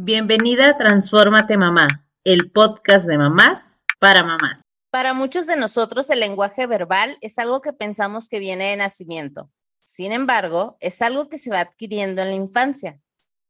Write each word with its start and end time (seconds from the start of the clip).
Bienvenida 0.00 0.68
a 0.68 0.78
Transfórmate 0.78 1.56
Mamá, 1.56 2.06
el 2.22 2.52
podcast 2.52 3.08
de 3.08 3.18
mamás 3.18 3.84
para 3.98 4.22
mamás. 4.22 4.62
Para 4.90 5.12
muchos 5.12 5.48
de 5.48 5.56
nosotros 5.56 6.08
el 6.10 6.20
lenguaje 6.20 6.68
verbal 6.68 7.18
es 7.20 7.36
algo 7.40 7.60
que 7.62 7.72
pensamos 7.72 8.28
que 8.28 8.38
viene 8.38 8.66
de 8.70 8.76
nacimiento. 8.76 9.50
Sin 9.82 10.12
embargo, 10.12 10.76
es 10.78 11.02
algo 11.02 11.28
que 11.28 11.36
se 11.36 11.50
va 11.50 11.58
adquiriendo 11.58 12.22
en 12.22 12.28
la 12.28 12.36
infancia. 12.36 13.00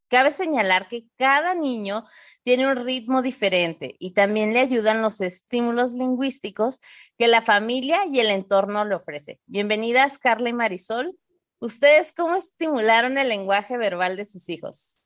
Cabe 0.09 0.33
señalar 0.33 0.89
que 0.89 1.05
cada 1.19 1.55
niño 1.55 2.07
tiene 2.45 2.67
un 2.67 2.77
ritmo 2.77 3.21
diferente 3.21 3.97
y 3.99 4.15
también 4.15 4.55
le 4.55 4.61
ayudan 4.61 5.03
los 5.03 5.21
estímulos 5.21 5.93
lingüísticos 5.93 6.81
que 7.19 7.29
la 7.29 7.43
familia 7.43 8.07
y 8.07 8.21
el 8.21 8.31
entorno 8.31 8.87
le 8.87 8.95
ofrece. 8.95 9.39
Bienvenidas, 9.45 10.19
Carla 10.19 10.49
y 10.49 10.55
Marisol. 10.55 11.15
¿Ustedes 11.59 12.15
cómo 12.15 12.37
estimularon 12.37 13.19
el 13.19 13.29
lenguaje 13.29 13.77
verbal 13.77 14.17
de 14.17 14.25
sus 14.25 14.49
hijos? 14.49 14.99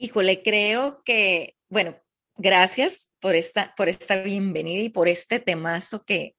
Híjole, 0.00 0.44
creo 0.44 1.02
que, 1.04 1.56
bueno, 1.68 2.00
gracias 2.36 3.08
por 3.18 3.34
esta, 3.34 3.74
por 3.76 3.88
esta 3.88 4.22
bienvenida 4.22 4.80
y 4.80 4.90
por 4.90 5.08
este 5.08 5.40
temazo 5.40 6.04
que, 6.04 6.36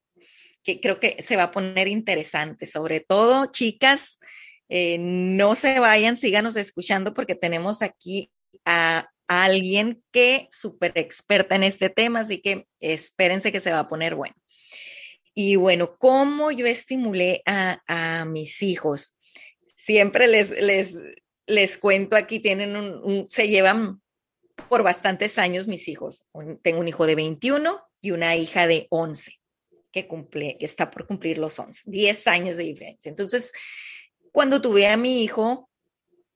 que 0.64 0.80
creo 0.80 1.02
que 1.02 1.22
se 1.22 1.36
va 1.36 1.44
a 1.44 1.52
poner 1.52 1.90
interesante. 1.90 2.68
Sobre 2.68 3.02
todo, 3.02 3.48
chicas, 3.48 4.18
eh, 4.70 4.98
no 4.98 5.56
se 5.56 5.78
vayan, 5.82 6.16
síganos 6.16 6.56
escuchando 6.56 7.14
porque 7.14 7.36
tenemos 7.36 7.82
aquí 7.82 8.32
a, 8.64 9.10
alguien 9.28 10.02
que 10.12 10.48
súper 10.50 10.94
experta 10.96 11.56
en 11.56 11.64
este 11.64 11.90
tema, 11.90 12.22
así 12.22 12.42
que 12.42 12.66
espérense 12.80 13.52
que 13.52 13.60
se 13.60 13.72
va 13.72 13.80
a 13.80 13.90
poner 13.90 14.16
bueno. 14.16 14.34
Y 15.36 15.58
bueno, 15.58 15.98
¿cómo 16.00 16.50
yo 16.50 16.66
estimulé 16.66 17.44
a, 17.46 17.82
a 17.88 18.26
mis 18.26 18.64
hijos? 18.64 19.18
Siempre 19.66 20.28
les, 20.28 20.50
les, 20.62 20.98
les 21.50 21.78
cuento 21.78 22.16
aquí, 22.16 22.40
tienen 22.40 22.76
un, 22.76 23.28
se 23.28 23.48
llevan 23.48 24.02
por 24.70 24.84
bastantes 24.84 25.38
años 25.38 25.68
mis 25.68 25.88
hijos. 25.88 26.30
tengo 26.62 26.80
un 26.80 26.88
hijo 26.88 27.06
de 27.06 27.16
21 27.16 27.82
y 28.02 28.12
una 28.12 28.36
hija 28.36 28.68
de 28.68 28.88
11 28.90 29.34
que 29.92 30.08
cumple, 30.08 30.58
que 30.60 30.66
está 30.66 30.92
por 30.92 31.08
cumplir 31.08 31.40
los 31.40 31.58
11, 31.58 31.84
10 31.86 32.28
años 32.28 32.58
de 32.58 32.64
diferencia. 32.64 33.10
Entonces, 33.10 33.52
cuando 34.32 34.62
tuve 34.62 34.88
a 34.88 34.98
mi 34.98 35.24
hijo, 35.24 35.70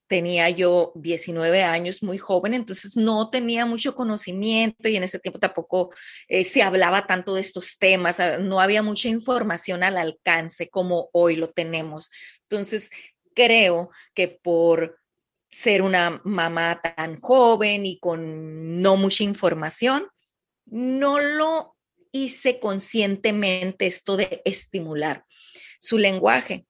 tenía 0.07 0.49
yo 0.49 0.91
19 0.95 1.63
años, 1.63 2.03
muy 2.03 2.17
joven, 2.17 2.53
entonces 2.53 2.97
no 2.97 3.29
tenía 3.29 3.65
mucho 3.65 3.95
conocimiento 3.95 4.89
y 4.89 4.95
en 4.95 5.03
ese 5.03 5.19
tiempo 5.19 5.39
tampoco 5.39 5.91
eh, 6.27 6.43
se 6.43 6.61
hablaba 6.61 7.07
tanto 7.07 7.35
de 7.35 7.41
estos 7.41 7.77
temas, 7.77 8.19
ah, 8.19 8.37
no 8.37 8.59
había 8.59 8.83
mucha 8.83 9.07
información 9.07 9.83
al 9.83 9.97
alcance 9.97 10.69
como 10.69 11.09
hoy 11.13 11.35
lo 11.35 11.51
tenemos. 11.51 12.09
Entonces, 12.49 12.89
creo 13.33 13.89
que 14.13 14.27
por 14.27 15.02
ser 15.53 15.83
una 15.83 16.19
mamá 16.23 16.81
tan 16.81 17.19
joven 17.21 17.85
y 17.85 17.99
con 17.99 18.81
no 18.81 18.97
mucha 18.97 19.23
información, 19.23 20.07
no 20.65 21.19
lo 21.19 21.75
hice 22.11 22.59
conscientemente 22.59 23.85
esto 23.85 24.17
de 24.17 24.41
estimular 24.45 25.25
su 25.79 25.99
lenguaje. 25.99 26.65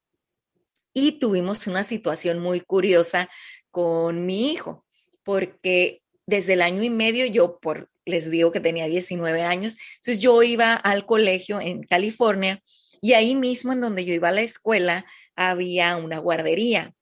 Y 0.92 1.12
tuvimos 1.12 1.66
una 1.66 1.82
situación 1.82 2.40
muy 2.40 2.60
curiosa 2.60 3.30
con 3.70 4.26
mi 4.26 4.52
hijo, 4.52 4.84
porque 5.22 6.02
desde 6.26 6.52
el 6.52 6.62
año 6.62 6.82
y 6.82 6.90
medio 6.90 7.24
yo, 7.24 7.58
por, 7.60 7.90
les 8.04 8.30
digo 8.30 8.52
que 8.52 8.60
tenía 8.60 8.86
19 8.86 9.42
años, 9.42 9.76
entonces 9.96 10.18
yo 10.18 10.42
iba 10.42 10.74
al 10.74 11.06
colegio 11.06 11.58
en 11.60 11.84
California 11.84 12.62
y 13.00 13.14
ahí 13.14 13.34
mismo 13.34 13.72
en 13.72 13.80
donde 13.80 14.04
yo 14.04 14.12
iba 14.12 14.28
a 14.28 14.32
la 14.32 14.42
escuela 14.42 15.06
había 15.36 15.96
una 15.96 16.18
guardería. 16.18 16.94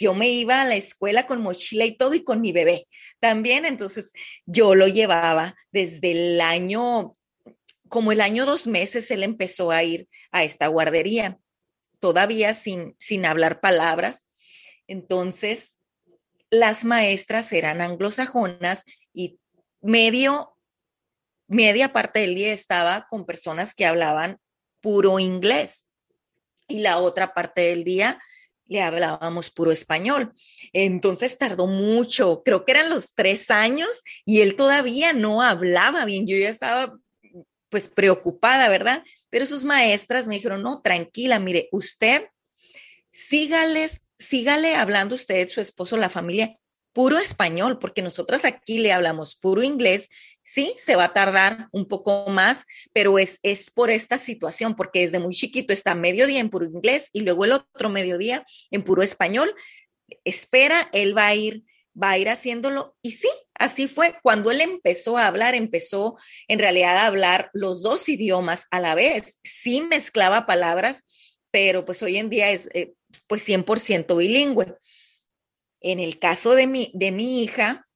Yo 0.00 0.14
me 0.14 0.28
iba 0.28 0.62
a 0.62 0.64
la 0.64 0.76
escuela 0.76 1.26
con 1.26 1.42
mochila 1.42 1.84
y 1.84 1.96
todo 1.96 2.14
y 2.14 2.22
con 2.22 2.40
mi 2.40 2.52
bebé 2.52 2.86
también. 3.20 3.64
Entonces 3.64 4.12
yo 4.46 4.74
lo 4.74 4.88
llevaba 4.88 5.56
desde 5.72 6.12
el 6.12 6.40
año, 6.40 7.12
como 7.88 8.12
el 8.12 8.20
año 8.20 8.46
dos 8.46 8.66
meses, 8.66 9.10
él 9.10 9.22
empezó 9.22 9.70
a 9.70 9.82
ir 9.82 10.08
a 10.30 10.44
esta 10.44 10.66
guardería, 10.66 11.38
todavía 12.00 12.54
sin, 12.54 12.94
sin 12.98 13.26
hablar 13.26 13.60
palabras. 13.60 14.24
Entonces 14.86 15.76
las 16.50 16.84
maestras 16.84 17.52
eran 17.52 17.80
anglosajonas 17.80 18.84
y 19.12 19.38
medio, 19.80 20.56
media 21.46 21.92
parte 21.92 22.20
del 22.20 22.34
día 22.34 22.52
estaba 22.52 23.06
con 23.10 23.26
personas 23.26 23.74
que 23.74 23.86
hablaban 23.86 24.38
puro 24.80 25.18
inglés 25.18 25.86
y 26.68 26.80
la 26.80 26.98
otra 26.98 27.34
parte 27.34 27.62
del 27.62 27.84
día 27.84 28.20
le 28.68 28.82
hablábamos 28.82 29.50
puro 29.50 29.72
español. 29.72 30.32
Entonces 30.72 31.36
tardó 31.38 31.66
mucho, 31.66 32.42
creo 32.44 32.64
que 32.64 32.72
eran 32.72 32.90
los 32.90 33.14
tres 33.14 33.50
años 33.50 33.88
y 34.24 34.40
él 34.40 34.54
todavía 34.54 35.12
no 35.12 35.42
hablaba 35.42 36.04
bien. 36.04 36.26
Yo 36.26 36.36
ya 36.36 36.50
estaba 36.50 36.94
pues 37.70 37.88
preocupada, 37.88 38.68
¿verdad? 38.68 39.02
Pero 39.30 39.46
sus 39.46 39.64
maestras 39.64 40.26
me 40.26 40.36
dijeron, 40.36 40.62
no, 40.62 40.80
tranquila, 40.80 41.38
mire, 41.38 41.68
usted 41.72 42.28
sígales, 43.10 44.02
sígale 44.18 44.76
hablando 44.76 45.14
usted, 45.14 45.48
su 45.48 45.60
esposo, 45.60 45.96
la 45.96 46.08
familia, 46.08 46.56
puro 46.92 47.18
español, 47.18 47.78
porque 47.78 48.02
nosotras 48.02 48.44
aquí 48.44 48.78
le 48.78 48.92
hablamos 48.92 49.34
puro 49.34 49.62
inglés 49.62 50.08
Sí, 50.42 50.74
se 50.78 50.96
va 50.96 51.04
a 51.04 51.12
tardar 51.12 51.68
un 51.72 51.86
poco 51.86 52.26
más, 52.28 52.64
pero 52.92 53.18
es, 53.18 53.38
es 53.42 53.70
por 53.70 53.90
esta 53.90 54.16
situación, 54.16 54.74
porque 54.74 55.00
desde 55.00 55.18
muy 55.18 55.34
chiquito 55.34 55.72
está 55.72 55.94
mediodía 55.94 56.40
en 56.40 56.48
puro 56.48 56.64
inglés 56.64 57.10
y 57.12 57.20
luego 57.20 57.44
el 57.44 57.52
otro 57.52 57.90
mediodía 57.90 58.46
en 58.70 58.82
puro 58.82 59.02
español. 59.02 59.54
Espera, 60.24 60.88
él 60.92 61.16
va 61.16 61.26
a 61.26 61.34
ir, 61.34 61.64
va 62.00 62.10
a 62.10 62.18
ir 62.18 62.30
haciéndolo. 62.30 62.96
Y 63.02 63.12
sí, 63.12 63.28
así 63.54 63.88
fue. 63.88 64.14
Cuando 64.22 64.50
él 64.50 64.62
empezó 64.62 65.18
a 65.18 65.26
hablar, 65.26 65.54
empezó 65.54 66.16
en 66.46 66.58
realidad 66.58 66.96
a 66.96 67.06
hablar 67.06 67.50
los 67.52 67.82
dos 67.82 68.08
idiomas 68.08 68.66
a 68.70 68.80
la 68.80 68.94
vez. 68.94 69.38
Sí 69.42 69.82
mezclaba 69.82 70.46
palabras, 70.46 71.04
pero 71.50 71.84
pues 71.84 72.02
hoy 72.02 72.16
en 72.16 72.30
día 72.30 72.50
es 72.50 72.70
eh, 72.72 72.94
pues 73.26 73.46
100% 73.46 74.16
bilingüe. 74.16 74.76
En 75.80 76.00
el 76.00 76.18
caso 76.18 76.54
de 76.54 76.66
mi, 76.66 76.90
de 76.94 77.12
mi 77.12 77.42
hija, 77.42 77.86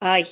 ay, 0.00 0.26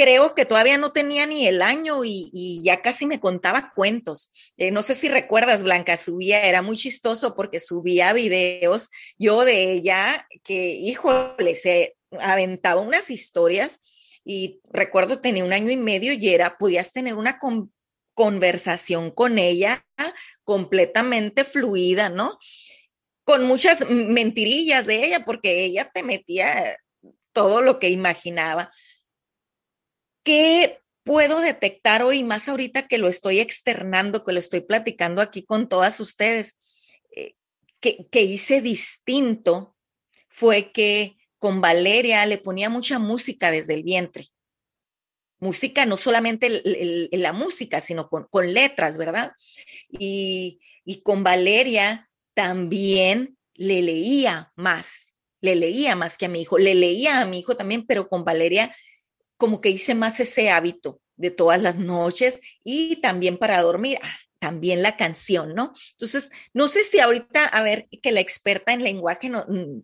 creo 0.00 0.34
que 0.34 0.46
todavía 0.46 0.78
no 0.78 0.92
tenía 0.92 1.26
ni 1.26 1.46
el 1.46 1.60
año 1.60 2.04
y, 2.04 2.62
ya 2.64 2.80
casi 2.80 3.04
me 3.04 3.20
contaba 3.20 3.72
cuentos. 3.74 4.32
Eh, 4.56 4.70
no 4.70 4.82
sé 4.82 4.94
si 4.94 5.08
recuerdas, 5.08 5.62
Blanca, 5.62 5.98
subía, 5.98 6.42
era 6.44 6.62
muy 6.62 6.78
chistoso 6.78 7.34
porque 7.34 7.60
subía 7.60 8.14
videos 8.14 8.88
yo 9.18 9.44
de 9.44 9.72
ella 9.72 10.26
que, 10.42 10.74
híjole, 10.76 11.54
se 11.54 11.96
aventaba 12.18 12.80
unas 12.80 13.10
historias 13.10 13.80
y 14.24 14.60
recuerdo 14.72 15.20
tenía 15.20 15.44
un 15.44 15.52
año 15.52 15.70
y 15.70 15.76
medio 15.76 16.14
y 16.14 16.28
era, 16.30 16.56
podías 16.56 16.92
tener 16.92 17.14
una 17.14 17.38
conversación 18.14 19.10
con 19.10 19.38
ella 19.38 19.84
completamente 20.44 21.44
fluida, 21.44 22.08
¿no? 22.08 22.38
Con 23.24 23.44
muchas 23.44 23.88
mentirillas 23.90 24.86
de 24.86 25.04
ella 25.04 25.24
porque 25.26 25.64
ella 25.64 25.90
te 25.92 26.02
metía 26.02 26.74
todo 27.32 27.60
lo 27.60 27.78
que 27.78 27.90
imaginaba. 27.90 28.72
¿Qué 30.22 30.80
puedo 31.02 31.40
detectar 31.40 32.02
hoy, 32.02 32.24
más 32.24 32.48
ahorita 32.48 32.86
que 32.86 32.98
lo 32.98 33.08
estoy 33.08 33.40
externando, 33.40 34.24
que 34.24 34.32
lo 34.32 34.38
estoy 34.38 34.60
platicando 34.60 35.22
aquí 35.22 35.42
con 35.44 35.68
todas 35.68 36.00
ustedes? 36.00 36.56
Eh, 37.14 37.34
que, 37.80 38.22
hice 38.22 38.60
distinto 38.60 39.76
fue 40.28 40.72
que 40.72 41.16
con 41.38 41.60
Valeria 41.60 42.26
le 42.26 42.38
ponía 42.38 42.68
mucha 42.68 42.98
música 42.98 43.50
desde 43.50 43.74
el 43.74 43.82
vientre. 43.82 44.28
Música, 45.38 45.86
no 45.86 45.96
solamente 45.96 46.62
la 47.12 47.32
música, 47.32 47.80
sino 47.80 48.10
con, 48.10 48.26
con 48.28 48.52
letras, 48.52 48.98
¿verdad? 48.98 49.32
Y, 49.88 50.60
y 50.84 51.00
con 51.00 51.24
Valeria 51.24 52.10
también 52.34 53.38
le 53.54 53.80
leía 53.80 54.52
más 54.54 55.09
le 55.40 55.56
leía 55.56 55.96
más 55.96 56.18
que 56.18 56.26
a 56.26 56.28
mi 56.28 56.42
hijo, 56.42 56.58
le 56.58 56.74
leía 56.74 57.20
a 57.20 57.24
mi 57.26 57.38
hijo 57.38 57.56
también, 57.56 57.86
pero 57.86 58.08
con 58.08 58.24
Valeria 58.24 58.74
como 59.36 59.60
que 59.60 59.70
hice 59.70 59.94
más 59.94 60.20
ese 60.20 60.50
hábito 60.50 61.00
de 61.16 61.30
todas 61.30 61.62
las 61.62 61.78
noches 61.78 62.40
y 62.64 62.96
también 62.96 63.38
para 63.38 63.60
dormir, 63.62 63.98
ah, 64.02 64.16
también 64.38 64.82
la 64.82 64.96
canción, 64.96 65.54
¿no? 65.54 65.72
Entonces, 65.92 66.30
no 66.52 66.68
sé 66.68 66.84
si 66.84 66.98
ahorita, 67.00 67.44
a 67.44 67.62
ver, 67.62 67.88
que 68.02 68.12
la 68.12 68.20
experta 68.20 68.72
en 68.72 68.82
lenguaje 68.82 69.28
no, 69.28 69.44
mm, 69.46 69.82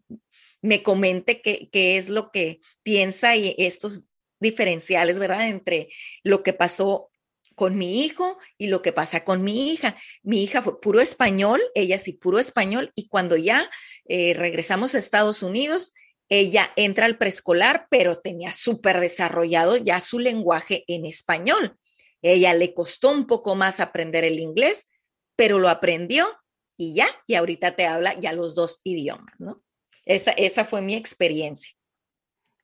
me 0.63 0.83
comente 0.83 1.43
qué, 1.43 1.69
qué 1.71 1.99
es 1.99 2.09
lo 2.09 2.31
que 2.31 2.61
piensa 2.83 3.37
y 3.37 3.55
estos 3.59 4.05
diferenciales, 4.41 5.19
¿verdad? 5.19 5.49
Entre 5.49 5.89
lo 6.23 6.43
que 6.43 6.53
pasó 6.53 7.11
con 7.57 7.77
mi 7.77 8.05
hijo 8.05 8.39
y 8.59 8.69
lo 8.69 8.83
que 8.83 8.93
pasa 8.93 9.25
con 9.25 9.43
mi 9.43 9.73
hija. 9.73 9.97
Mi 10.23 10.45
hija 10.45 10.63
fue 10.63 10.81
puro 10.81 11.01
español, 11.01 11.61
ella 11.75 11.99
sí 11.99 12.13
puro 12.13 12.39
español, 12.39 12.93
y 12.95 13.09
cuando 13.09 13.37
ya 13.37 13.69
eh, 14.05 14.35
regresamos 14.35 14.95
a 14.95 14.99
Estados 14.99 15.43
Unidos, 15.43 15.95
ella 16.29 16.71
entra 16.77 17.07
al 17.07 17.19
preescolar, 17.19 17.87
pero 17.91 18.19
tenía 18.21 18.53
súper 18.53 19.01
desarrollado 19.01 19.77
ya 19.77 20.01
su 20.01 20.19
lenguaje 20.19 20.85
en 20.87 21.07
español. 21.07 21.77
Ella 22.23 22.53
le 22.55 22.75
costó 22.75 23.11
un 23.11 23.27
poco 23.27 23.55
más 23.55 23.81
aprender 23.81 24.25
el 24.25 24.39
inglés, 24.39 24.87
pero 25.35 25.59
lo 25.59 25.69
aprendió 25.69 26.27
y 26.77 26.95
ya, 26.95 27.09
y 27.27 27.35
ahorita 27.35 27.75
te 27.75 27.87
habla 27.87 28.15
ya 28.15 28.33
los 28.33 28.55
dos 28.55 28.81
idiomas, 28.85 29.41
¿no? 29.41 29.63
Esa, 30.05 30.31
esa 30.33 30.65
fue 30.65 30.83
mi 30.83 30.95
experiencia. 30.95 31.76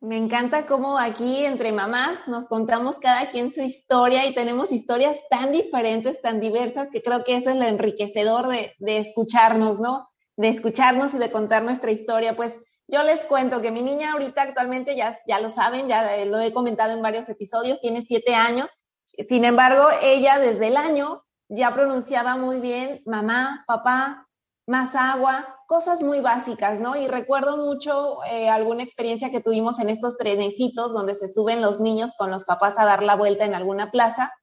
Me 0.03 0.17
encanta 0.17 0.67
cómo 0.67 0.99
aquí 0.99 1.45
entre 1.45 1.71
mamás 1.71 2.27
nos 2.27 2.47
contamos 2.47 2.99
cada 2.99 3.29
quien 3.29 3.53
su 3.53 3.63
historia 3.63 4.27
y 4.27 4.35
tenemos 4.35 4.73
historias 4.73 5.17
tan 5.31 5.53
diferentes, 5.53 6.21
tan 6.21 6.41
diversas, 6.41 6.89
que 6.91 7.05
creo 7.05 7.23
que 7.23 7.37
eso 7.37 7.51
es 7.51 7.57
lo 7.57 7.63
enriquecedor 7.63 8.49
de, 8.49 8.75
de 8.81 8.99
escucharnos, 8.99 9.79
¿no? 9.79 10.09
De 10.37 10.49
escucharnos 10.49 11.15
y 11.15 11.19
de 11.19 11.31
contar 11.31 11.63
nuestra 11.63 11.93
historia. 11.93 12.35
Pues 12.35 12.59
yo 12.89 13.05
les 13.05 13.21
cuento 13.27 13.61
que 13.61 13.71
mi 13.71 13.81
niña 13.81 14.13
ahorita 14.13 14.43
actualmente, 14.43 14.97
ya, 14.97 15.17
ya 15.29 15.39
lo 15.39 15.49
saben, 15.49 15.87
ya 15.87 16.25
lo 16.25 16.41
he 16.41 16.53
comentado 16.53 16.95
en 16.95 17.01
varios 17.01 17.29
episodios, 17.29 17.81
tiene 17.81 18.03
siete 18.03 18.35
años. 18.35 18.71
Sin 19.05 19.45
embargo, 19.45 19.87
ella 20.03 20.41
desde 20.41 20.67
el 20.67 20.79
año 20.79 21.23
ya 21.49 21.73
pronunciaba 21.73 22.37
muy 22.37 22.59
bien 22.59 23.03
mamá, 23.07 23.63
papá, 23.69 24.27
más 24.67 24.97
agua, 24.97 25.62
cosas 25.73 26.03
muy 26.03 26.21
básicas, 26.21 26.81
¿no? 26.81 26.97
Y 26.97 27.09
recuerdo 27.09 27.57
mucho 27.57 28.19
eh, 28.31 28.51
alguna 28.51 28.83
experiencia 28.83 29.31
que 29.31 29.41
tuvimos 29.41 29.79
en 29.79 29.89
estos 29.89 30.19
trenecitos 30.19 30.93
donde 30.93 31.15
se 31.15 31.33
suben 31.33 31.63
los 31.63 31.81
niños 31.81 32.13
con 32.19 32.31
los 32.31 32.45
papás 32.45 32.75
a 32.77 32.85
dar 32.85 33.03
la 33.03 33.17
vuelta 33.17 33.47
en 33.47 33.55
alguna 33.55 33.91
plaza. 33.91 34.35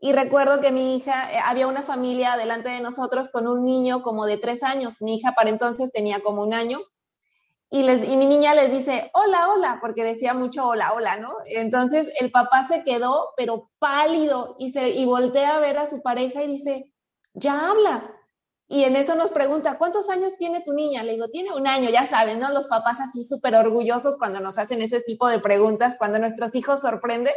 Y 0.00 0.12
recuerdo 0.12 0.60
que 0.60 0.70
mi 0.70 0.94
hija, 0.94 1.28
eh, 1.32 1.40
había 1.44 1.66
una 1.66 1.82
familia 1.82 2.36
delante 2.36 2.68
de 2.68 2.80
nosotros 2.80 3.30
con 3.30 3.48
un 3.48 3.64
niño 3.64 4.04
como 4.04 4.26
de 4.26 4.36
tres 4.36 4.62
años. 4.62 4.98
Mi 5.00 5.16
hija 5.16 5.32
para 5.32 5.50
entonces 5.50 5.90
tenía 5.90 6.20
como 6.20 6.44
un 6.44 6.54
año. 6.54 6.78
Y, 7.68 7.82
les, 7.82 8.08
y 8.08 8.16
mi 8.16 8.26
niña 8.26 8.54
les 8.54 8.70
dice, 8.70 9.10
hola, 9.14 9.48
hola, 9.48 9.78
porque 9.80 10.04
decía 10.04 10.34
mucho 10.34 10.68
hola, 10.68 10.92
hola, 10.92 11.16
¿no? 11.16 11.32
Entonces 11.46 12.14
el 12.20 12.30
papá 12.30 12.64
se 12.68 12.84
quedó, 12.84 13.30
pero 13.36 13.72
pálido, 13.80 14.54
y, 14.60 14.70
se, 14.70 14.90
y 14.90 15.04
voltea 15.04 15.56
a 15.56 15.60
ver 15.60 15.78
a 15.78 15.88
su 15.88 16.00
pareja 16.00 16.44
y 16.44 16.46
dice, 16.46 16.94
ya 17.34 17.70
habla. 17.70 18.19
Y 18.72 18.84
en 18.84 18.94
eso 18.94 19.16
nos 19.16 19.32
pregunta, 19.32 19.78
¿cuántos 19.78 20.08
años 20.10 20.36
tiene 20.38 20.60
tu 20.60 20.72
niña? 20.72 21.02
Le 21.02 21.14
digo, 21.14 21.26
tiene 21.26 21.52
un 21.52 21.66
año, 21.66 21.90
ya 21.90 22.04
saben, 22.04 22.38
¿no? 22.38 22.52
Los 22.52 22.68
papás 22.68 23.00
así 23.00 23.24
súper 23.24 23.56
orgullosos 23.56 24.16
cuando 24.16 24.38
nos 24.38 24.58
hacen 24.58 24.80
ese 24.80 25.00
tipo 25.00 25.26
de 25.26 25.40
preguntas, 25.40 25.96
cuando 25.98 26.20
nuestros 26.20 26.54
hijos 26.54 26.80
sorprenden. 26.80 27.34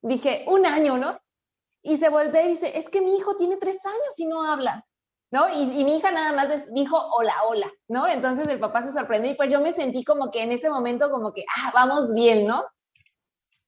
Dije, 0.00 0.42
un 0.46 0.64
año, 0.64 0.96
¿no? 0.96 1.20
Y 1.82 1.98
se 1.98 2.08
voltea 2.08 2.46
y 2.46 2.48
dice, 2.48 2.78
es 2.78 2.88
que 2.88 3.02
mi 3.02 3.14
hijo 3.14 3.36
tiene 3.36 3.58
tres 3.58 3.84
años 3.84 4.18
y 4.18 4.26
no 4.26 4.42
habla, 4.42 4.86
¿no? 5.30 5.50
Y, 5.50 5.80
y 5.80 5.84
mi 5.84 5.98
hija 5.98 6.12
nada 6.12 6.32
más 6.32 6.72
dijo, 6.72 6.96
hola, 7.14 7.34
hola, 7.46 7.70
¿no? 7.86 8.08
Entonces 8.08 8.48
el 8.48 8.58
papá 8.58 8.80
se 8.80 8.94
sorprendió 8.94 9.30
y 9.30 9.34
pues 9.34 9.52
yo 9.52 9.60
me 9.60 9.72
sentí 9.72 10.02
como 10.02 10.30
que 10.30 10.44
en 10.44 10.52
ese 10.52 10.70
momento 10.70 11.10
como 11.10 11.34
que, 11.34 11.44
ah, 11.58 11.72
vamos 11.74 12.14
bien, 12.14 12.46
¿no? 12.46 12.64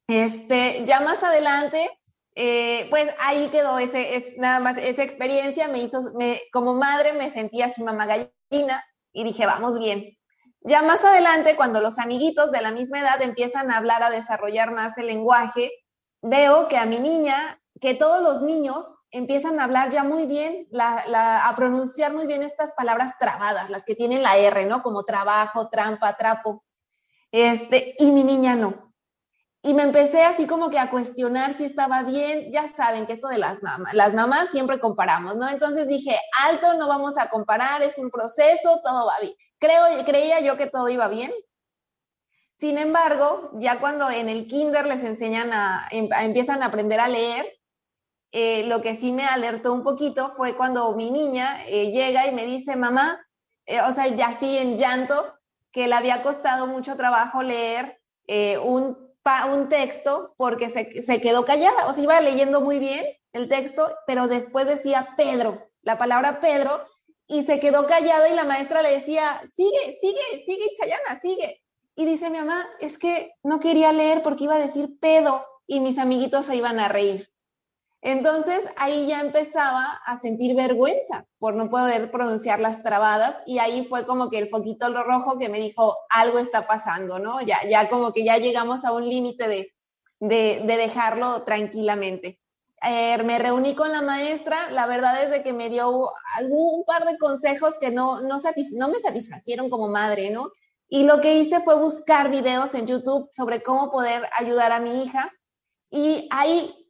Este, 0.08 0.86
ya 0.86 1.00
más 1.00 1.22
adelante, 1.22 1.90
eh, 2.34 2.86
pues 2.88 3.10
ahí 3.20 3.48
quedó 3.48 3.78
ese, 3.78 4.16
es, 4.16 4.36
nada 4.38 4.60
más 4.60 4.78
esa 4.78 5.02
experiencia, 5.02 5.68
me 5.68 5.78
hizo, 5.78 6.00
como 6.52 6.74
madre 6.74 7.12
me 7.12 7.30
sentía 7.30 7.66
así 7.66 7.82
mamá 7.82 8.06
gallina 8.06 8.84
y 9.12 9.24
dije, 9.24 9.44
vamos 9.46 9.78
bien. 9.78 10.16
Ya 10.60 10.82
más 10.82 11.04
adelante, 11.04 11.56
cuando 11.56 11.80
los 11.80 11.98
amiguitos 11.98 12.52
de 12.52 12.62
la 12.62 12.70
misma 12.70 13.00
edad 13.00 13.20
empiezan 13.20 13.70
a 13.70 13.78
hablar, 13.78 14.02
a 14.02 14.10
desarrollar 14.10 14.72
más 14.72 14.96
el 14.96 15.08
lenguaje, 15.08 15.72
veo 16.22 16.68
que 16.68 16.76
a 16.76 16.86
mi 16.86 17.00
niña, 17.00 17.60
que 17.80 17.94
todos 17.94 18.22
los 18.22 18.42
niños 18.42 18.86
empiezan 19.10 19.58
a 19.58 19.64
hablar 19.64 19.90
ya 19.90 20.04
muy 20.04 20.24
bien, 20.26 20.68
a 20.78 21.52
pronunciar 21.56 22.14
muy 22.14 22.26
bien 22.26 22.42
estas 22.42 22.72
palabras 22.74 23.18
trabadas, 23.18 23.70
las 23.70 23.84
que 23.84 23.96
tienen 23.96 24.22
la 24.22 24.36
R, 24.36 24.64
¿no? 24.66 24.82
Como 24.82 25.02
trabajo, 25.02 25.68
trampa, 25.68 26.16
trapo. 26.16 26.64
Este, 27.32 27.94
y 27.98 28.12
mi 28.12 28.22
niña 28.22 28.54
no 28.54 28.91
y 29.64 29.74
me 29.74 29.84
empecé 29.84 30.24
así 30.24 30.46
como 30.46 30.70
que 30.70 30.78
a 30.80 30.90
cuestionar 30.90 31.56
si 31.56 31.64
estaba 31.64 32.02
bien. 32.02 32.50
Ya 32.50 32.66
saben 32.66 33.06
que 33.06 33.12
esto 33.12 33.28
de 33.28 33.38
las 33.38 33.62
mamás, 33.62 33.94
las 33.94 34.12
mamás 34.12 34.48
siempre 34.50 34.80
comparamos, 34.80 35.36
¿no? 35.36 35.48
Entonces 35.48 35.86
dije, 35.86 36.18
alto, 36.44 36.74
no 36.74 36.88
vamos 36.88 37.16
a 37.16 37.30
comparar, 37.30 37.80
es 37.82 37.96
un 37.98 38.10
proceso, 38.10 38.80
todo 38.84 39.06
va 39.06 39.14
bien. 39.20 39.34
Creo, 39.60 40.04
creía 40.04 40.40
yo 40.40 40.56
que 40.56 40.66
todo 40.66 40.88
iba 40.88 41.06
bien. 41.06 41.30
Sin 42.56 42.76
embargo, 42.76 43.50
ya 43.54 43.78
cuando 43.78 44.10
en 44.10 44.28
el 44.28 44.48
kinder 44.48 44.86
les 44.86 45.04
enseñan 45.04 45.52
a, 45.52 45.86
em, 45.92 46.08
empiezan 46.20 46.62
a 46.62 46.66
aprender 46.66 46.98
a 46.98 47.08
leer, 47.08 47.46
eh, 48.32 48.64
lo 48.66 48.82
que 48.82 48.96
sí 48.96 49.12
me 49.12 49.24
alertó 49.24 49.72
un 49.72 49.84
poquito 49.84 50.30
fue 50.32 50.56
cuando 50.56 50.94
mi 50.96 51.10
niña 51.10 51.64
eh, 51.66 51.92
llega 51.92 52.26
y 52.26 52.32
me 52.32 52.44
dice, 52.46 52.74
mamá, 52.76 53.24
eh, 53.66 53.80
o 53.82 53.92
sea, 53.92 54.08
ya 54.08 54.32
sí 54.32 54.58
en 54.58 54.76
llanto, 54.76 55.34
que 55.70 55.86
le 55.86 55.94
había 55.94 56.22
costado 56.22 56.66
mucho 56.66 56.96
trabajo 56.96 57.42
leer 57.42 58.00
un 58.62 59.01
un 59.50 59.68
texto 59.68 60.34
porque 60.36 60.68
se, 60.68 61.02
se, 61.02 61.20
quedó 61.20 61.44
callada, 61.44 61.86
o 61.86 61.92
sea, 61.92 62.02
iba 62.02 62.20
leyendo 62.20 62.60
muy 62.60 62.78
bien 62.78 63.04
el 63.32 63.48
texto, 63.48 63.86
pero 64.06 64.28
después 64.28 64.66
decía 64.66 65.14
Pedro, 65.16 65.70
la 65.82 65.98
palabra 65.98 66.40
Pedro, 66.40 66.84
y 67.26 67.44
se 67.44 67.60
quedó 67.60 67.86
callada 67.86 68.28
y 68.28 68.34
la 68.34 68.44
maestra 68.44 68.82
le 68.82 68.90
decía, 68.90 69.42
sigue, 69.54 69.96
sigue, 70.00 70.44
sigue, 70.44 70.66
Chayana, 70.78 71.20
sigue. 71.20 71.62
Y 71.94 72.04
dice 72.04 72.30
mi 72.30 72.38
mamá, 72.38 72.66
es 72.80 72.98
que 72.98 73.32
no 73.42 73.60
quería 73.60 73.92
leer 73.92 74.22
porque 74.22 74.44
iba 74.44 74.54
a 74.54 74.58
decir 74.58 74.98
pedo 75.00 75.46
y 75.66 75.80
mis 75.80 75.98
amiguitos 75.98 76.46
se 76.46 76.56
iban 76.56 76.78
a 76.80 76.88
reír. 76.88 77.31
Entonces 78.04 78.64
ahí 78.78 79.06
ya 79.06 79.20
empezaba 79.20 80.00
a 80.04 80.16
sentir 80.16 80.56
vergüenza 80.56 81.24
por 81.38 81.54
no 81.54 81.70
poder 81.70 82.10
pronunciar 82.10 82.58
las 82.58 82.82
trabadas 82.82 83.36
y 83.46 83.60
ahí 83.60 83.84
fue 83.84 84.04
como 84.06 84.28
que 84.28 84.38
el 84.38 84.48
foquito 84.48 84.92
rojo 85.04 85.38
que 85.38 85.48
me 85.48 85.60
dijo 85.60 85.96
algo 86.10 86.40
está 86.40 86.66
pasando, 86.66 87.20
¿no? 87.20 87.40
Ya, 87.42 87.60
ya 87.68 87.88
como 87.88 88.12
que 88.12 88.24
ya 88.24 88.38
llegamos 88.38 88.84
a 88.84 88.90
un 88.90 89.08
límite 89.08 89.46
de, 89.46 89.72
de, 90.18 90.76
dejarlo 90.76 91.44
tranquilamente. 91.44 92.40
Eh, 92.84 93.22
me 93.22 93.38
reuní 93.38 93.76
con 93.76 93.92
la 93.92 94.02
maestra, 94.02 94.68
la 94.72 94.86
verdad 94.86 95.22
es 95.22 95.30
de 95.30 95.44
que 95.44 95.52
me 95.52 95.68
dio 95.68 96.10
algún 96.34 96.84
par 96.84 97.04
de 97.04 97.16
consejos 97.18 97.74
que 97.80 97.92
no, 97.92 98.20
no 98.20 98.38
me 98.88 98.98
satisfacieron 98.98 99.70
como 99.70 99.88
madre, 99.88 100.30
¿no? 100.30 100.50
Y 100.88 101.04
lo 101.04 101.20
que 101.20 101.36
hice 101.36 101.60
fue 101.60 101.76
buscar 101.76 102.30
videos 102.32 102.74
en 102.74 102.88
YouTube 102.88 103.28
sobre 103.30 103.62
cómo 103.62 103.92
poder 103.92 104.28
ayudar 104.36 104.72
a 104.72 104.80
mi 104.80 105.04
hija. 105.04 105.32
Y 105.88 106.28
ahí 106.32 106.81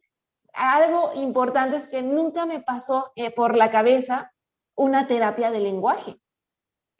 algo 0.53 1.11
importante 1.15 1.77
es 1.77 1.87
que 1.87 2.01
nunca 2.01 2.45
me 2.45 2.61
pasó 2.61 3.11
eh, 3.15 3.31
por 3.31 3.55
la 3.55 3.69
cabeza 3.69 4.33
una 4.75 5.07
terapia 5.07 5.51
de 5.51 5.59
lenguaje. 5.59 6.19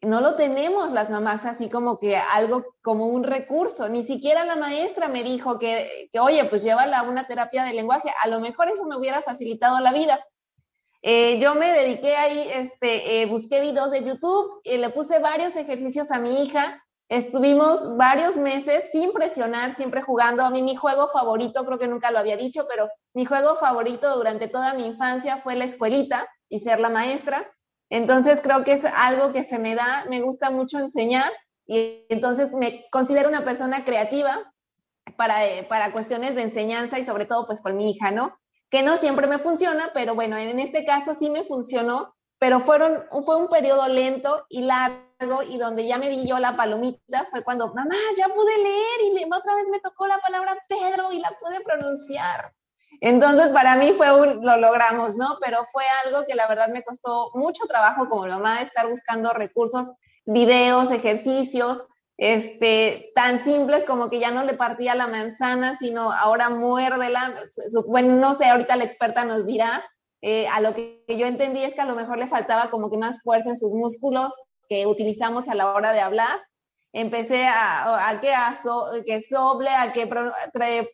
No 0.02 0.20
lo 0.20 0.36
tenemos 0.36 0.92
las 0.92 1.10
mamás 1.10 1.46
así 1.46 1.70
como 1.70 1.98
que 1.98 2.18
algo 2.18 2.76
como 2.82 3.08
un 3.08 3.24
recurso. 3.24 3.88
Ni 3.88 4.04
siquiera 4.04 4.44
la 4.44 4.58
maestra 4.58 5.08
me 5.08 5.24
dijo 5.24 5.60
que, 5.60 6.10
que 6.12 6.20
oye, 6.20 6.44
pues 6.46 6.64
llévala 6.64 7.04
una 7.04 7.26
terapia 7.26 7.64
de 7.64 7.74
lenguaje. 7.74 8.10
A 8.22 8.28
lo 8.28 8.42
mejor 8.42 8.70
eso 8.70 8.86
me 8.86 8.98
hubiera 8.98 9.22
facilitado 9.22 9.80
la 9.80 9.94
vida. 9.94 10.20
Eh, 11.02 11.38
yo 11.40 11.56
me 11.56 11.72
dediqué 11.72 12.16
ahí, 12.16 12.48
este, 12.54 13.22
eh, 13.22 13.26
busqué 13.26 13.60
videos 13.60 13.92
de 13.92 14.04
YouTube 14.04 14.62
le 14.64 14.90
puse 14.90 15.20
varios 15.20 15.56
ejercicios 15.58 16.12
a 16.12 16.20
mi 16.20 16.44
hija 16.44 16.82
Estuvimos 17.14 17.96
varios 17.96 18.38
meses 18.38 18.86
sin 18.92 19.14
presionar, 19.14 19.76
siempre 19.76 20.02
jugando. 20.02 20.44
A 20.44 20.50
mí 20.50 20.64
mi 20.64 20.76
juego 20.76 21.08
favorito, 21.10 21.64
creo 21.64 21.78
que 21.78 21.88
nunca 21.88 22.10
lo 22.10 22.18
había 22.18 22.38
dicho, 22.38 22.66
pero 22.68 22.90
mi 23.14 23.24
juego 23.24 23.56
favorito 23.56 24.18
durante 24.18 24.48
toda 24.48 24.74
mi 24.74 24.88
infancia 24.88 25.38
fue 25.38 25.56
la 25.56 25.66
escuelita 25.66 26.28
y 26.50 26.62
ser 26.62 26.80
la 26.80 26.90
maestra. 26.90 27.48
Entonces 27.92 28.40
creo 28.42 28.64
que 28.64 28.74
es 28.74 28.86
algo 28.86 29.32
que 29.32 29.44
se 29.44 29.60
me 29.60 29.76
da, 29.76 30.06
me 30.10 30.22
gusta 30.22 30.50
mucho 30.50 30.80
enseñar 30.80 31.32
y 31.68 32.04
entonces 32.10 32.52
me 32.54 32.84
considero 32.90 33.30
una 33.30 33.46
persona 33.46 33.86
creativa 33.86 34.52
para, 35.16 35.46
eh, 35.46 35.68
para 35.70 35.92
cuestiones 35.92 36.34
de 36.34 36.42
enseñanza 36.42 36.98
y 36.98 37.06
sobre 37.06 37.28
todo 37.28 37.46
pues 37.46 37.62
con 37.62 37.76
mi 37.76 37.92
hija, 37.92 38.10
¿no? 38.10 38.36
Que 38.72 38.82
no 38.82 38.98
siempre 38.98 39.28
me 39.28 39.38
funciona, 39.38 39.92
pero 39.94 40.16
bueno, 40.16 40.36
en 40.36 40.58
este 40.58 40.84
caso 40.84 41.14
sí 41.14 41.30
me 41.30 41.44
funcionó, 41.44 42.16
pero 42.40 42.60
fueron, 42.60 43.04
fue 43.24 43.36
un 43.36 43.50
periodo 43.50 43.88
lento 43.88 44.48
y 44.50 44.64
largo 44.64 45.13
y 45.44 45.58
donde 45.58 45.88
ya 45.88 45.98
me 45.98 46.10
di 46.10 46.28
yo 46.28 46.40
la 46.40 46.56
palomita 46.56 47.28
fue 47.30 47.44
cuando, 47.44 47.74
mamá, 47.74 47.96
ya 48.18 48.28
pude 48.28 48.58
leer 48.58 49.02
y 49.06 49.14
le, 49.14 49.26
otra 49.26 49.56
vez 49.56 49.68
me 49.72 49.80
tocó 49.80 50.08
la 50.08 50.20
palabra 50.20 50.58
Pedro 50.68 51.12
y 51.12 51.20
la 51.20 51.32
pude 51.40 51.62
pronunciar. 51.62 52.54
Entonces, 53.02 53.50
para 53.50 53.76
mí 53.76 53.92
fue 53.92 54.16
un, 54.16 54.46
lo 54.46 54.58
logramos, 54.58 55.16
¿no? 55.16 55.38
Pero 55.42 55.66
fue 55.72 55.84
algo 56.06 56.26
que 56.28 56.36
la 56.36 56.48
verdad 56.48 56.70
me 56.70 56.84
costó 56.84 57.32
mucho 57.34 57.66
trabajo 57.66 58.08
como 58.08 58.28
mamá 58.28 58.62
estar 58.62 58.88
buscando 58.88 59.34
recursos, 59.34 59.88
videos, 60.26 60.92
ejercicios, 60.92 61.86
este, 62.18 63.12
tan 63.16 63.40
simples 63.40 63.84
como 63.86 64.10
que 64.10 64.20
ya 64.20 64.32
no 64.32 64.44
le 64.44 64.54
partía 64.54 64.96
la 64.96 65.08
manzana, 65.08 65.78
sino 65.78 66.12
ahora 66.12 66.50
muérdela. 66.50 67.34
Bueno, 67.88 68.16
no 68.16 68.34
sé, 68.34 68.46
ahorita 68.46 68.76
la 68.76 68.86
experta 68.86 69.26
nos 69.26 69.46
dirá. 69.46 69.84
Eh, 70.22 70.48
a 70.48 70.62
lo 70.62 70.74
que 70.74 71.04
yo 71.10 71.26
entendí 71.26 71.62
es 71.64 71.74
que 71.74 71.82
a 71.82 71.86
lo 71.86 71.96
mejor 71.96 72.18
le 72.18 72.28
faltaba 72.28 72.70
como 72.70 72.90
que 72.90 72.98
más 72.98 73.22
fuerza 73.22 73.50
en 73.50 73.60
sus 73.60 73.74
músculos, 73.74 74.32
que 74.74 74.88
utilizamos 74.88 75.48
a 75.50 75.54
la 75.54 75.72
hora 75.72 75.94
de 75.94 76.00
hablar. 76.00 76.42
Empecé 76.94 77.46
a, 77.46 78.10
a 78.10 78.20
que, 78.20 78.34
a 78.34 78.56
que 79.06 79.22
soble, 79.22 79.70
a 79.70 79.92
que 79.92 80.10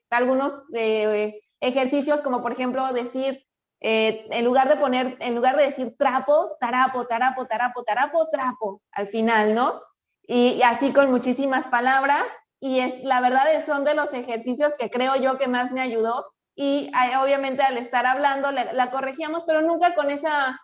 algunos 0.09 0.53
eh, 0.73 1.39
ejercicios 1.61 2.21
como 2.21 2.41
por 2.41 2.51
ejemplo 2.51 2.91
decir, 2.91 3.45
eh, 3.79 4.27
en 4.31 4.43
lugar 4.43 4.67
de 4.67 4.75
poner, 4.75 5.15
en 5.21 5.35
lugar 5.35 5.55
de 5.55 5.63
decir 5.63 5.95
trapo, 5.97 6.57
tarapo, 6.59 7.07
tarapo, 7.07 7.45
tarapo, 7.45 7.83
tarapo, 7.83 8.27
trapo, 8.29 8.81
al 8.91 9.07
final, 9.07 9.55
¿no? 9.55 9.79
Y, 10.23 10.61
así 10.63 10.91
con 10.91 11.09
muchísimas 11.09 11.67
palabras. 11.67 12.23
Y 12.59 12.79
es, 12.79 13.01
la 13.05 13.21
verdad 13.21 13.49
es, 13.53 13.65
son 13.65 13.85
de 13.85 13.95
los 13.95 14.13
ejercicios 14.13 14.73
que 14.77 14.89
creo 14.89 15.15
yo 15.15 15.37
que 15.37 15.47
más 15.47 15.71
me 15.71 15.79
ayudó. 15.79 16.33
Y 16.53 16.91
obviamente 17.21 17.63
al 17.63 17.77
estar 17.77 18.05
hablando 18.05 18.51
la 18.51 18.91
corregíamos, 18.91 19.45
pero 19.45 19.61
nunca 19.61 19.95
con 19.95 20.09
esa 20.09 20.59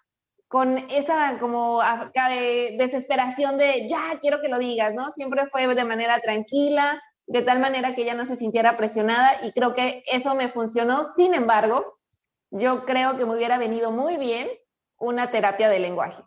con 0.47 0.77
esa 0.89 1.37
como 1.39 1.81
desesperación 2.77 3.57
de 3.57 3.87
ya 3.89 4.19
quiero 4.21 4.41
que 4.41 4.49
lo 4.49 4.59
digas, 4.59 4.93
¿no? 4.93 5.09
Siempre 5.09 5.47
fue 5.47 5.67
de 5.73 5.83
manera 5.83 6.19
tranquila, 6.19 7.01
de 7.27 7.41
tal 7.41 7.59
manera 7.59 7.95
que 7.95 8.03
ella 8.03 8.13
no 8.13 8.25
se 8.25 8.35
sintiera 8.35 8.77
presionada 8.77 9.31
y 9.43 9.51
creo 9.51 9.73
que 9.73 10.03
eso 10.11 10.35
me 10.35 10.47
funcionó. 10.47 11.03
Sin 11.03 11.33
embargo, 11.33 11.99
yo 12.51 12.85
creo 12.85 13.17
que 13.17 13.25
me 13.25 13.35
hubiera 13.35 13.57
venido 13.57 13.91
muy 13.91 14.17
bien 14.17 14.47
una 14.97 15.29
terapia 15.29 15.69
de 15.69 15.79
lenguaje. 15.79 16.23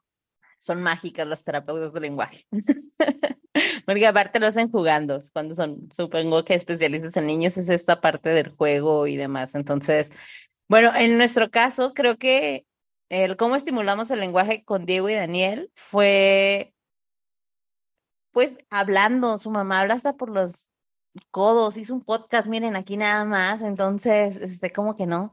Son 0.58 0.82
mágicas 0.82 1.26
las 1.26 1.44
terapeutas 1.44 1.92
de 1.92 2.00
lenguaje. 2.00 2.44
Porque 3.86 4.06
aparte 4.06 4.40
lo 4.40 4.46
hacen 4.46 4.70
jugando, 4.70 5.18
cuando 5.32 5.54
son, 5.54 5.88
supongo 5.96 6.44
que 6.44 6.54
especialistas 6.54 7.16
en 7.16 7.26
niños 7.26 7.56
es 7.56 7.68
esta 7.68 8.00
parte 8.00 8.30
del 8.30 8.50
juego 8.50 9.06
y 9.06 9.16
demás. 9.16 9.54
Entonces, 9.54 10.10
bueno, 10.68 10.92
en 10.94 11.16
nuestro 11.16 11.50
caso, 11.50 11.94
creo 11.94 12.18
que 12.18 12.66
el 13.08 13.36
cómo 13.36 13.56
estimulamos 13.56 14.10
el 14.10 14.20
lenguaje 14.20 14.64
con 14.64 14.86
Diego 14.86 15.08
y 15.08 15.14
Daniel 15.14 15.70
fue, 15.74 16.74
pues, 18.32 18.58
hablando. 18.70 19.38
Su 19.38 19.50
mamá 19.50 19.80
habla 19.80 19.94
hasta 19.94 20.12
por 20.12 20.30
los 20.30 20.70
codos, 21.30 21.76
hizo 21.76 21.94
un 21.94 22.02
podcast, 22.02 22.48
miren, 22.48 22.76
aquí 22.76 22.96
nada 22.96 23.24
más. 23.24 23.62
Entonces, 23.62 24.36
este, 24.36 24.72
como 24.72 24.96
que 24.96 25.06
no. 25.06 25.32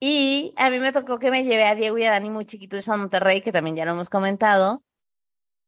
Y 0.00 0.54
a 0.56 0.70
mí 0.70 0.78
me 0.78 0.92
tocó 0.92 1.18
que 1.18 1.30
me 1.30 1.44
llevé 1.44 1.64
a 1.64 1.74
Diego 1.74 1.98
y 1.98 2.04
a 2.04 2.12
Dani 2.12 2.30
muy 2.30 2.46
chiquitos 2.46 2.88
a 2.88 2.96
Monterrey, 2.96 3.42
que 3.42 3.52
también 3.52 3.76
ya 3.76 3.84
lo 3.86 3.92
hemos 3.92 4.10
comentado. 4.10 4.82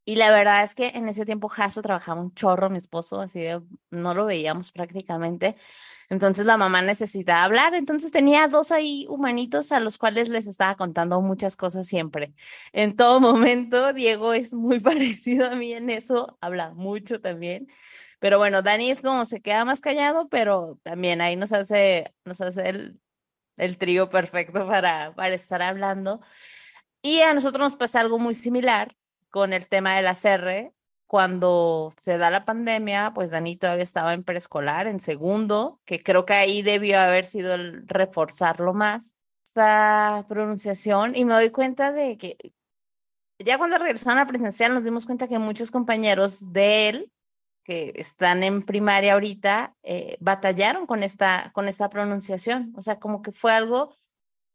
Y 0.08 0.16
la 0.16 0.30
verdad 0.30 0.62
es 0.62 0.74
que 0.74 0.88
en 0.94 1.06
ese 1.06 1.26
tiempo 1.26 1.50
Jaso 1.50 1.82
trabajaba 1.82 2.22
un 2.22 2.32
chorro, 2.32 2.70
mi 2.70 2.78
esposo, 2.78 3.20
así 3.20 3.40
de, 3.40 3.60
no 3.90 4.14
lo 4.14 4.24
veíamos 4.24 4.72
prácticamente. 4.72 5.54
Entonces 6.08 6.46
la 6.46 6.56
mamá 6.56 6.80
necesitaba 6.80 7.44
hablar, 7.44 7.74
entonces 7.74 8.10
tenía 8.10 8.48
dos 8.48 8.72
ahí 8.72 9.04
humanitos 9.10 9.70
a 9.70 9.80
los 9.80 9.98
cuales 9.98 10.30
les 10.30 10.46
estaba 10.46 10.76
contando 10.76 11.20
muchas 11.20 11.56
cosas 11.58 11.86
siempre. 11.86 12.32
En 12.72 12.96
todo 12.96 13.20
momento, 13.20 13.92
Diego 13.92 14.32
es 14.32 14.54
muy 14.54 14.80
parecido 14.80 15.48
a 15.48 15.56
mí 15.56 15.74
en 15.74 15.90
eso, 15.90 16.38
habla 16.40 16.70
mucho 16.70 17.20
también. 17.20 17.68
Pero 18.18 18.38
bueno, 18.38 18.62
Dani 18.62 18.90
es 18.90 19.02
como 19.02 19.26
se 19.26 19.42
queda 19.42 19.66
más 19.66 19.82
callado, 19.82 20.26
pero 20.30 20.80
también 20.84 21.20
ahí 21.20 21.36
nos 21.36 21.52
hace, 21.52 22.14
nos 22.24 22.40
hace 22.40 22.66
el, 22.70 22.98
el 23.58 23.76
trío 23.76 24.08
perfecto 24.08 24.66
para, 24.66 25.14
para 25.14 25.34
estar 25.34 25.60
hablando. 25.60 26.22
Y 27.02 27.20
a 27.20 27.34
nosotros 27.34 27.60
nos 27.62 27.76
pasa 27.76 28.00
algo 28.00 28.18
muy 28.18 28.34
similar 28.34 28.96
con 29.30 29.52
el 29.52 29.68
tema 29.68 29.94
de 29.94 30.02
la 30.02 30.14
CR. 30.14 30.72
Cuando 31.06 31.90
se 31.96 32.18
da 32.18 32.30
la 32.30 32.44
pandemia, 32.44 33.12
pues 33.14 33.30
Dani 33.30 33.56
todavía 33.56 33.82
estaba 33.82 34.12
en 34.12 34.24
preescolar, 34.24 34.86
en 34.86 35.00
segundo, 35.00 35.80
que 35.84 36.02
creo 36.02 36.26
que 36.26 36.34
ahí 36.34 36.62
debió 36.62 37.00
haber 37.00 37.24
sido 37.24 37.54
el 37.54 37.88
reforzarlo 37.88 38.74
más, 38.74 39.14
esta 39.44 40.26
pronunciación, 40.28 41.16
y 41.16 41.24
me 41.24 41.32
doy 41.32 41.50
cuenta 41.50 41.92
de 41.92 42.18
que 42.18 42.36
ya 43.38 43.56
cuando 43.56 43.78
regresaron 43.78 44.18
a 44.18 44.26
presencial 44.26 44.74
nos 44.74 44.84
dimos 44.84 45.06
cuenta 45.06 45.28
que 45.28 45.38
muchos 45.38 45.70
compañeros 45.70 46.52
de 46.52 46.88
él 46.88 47.12
que 47.68 47.92
están 47.96 48.42
en 48.42 48.62
primaria 48.62 49.12
ahorita 49.12 49.76
eh, 49.82 50.16
batallaron 50.20 50.86
con 50.86 51.02
esta, 51.02 51.50
con 51.52 51.68
esta 51.68 51.90
pronunciación. 51.90 52.72
O 52.74 52.80
sea, 52.80 52.98
como 52.98 53.20
que 53.20 53.30
fue 53.30 53.52
algo, 53.52 53.94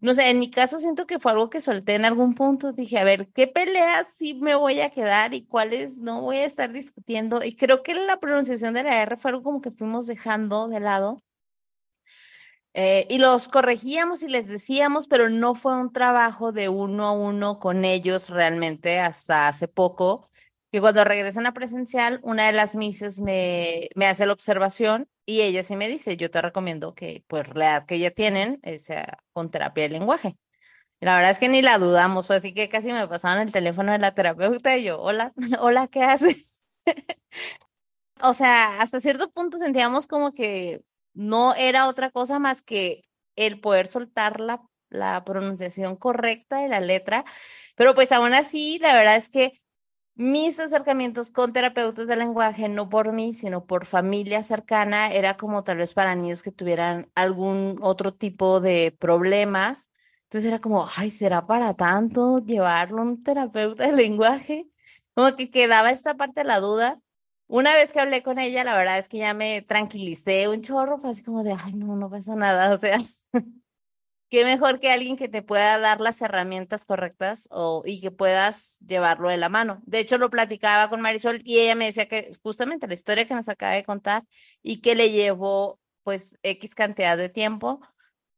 no 0.04 0.14
sé, 0.14 0.30
en 0.30 0.40
mi 0.40 0.52
caso 0.52 0.80
siento 0.80 1.08
que 1.08 1.18
fue 1.18 1.32
algo 1.32 1.50
que 1.50 1.62
solté 1.62 1.96
en 1.96 2.04
algún 2.04 2.34
punto. 2.34 2.74
Dije, 2.74 3.00
a 3.00 3.06
ver, 3.06 3.30
¿qué 3.30 3.48
peleas 3.48 4.10
sí 4.10 4.34
me 4.34 4.54
voy 4.54 4.82
a 4.82 4.90
quedar 4.90 5.34
y 5.34 5.46
cuáles 5.46 6.00
no 6.00 6.22
voy 6.22 6.38
a 6.40 6.46
estar 6.46 6.74
discutiendo? 6.74 7.42
Y 7.42 7.56
creo 7.56 7.84
que 7.84 7.96
la 7.96 8.20
pronunciación 8.20 8.74
de 8.74 8.84
la 8.84 9.02
R 9.02 9.16
fue 9.16 9.32
algo 9.32 9.44
como 9.44 9.62
que 9.62 9.72
fuimos 9.72 10.06
dejando 10.06 10.68
de 10.68 10.82
lado. 10.82 11.24
Eh, 12.74 13.08
y 13.10 13.20
los 13.20 13.48
corregíamos 13.48 14.24
y 14.24 14.28
les 14.28 14.50
decíamos, 14.50 15.08
pero 15.08 15.30
no 15.30 15.56
fue 15.56 15.74
un 15.78 15.94
trabajo 15.94 16.52
de 16.52 16.68
uno 16.68 17.06
a 17.06 17.14
uno 17.14 17.60
con 17.60 17.86
ellos 17.86 18.30
realmente 18.30 19.00
hasta 19.00 19.48
hace 19.48 19.70
poco 19.70 20.30
que 20.74 20.82
cuando 20.82 21.04
regresan 21.04 21.46
a 21.46 21.54
presencial, 21.54 22.20
una 22.24 22.48
de 22.48 22.52
las 22.52 22.76
mises 22.76 23.20
me, 23.22 23.90
me 23.94 24.08
hace 24.08 24.26
la 24.26 24.34
observación 24.34 25.08
y 25.24 25.42
ella 25.42 25.62
sí 25.62 25.76
me 25.76 25.88
dice, 25.88 26.18
yo 26.18 26.32
te 26.32 26.42
recomiendo 26.42 26.96
que 26.96 27.24
pues 27.28 27.48
la 27.54 27.66
edad 27.74 27.86
que 27.86 28.00
ya 28.00 28.10
tienen 28.10 28.60
eh, 28.64 28.80
sea 28.80 29.20
con 29.34 29.52
terapia 29.52 29.84
de 29.84 29.90
lenguaje. 29.90 30.36
Y 31.00 31.06
la 31.06 31.16
verdad 31.16 31.30
es 31.30 31.40
que 31.40 31.48
ni 31.48 31.62
la 31.62 31.78
dudamos, 31.78 32.26
fue 32.26 32.38
así 32.38 32.56
que 32.56 32.70
casi 32.70 32.92
me 32.92 33.08
pasaban 33.08 33.42
el 33.42 33.52
teléfono 33.52 33.92
de 33.92 34.00
la 34.00 34.16
terapeuta 34.16 34.76
y 34.76 34.86
yo, 34.86 35.00
hola, 35.00 35.32
hola, 35.62 35.88
¿qué 35.90 36.02
haces? 36.02 36.66
o 38.24 38.34
sea, 38.34 38.82
hasta 38.82 39.00
cierto 39.00 39.30
punto 39.32 39.60
sentíamos 39.60 40.08
como 40.08 40.34
que 40.34 40.82
no 41.14 41.54
era 41.54 41.88
otra 41.88 42.10
cosa 42.10 42.40
más 42.40 42.64
que 42.64 43.04
el 43.36 43.60
poder 43.60 43.86
soltar 43.86 44.40
la, 44.40 44.64
la 44.90 45.24
pronunciación 45.24 45.98
correcta 45.98 46.62
de 46.62 46.70
la 46.70 46.80
letra, 46.80 47.26
pero 47.76 47.94
pues 47.94 48.12
aún 48.12 48.34
así, 48.34 48.80
la 48.80 48.94
verdad 48.94 49.18
es 49.18 49.30
que 49.30 49.63
mis 50.16 50.60
acercamientos 50.60 51.32
con 51.32 51.54
terapeutas 51.54 52.08
de 52.08 52.16
lenguaje, 52.16 52.70
no 52.70 52.90
por 52.90 53.12
mí, 53.14 53.34
sino 53.34 53.66
por 53.66 53.86
familia 53.86 54.44
cercana, 54.44 55.12
era 55.12 55.38
como 55.38 55.64
tal 55.64 55.78
vez 55.78 55.94
para 55.94 56.16
niños 56.16 56.44
que 56.44 56.52
tuvieran 56.52 57.10
algún 57.16 57.78
otro 57.82 58.14
tipo 58.14 58.60
de 58.60 58.96
problemas. 59.00 59.90
Entonces 60.24 60.48
era 60.50 60.60
como, 60.60 60.88
ay, 60.98 61.10
¿será 61.10 61.46
para 61.48 61.74
tanto 61.76 62.40
llevarlo 62.40 63.00
a 63.02 63.06
un 63.06 63.24
terapeuta 63.24 63.86
de 63.88 63.94
lenguaje? 63.94 64.68
Como 65.14 65.36
que 65.36 65.50
quedaba 65.52 65.92
esta 65.92 66.16
parte 66.16 66.42
de 66.42 66.46
la 66.48 66.60
duda. 66.60 67.00
Una 67.48 67.76
vez 67.76 67.92
que 67.92 68.00
hablé 68.00 68.24
con 68.24 68.40
ella, 68.40 68.64
la 68.64 68.76
verdad 68.78 68.98
es 68.98 69.08
que 69.10 69.20
ya 69.20 69.34
me 69.34 69.62
tranquilicé 69.62 70.48
un 70.48 70.62
chorro, 70.62 70.98
fue 71.00 71.12
así 71.12 71.24
como 71.24 71.44
de, 71.44 71.54
ay, 71.54 71.74
no, 71.74 71.96
no 71.96 72.10
pasa 72.10 72.36
nada, 72.36 72.74
o 72.74 72.78
sea, 72.78 72.98
qué 74.34 74.46
mejor 74.46 74.80
que 74.80 74.90
alguien 74.92 75.16
que 75.16 75.30
te 75.30 75.44
pueda 75.44 75.78
dar 75.78 76.02
las 76.02 76.20
herramientas 76.24 76.86
correctas 76.86 77.48
o, 77.52 77.84
y 77.86 78.02
que 78.02 78.10
puedas 78.10 78.80
llevarlo 78.80 79.30
de 79.30 79.38
la 79.38 79.48
mano. 79.48 79.84
De 79.86 80.00
hecho, 80.00 80.18
lo 80.18 80.32
platicaba 80.32 80.90
con 80.90 81.02
Marisol 81.02 81.40
y 81.44 81.60
ella 81.60 81.76
me 81.76 81.86
decía 81.86 82.08
que 82.08 82.32
justamente 82.42 82.88
la 82.88 82.96
historia 82.96 83.28
que 83.28 83.36
nos 83.36 83.48
acaba 83.48 83.74
de 83.74 83.84
contar 83.84 84.24
y 84.64 84.82
que 84.82 84.96
le 84.96 85.12
llevó 85.12 85.80
pues 86.02 86.40
X 86.42 86.74
cantidad 86.74 87.16
de 87.16 87.30
tiempo 87.30 87.80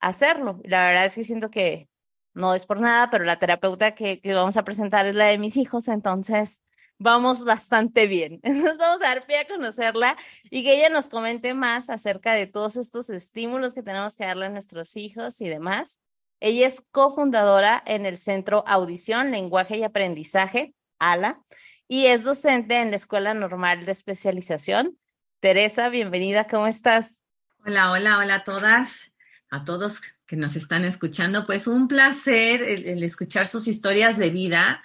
hacerlo. 0.01 0.59
La 0.65 0.85
verdad 0.85 1.05
es 1.05 1.15
que 1.15 1.23
siento 1.23 1.49
que 1.49 1.87
no 2.33 2.53
es 2.53 2.65
por 2.65 2.81
nada, 2.81 3.09
pero 3.09 3.23
la 3.23 3.39
terapeuta 3.39 3.95
que, 3.95 4.19
que 4.19 4.33
vamos 4.33 4.57
a 4.57 4.65
presentar 4.65 5.05
es 5.05 5.15
la 5.15 5.27
de 5.27 5.37
mis 5.37 5.55
hijos, 5.55 5.87
entonces 5.87 6.61
vamos 6.99 7.43
bastante 7.43 8.07
bien. 8.07 8.39
Entonces 8.43 8.77
vamos 8.77 9.01
a 9.01 9.07
dar 9.07 9.25
pie 9.25 9.39
a 9.39 9.47
conocerla 9.47 10.15
y 10.49 10.63
que 10.63 10.75
ella 10.75 10.89
nos 10.89 11.09
comente 11.09 11.53
más 11.53 11.89
acerca 11.89 12.33
de 12.33 12.47
todos 12.47 12.75
estos 12.75 13.09
estímulos 13.09 13.73
que 13.73 13.83
tenemos 13.83 14.15
que 14.15 14.25
darle 14.25 14.47
a 14.47 14.49
nuestros 14.49 14.95
hijos 14.97 15.41
y 15.41 15.49
demás. 15.49 15.99
Ella 16.39 16.67
es 16.67 16.83
cofundadora 16.91 17.81
en 17.85 18.05
el 18.05 18.17
Centro 18.17 18.63
Audición, 18.67 19.31
Lenguaje 19.31 19.77
y 19.77 19.83
Aprendizaje, 19.83 20.73
ALA, 20.99 21.41
y 21.87 22.07
es 22.07 22.23
docente 22.23 22.81
en 22.81 22.89
la 22.89 22.97
Escuela 22.97 23.33
Normal 23.33 23.85
de 23.85 23.91
Especialización. 23.91 24.97
Teresa, 25.39 25.89
bienvenida, 25.89 26.47
¿cómo 26.47 26.67
estás? 26.67 27.23
Hola, 27.65 27.91
hola, 27.91 28.17
hola 28.17 28.35
a 28.35 28.43
todas, 28.43 29.11
a 29.49 29.63
todos 29.63 30.01
que 30.25 30.35
nos 30.35 30.55
están 30.55 30.83
escuchando. 30.83 31.45
Pues 31.45 31.67
un 31.67 31.87
placer 31.87 32.61
el, 32.61 33.03
escuchar 33.03 33.47
sus 33.47 33.67
historias 33.67 34.17
de 34.17 34.29
vida 34.29 34.83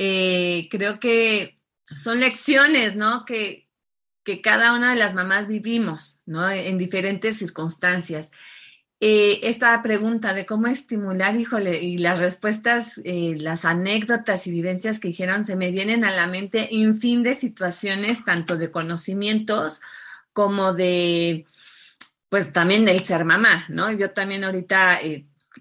eh, 0.00 0.68
creo 0.70 1.00
que 1.00 1.56
son 1.84 2.20
lecciones, 2.20 2.94
¿no? 2.94 3.24
Que, 3.24 3.68
que, 4.22 4.40
cada 4.40 4.72
una 4.72 4.90
de 4.90 4.96
las 4.96 5.12
mamás 5.12 5.48
vivimos, 5.48 6.20
¿no? 6.24 6.48
En 6.48 6.78
diferentes 6.78 7.38
circunstancias. 7.38 8.30
Eh, 9.00 9.40
esta 9.42 9.82
pregunta 9.82 10.34
de 10.34 10.46
cómo 10.46 10.68
estimular, 10.68 11.34
híjole, 11.36 11.82
y 11.82 11.98
las 11.98 12.20
respuestas, 12.20 13.00
eh, 13.02 13.34
las 13.38 13.64
anécdotas 13.64 14.46
y 14.46 14.52
vivencias 14.52 15.00
que 15.00 15.08
dijeron, 15.08 15.44
se 15.44 15.56
me 15.56 15.72
vienen 15.72 16.04
a 16.04 16.12
la 16.12 16.28
mente 16.28 16.68
en 16.76 17.00
fin 17.00 17.24
de 17.24 17.34
situaciones, 17.34 18.24
tanto 18.24 18.56
de 18.56 18.70
conocimientos 18.70 19.80
como 20.32 20.74
de, 20.74 21.44
pues 22.28 22.52
también 22.52 22.84
del 22.84 23.02
ser 23.02 23.24
mamá, 23.24 23.66
¿no? 23.68 23.90
Yo 23.90 24.12
también 24.12 24.44
ahorita 24.44 25.00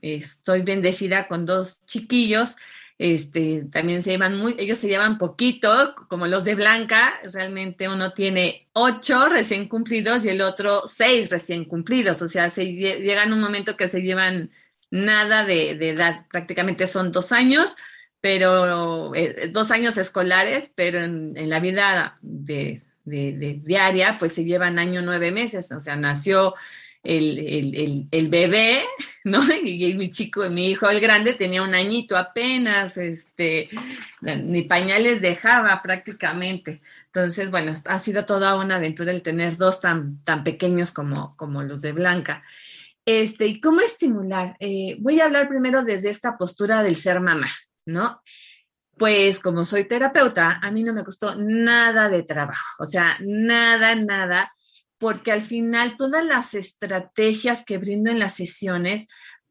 estoy 0.01 0.61
bendecida 0.61 1.27
con 1.27 1.47
dos 1.47 1.79
chiquillos 1.87 2.55
este, 2.99 3.65
también 3.71 4.01
se 4.01 4.11
llevan 4.11 4.37
muy, 4.37 4.55
ellos 4.57 4.79
se 4.79 4.87
llevan 4.87 5.19
poquito, 5.19 5.93
como 6.07 6.25
los 6.25 6.43
de 6.43 6.55
Blanca, 6.55 7.13
realmente 7.31 7.87
uno 7.87 8.13
tiene 8.13 8.67
ocho 8.73 9.29
recién 9.29 9.67
cumplidos 9.67 10.25
y 10.25 10.29
el 10.29 10.41
otro 10.41 10.83
seis 10.87 11.29
recién 11.29 11.65
cumplidos, 11.65 12.21
o 12.21 12.29
sea, 12.29 12.49
se 12.49 12.65
llegan 12.65 13.33
un 13.33 13.39
momento 13.39 13.77
que 13.77 13.87
se 13.87 14.01
llevan 14.01 14.51
nada 14.89 15.45
de, 15.45 15.71
edad, 15.71 16.25
prácticamente 16.31 16.87
son 16.87 17.11
dos 17.11 17.31
años, 17.31 17.75
pero 18.19 19.13
eh, 19.13 19.49
dos 19.51 19.69
años 19.69 19.97
escolares, 19.97 20.71
pero 20.73 20.99
en, 20.99 21.49
la 21.49 21.59
vida 21.59 22.17
de, 22.21 22.81
de, 23.05 23.61
diaria, 23.63 24.17
pues 24.17 24.33
se 24.33 24.43
llevan 24.43 24.79
año 24.79 25.03
nueve 25.03 25.31
meses, 25.31 25.71
o 25.71 25.81
sea, 25.81 25.95
nació 25.97 26.55
el, 27.03 28.27
bebé, 28.29 28.81
¿no? 29.23 29.41
Y, 29.63 29.93
mi 29.93 30.09
chico, 30.09 30.49
mi 30.49 30.69
hijo, 30.69 30.89
el 30.89 30.99
grande, 30.99 31.33
tenía 31.33 31.63
un 31.63 31.75
añito 31.75 32.17
apenas, 32.17 32.97
este, 32.97 33.69
ni 34.21 34.63
pañales 34.63 35.21
dejaba 35.21 35.81
prácticamente. 35.81 36.81
Entonces, 37.05 37.51
bueno, 37.51 37.73
ha 37.85 37.99
sido 37.99 38.25
toda 38.25 38.55
una 38.55 38.75
aventura 38.75 39.11
el 39.11 39.21
tener 39.21 39.57
dos 39.57 39.81
tan, 39.81 40.23
tan 40.23 40.43
pequeños 40.43 40.91
como, 40.91 41.35
como 41.37 41.63
los 41.63 41.81
de 41.81 41.93
Blanca. 41.93 42.43
Este, 43.05 43.47
¿y 43.47 43.61
cómo 43.61 43.79
estimular? 43.81 44.57
Eh, 44.59 44.97
voy 44.99 45.19
a 45.19 45.25
hablar 45.25 45.47
primero 45.47 45.83
desde 45.83 46.09
esta 46.09 46.37
postura 46.37 46.83
del 46.83 46.97
ser 46.97 47.21
mamá, 47.21 47.49
¿no? 47.85 48.19
Pues 48.97 49.39
como 49.39 49.63
soy 49.63 49.85
terapeuta, 49.85 50.59
a 50.61 50.71
mí 50.71 50.83
no 50.83 50.93
me 50.93 51.03
costó 51.03 51.35
nada 51.35 52.09
de 52.09 52.23
trabajo, 52.23 52.83
o 52.83 52.85
sea, 52.85 53.15
nada, 53.21 53.93
nada 53.95 54.51
porque 54.97 55.31
al 55.31 55.41
final 55.41 55.95
todas 55.97 56.25
las 56.25 56.53
estrategias 56.53 57.63
que 57.65 57.77
brindo 57.77 58.09
en 58.09 58.19
las 58.19 58.35
sesiones, 58.35 59.07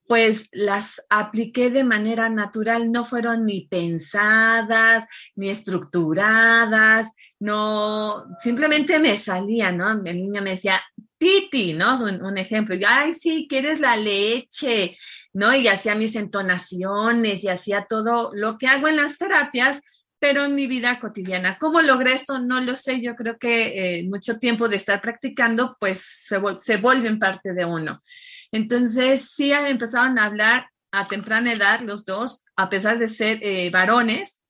pues 0.07 0.49
las 0.53 1.03
apliqué 1.11 1.71
de 1.71 1.85
manera 1.85 2.29
natural, 2.29 2.93
no 2.93 3.05
fueron 3.05 3.45
ni 3.45 3.67
pensadas, 3.67 5.05
ni 5.35 5.49
estructuradas, 5.51 7.11
no, 7.41 8.25
simplemente 8.41 8.99
me 8.99 9.17
salían, 9.17 9.79
¿no? 9.79 9.91
El 10.05 10.23
niño 10.23 10.43
me 10.43 10.51
decía, 10.51 10.81
Titi, 11.19 11.73
¿no? 11.73 12.01
Un, 12.03 12.25
un, 12.25 12.39
ejemplo, 12.39 12.77
ay, 12.87 13.15
sí, 13.15 13.47
quieres 13.49 13.81
la 13.81 13.97
leche, 13.97 14.97
¿no? 15.33 15.55
Y 15.55 15.67
hacía 15.67 15.95
mis 15.95 16.15
entonaciones 16.15 17.43
y 17.43 17.49
hacía 17.49 17.87
todo 17.89 18.31
lo 18.35 18.59
que 18.59 18.69
hago 18.69 18.89
en 18.89 18.97
las 18.97 19.19
terapias, 19.19 19.81
pero 20.27 20.45
en 20.45 20.57
mi 20.57 20.67
vida 20.67 20.99
cotidiana. 20.99 21.57
¿Cómo 21.57 21.81
logré 21.81 22.15
esto? 22.15 22.41
No 22.41 22.61
lo 22.61 22.75
sé. 22.75 23.01
Yo 23.01 23.15
creo 23.15 23.39
que 23.39 23.99
eh, 23.99 24.03
mucho 24.09 24.41
tiempo 24.41 24.69
de 24.69 24.75
estar 24.75 25.01
practicando, 25.01 25.77
pues 25.79 26.01
se, 26.01 26.41
se 26.59 26.79
vuelven 26.79 27.21
parte 27.21 27.53
de 27.53 27.65
uno. 27.65 28.03
Entonces, 28.51 29.31
sí 29.37 29.53
empezaron 29.53 30.19
a 30.19 30.25
hablar 30.25 30.69
a 30.91 31.07
temprana 31.07 31.53
edad 31.53 31.79
los 31.79 32.05
dos, 32.05 32.45
a 32.57 32.69
pesar 32.69 32.99
de 32.99 33.09
ser 33.09 33.39
eh, 33.41 33.71
varones. 33.71 34.41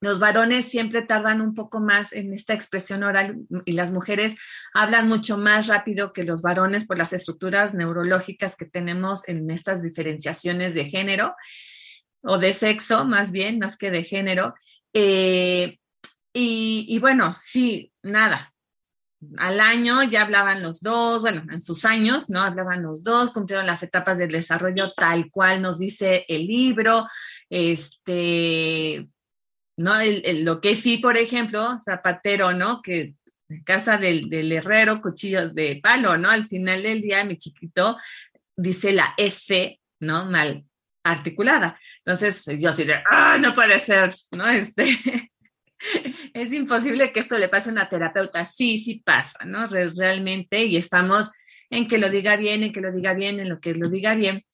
Los 0.00 0.20
varones 0.20 0.66
siempre 0.66 1.02
tardan 1.02 1.40
un 1.40 1.54
poco 1.54 1.80
más 1.80 2.12
en 2.12 2.32
esta 2.32 2.54
expresión 2.54 3.02
oral 3.02 3.36
y 3.64 3.72
las 3.72 3.90
mujeres 3.90 4.36
hablan 4.74 5.08
mucho 5.08 5.38
más 5.38 5.66
rápido 5.66 6.12
que 6.12 6.22
los 6.22 6.40
varones 6.40 6.86
por 6.86 6.98
las 6.98 7.12
estructuras 7.12 7.74
neurológicas 7.74 8.54
que 8.54 8.66
tenemos 8.66 9.26
en 9.26 9.50
estas 9.50 9.82
diferenciaciones 9.82 10.72
de 10.72 10.84
género 10.84 11.34
o 12.22 12.38
de 12.38 12.52
sexo, 12.52 13.04
más 13.04 13.32
bien, 13.32 13.58
más 13.58 13.76
que 13.76 13.90
de 13.90 14.04
género. 14.04 14.54
Eh, 14.92 15.78
y, 16.32 16.86
y, 16.88 16.98
bueno, 16.98 17.32
sí, 17.32 17.92
nada. 18.02 18.52
Al 19.36 19.60
año 19.60 20.02
ya 20.04 20.22
hablaban 20.22 20.62
los 20.62 20.80
dos, 20.80 21.20
bueno, 21.20 21.44
en 21.50 21.60
sus 21.60 21.84
años, 21.84 22.30
¿no? 22.30 22.40
Hablaban 22.40 22.82
los 22.82 23.04
dos, 23.04 23.32
cumplieron 23.32 23.66
las 23.66 23.82
etapas 23.82 24.16
del 24.16 24.30
desarrollo 24.30 24.92
tal 24.94 25.30
cual 25.30 25.60
nos 25.60 25.78
dice 25.78 26.24
el 26.28 26.46
libro, 26.46 27.06
este, 27.50 29.08
¿no? 29.76 29.94
Lo 30.36 30.60
que 30.60 30.74
sí, 30.74 30.98
por 30.98 31.18
ejemplo, 31.18 31.78
zapatero, 31.84 32.52
¿no? 32.54 32.80
Que 32.80 33.14
casa 33.64 33.98
del, 33.98 34.30
del 34.30 34.52
herrero, 34.52 35.02
cuchillo 35.02 35.50
de 35.50 35.80
palo, 35.82 36.16
¿no? 36.16 36.30
Al 36.30 36.46
final 36.46 36.82
del 36.82 37.02
día, 37.02 37.24
mi 37.24 37.36
chiquito 37.36 37.98
dice 38.56 38.92
la 38.92 39.12
F, 39.18 39.80
¿no? 40.00 40.24
Mal 40.30 40.64
articulada. 41.10 41.78
Entonces, 42.04 42.44
yo 42.58 42.70
así 42.70 42.84
de, 42.84 43.02
ah, 43.10 43.38
no 43.38 43.54
puede 43.54 43.78
ser, 43.80 44.14
¿no? 44.32 44.48
Este, 44.48 44.84
es 46.34 46.52
imposible 46.52 47.12
que 47.12 47.20
esto 47.20 47.38
le 47.38 47.48
pase 47.48 47.70
a 47.70 47.72
una 47.72 47.88
terapeuta. 47.88 48.44
Sí, 48.44 48.78
sí 48.78 49.02
pasa, 49.04 49.44
¿no? 49.44 49.66
Realmente, 49.66 50.64
y 50.64 50.76
estamos 50.76 51.30
en 51.70 51.88
que 51.88 51.98
lo 51.98 52.10
diga 52.10 52.36
bien, 52.36 52.64
en 52.64 52.72
que 52.72 52.80
lo 52.80 52.92
diga 52.92 53.14
bien, 53.14 53.40
en 53.40 53.48
lo 53.48 53.60
que 53.60 53.74
lo 53.74 53.88
diga 53.88 54.14
bien, 54.14 54.44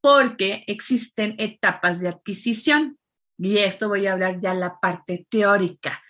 porque 0.00 0.64
existen 0.66 1.34
etapas 1.38 2.00
de 2.00 2.08
adquisición. 2.08 2.98
Y 3.38 3.58
esto 3.58 3.88
voy 3.88 4.06
a 4.06 4.12
hablar 4.12 4.38
ya 4.40 4.54
la 4.54 4.78
parte 4.80 5.26
teórica. 5.28 6.02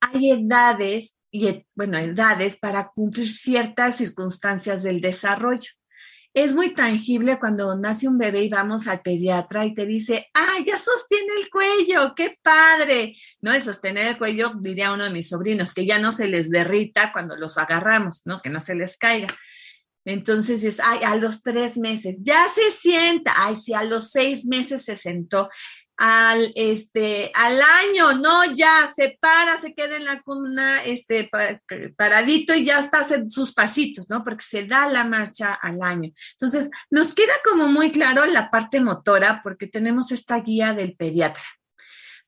Hay 0.00 0.30
edades, 0.30 1.16
y 1.30 1.66
bueno, 1.74 1.98
edades 1.98 2.56
para 2.56 2.88
cumplir 2.88 3.28
ciertas 3.28 3.96
circunstancias 3.96 4.82
del 4.82 5.00
desarrollo 5.00 5.77
es 6.44 6.54
muy 6.54 6.72
tangible 6.72 7.38
cuando 7.38 7.74
nace 7.74 8.06
un 8.06 8.18
bebé 8.18 8.42
y 8.42 8.48
vamos 8.48 8.86
al 8.86 9.00
pediatra 9.00 9.66
y 9.66 9.74
te 9.74 9.86
dice, 9.86 10.28
¡ay, 10.34 10.64
ya 10.64 10.78
sostiene 10.78 11.32
el 11.40 11.50
cuello! 11.50 12.14
¡Qué 12.14 12.38
padre! 12.42 13.16
No, 13.40 13.52
el 13.52 13.62
sostener 13.62 14.06
el 14.06 14.18
cuello, 14.18 14.52
diría 14.60 14.92
uno 14.92 15.04
de 15.04 15.10
mis 15.10 15.28
sobrinos, 15.28 15.74
que 15.74 15.86
ya 15.86 15.98
no 15.98 16.12
se 16.12 16.28
les 16.28 16.50
derrita 16.50 17.12
cuando 17.12 17.36
los 17.36 17.58
agarramos, 17.58 18.22
¿no? 18.24 18.40
Que 18.42 18.50
no 18.50 18.60
se 18.60 18.74
les 18.74 18.96
caiga. 18.96 19.28
Entonces 20.04 20.64
es, 20.64 20.80
ay, 20.80 21.00
a 21.04 21.16
los 21.16 21.42
tres 21.42 21.76
meses, 21.76 22.16
ya 22.20 22.46
se 22.54 22.70
sienta, 22.72 23.34
ay, 23.36 23.56
si 23.56 23.74
a 23.74 23.82
los 23.82 24.10
seis 24.10 24.46
meses 24.46 24.84
se 24.84 24.96
sentó, 24.96 25.50
al, 25.98 26.52
este, 26.54 27.32
al 27.34 27.60
año, 27.60 28.16
no, 28.18 28.44
ya 28.54 28.94
se 28.96 29.18
para, 29.20 29.60
se 29.60 29.74
queda 29.74 29.96
en 29.96 30.04
la 30.04 30.22
cuna, 30.22 30.84
este, 30.84 31.28
paradito 31.96 32.54
y 32.54 32.64
ya 32.64 32.78
está 32.78 33.00
haciendo 33.00 33.28
sus 33.30 33.52
pasitos, 33.52 34.08
¿no? 34.08 34.22
Porque 34.22 34.44
se 34.44 34.64
da 34.64 34.88
la 34.88 35.02
marcha 35.02 35.54
al 35.54 35.82
año. 35.82 36.12
Entonces, 36.32 36.70
nos 36.88 37.12
queda 37.14 37.32
como 37.44 37.66
muy 37.66 37.90
claro 37.90 38.24
la 38.26 38.48
parte 38.48 38.80
motora 38.80 39.40
porque 39.42 39.66
tenemos 39.66 40.12
esta 40.12 40.38
guía 40.38 40.72
del 40.72 40.94
pediatra. 40.94 41.42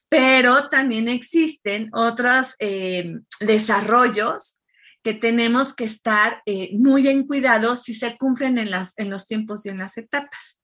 Pero 0.08 0.68
también 0.68 1.08
existen 1.08 1.90
otros 1.92 2.56
eh, 2.58 3.20
desarrollos 3.38 4.58
que 5.04 5.14
tenemos 5.14 5.74
que 5.74 5.84
estar 5.84 6.42
eh, 6.44 6.70
muy 6.72 7.06
en 7.06 7.24
cuidado 7.24 7.76
si 7.76 7.94
se 7.94 8.18
cumplen 8.18 8.58
en, 8.58 8.72
las, 8.72 8.92
en 8.96 9.10
los 9.10 9.28
tiempos 9.28 9.64
y 9.64 9.68
en 9.68 9.78
las 9.78 9.96
etapas. 9.96 10.59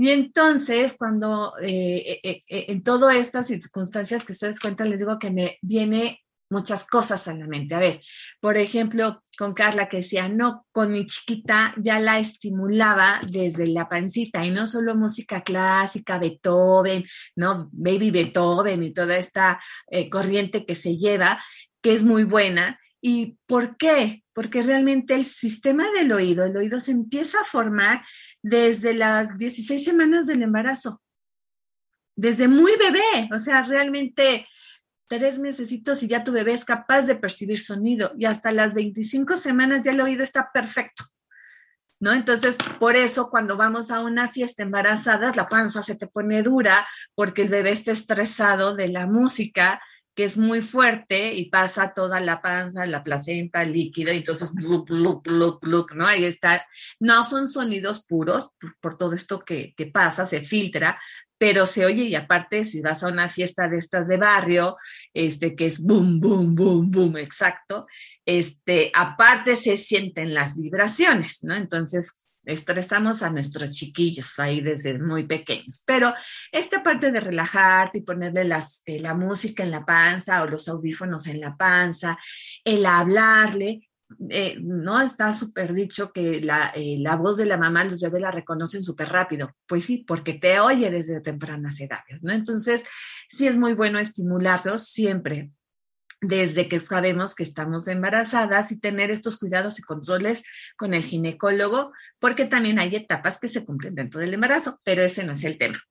Y 0.00 0.08
entonces, 0.08 0.94
cuando 0.98 1.52
eh, 1.60 2.20
eh, 2.24 2.42
eh, 2.48 2.64
en 2.68 2.82
todas 2.82 3.16
estas 3.16 3.48
circunstancias 3.48 4.24
que 4.24 4.32
ustedes 4.32 4.58
cuentan, 4.58 4.88
les 4.88 4.98
digo 4.98 5.18
que 5.18 5.30
me 5.30 5.58
viene 5.60 6.22
muchas 6.48 6.86
cosas 6.86 7.28
a 7.28 7.34
la 7.34 7.46
mente. 7.46 7.74
A 7.74 7.80
ver, 7.80 8.00
por 8.40 8.56
ejemplo, 8.56 9.22
con 9.36 9.52
Carla 9.52 9.90
que 9.90 9.98
decía, 9.98 10.26
no, 10.26 10.66
con 10.72 10.90
mi 10.90 11.04
chiquita 11.04 11.74
ya 11.76 12.00
la 12.00 12.18
estimulaba 12.18 13.20
desde 13.30 13.66
la 13.66 13.90
pancita 13.90 14.42
y 14.42 14.50
no 14.50 14.66
solo 14.66 14.94
música 14.94 15.42
clásica, 15.42 16.18
Beethoven, 16.18 17.04
¿no? 17.36 17.68
Baby 17.70 18.10
Beethoven 18.10 18.82
y 18.82 18.94
toda 18.94 19.18
esta 19.18 19.60
corriente 20.10 20.64
que 20.64 20.76
se 20.76 20.96
lleva, 20.96 21.44
que 21.82 21.94
es 21.94 22.02
muy 22.02 22.24
buena. 22.24 22.79
¿Y 23.00 23.38
por 23.46 23.76
qué? 23.76 24.22
porque 24.40 24.62
realmente 24.62 25.14
el 25.14 25.26
sistema 25.26 25.90
del 25.90 26.12
oído, 26.12 26.46
el 26.46 26.56
oído 26.56 26.80
se 26.80 26.92
empieza 26.92 27.38
a 27.42 27.44
formar 27.44 28.02
desde 28.42 28.94
las 28.94 29.36
16 29.36 29.84
semanas 29.84 30.26
del 30.26 30.42
embarazo, 30.42 31.02
desde 32.16 32.48
muy 32.48 32.72
bebé, 32.78 33.28
o 33.34 33.38
sea, 33.38 33.62
realmente 33.64 34.48
tres 35.06 35.38
mesecitos 35.38 36.02
y 36.02 36.08
ya 36.08 36.24
tu 36.24 36.32
bebé 36.32 36.54
es 36.54 36.64
capaz 36.64 37.02
de 37.02 37.16
percibir 37.16 37.58
sonido 37.58 38.12
y 38.16 38.24
hasta 38.24 38.50
las 38.50 38.72
25 38.72 39.36
semanas 39.36 39.82
ya 39.82 39.90
el 39.90 40.00
oído 40.00 40.22
está 40.22 40.50
perfecto. 40.54 41.04
¿No? 42.02 42.14
Entonces, 42.14 42.56
por 42.78 42.96
eso 42.96 43.28
cuando 43.28 43.58
vamos 43.58 43.90
a 43.90 44.00
una 44.00 44.30
fiesta 44.30 44.62
embarazadas, 44.62 45.36
la 45.36 45.48
panza 45.48 45.82
se 45.82 45.96
te 45.96 46.06
pone 46.06 46.42
dura 46.42 46.88
porque 47.14 47.42
el 47.42 47.50
bebé 47.50 47.72
está 47.72 47.92
estresado 47.92 48.74
de 48.74 48.88
la 48.88 49.06
música 49.06 49.82
que 50.14 50.24
es 50.24 50.36
muy 50.36 50.60
fuerte 50.62 51.34
y 51.34 51.50
pasa 51.50 51.94
toda 51.94 52.20
la 52.20 52.42
panza, 52.42 52.86
la 52.86 53.02
placenta, 53.02 53.62
el 53.62 53.72
líquido, 53.72 54.12
y 54.12 54.18
entonces, 54.18 54.52
blup, 54.52 54.88
blup, 54.88 55.26
blup, 55.26 55.60
blup, 55.60 55.92
¿no? 55.92 56.06
Ahí 56.06 56.24
está. 56.24 56.66
No 56.98 57.24
son 57.24 57.48
sonidos 57.48 58.04
puros 58.04 58.52
por, 58.60 58.76
por 58.80 58.98
todo 58.98 59.14
esto 59.14 59.40
que, 59.40 59.74
que, 59.76 59.86
pasa, 59.86 60.26
se 60.26 60.42
filtra, 60.42 60.98
pero 61.38 61.64
se 61.64 61.86
oye 61.86 62.04
y 62.04 62.14
aparte 62.14 62.66
si 62.66 62.82
vas 62.82 63.02
a 63.02 63.08
una 63.08 63.30
fiesta 63.30 63.66
de 63.66 63.78
estas 63.78 64.08
de 64.08 64.18
barrio, 64.18 64.76
este 65.14 65.56
que 65.56 65.66
es 65.66 65.80
boom, 65.80 66.20
boom, 66.20 66.54
boom, 66.54 66.90
boom, 66.90 67.16
exacto, 67.16 67.86
este, 68.26 68.92
aparte 68.94 69.56
se 69.56 69.78
sienten 69.78 70.34
las 70.34 70.56
vibraciones, 70.56 71.38
¿no? 71.42 71.54
Entonces, 71.54 72.29
estresamos 72.44 73.22
a 73.22 73.30
nuestros 73.30 73.70
chiquillos 73.70 74.38
ahí 74.38 74.60
desde 74.60 74.98
muy 74.98 75.26
pequeños. 75.26 75.82
Pero 75.86 76.12
esta 76.50 76.82
parte 76.82 77.12
de 77.12 77.20
relajarte 77.20 77.98
y 77.98 78.02
ponerle 78.02 78.48
eh, 78.86 79.00
la 79.00 79.14
música 79.14 79.62
en 79.62 79.70
la 79.70 79.84
panza 79.84 80.42
o 80.42 80.46
los 80.46 80.68
audífonos 80.68 81.26
en 81.26 81.40
la 81.40 81.56
panza, 81.56 82.18
el 82.64 82.86
hablarle, 82.86 83.88
eh, 84.28 84.58
no 84.60 85.00
está 85.00 85.32
súper 85.32 85.72
dicho 85.72 86.12
que 86.12 86.40
la, 86.40 86.72
eh, 86.74 86.96
la, 86.98 87.14
voz 87.14 87.36
de 87.36 87.46
la 87.46 87.56
mamá, 87.56 87.84
los 87.84 88.00
bebés 88.00 88.22
la 88.22 88.30
reconocen 88.30 88.82
súper 88.82 89.08
rápido. 89.08 89.54
Pues 89.66 89.84
sí, 89.84 89.98
porque 89.98 90.34
te 90.34 90.58
oye 90.60 90.90
desde 90.90 91.20
tempranas 91.20 91.78
edades, 91.80 92.22
¿no? 92.22 92.32
Entonces, 92.32 92.82
sí 93.28 93.46
es 93.46 93.56
muy 93.56 93.74
bueno 93.74 93.98
estimularlos 93.98 94.88
siempre 94.88 95.52
desde 96.20 96.68
que 96.68 96.80
sabemos 96.80 97.34
que 97.34 97.42
estamos 97.42 97.88
embarazadas 97.88 98.70
y 98.72 98.78
tener 98.78 99.10
estos 99.10 99.38
cuidados 99.38 99.78
y 99.78 99.82
controles 99.82 100.42
con 100.76 100.94
el 100.94 101.02
ginecólogo, 101.02 101.92
porque 102.18 102.46
también 102.46 102.78
hay 102.78 102.94
etapas 102.94 103.38
que 103.38 103.48
se 103.48 103.64
cumplen 103.64 103.94
dentro 103.94 104.20
del 104.20 104.34
embarazo, 104.34 104.80
pero 104.84 105.02
ese 105.02 105.24
no 105.24 105.32
es 105.32 105.44
el 105.44 105.58
tema. 105.58 105.82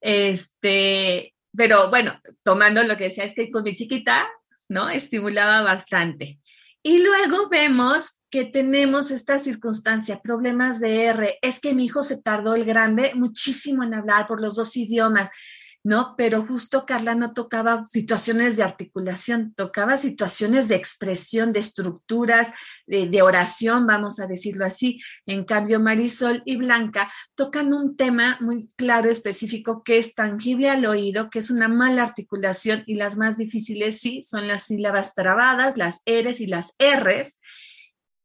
Este, 0.00 1.34
pero 1.56 1.90
bueno, 1.90 2.20
tomando 2.42 2.82
lo 2.82 2.96
que 2.96 3.04
decía, 3.04 3.24
es 3.24 3.34
que 3.34 3.50
con 3.50 3.62
mi 3.62 3.74
chiquita, 3.74 4.28
¿no? 4.68 4.88
Estimulaba 4.88 5.62
bastante. 5.62 6.40
Y 6.82 6.98
luego 7.02 7.48
vemos 7.48 8.20
que 8.30 8.44
tenemos 8.44 9.10
esta 9.10 9.38
circunstancia, 9.38 10.22
problemas 10.22 10.80
de 10.80 11.04
R. 11.04 11.38
Es 11.42 11.60
que 11.60 11.74
mi 11.74 11.84
hijo 11.84 12.02
se 12.02 12.22
tardó 12.22 12.54
el 12.54 12.64
grande 12.64 13.12
muchísimo 13.14 13.82
en 13.82 13.92
hablar 13.92 14.26
por 14.26 14.40
los 14.40 14.54
dos 14.54 14.76
idiomas. 14.76 15.28
¿No? 15.82 16.14
Pero 16.16 16.46
justo 16.46 16.84
Carla 16.84 17.14
no 17.14 17.32
tocaba 17.32 17.86
situaciones 17.86 18.56
de 18.56 18.62
articulación, 18.62 19.54
tocaba 19.54 19.96
situaciones 19.96 20.68
de 20.68 20.74
expresión, 20.74 21.52
de 21.52 21.60
estructuras, 21.60 22.48
de, 22.86 23.06
de, 23.06 23.22
oración, 23.22 23.86
vamos 23.86 24.20
a 24.20 24.26
decirlo 24.26 24.64
así. 24.64 25.00
En 25.26 25.44
cambio, 25.44 25.80
Marisol 25.80 26.42
y 26.44 26.56
Blanca 26.56 27.10
tocan 27.34 27.72
un 27.72 27.96
tema 27.96 28.36
muy 28.40 28.68
claro, 28.76 29.10
específico, 29.10 29.82
que 29.82 29.98
es 29.98 30.14
tangible 30.14 30.68
al 30.68 30.84
oído, 30.84 31.30
que 31.30 31.38
es 31.38 31.50
una 31.50 31.68
mala 31.68 32.02
articulación 32.02 32.82
y 32.86 32.94
las 32.94 33.16
más 33.16 33.38
difíciles 33.38 34.00
sí 34.00 34.22
son 34.22 34.48
las 34.48 34.64
sílabas 34.64 35.14
trabadas, 35.14 35.76
las 35.76 36.00
R's 36.06 36.40
y 36.40 36.46
las 36.46 36.72
R's. 36.78 37.38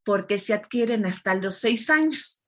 porque 0.04 0.38
se 0.38 0.54
adquieren 0.54 1.06
hasta 1.08 1.34
los 1.34 1.56
seis 1.56 1.90
años. 1.90 2.45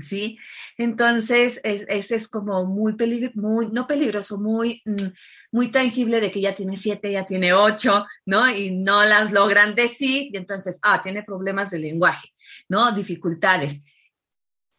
¿Sí? 0.00 0.38
Entonces, 0.76 1.60
ese 1.62 2.16
es 2.16 2.28
como 2.28 2.64
muy, 2.64 2.94
muy, 3.34 3.68
no 3.68 3.86
peligroso, 3.86 4.40
muy, 4.40 4.82
mm, 4.84 5.06
muy 5.52 5.70
tangible 5.70 6.20
de 6.20 6.30
que 6.30 6.40
ya 6.40 6.54
tiene 6.54 6.76
siete, 6.76 7.12
ya 7.12 7.24
tiene 7.24 7.52
ocho, 7.52 8.06
¿no? 8.26 8.48
Y 8.50 8.70
no 8.70 9.04
las 9.04 9.32
logran 9.32 9.74
decir, 9.74 10.30
y 10.32 10.36
entonces, 10.36 10.78
ah, 10.82 11.02
tiene 11.02 11.22
problemas 11.22 11.70
de 11.70 11.78
lenguaje, 11.78 12.28
¿no? 12.68 12.92
Dificultades. 12.92 13.80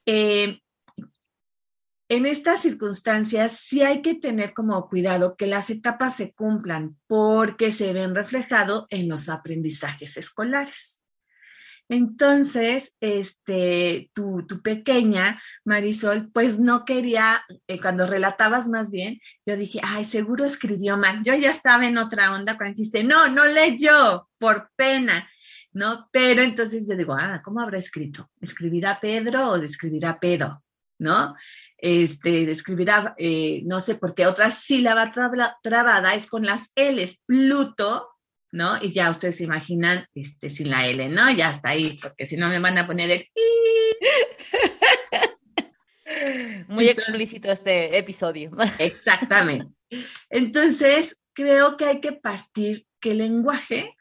Eh, 0.06 0.60
en 2.08 2.28
estas 2.28 2.62
circunstancias 2.62 3.60
sí 3.60 3.82
hay 3.82 4.04
que 4.04 4.14
tener 4.14 4.54
como 4.54 4.88
cuidado 4.88 5.36
que 5.36 5.48
las 5.48 5.72
etapas 5.72 6.16
se 6.16 6.34
cumplan 6.34 7.00
porque 7.08 7.72
se 7.72 7.94
ven 7.94 8.14
reflejados 8.14 8.86
en 8.90 9.10
los 9.10 9.28
aprendizajes 9.28 10.16
escolares. 10.18 11.00
Entonces, 11.88 12.96
este, 13.00 14.10
tu, 14.14 14.46
pequeña 14.64 15.42
Marisol, 15.64 16.32
pues 16.32 16.58
no 16.58 16.84
quería, 16.84 17.44
eh, 17.68 17.80
cuando 17.80 18.08
relatabas 18.08 18.68
más 18.68 18.90
bien, 18.90 19.20
yo 19.46 19.56
dije, 19.56 19.80
ay, 19.84 20.06
seguro 20.06 20.46
escribió 20.46 20.98
mal. 20.98 21.22
Yo 21.24 21.36
ya 21.36 21.50
estaba 21.50 21.86
en 21.86 21.98
otra 21.98 22.34
onda 22.34 22.58
cuando 22.58 22.76
dijiste, 22.76 23.04
no, 23.04 23.30
no 23.30 23.46
leyó, 23.46 24.30
por 24.38 24.72
pena, 24.76 25.30
¿no? 25.74 26.10
Pero 26.12 26.42
entonces 26.42 26.88
yo 26.88 26.96
digo, 26.96 27.14
ah, 27.14 27.42
¿cómo 27.44 27.62
habrá 27.62 27.78
escrito? 27.78 28.32
¿Escribirá 28.42 29.00
Pedro 29.00 29.52
o 29.52 29.56
escribirá 29.58 30.20
Pedro? 30.20 30.64
¿No? 30.98 31.36
este, 31.78 32.52
escribirá, 32.52 33.14
eh, 33.18 33.62
no 33.66 33.80
sé 33.80 33.96
por 33.96 34.16
qué, 34.16 34.26
otra 34.26 34.50
sílaba 34.50 35.12
trabada 35.62 36.16
es 36.16 36.28
con 36.28 36.46
las 36.46 36.72
L's, 36.76 37.22
Pluto, 37.26 38.15
¿no? 38.56 38.82
Y 38.82 38.94
ya 38.94 39.10
ustedes 39.10 39.36
se 39.36 39.44
imaginan 39.44 40.08
este, 40.16 40.50
sin 40.50 40.70
la 40.70 40.88
L, 40.88 41.10
¿no? 41.10 41.30
Ya 41.30 41.52
está 41.52 41.70
ahí, 41.70 42.00
porque 42.02 42.26
si 42.26 42.38
no 42.38 42.48
me 42.48 42.60
van 42.60 42.78
a 42.78 42.88
poner 42.88 43.12
el... 43.12 43.26
Muy 46.70 46.88
explícito 46.88 47.52
este 47.52 47.98
episodio. 47.98 48.52
Exactamente. 48.80 49.68
Entonces, 50.30 51.18
creo 51.34 51.76
que 51.76 51.86
hay 51.86 52.00
que 52.00 52.14
partir 52.14 52.88
que 53.02 53.12
el 53.12 53.18
lenguaje 53.18 53.94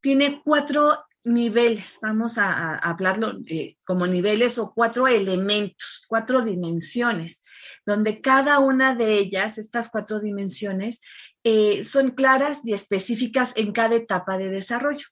tiene 0.00 0.40
cuatro 0.42 1.04
niveles, 1.24 1.98
vamos 2.00 2.38
a, 2.38 2.76
hablarlo 2.76 3.34
eh, 3.48 3.76
como 3.86 4.06
niveles 4.06 4.58
o 4.58 4.72
cuatro 4.72 5.06
elementos, 5.06 6.06
cuatro 6.08 6.40
dimensiones, 6.40 7.42
donde 7.84 8.22
cada 8.22 8.60
una 8.60 8.94
de 8.94 9.18
ellas, 9.18 9.58
estas 9.58 9.90
cuatro 9.90 10.20
dimensiones, 10.20 11.00
eh, 11.44 11.84
son 11.84 12.10
claras 12.10 12.60
y 12.64 12.72
específicas 12.72 13.52
en 13.56 13.72
cada 13.72 13.96
etapa 13.96 14.36
de 14.36 14.50
desarrollo. 14.50 15.06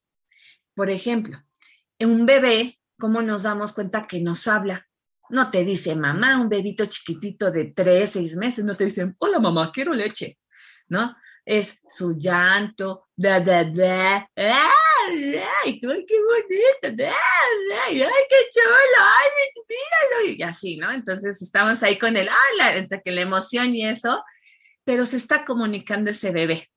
Por 0.74 0.90
ejemplo, 0.90 1.42
en 1.98 2.10
un 2.10 2.26
bebé, 2.26 2.78
¿cómo 2.98 3.22
nos 3.22 3.44
damos 3.44 3.72
cuenta 3.72 4.06
que 4.06 4.20
nos 4.20 4.46
habla? 4.46 4.86
No 5.28 5.50
te 5.50 5.64
dice 5.64 5.94
mamá, 5.94 6.40
un 6.40 6.48
bebito 6.48 6.86
chiquitito 6.86 7.50
de 7.50 7.72
tres, 7.74 8.12
seis 8.12 8.36
meses, 8.36 8.64
no 8.64 8.76
te 8.76 8.84
dicen, 8.84 9.16
hola 9.18 9.38
mamá, 9.38 9.72
quiero 9.72 9.92
leche, 9.92 10.38
¿no? 10.88 11.16
Es 11.44 11.78
su 11.88 12.16
llanto, 12.18 13.08
da, 13.16 13.40
da, 13.40 13.64
da, 13.64 14.30
¡ah! 14.36 14.72
ay, 15.08 15.80
qué 15.80 15.86
bonito, 15.86 16.06
ay, 17.04 18.24
qué 18.28 18.36
chulo, 18.52 18.98
ay, 19.00 19.28
míralo, 19.68 20.36
y 20.36 20.42
así, 20.42 20.76
¿no? 20.76 20.90
Entonces 20.92 21.40
estamos 21.42 21.82
ahí 21.82 21.98
con 21.98 22.16
el, 22.16 22.28
ay, 22.28 22.78
entre 22.78 23.02
que 23.02 23.12
la 23.12 23.22
emoción 23.22 23.74
y 23.74 23.86
eso, 23.86 24.22
pero 24.86 25.04
se 25.04 25.16
está 25.16 25.44
comunicando 25.44 26.10
ese 26.12 26.30
bebé. 26.30 26.70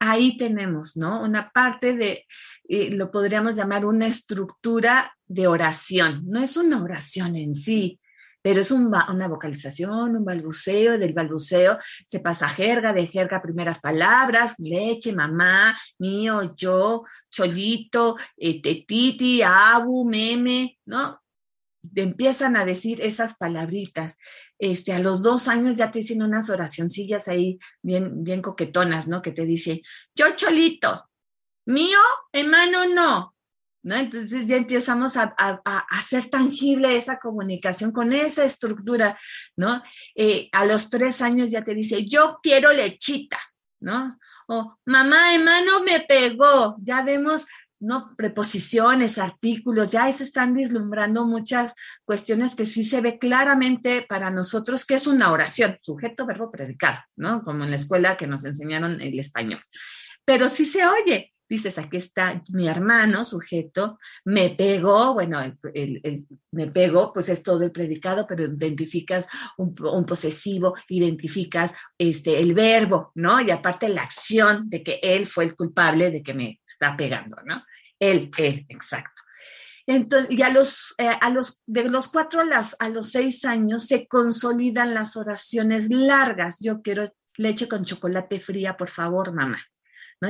Ahí 0.00 0.38
tenemos, 0.38 0.96
¿no? 0.96 1.22
Una 1.22 1.50
parte 1.50 1.94
de, 1.94 2.26
eh, 2.66 2.90
lo 2.90 3.10
podríamos 3.10 3.54
llamar 3.54 3.84
una 3.84 4.06
estructura 4.06 5.14
de 5.26 5.46
oración. 5.46 6.22
No 6.24 6.42
es 6.42 6.56
una 6.56 6.82
oración 6.82 7.36
en 7.36 7.54
sí, 7.54 8.00
pero 8.40 8.60
es 8.60 8.70
una 8.70 9.28
vocalización, 9.28 10.16
un 10.16 10.24
balbuceo, 10.24 10.98
del 10.98 11.12
balbuceo 11.12 11.78
se 12.06 12.20
pasa 12.20 12.48
jerga, 12.48 12.94
de 12.94 13.06
jerga 13.06 13.42
primeras 13.42 13.80
palabras, 13.80 14.54
leche, 14.58 15.12
mamá, 15.12 15.78
mío, 15.98 16.54
yo, 16.56 17.04
cholito, 17.30 18.16
eh, 18.38 18.62
tetiti, 18.62 19.42
abu, 19.42 20.08
meme, 20.08 20.78
¿no? 20.86 21.20
Empiezan 21.94 22.56
a 22.56 22.64
decir 22.64 23.02
esas 23.02 23.36
palabritas. 23.36 24.16
Este, 24.64 24.94
a 24.94 24.98
los 24.98 25.22
dos 25.22 25.46
años 25.46 25.76
ya 25.76 25.90
te 25.90 25.98
dicen 25.98 26.22
unas 26.22 26.48
oracioncillas 26.48 27.28
ahí 27.28 27.58
bien, 27.82 28.24
bien 28.24 28.40
coquetonas, 28.40 29.06
¿no? 29.06 29.20
Que 29.20 29.32
te 29.32 29.44
dice, 29.44 29.82
yo 30.14 30.24
cholito, 30.36 31.10
mío, 31.66 31.98
hermano, 32.32 32.86
no, 32.94 33.36
¿no? 33.82 33.96
Entonces 33.96 34.46
ya 34.46 34.56
empezamos 34.56 35.18
a, 35.18 35.34
hacer 35.90 36.30
tangible 36.30 36.96
esa 36.96 37.18
comunicación 37.18 37.92
con 37.92 38.14
esa 38.14 38.46
estructura, 38.46 39.18
¿no? 39.54 39.82
Eh, 40.14 40.48
a 40.52 40.64
los 40.64 40.88
tres 40.88 41.20
años 41.20 41.50
ya 41.50 41.62
te 41.62 41.74
dice, 41.74 42.06
yo 42.06 42.38
quiero 42.42 42.72
lechita, 42.72 43.38
¿no? 43.80 44.18
O 44.48 44.78
mamá, 44.86 45.34
hermano 45.34 45.82
me 45.84 46.00
pegó, 46.00 46.76
ya 46.80 47.02
vemos, 47.02 47.44
¿no? 47.80 48.14
Preposiciones, 48.16 49.18
artículos, 49.18 49.92
ya 49.92 50.10
se 50.12 50.24
están 50.24 50.54
vislumbrando 50.54 51.24
muchas 51.24 51.72
cuestiones 52.04 52.54
que 52.54 52.64
sí 52.64 52.84
se 52.84 53.00
ve 53.00 53.18
claramente 53.18 54.04
para 54.08 54.30
nosotros 54.30 54.84
que 54.84 54.94
es 54.94 55.06
una 55.06 55.32
oración, 55.32 55.78
sujeto, 55.82 56.26
verbo, 56.26 56.50
predicado, 56.50 56.98
¿no? 57.16 57.42
Como 57.42 57.64
en 57.64 57.70
la 57.70 57.76
escuela 57.76 58.16
que 58.16 58.26
nos 58.26 58.44
enseñaron 58.44 59.00
el 59.00 59.18
español. 59.18 59.60
Pero 60.24 60.48
sí 60.48 60.64
se 60.64 60.86
oye, 60.86 61.34
dices, 61.48 61.78
aquí 61.78 61.98
está 61.98 62.42
mi 62.48 62.68
hermano, 62.68 63.24
sujeto, 63.24 63.98
me 64.24 64.50
pegó, 64.50 65.14
bueno, 65.14 65.40
el, 65.42 66.26
me 66.50 66.66
pegó, 66.68 67.12
pues 67.12 67.28
es 67.28 67.42
todo 67.42 67.62
el 67.62 67.72
predicado, 67.72 68.26
pero 68.26 68.44
identificas 68.44 69.26
un, 69.58 69.72
posesivo, 70.06 70.74
identificas 70.88 71.72
este, 71.98 72.40
el 72.40 72.54
verbo, 72.54 73.12
¿no? 73.14 73.40
Y 73.40 73.50
aparte 73.50 73.88
la 73.88 74.02
acción 74.02 74.68
de 74.68 74.82
que 74.82 75.00
él 75.02 75.26
fue 75.26 75.44
el 75.44 75.54
culpable 75.54 76.10
de 76.10 76.22
que 76.22 76.34
me 76.34 76.60
está 76.74 76.96
pegando, 76.96 77.36
¿no? 77.44 77.64
Él, 77.98 78.30
él, 78.36 78.66
exacto. 78.68 79.22
Entonces, 79.86 80.30
y 80.30 80.42
a 80.42 80.50
los, 80.50 80.94
eh, 80.98 81.10
a 81.20 81.30
los, 81.30 81.62
de 81.66 81.88
los 81.88 82.08
cuatro 82.08 82.40
a, 82.40 82.44
las, 82.44 82.76
a 82.78 82.88
los 82.88 83.10
seis 83.10 83.44
años 83.44 83.86
se 83.86 84.06
consolidan 84.06 84.94
las 84.94 85.16
oraciones 85.16 85.88
largas. 85.90 86.56
Yo 86.60 86.80
quiero 86.80 87.14
leche 87.36 87.68
con 87.68 87.84
chocolate 87.84 88.40
fría, 88.40 88.76
por 88.76 88.88
favor, 88.88 89.32
mamá. 89.32 89.60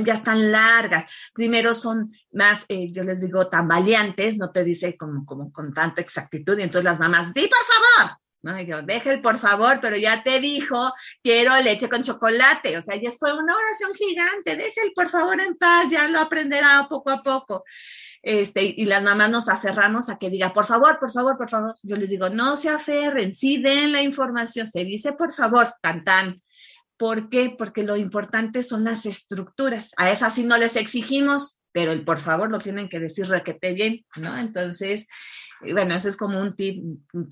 Ya 0.04 0.14
están 0.14 0.50
largas. 0.50 1.08
Primero 1.32 1.72
son 1.72 2.04
más, 2.32 2.64
eh, 2.68 2.90
yo 2.90 3.04
les 3.04 3.20
digo, 3.20 3.48
tan 3.48 3.68
valientes, 3.68 4.36
no 4.36 4.50
te 4.50 4.64
dice 4.64 4.96
como, 4.96 5.24
como 5.24 5.52
con 5.52 5.72
tanta 5.72 6.00
exactitud, 6.00 6.58
y 6.58 6.62
entonces 6.62 6.84
las 6.84 6.98
mamás, 6.98 7.32
di 7.32 7.46
por 7.46 8.04
favor, 8.04 8.18
¿no? 8.44 8.60
Y 8.60 8.66
yo, 8.66 8.82
deja 8.82 9.10
el 9.10 9.22
por 9.22 9.38
favor, 9.38 9.78
pero 9.80 9.96
ya 9.96 10.22
te 10.22 10.38
dijo, 10.38 10.92
quiero 11.22 11.58
leche 11.62 11.88
con 11.88 12.02
chocolate. 12.02 12.76
O 12.76 12.82
sea, 12.82 12.94
ya 12.96 13.10
fue 13.10 13.32
una 13.32 13.56
oración 13.56 13.94
gigante, 13.94 14.54
deja 14.54 14.82
el 14.84 14.92
por 14.92 15.08
favor 15.08 15.40
en 15.40 15.56
paz, 15.56 15.90
ya 15.90 16.08
lo 16.08 16.20
aprenderá 16.20 16.86
poco 16.88 17.10
a 17.10 17.22
poco. 17.22 17.64
Este, 18.22 18.74
y 18.76 18.84
las 18.84 19.02
mamás 19.02 19.30
nos 19.30 19.48
aferramos 19.48 20.08
a 20.08 20.18
que 20.18 20.30
diga, 20.30 20.52
por 20.52 20.66
favor, 20.66 20.98
por 20.98 21.10
favor, 21.10 21.36
por 21.36 21.48
favor. 21.48 21.74
Yo 21.82 21.96
les 21.96 22.10
digo, 22.10 22.28
no 22.28 22.56
se 22.56 22.68
aferren, 22.68 23.34
sí 23.34 23.58
den 23.58 23.92
la 23.92 24.02
información, 24.02 24.70
se 24.70 24.84
dice 24.84 25.12
por 25.12 25.32
favor, 25.32 25.66
tan 25.80 26.04
tan. 26.04 26.42
¿Por 26.96 27.28
qué? 27.28 27.54
Porque 27.56 27.82
lo 27.82 27.96
importante 27.96 28.62
son 28.62 28.84
las 28.84 29.04
estructuras. 29.06 29.90
A 29.96 30.10
esas 30.10 30.34
sí 30.34 30.44
no 30.44 30.56
les 30.58 30.76
exigimos, 30.76 31.58
pero 31.72 31.92
el 31.92 32.04
por 32.04 32.18
favor 32.18 32.50
lo 32.50 32.58
tienen 32.58 32.88
que 32.88 33.00
decir 33.00 33.26
requete 33.26 33.72
bien, 33.72 34.04
¿no? 34.16 34.38
Entonces, 34.38 35.06
bueno, 35.72 35.94
eso 35.94 36.08
es 36.08 36.16
como 36.16 36.40
un 36.40 36.54
tip. 36.54 36.82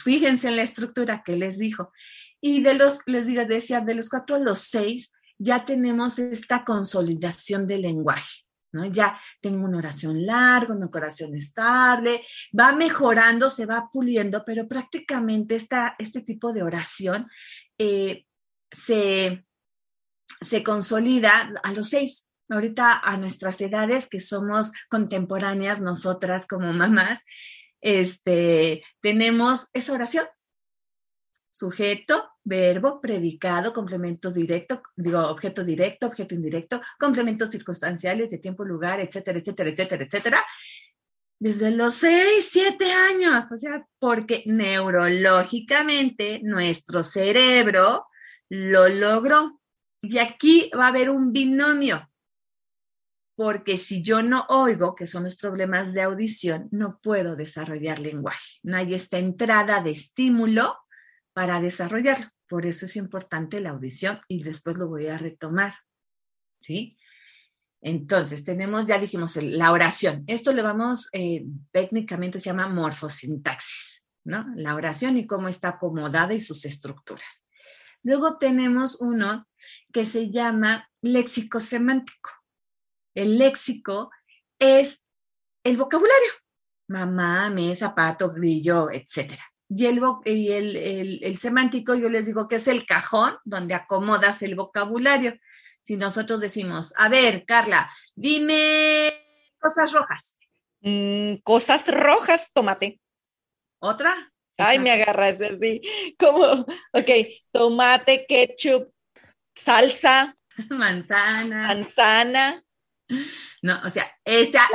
Fíjense 0.03 0.49
en 0.49 0.57
la 0.57 0.63
estructura 0.63 1.23
que 1.25 1.37
les 1.37 1.59
dijo. 1.59 1.93
Y 2.41 2.63
de 2.63 2.75
los, 2.75 2.99
les 3.07 3.27
digo, 3.27 3.45
decía, 3.45 3.81
de 3.81 3.95
los 3.95 4.09
cuatro 4.09 4.37
a 4.37 4.41
los 4.41 4.59
seis, 4.61 5.13
ya 5.39 5.65
tenemos 5.65 6.19
esta 6.19 6.65
consolidación 6.65 7.67
del 7.67 7.83
lenguaje. 7.83 8.45
¿no? 8.73 8.85
Ya 8.87 9.21
tengo 9.41 9.67
una 9.67 9.79
oración 9.79 10.25
larga, 10.25 10.75
una 10.75 10.89
oración 10.93 11.37
estable, 11.37 12.23
va 12.59 12.73
mejorando, 12.73 13.51
se 13.51 13.67
va 13.67 13.91
puliendo, 13.93 14.45
pero 14.45 14.67
prácticamente 14.67 15.57
esta, 15.57 15.95
este 15.99 16.23
tipo 16.23 16.53
de 16.53 16.63
oración 16.63 17.29
eh, 17.79 18.27
se, 18.71 19.47
se 20.41 20.63
consolida 20.63 21.53
a 21.63 21.73
los 21.73 21.89
seis. 21.89 22.27
Ahorita 22.49 22.99
a 22.99 23.17
nuestras 23.17 23.61
edades, 23.63 24.09
que 24.09 24.21
somos 24.21 24.73
contemporáneas 24.91 25.81
nosotras 25.81 26.47
como 26.47 26.73
mamás, 26.73 27.19
este, 27.83 28.83
tenemos 29.01 29.69
esa 29.75 29.93
oración. 29.93 30.25
Sujeto, 31.51 32.31
verbo, 32.45 33.01
predicado, 33.01 33.75
complementos 33.75 34.33
directos, 34.33 34.79
digo, 34.97 35.21
objeto 35.21 35.63
directo, 35.63 36.07
objeto 36.07 36.35
indirecto, 36.35 36.81
complementos 36.99 37.51
circunstanciales 37.51 38.31
de 38.31 38.39
tiempo, 38.39 38.65
lugar, 38.65 39.01
etcétera, 39.01 39.39
etcétera, 39.39 39.69
etcétera, 39.69 40.05
etcétera. 40.05 40.45
Desde 41.39 41.73
los 41.73 41.95
seis, 41.95 42.49
siete 42.51 42.93
años, 42.93 43.45
o 43.51 43.59
sea, 43.59 43.87
porque 43.99 44.45
neurológicamente 44.47 46.41
nuestro 46.43 47.03
cerebro 47.03 48.07
lo 48.49 48.89
logró. 48.89 49.61
Y 50.01 50.19
aquí 50.19 50.71
va 50.77 50.87
a 50.87 50.89
haber 50.89 51.11
un 51.11 51.33
binomio. 51.33 52.09
Porque 53.35 53.79
si 53.79 54.03
yo 54.03 54.23
no 54.23 54.45
oigo, 54.49 54.95
que 54.95 55.07
son 55.07 55.25
los 55.25 55.37
problemas 55.37 55.93
de 55.93 56.03
audición, 56.03 56.69
no 56.71 57.01
puedo 57.03 57.37
desarrollar 57.37 57.99
lenguaje. 57.99 58.59
No 58.63 58.77
hay 58.77 58.95
esta 58.95 59.19
entrada 59.19 59.81
de 59.81 59.93
estímulo 59.93 60.77
para 61.33 61.61
desarrollarlo. 61.61 62.29
Por 62.49 62.67
eso 62.67 62.85
es 62.85 62.97
importante 62.97 63.61
la 63.61 63.71
audición 63.71 64.21
y 64.29 64.43
después 64.43 64.77
lo 64.77 64.89
voy 64.89 65.07
a 65.07 65.17
retomar. 65.17 65.73
¿Sí? 66.61 66.97
Entonces, 67.81 68.45
tenemos, 68.45 68.87
ya 68.87 68.99
dijimos, 68.99 69.35
la 69.37 69.73
oración. 69.73 70.23
Esto 70.29 70.53
le 70.53 70.63
vamos, 70.63 71.09
eh, 71.13 71.45
técnicamente 71.73 72.39
se 72.39 72.47
llama 72.47 72.69
morfosintaxis, 72.69 74.03
¿no? 74.25 74.47
La 74.55 74.77
oración 74.77 75.17
y 75.17 75.27
cómo 75.27 75.49
está 75.49 75.71
acomodada 75.71 76.33
y 76.33 76.41
sus 76.41 76.65
estructuras. 76.65 77.43
Luego 78.05 78.39
tenemos 78.39 79.01
uno 79.01 79.49
que 79.93 80.05
se 80.05 80.31
llama 80.31 80.89
léxico 81.01 81.59
semántico. 81.59 82.31
El 83.15 83.39
léxico 83.39 84.11
es 84.59 85.03
el 85.65 85.77
vocabulario. 85.77 86.31
Mamá, 86.89 87.51
me, 87.51 87.75
zapato, 87.75 88.33
grillo, 88.33 88.91
etc. 88.91 89.35
Y, 89.69 89.87
el, 89.87 90.01
y 90.27 90.51
el, 91.23 91.39
semántico 91.39 91.95
yo 91.95 92.09
les 92.09 92.27
digo 92.27 92.47
que 92.47 92.57
es 92.57 92.69
el 92.69 92.85
cajón 92.85 93.37
donde 93.45 93.75
acomodas 93.75 94.43
el 94.43 94.55
vocabulario. 94.55 95.39
Si 95.83 95.97
nosotros 95.97 96.41
decimos, 96.41 96.93
a 96.97 97.09
ver, 97.09 97.45
Carla, 97.47 97.91
dime 98.15 99.13
cosas 99.59 99.93
rojas. 99.93 100.37
Mm, 100.81 101.37
cosas 101.43 101.89
rojas, 101.89 102.51
tomate. 102.53 103.01
¿Otra? 103.79 104.13
Ay, 104.59 104.79
me 104.79 104.91
agarras 104.91 105.41
así, 105.41 105.81
como, 106.19 106.45
ok, 106.93 107.11
tomate, 107.51 108.27
ketchup, 108.29 108.93
salsa. 109.55 110.37
Manzana. 110.71 111.69
Manzana. 111.69 112.63
No, 113.63 113.81
o 113.85 113.91
sea, 113.91 114.11
esta 114.25 114.69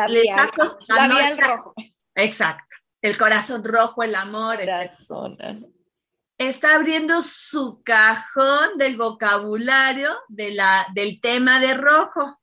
rojo. 1.37 1.73
Exacto. 2.15 2.75
El 3.01 3.17
corazón 3.17 3.63
rojo, 3.63 4.03
el 4.03 4.15
amor. 4.15 4.59
Corazón. 4.59 5.37
Está 6.37 6.75
abriendo 6.75 7.21
su 7.21 7.81
cajón 7.83 8.77
del 8.77 8.97
vocabulario 8.97 10.15
de 10.27 10.51
la, 10.51 10.87
del 10.93 11.19
tema 11.19 11.59
de 11.59 11.73
rojo. 11.73 12.39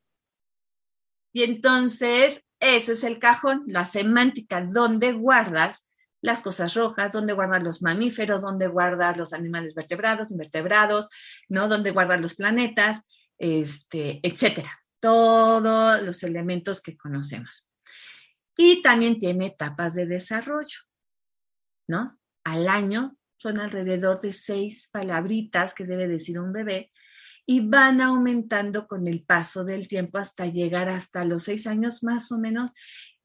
Y 1.33 1.43
entonces, 1.43 2.45
eso 2.61 2.93
es 2.93 3.05
el 3.05 3.19
cajón, 3.19 3.65
la 3.67 3.87
semántica, 3.87 4.61
donde 4.63 5.13
guardas 5.13 5.85
las 6.21 6.41
cosas 6.41 6.75
rojas, 6.75 7.13
donde 7.13 7.35
guardas 7.35 7.63
los 7.63 7.83
mamíferos, 7.83 8.43
donde 8.43 8.69
guardas 8.69 9.17
los 9.17 9.33
animales 9.33 9.75
vertebrados, 9.75 10.31
invertebrados, 10.31 11.11
¿no? 11.49 11.69
Donde 11.69 11.91
guardas 11.91 12.21
los 12.21 12.35
planetas, 12.35 13.03
este, 13.39 14.21
etcétera 14.23 14.84
todos 15.05 16.01
los 16.01 16.23
elementos 16.23 16.81
que 16.81 16.97
conocemos. 16.97 17.71
Y 18.57 18.81
también 18.81 19.19
tiene 19.19 19.47
etapas 19.49 19.93
de 19.93 20.07
desarrollo, 20.07 20.79
¿no? 21.87 22.19
Al 22.43 22.69
año 22.69 23.15
son 23.37 23.61
alrededor 23.61 24.23
de 24.23 24.33
seis 24.33 24.89
palabritas 24.91 25.75
que 25.75 25.85
debe 25.85 26.09
decir 26.09 26.39
un 26.39 26.55
bebé 26.55 26.91
y 27.45 27.61
van 27.61 28.01
aumentando 28.01 28.89
con 28.89 29.07
el 29.07 29.23
paso 29.23 29.63
del 29.63 29.89
tiempo 29.89 30.17
hasta 30.17 30.47
llegar 30.47 30.89
hasta 30.89 31.27
los 31.27 31.43
seis 31.43 31.67
años 31.67 32.03
más 32.03 32.33
o 32.33 32.39
menos. 32.39 32.73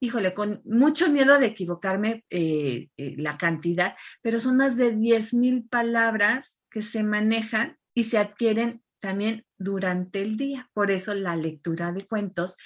Híjole, 0.01 0.33
con 0.33 0.61
mucho 0.65 1.09
miedo 1.09 1.39
de 1.39 1.45
equivocarme 1.45 2.25
eh, 2.29 2.89
eh, 2.97 3.15
la 3.17 3.37
cantidad, 3.37 3.95
pero 4.21 4.41
son 4.41 4.57
más 4.57 4.75
de 4.75 4.91
10 4.91 5.33
mil 5.35 5.63
palabras 5.63 6.59
que 6.69 6.81
se 6.81 7.03
manejan 7.03 7.77
y 7.93 8.03
se 8.03 8.17
adquieren 8.17 8.83
también 8.99 9.45
durante 9.59 10.21
el 10.21 10.37
día. 10.37 10.69
Por 10.73 10.89
eso 10.89 11.13
la 11.13 11.35
lectura 11.35 11.91
de 11.91 12.05
cuentos 12.05 12.57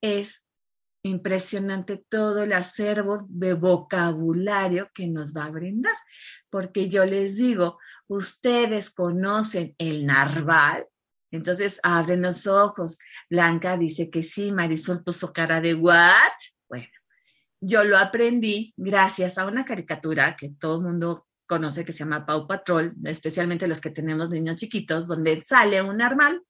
es 0.00 0.42
impresionante 1.02 2.04
todo 2.08 2.42
el 2.42 2.52
acervo 2.52 3.26
de 3.28 3.54
vocabulario 3.54 4.88
que 4.94 5.06
nos 5.06 5.36
va 5.36 5.44
a 5.44 5.50
brindar. 5.50 5.94
Porque 6.50 6.88
yo 6.88 7.04
les 7.04 7.36
digo, 7.36 7.78
ustedes 8.08 8.90
conocen 8.90 9.74
el 9.78 10.06
narval, 10.06 10.86
entonces 11.30 11.78
abren 11.82 12.22
los 12.22 12.46
ojos. 12.46 12.98
Blanca 13.28 13.76
dice 13.76 14.10
que 14.10 14.22
sí, 14.22 14.52
Marisol 14.52 15.02
puso 15.02 15.32
cara 15.32 15.60
de 15.60 15.74
what? 15.74 16.32
Bueno, 16.68 16.88
yo 17.60 17.84
lo 17.84 17.98
aprendí 17.98 18.72
gracias 18.76 19.38
a 19.38 19.46
una 19.46 19.64
caricatura 19.64 20.36
que 20.36 20.50
todo 20.50 20.76
el 20.76 20.82
mundo 20.82 21.26
conoce 21.46 21.84
que 21.84 21.92
se 21.92 22.00
llama 22.00 22.26
Pau 22.26 22.46
Patrol, 22.46 22.94
especialmente 23.04 23.66
los 23.66 23.80
que 23.80 23.90
tenemos 23.90 24.28
niños 24.28 24.56
chiquitos, 24.56 25.06
donde 25.06 25.40
sale 25.42 25.80
un 25.80 26.02
armal, 26.02 26.42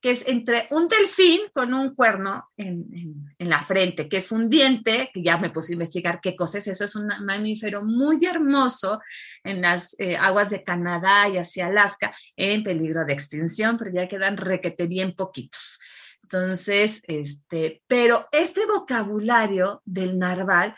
que 0.00 0.12
es 0.12 0.26
entre 0.26 0.66
un 0.70 0.88
delfín 0.88 1.40
con 1.52 1.74
un 1.74 1.94
cuerno 1.94 2.50
en, 2.56 3.34
la 3.38 3.62
frente, 3.62 4.08
que 4.08 4.18
es 4.18 4.32
un 4.32 4.48
diente, 4.48 5.10
que 5.12 5.22
ya 5.22 5.36
me 5.38 5.50
puse 5.50 5.72
a 5.72 5.74
investigar 5.74 6.20
qué 6.20 6.36
cosa 6.36 6.58
es 6.58 6.68
eso, 6.68 6.84
es 6.84 6.94
un 6.94 7.08
mamífero 7.24 7.82
muy 7.82 8.24
hermoso 8.24 9.00
en 9.42 9.62
las 9.62 9.94
eh, 9.98 10.16
aguas 10.16 10.50
de 10.50 10.62
Canadá 10.62 11.28
y 11.28 11.38
hacia 11.38 11.66
Alaska, 11.66 12.14
en 12.36 12.62
peligro 12.62 13.04
de 13.04 13.12
extinción, 13.12 13.76
pero 13.78 13.90
ya 13.92 14.08
quedan 14.08 14.36
requete 14.36 14.86
bien 14.86 15.14
poquitos. 15.14 15.78
Entonces, 16.22 17.00
este, 17.04 17.82
pero 17.86 18.26
este 18.32 18.66
vocabulario 18.66 19.82
del 19.84 20.18
narval. 20.18 20.74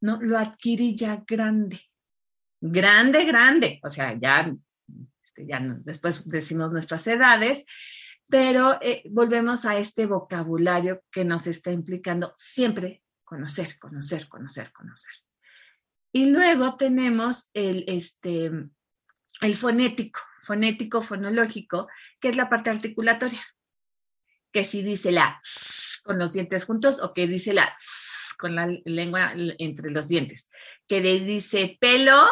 Lo 0.00 0.38
adquirí 0.38 0.94
ya 0.94 1.24
grande 1.26 1.80
grande, 2.60 3.24
grande, 3.24 3.80
o 3.82 3.90
sea, 3.90 4.14
ya, 4.18 4.52
este, 5.22 5.46
ya 5.46 5.60
después 5.60 6.26
decimos 6.28 6.72
nuestras 6.72 7.06
edades, 7.06 7.64
pero 8.28 8.78
eh, 8.82 9.02
volvemos 9.10 9.64
a 9.64 9.78
este 9.78 10.06
vocabulario 10.06 11.02
que 11.10 11.24
nos 11.24 11.46
está 11.46 11.72
implicando 11.72 12.34
siempre 12.36 13.02
conocer, 13.24 13.78
conocer, 13.78 14.28
conocer, 14.28 14.72
conocer. 14.72 15.12
Y 16.12 16.26
luego 16.26 16.76
tenemos 16.76 17.50
el, 17.54 17.84
este, 17.86 18.50
el 19.40 19.54
fonético, 19.54 20.20
fonético, 20.44 21.02
fonológico, 21.02 21.88
que 22.20 22.30
es 22.30 22.36
la 22.36 22.48
parte 22.48 22.70
articulatoria, 22.70 23.42
que 24.52 24.64
si 24.64 24.82
dice 24.82 25.12
la 25.12 25.40
con 26.04 26.18
los 26.18 26.32
dientes 26.32 26.64
juntos 26.64 27.02
o 27.02 27.12
que 27.12 27.26
dice 27.26 27.52
la 27.52 27.76
con 28.38 28.54
la 28.54 28.66
lengua 28.84 29.32
entre 29.58 29.90
los 29.90 30.08
dientes, 30.08 30.48
que 30.86 31.00
dice 31.00 31.76
pelo 31.80 32.26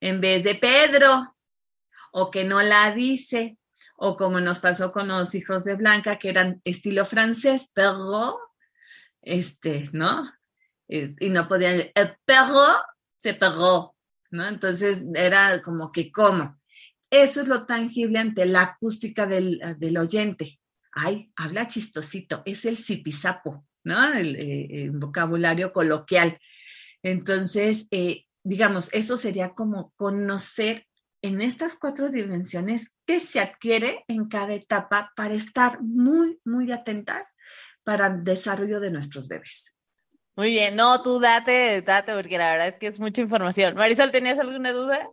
en 0.00 0.20
vez 0.20 0.44
de 0.44 0.54
Pedro, 0.54 1.36
o 2.12 2.30
que 2.30 2.44
no 2.44 2.62
la 2.62 2.92
dice, 2.92 3.58
o 3.96 4.16
como 4.16 4.40
nos 4.40 4.58
pasó 4.58 4.92
con 4.92 5.08
los 5.08 5.34
hijos 5.34 5.64
de 5.64 5.74
Blanca, 5.74 6.18
que 6.18 6.28
eran 6.28 6.60
estilo 6.64 7.04
francés, 7.04 7.70
perro, 7.72 8.38
este, 9.22 9.90
¿no? 9.92 10.30
Y 10.88 11.30
no 11.30 11.48
podían, 11.48 11.90
el 11.94 12.16
perro 12.24 12.66
se 13.16 13.34
pegó, 13.34 13.96
¿no? 14.30 14.46
Entonces 14.46 15.02
era 15.14 15.60
como 15.62 15.90
que, 15.90 16.12
¿cómo? 16.12 16.60
Eso 17.10 17.40
es 17.40 17.48
lo 17.48 17.66
tangible 17.66 18.18
ante 18.18 18.46
la 18.46 18.62
acústica 18.62 19.26
del, 19.26 19.98
oyente. 19.98 20.60
Ay, 20.92 21.30
habla 21.36 21.66
chistosito, 21.66 22.42
es 22.44 22.64
el 22.64 22.76
zipizapo, 22.76 23.64
¿no? 23.84 24.12
El, 24.12 24.36
eh, 24.36 24.90
vocabulario 24.92 25.72
coloquial. 25.72 26.38
Entonces, 27.02 27.86
eh, 27.90 28.25
digamos, 28.46 28.88
eso 28.92 29.16
sería 29.16 29.50
como 29.50 29.92
conocer 29.96 30.86
en 31.20 31.42
estas 31.42 31.74
cuatro 31.74 32.10
dimensiones 32.10 32.94
qué 33.04 33.18
se 33.18 33.40
adquiere 33.40 34.04
en 34.06 34.28
cada 34.28 34.54
etapa 34.54 35.12
para 35.16 35.34
estar 35.34 35.80
muy, 35.82 36.38
muy 36.44 36.70
atentas 36.70 37.34
para 37.84 38.06
el 38.06 38.22
desarrollo 38.22 38.78
de 38.78 38.92
nuestros 38.92 39.26
bebés. 39.26 39.72
Muy 40.36 40.52
bien, 40.52 40.76
no, 40.76 41.02
tú 41.02 41.18
date, 41.18 41.82
date, 41.82 42.12
porque 42.14 42.38
la 42.38 42.52
verdad 42.52 42.68
es 42.68 42.78
que 42.78 42.86
es 42.86 43.00
mucha 43.00 43.20
información. 43.20 43.74
Marisol, 43.74 44.12
¿tenías 44.12 44.38
alguna 44.38 44.70
duda? 44.70 45.08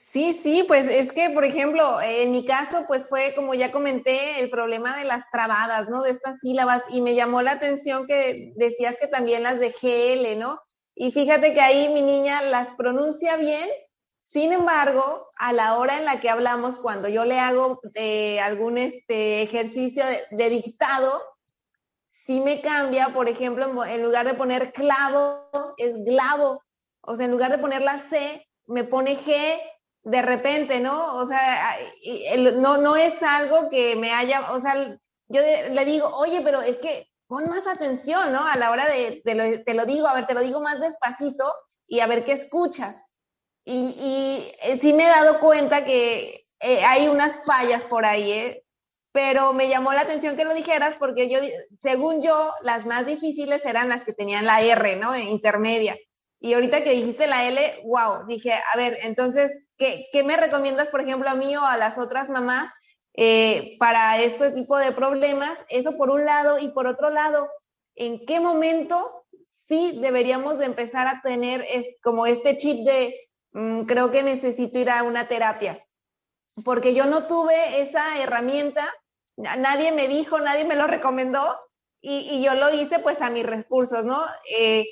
Sí, 0.00 0.32
sí, 0.32 0.64
pues 0.66 0.88
es 0.88 1.12
que, 1.12 1.30
por 1.30 1.44
ejemplo, 1.44 2.00
en 2.02 2.30
mi 2.30 2.44
caso, 2.46 2.84
pues 2.88 3.06
fue 3.06 3.34
como 3.36 3.54
ya 3.54 3.70
comenté, 3.70 4.40
el 4.40 4.50
problema 4.50 4.96
de 4.96 5.04
las 5.04 5.24
trabadas, 5.30 5.90
¿no? 5.90 6.02
De 6.02 6.10
estas 6.10 6.40
sílabas, 6.40 6.82
y 6.90 7.02
me 7.02 7.14
llamó 7.14 7.42
la 7.42 7.52
atención 7.52 8.06
que 8.06 8.52
decías 8.56 8.96
que 8.98 9.08
también 9.08 9.42
las 9.42 9.60
de 9.60 9.70
GL, 9.70 10.38
¿no? 10.38 10.58
Y 10.98 11.12
fíjate 11.12 11.52
que 11.52 11.60
ahí 11.60 11.90
mi 11.90 12.00
niña 12.00 12.40
las 12.40 12.72
pronuncia 12.72 13.36
bien, 13.36 13.68
sin 14.22 14.54
embargo, 14.54 15.28
a 15.36 15.52
la 15.52 15.76
hora 15.76 15.98
en 15.98 16.06
la 16.06 16.18
que 16.18 16.30
hablamos, 16.30 16.78
cuando 16.78 17.06
yo 17.06 17.26
le 17.26 17.38
hago 17.38 17.80
eh, 17.94 18.40
algún 18.40 18.78
este, 18.78 19.42
ejercicio 19.42 20.02
de, 20.30 20.50
dictado, 20.50 21.22
sí 22.10 22.40
me 22.40 22.62
cambia, 22.62 23.10
por 23.10 23.28
ejemplo, 23.28 23.84
en 23.84 24.02
lugar 24.02 24.26
de 24.26 24.32
poner 24.32 24.72
clavo, 24.72 25.74
es 25.76 26.02
glavo. 26.02 26.62
O 27.02 27.14
sea, 27.14 27.26
en 27.26 27.30
lugar 27.30 27.52
de 27.52 27.58
poner 27.58 27.82
la 27.82 27.98
C, 27.98 28.48
me 28.64 28.82
pone 28.82 29.16
G 29.16 29.60
de 30.02 30.22
repente, 30.22 30.80
¿no? 30.80 31.16
O 31.16 31.26
sea, 31.26 31.76
no, 32.54 32.78
no 32.78 32.96
es 32.96 33.22
algo 33.22 33.68
que 33.68 33.96
me 33.96 34.12
haya, 34.12 34.50
o 34.50 34.58
sea, 34.58 34.74
yo 35.28 35.40
le 35.40 35.84
digo, 35.84 36.08
oye, 36.16 36.40
pero 36.40 36.62
es 36.62 36.78
que 36.78 37.06
pon 37.26 37.48
más 37.48 37.66
atención, 37.66 38.32
¿no? 38.32 38.46
A 38.46 38.56
la 38.56 38.70
hora 38.70 38.86
de, 38.86 39.22
te 39.64 39.74
lo 39.74 39.86
digo, 39.86 40.06
a 40.06 40.14
ver, 40.14 40.26
te 40.26 40.34
lo 40.34 40.40
digo 40.40 40.60
más 40.60 40.80
despacito 40.80 41.52
y 41.86 42.00
a 42.00 42.06
ver 42.06 42.24
qué 42.24 42.32
escuchas. 42.32 43.06
Y, 43.64 44.48
eh, 44.62 44.76
sí 44.80 44.92
me 44.92 45.04
he 45.04 45.08
dado 45.08 45.40
cuenta 45.40 45.84
que 45.84 46.40
eh, 46.60 46.84
hay 46.84 47.08
unas 47.08 47.44
fallas 47.44 47.84
por 47.84 48.06
ahí, 48.06 48.30
¿eh? 48.30 48.64
pero 49.10 49.52
me 49.54 49.68
llamó 49.68 49.92
la 49.92 50.02
atención 50.02 50.36
que 50.36 50.44
lo 50.44 50.54
dijeras 50.54 50.96
porque 50.96 51.28
yo, 51.28 51.40
según 51.80 52.22
yo, 52.22 52.52
las 52.62 52.86
más 52.86 53.06
difíciles 53.06 53.64
eran 53.64 53.88
las 53.88 54.04
que 54.04 54.12
tenían 54.12 54.44
la 54.44 54.60
R, 54.60 54.96
¿no? 54.96 55.16
Intermedia. 55.16 55.96
Y 56.38 56.52
ahorita 56.52 56.84
que 56.84 56.90
dijiste 56.90 57.26
la 57.26 57.48
L, 57.48 57.80
wow, 57.84 58.26
dije, 58.26 58.52
a 58.52 58.76
ver, 58.76 58.98
entonces, 59.02 59.58
¿qué, 59.78 60.04
qué 60.12 60.22
me 60.22 60.36
recomiendas, 60.36 60.90
por 60.90 61.00
ejemplo, 61.00 61.30
a 61.30 61.34
mí 61.34 61.56
o 61.56 61.64
a 61.64 61.78
las 61.78 61.98
otras 61.98 62.28
mamás 62.28 62.70
eh, 63.16 63.76
para 63.78 64.20
este 64.22 64.52
tipo 64.52 64.76
de 64.76 64.92
problemas? 64.92 65.58
Eso 65.68 65.96
por 65.96 66.10
un 66.10 66.24
lado. 66.24 66.58
Y 66.58 66.68
por 66.68 66.86
otro 66.86 67.10
lado, 67.10 67.48
¿en 67.94 68.24
qué 68.26 68.40
momento 68.40 69.24
sí 69.48 69.98
deberíamos 70.00 70.58
de 70.58 70.66
empezar 70.66 71.08
a 71.08 71.20
tener 71.22 71.64
como 72.02 72.26
este 72.26 72.56
chip 72.56 72.84
de, 72.84 73.14
mm, 73.52 73.82
creo 73.82 74.10
que 74.10 74.22
necesito 74.22 74.78
ir 74.78 74.90
a 74.90 75.02
una 75.02 75.26
terapia? 75.28 75.82
Porque 76.64 76.94
yo 76.94 77.06
no 77.06 77.26
tuve 77.26 77.80
esa 77.80 78.18
herramienta 78.18 78.92
nadie 79.36 79.92
me 79.92 80.08
dijo, 80.08 80.40
nadie 80.40 80.64
me 80.64 80.76
lo 80.76 80.86
recomendó 80.86 81.58
y, 82.00 82.42
yo 82.42 82.54
lo 82.54 82.72
hice 82.72 83.00
pues 83.00 83.20
a 83.20 83.30
mis 83.30 83.44
recursos, 83.44 84.04
¿no? 84.04 84.24
Eh, 84.56 84.84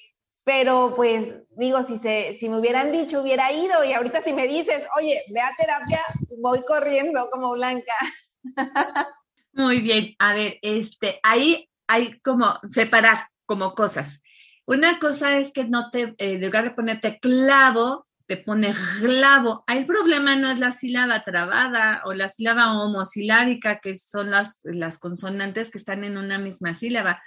pero 0.44 0.92
pues 0.94 1.42
digo, 1.56 1.82
si, 1.82 1.98
se, 1.98 2.34
si 2.34 2.48
me 2.48 2.58
hubieran 2.58 2.92
dicho, 2.92 3.22
hubiera 3.22 3.50
ido 3.52 3.82
y 3.84 3.92
ahorita 3.92 4.20
si 4.20 4.32
me 4.32 4.46
dices, 4.46 4.84
oye, 4.96 5.20
ve 5.32 5.40
a 5.40 5.54
terapia, 5.56 6.02
voy 6.40 6.60
corriendo 6.66 7.28
como 7.30 7.52
Blanca. 7.52 7.94
Muy 9.52 9.80
bien, 9.80 10.14
a 10.18 10.34
ver, 10.34 10.58
este, 10.62 11.20
ahí 11.22 11.70
hay 11.86 12.20
como 12.20 12.58
separar 12.70 13.26
como 13.46 13.74
cosas. 13.74 14.20
Una 14.66 14.98
cosa 14.98 15.38
es 15.38 15.52
que 15.52 15.64
no 15.64 15.90
te, 15.90 16.02
eh, 16.02 16.14
en 16.18 16.42
lugar 16.42 16.64
de 16.64 16.74
ponerte 16.74 17.18
clavo, 17.18 18.06
te 18.26 18.38
pone 18.38 18.74
glavo. 19.00 19.64
el 19.66 19.86
problema 19.86 20.34
no 20.36 20.50
es 20.50 20.58
la 20.58 20.72
sílaba 20.72 21.22
trabada 21.22 22.02
o 22.06 22.14
la 22.14 22.28
sílaba 22.28 22.72
homosilábica, 22.72 23.80
que 23.80 23.98
son 23.98 24.30
las, 24.30 24.58
las 24.62 24.98
consonantes 24.98 25.70
que 25.70 25.78
están 25.78 26.04
en 26.04 26.16
una 26.16 26.38
misma 26.38 26.74
sílaba, 26.74 27.22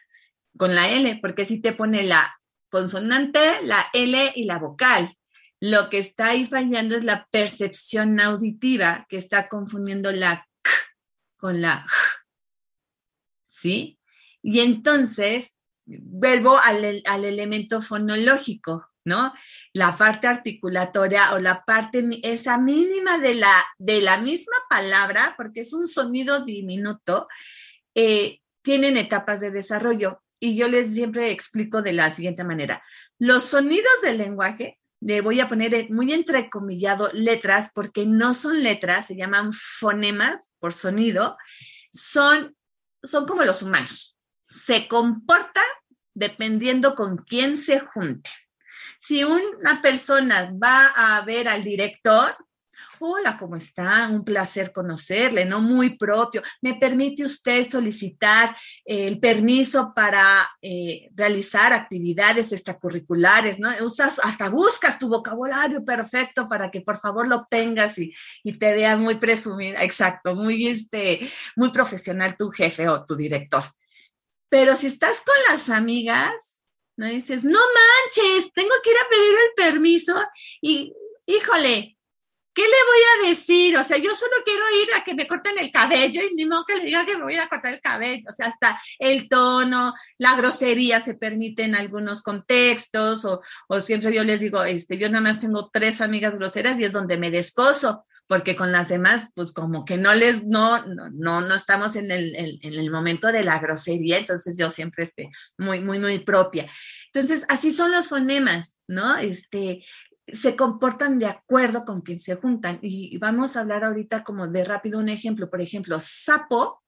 con 0.57 0.73
la 0.73 0.89
L, 0.89 1.19
porque 1.21 1.45
si 1.45 1.61
te 1.61 1.71
pone 1.71 2.03
la 2.03 2.35
consonante, 2.69 3.39
la 3.63 3.87
L 3.93 4.33
y 4.35 4.45
la 4.45 4.59
vocal. 4.59 5.15
Lo 5.59 5.89
que 5.89 5.99
está 5.99 6.29
ahí 6.29 6.45
fallando 6.45 6.95
es 6.95 7.03
la 7.03 7.27
percepción 7.31 8.19
auditiva, 8.19 9.05
que 9.09 9.17
está 9.17 9.47
confundiendo 9.47 10.11
la 10.11 10.47
K 10.61 10.71
con 11.39 11.61
la 11.61 11.81
J. 11.81 11.89
¿Sí? 13.47 13.99
Y 14.41 14.59
entonces, 14.59 15.53
vuelvo 15.85 16.57
al, 16.57 17.01
al 17.05 17.25
elemento 17.25 17.81
fonológico, 17.81 18.85
¿no? 19.05 19.33
La 19.73 19.95
parte 19.95 20.27
articulatoria 20.27 21.33
o 21.33 21.39
la 21.39 21.63
parte, 21.63 22.07
esa 22.23 22.57
mínima 22.57 23.17
de 23.17 23.35
la, 23.35 23.65
de 23.77 24.01
la 24.01 24.17
misma 24.17 24.57
palabra, 24.69 25.33
porque 25.37 25.61
es 25.61 25.73
un 25.73 25.87
sonido 25.87 26.45
diminuto, 26.45 27.27
eh, 27.95 28.41
tienen 28.61 28.97
etapas 28.97 29.39
de 29.39 29.49
desarrollo. 29.49 30.21
Y 30.39 30.55
yo 30.55 30.67
les 30.67 30.93
siempre 30.93 31.31
explico 31.31 31.81
de 31.81 31.93
la 31.93 32.13
siguiente 32.13 32.43
manera. 32.43 32.81
Los 33.17 33.45
sonidos 33.45 33.93
del 34.03 34.19
lenguaje, 34.19 34.75
le 34.99 35.21
voy 35.21 35.39
a 35.39 35.47
poner 35.47 35.89
muy 35.89 36.11
entrecomillado 36.13 37.09
letras, 37.13 37.71
porque 37.73 38.05
no 38.05 38.33
son 38.33 38.63
letras, 38.63 39.07
se 39.07 39.15
llaman 39.15 39.51
fonemas 39.53 40.51
por 40.59 40.73
sonido, 40.73 41.37
son, 41.91 42.55
son 43.03 43.25
como 43.25 43.43
los 43.43 43.61
humanos. 43.61 44.17
Se 44.49 44.87
comportan 44.87 45.63
dependiendo 46.13 46.95
con 46.95 47.17
quién 47.17 47.57
se 47.57 47.79
junte. 47.79 48.29
Si 49.01 49.23
una 49.23 49.81
persona 49.81 50.51
va 50.51 50.87
a 50.95 51.21
ver 51.21 51.47
al 51.47 51.63
director, 51.63 52.35
hola, 52.99 53.37
¿cómo 53.37 53.55
está? 53.55 54.07
Un 54.09 54.23
placer 54.23 54.71
conocerle, 54.71 55.45
¿no? 55.45 55.61
Muy 55.61 55.97
propio. 55.97 56.41
¿Me 56.61 56.75
permite 56.75 57.23
usted 57.23 57.69
solicitar 57.69 58.55
el 58.85 59.19
permiso 59.19 59.93
para 59.95 60.49
eh, 60.61 61.09
realizar 61.15 61.73
actividades 61.73 62.51
extracurriculares, 62.51 63.59
¿no? 63.59 63.69
Usas, 63.83 64.19
hasta 64.23 64.49
buscas 64.49 64.99
tu 64.99 65.09
vocabulario 65.09 65.83
perfecto 65.83 66.47
para 66.47 66.71
que 66.71 66.81
por 66.81 66.97
favor 66.97 67.27
lo 67.27 67.37
obtengas 67.37 67.97
y, 67.97 68.13
y 68.43 68.57
te 68.57 68.73
vea 68.73 68.97
muy 68.97 69.15
presumida, 69.15 69.83
exacto, 69.83 70.35
muy, 70.35 70.67
este, 70.67 71.19
muy 71.55 71.69
profesional 71.71 72.35
tu 72.37 72.49
jefe 72.49 72.87
o 72.87 73.05
tu 73.05 73.15
director. 73.15 73.63
Pero 74.49 74.75
si 74.75 74.87
estás 74.87 75.21
con 75.25 75.35
las 75.49 75.69
amigas, 75.69 76.33
¿no? 76.97 77.07
Dices, 77.07 77.43
no 77.43 77.59
manches, 77.59 78.51
tengo 78.53 78.73
que 78.83 78.91
ir 78.91 78.97
a 78.97 79.09
pedir 79.09 79.33
el 79.33 79.71
permiso 79.71 80.15
y, 80.61 80.93
híjole, 81.25 81.96
¿qué 82.57 82.63
le 82.63 82.69
voy 82.69 83.27
a 83.27 83.29
decir? 83.29 83.77
O 83.77 83.83
sea, 83.83 83.97
yo 83.97 84.15
solo 84.15 84.31
quiero 84.43 84.63
ir 84.81 84.89
a 84.95 85.03
que 85.03 85.13
me 85.13 85.27
corten 85.27 85.59
el 85.59 85.71
cabello 85.71 86.23
y 86.23 86.33
ni 86.33 86.47
modo 86.47 86.65
que 86.65 86.77
le 86.77 86.85
diga 86.85 87.05
que 87.05 87.15
me 87.15 87.23
voy 87.23 87.35
a 87.35 87.47
cortar 87.47 87.71
el 87.71 87.81
cabello. 87.81 88.23
O 88.27 88.33
sea, 88.33 88.47
hasta 88.47 88.81
el 88.97 89.29
tono, 89.29 89.93
la 90.17 90.35
grosería 90.35 91.05
se 91.05 91.13
permite 91.13 91.61
en 91.65 91.75
algunos 91.75 92.23
contextos 92.23 93.25
o, 93.25 93.41
siempre 93.79 94.11
yo 94.11 94.23
les 94.23 94.39
digo, 94.39 94.63
este, 94.63 94.97
yo 94.97 95.07
nada 95.07 95.21
más 95.21 95.39
tengo 95.39 95.69
tres 95.71 96.01
amigas 96.01 96.33
groseras 96.33 96.79
y 96.79 96.85
es 96.85 96.91
donde 96.91 97.17
me 97.17 97.29
descoso 97.29 98.05
porque 98.25 98.55
con 98.55 98.71
las 98.73 98.89
demás, 98.89 99.29
pues 99.35 99.53
como 99.53 99.85
que 99.85 99.97
no 99.97 100.13
les, 100.13 100.43
no, 100.43 100.83
no, 100.85 101.39
no, 101.39 101.55
estamos 101.55 101.95
en 101.95 102.11
el, 102.11 102.35
en 102.35 102.73
el 102.73 102.91
momento 102.91 103.31
de 103.31 103.43
la 103.43 103.59
grosería, 103.59 104.17
entonces 104.17 104.57
yo 104.57 104.69
siempre 104.69 105.05
esté 105.05 105.29
muy, 105.57 105.79
muy, 105.79 105.97
muy 105.97 106.19
propia. 106.19 106.69
Entonces, 107.13 107.45
así 107.47 107.71
son 107.71 107.89
los 107.93 108.09
fonemas, 108.09 108.75
¿no? 108.85 109.17
Este, 109.17 109.85
se 110.27 110.55
comportan 110.55 111.19
de 111.19 111.27
acuerdo 111.27 111.85
con 111.85 112.01
quien 112.01 112.19
se 112.19 112.35
juntan. 112.35 112.79
Y, 112.81 113.17
vamos 113.17 113.55
a 113.55 113.61
hablar 113.61 113.83
ahorita 113.83 114.23
como 114.23 114.47
de 114.47 114.63
rápido 114.63 114.99
un 114.99 115.09
ejemplo. 115.09 115.49
Por 115.49 115.61
ejemplo, 115.61 115.97
sapo, 115.99 116.79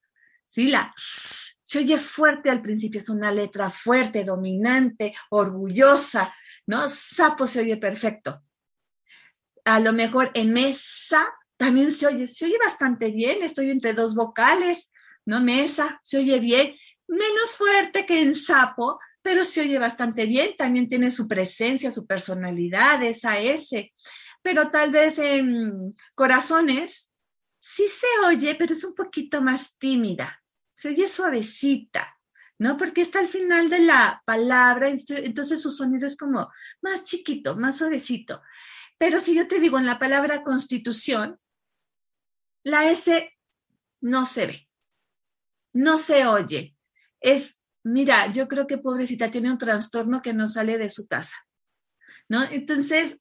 ¿sí? 0.47 0.69
La 0.69 0.93
se 0.95 1.79
oye 1.79 1.99
fuerte 1.99 2.49
al 2.49 2.61
principio, 2.61 2.99
es 2.99 3.09
una 3.09 3.31
letra 3.31 3.69
fuerte, 3.69 4.23
dominante, 4.23 5.13
orgullosa, 5.29 6.33
¿no? 6.65 6.89
Sapo 6.89 7.45
se 7.45 7.61
oye 7.61 7.77
perfecto 7.77 8.41
a 9.69 9.79
lo 9.79 9.93
mejor 9.93 10.31
en 10.33 10.51
mesa 10.51 11.31
también 11.57 11.91
se 11.91 12.07
oye, 12.07 12.27
se 12.27 12.45
oye 12.45 12.57
bastante 12.57 13.11
bien, 13.11 13.43
estoy 13.43 13.69
entre 13.69 13.93
dos 13.93 14.15
vocales, 14.15 14.89
¿no? 15.25 15.41
Mesa, 15.41 15.99
se 16.01 16.17
oye 16.17 16.39
bien, 16.39 16.75
menos 17.07 17.51
fuerte 17.57 18.05
que 18.05 18.21
en 18.21 18.33
sapo, 18.33 18.97
pero 19.21 19.45
se 19.45 19.61
oye 19.61 19.79
bastante 19.79 20.25
bien, 20.25 20.55
también 20.57 20.87
tiene 20.87 21.11
su 21.11 21.27
presencia, 21.27 21.91
su 21.91 22.05
personalidad, 22.05 23.03
esa 23.03 23.39
S. 23.39 23.91
Pero 24.41 24.69
tal 24.69 24.91
vez 24.91 25.19
en 25.19 25.91
corazones 26.15 27.09
sí 27.59 27.85
se 27.87 28.25
oye, 28.25 28.55
pero 28.55 28.73
es 28.73 28.83
un 28.83 28.95
poquito 28.95 29.41
más 29.41 29.75
tímida, 29.77 30.41
se 30.75 30.89
oye 30.89 31.07
suavecita, 31.07 32.15
¿no? 32.57 32.77
Porque 32.77 33.01
está 33.01 33.19
al 33.19 33.27
final 33.27 33.69
de 33.69 33.79
la 33.79 34.21
palabra, 34.25 34.89
entonces 34.89 35.61
su 35.61 35.71
sonido 35.71 36.07
es 36.07 36.17
como 36.17 36.49
más 36.81 37.03
chiquito, 37.03 37.55
más 37.55 37.77
suavecito. 37.77 38.41
Pero 38.97 39.21
si 39.21 39.35
yo 39.35 39.47
te 39.47 39.59
digo 39.59 39.77
en 39.77 39.85
la 39.85 39.99
palabra 39.99 40.43
constitución, 40.43 41.39
la 42.63 42.89
S 42.91 43.31
no 44.01 44.25
se 44.25 44.45
ve, 44.45 44.67
no 45.73 45.97
se 45.97 46.25
oye. 46.25 46.75
Es, 47.21 47.58
mira, 47.83 48.27
yo 48.27 48.47
creo 48.47 48.67
que 48.67 48.77
pobrecita 48.77 49.31
tiene 49.31 49.51
un 49.51 49.57
trastorno 49.57 50.21
que 50.21 50.33
no 50.33 50.47
sale 50.47 50.77
de 50.77 50.89
su 50.89 51.07
casa, 51.07 51.35
¿no? 52.27 52.43
Entonces, 52.43 53.17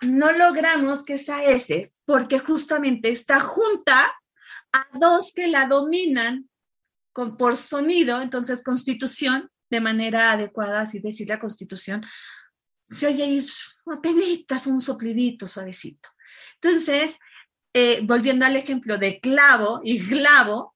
no 0.00 0.32
logramos 0.32 1.04
que 1.04 1.14
esa 1.14 1.44
S, 1.44 1.92
porque 2.04 2.38
justamente 2.38 3.10
está 3.10 3.40
junta 3.40 4.12
a 4.72 4.98
dos 4.98 5.32
que 5.34 5.46
la 5.46 5.66
dominan 5.66 6.48
con, 7.12 7.36
por 7.36 7.56
sonido, 7.56 8.20
entonces 8.20 8.62
constitución, 8.62 9.50
de 9.70 9.80
manera 9.80 10.32
adecuada, 10.32 10.82
así 10.82 10.98
decir 11.00 11.28
la 11.28 11.38
constitución, 11.38 12.04
se 12.90 13.06
oye 13.06 13.24
ahí 13.24 13.46
apenas 13.86 14.66
un 14.66 14.80
soplidito 14.80 15.46
suavecito. 15.46 16.08
Entonces, 16.60 17.16
eh, 17.72 18.00
volviendo 18.04 18.46
al 18.46 18.56
ejemplo 18.56 18.98
de 18.98 19.20
clavo 19.20 19.80
y 19.82 19.98
glavo, 19.98 20.73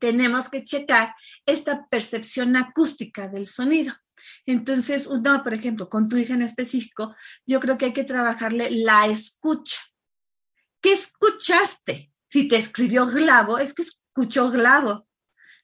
tenemos 0.00 0.48
que 0.48 0.64
checar 0.64 1.14
esta 1.46 1.86
percepción 1.88 2.56
acústica 2.56 3.28
del 3.28 3.46
sonido. 3.46 3.94
Entonces, 4.46 5.06
uno, 5.06 5.42
por 5.44 5.54
ejemplo, 5.54 5.88
con 5.88 6.08
tu 6.08 6.16
hija 6.16 6.34
en 6.34 6.42
específico, 6.42 7.14
yo 7.46 7.60
creo 7.60 7.78
que 7.78 7.86
hay 7.86 7.92
que 7.92 8.04
trabajarle 8.04 8.70
la 8.70 9.06
escucha. 9.06 9.78
¿Qué 10.80 10.92
escuchaste? 10.94 12.10
Si 12.26 12.48
te 12.48 12.56
escribió 12.56 13.06
glavo, 13.06 13.58
es 13.58 13.74
que 13.74 13.82
escuchó 13.82 14.50
glavo, 14.50 15.06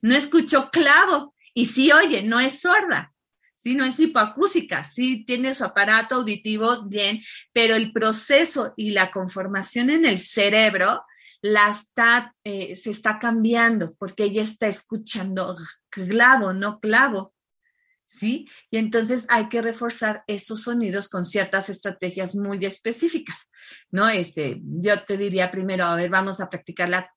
no 0.02 0.14
escuchó 0.14 0.70
clavo. 0.70 1.34
Y 1.54 1.66
sí 1.66 1.90
oye, 1.90 2.22
no 2.22 2.38
es 2.38 2.60
sorda. 2.60 3.14
¿sí? 3.56 3.74
No 3.74 3.84
es 3.84 3.98
hipoacúsica, 3.98 4.84
sí 4.84 5.24
tiene 5.24 5.54
su 5.54 5.64
aparato 5.64 6.16
auditivo 6.16 6.84
bien, 6.84 7.22
pero 7.52 7.74
el 7.74 7.92
proceso 7.92 8.74
y 8.76 8.90
la 8.90 9.10
conformación 9.10 9.90
en 9.90 10.04
el 10.04 10.18
cerebro 10.18 11.02
la 11.46 11.70
está, 11.70 12.34
eh, 12.44 12.76
se 12.76 12.90
está 12.90 13.18
cambiando 13.18 13.94
porque 13.94 14.24
ella 14.24 14.42
está 14.42 14.66
escuchando 14.66 15.56
clavo, 15.90 16.52
no 16.52 16.80
clavo. 16.80 17.32
¿Sí? 18.08 18.48
Y 18.70 18.78
entonces 18.78 19.26
hay 19.28 19.48
que 19.48 19.60
reforzar 19.60 20.22
esos 20.28 20.62
sonidos 20.62 21.08
con 21.08 21.24
ciertas 21.24 21.68
estrategias 21.68 22.36
muy 22.36 22.64
específicas, 22.64 23.36
¿no? 23.90 24.08
Este, 24.08 24.60
yo 24.62 25.00
te 25.02 25.16
diría 25.16 25.50
primero, 25.50 25.84
a 25.84 25.96
ver, 25.96 26.08
vamos 26.08 26.40
a 26.40 26.48
practicar 26.48 26.88
la 26.88 27.12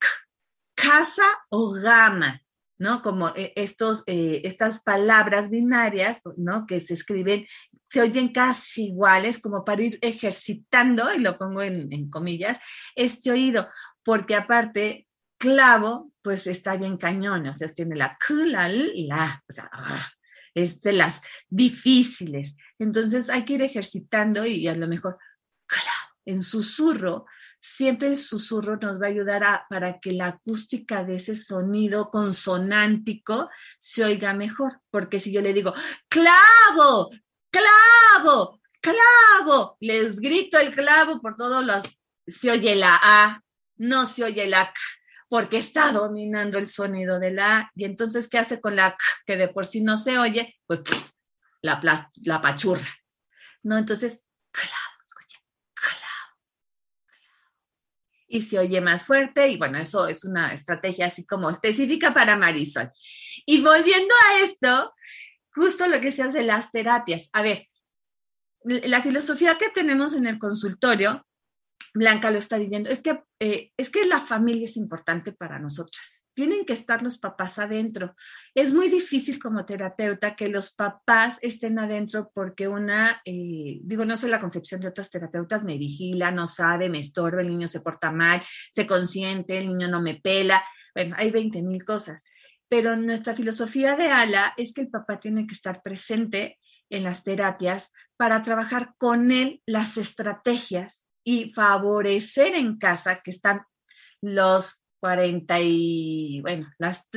casa 0.74 1.24
o 1.50 1.74
gama, 1.74 2.42
¿no? 2.80 3.04
Como 3.04 3.30
eh, 3.36 3.54
estos, 3.56 4.04
eh, 4.08 4.42
estas 4.46 4.82
palabras 4.82 5.52
binarias, 5.52 6.22
¿no? 6.38 6.66
Que 6.66 6.80
se 6.80 6.96
escriben, 6.96 7.46
se 7.88 8.02
oyen 8.02 8.34
casi 8.34 8.88
iguales, 8.88 9.40
como 9.40 9.64
para 9.64 9.84
ir 9.84 10.00
ejercitando, 10.02 11.14
y 11.14 11.20
lo 11.20 11.38
pongo 11.38 11.62
en, 11.62 11.94
en 11.94 12.10
comillas, 12.10 12.58
este 12.96 13.32
oído, 13.32 13.68
porque 14.10 14.34
aparte, 14.34 15.05
clavo, 15.38 16.10
pues 16.24 16.47
está 16.47 16.76
bien 16.76 16.97
cañón, 16.97 17.45
o 17.45 17.53
sea, 17.53 17.68
tiene 17.68 17.95
la 17.95 18.18
K, 18.18 18.34
la 18.47 18.68
la, 18.68 19.43
o 19.47 19.53
sea, 19.53 19.70
ah, 19.72 20.10
es 20.55 20.82
de 20.82 20.93
las 20.93 21.22
difíciles. 21.47 22.55
Entonces 22.80 23.30
hay 23.30 23.45
que 23.45 23.53
ir 23.53 23.62
ejercitando 23.62 24.47
y 24.47 24.68
a 24.68 24.74
lo 24.74 24.88
mejor, 24.88 25.20
clavo, 25.68 25.86
en 26.26 26.41
susurro, 26.41 27.28
siempre 27.60 28.07
el 28.07 28.18
susurro 28.18 28.78
nos 28.78 28.99
va 28.99 29.05
a 29.05 29.10
ayudar 29.10 29.43
a, 29.43 29.68
para 29.70 29.99
que 29.99 30.12
la 30.12 30.30
acústica 30.30 31.03
de 31.03 31.18
ese 31.18 31.36
sonido 31.36 32.10
consonántico 32.10 33.47
se 33.78 34.03
oiga 34.05 34.34
mejor. 34.34 34.82
Porque 34.89 35.20
si 35.20 35.32
yo 35.32 35.43
le 35.43 35.53
digo, 35.53 35.72
clavo, 36.07 37.12
clavo, 37.51 38.60
clavo, 38.82 39.78
les 39.80 40.16
grito 40.16 40.57
el 40.57 40.74
clavo 40.74 41.22
por 41.22 41.36
todos 41.36 41.64
los, 41.64 41.86
se 42.26 42.49
oye 42.49 42.74
la 42.76 42.99
A, 43.03 43.43
no 43.80 44.06
se 44.06 44.24
oye 44.24 44.46
la 44.46 44.68
K, 44.68 44.74
porque 45.28 45.58
está 45.58 45.92
dominando 45.92 46.60
el 46.60 46.68
sonido 46.68 47.20
de 47.20 47.32
la 47.32 47.58
A. 47.58 47.72
Y 47.76 47.86
entonces, 47.86 48.28
¿qué 48.28 48.38
hace 48.38 48.62
con 48.62 48.76
la 48.76 48.92
K, 48.92 48.98
que 49.26 49.38
de 49.38 49.48
por 49.48 49.66
sí 49.66 49.82
no 49.82 49.98
se 49.98 50.20
oye? 50.20 50.56
Pues 50.68 50.82
la, 51.62 51.82
la 52.26 52.42
pachurra. 52.42 52.88
¿No? 53.64 53.78
Entonces, 53.78 54.22
clavo 54.52 54.90
y 58.30 58.44
se 58.44 58.60
oye 58.60 58.80
más 58.80 59.06
fuerte 59.06 59.50
y 59.50 59.58
bueno, 59.58 59.80
eso 59.80 60.08
es 60.08 60.24
una 60.24 60.54
estrategia 60.54 61.08
así 61.08 61.26
como 61.26 61.50
específica 61.50 62.14
para 62.14 62.38
Marisol. 62.38 62.92
Y 63.46 63.62
volviendo 63.62 64.14
a 64.28 64.44
esto, 64.44 64.94
justo 65.52 65.88
lo 65.88 66.00
que 66.00 66.10
hace 66.10 66.28
de 66.28 66.44
las 66.44 66.72
terapias. 66.72 67.30
A 67.34 67.42
ver, 67.42 67.68
la 68.64 69.02
filosofía 69.02 69.58
que 69.58 69.70
tenemos 69.70 70.14
en 70.14 70.28
el 70.28 70.38
consultorio, 70.38 71.26
Blanca 71.94 72.32
lo 72.32 72.38
está 72.38 72.58
viviendo, 72.58 72.90
es 72.90 73.02
que, 73.02 73.22
eh, 73.40 73.72
es 73.78 73.90
que 73.90 74.06
la 74.06 74.20
familia 74.20 74.68
es 74.68 74.78
importante 74.78 75.32
para 75.32 75.60
nosotras 75.60 76.20
tienen 76.40 76.64
que 76.64 76.72
estar 76.72 77.04
los 77.04 77.18
papás 77.18 77.60
adentro. 77.60 78.16
Es 78.56 78.74
muy 78.74 78.88
difícil 78.88 79.40
como 79.40 79.66
terapeuta 79.66 80.38
que 80.38 80.48
los 80.48 80.74
papás 80.74 81.38
estén 81.42 81.78
adentro 81.80 82.32
porque 82.34 82.70
una, 82.70 83.22
eh, 83.26 83.80
digo, 83.82 84.06
no 84.06 84.16
sé 84.16 84.30
la 84.30 84.40
concepción 84.40 84.80
de 84.80 84.88
otras 84.88 85.10
terapeutas, 85.10 85.66
me 85.66 85.78
vigila, 85.78 86.32
no 86.32 86.48
sabe, 86.48 86.88
me 86.88 87.00
estorba, 87.00 87.42
el 87.42 87.50
niño 87.50 87.68
se 87.68 87.82
porta 87.82 88.10
mal, 88.14 88.42
se 88.74 88.88
consiente, 88.88 89.58
el 89.58 89.68
niño 89.68 89.90
no 89.90 90.02
me 90.02 90.16
pela. 90.16 90.64
Bueno, 90.96 91.14
hay 91.18 91.30
20 91.30 91.62
mil 91.62 91.84
cosas. 91.84 92.24
Pero 92.70 92.96
nuestra 92.96 93.36
filosofía 93.36 93.98
de 93.98 94.10
ALA 94.10 94.54
es 94.56 94.72
que 94.72 94.80
el 94.80 94.90
papá 94.90 95.20
tiene 95.20 95.46
que 95.46 95.56
estar 95.56 95.82
presente 95.82 96.58
en 96.90 97.04
las 97.04 97.26
terapias 97.26 97.92
para 98.16 98.44
trabajar 98.44 98.94
con 98.98 99.32
él 99.32 99.62
las 99.66 99.98
estrategias 99.98 101.04
y 101.30 101.52
favorecer 101.52 102.56
en 102.56 102.80
casa 102.80 103.22
que 103.22 103.30
están 103.30 103.62
los 104.20 104.82
40 105.00 105.60
y, 105.62 106.42
bueno, 106.42 106.68
las 106.80 107.08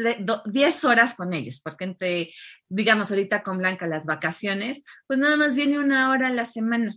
10 0.44 0.84
horas 0.84 1.14
con 1.14 1.32
ellos, 1.32 1.62
porque 1.64 1.84
entre, 1.84 2.34
digamos, 2.68 3.10
ahorita 3.10 3.42
con 3.42 3.56
Blanca 3.56 3.86
las 3.86 4.04
vacaciones, 4.04 4.84
pues 5.06 5.18
nada 5.18 5.38
más 5.38 5.56
viene 5.56 5.78
una 5.78 6.10
hora 6.10 6.28
a 6.28 6.32
la 6.32 6.44
semana. 6.44 6.94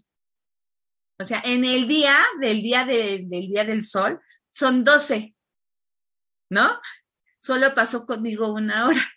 O 1.18 1.24
sea, 1.24 1.42
en 1.46 1.64
el 1.64 1.88
día 1.88 2.18
del 2.42 2.62
día 2.62 2.84
del 2.84 3.30
día 3.30 3.64
del 3.64 3.86
sol 3.86 4.20
son 4.52 4.84
12, 4.84 5.34
¿no? 6.50 6.82
Solo 7.40 7.74
pasó 7.74 8.06
conmigo 8.06 8.52
una 8.52 8.88
hora. 8.88 9.08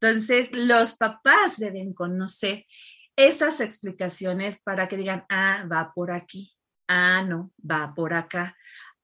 Entonces, 0.00 0.48
los 0.56 0.94
papás 0.94 1.58
deben 1.58 1.92
conocer 1.92 2.64
estas 3.16 3.60
explicaciones 3.60 4.58
para 4.62 4.88
que 4.88 4.96
digan, 4.96 5.26
ah, 5.28 5.66
va 5.70 5.92
por 5.94 6.10
aquí, 6.10 6.55
ah, 6.88 7.22
no, 7.26 7.52
va 7.58 7.94
por 7.94 8.14
acá 8.14 8.56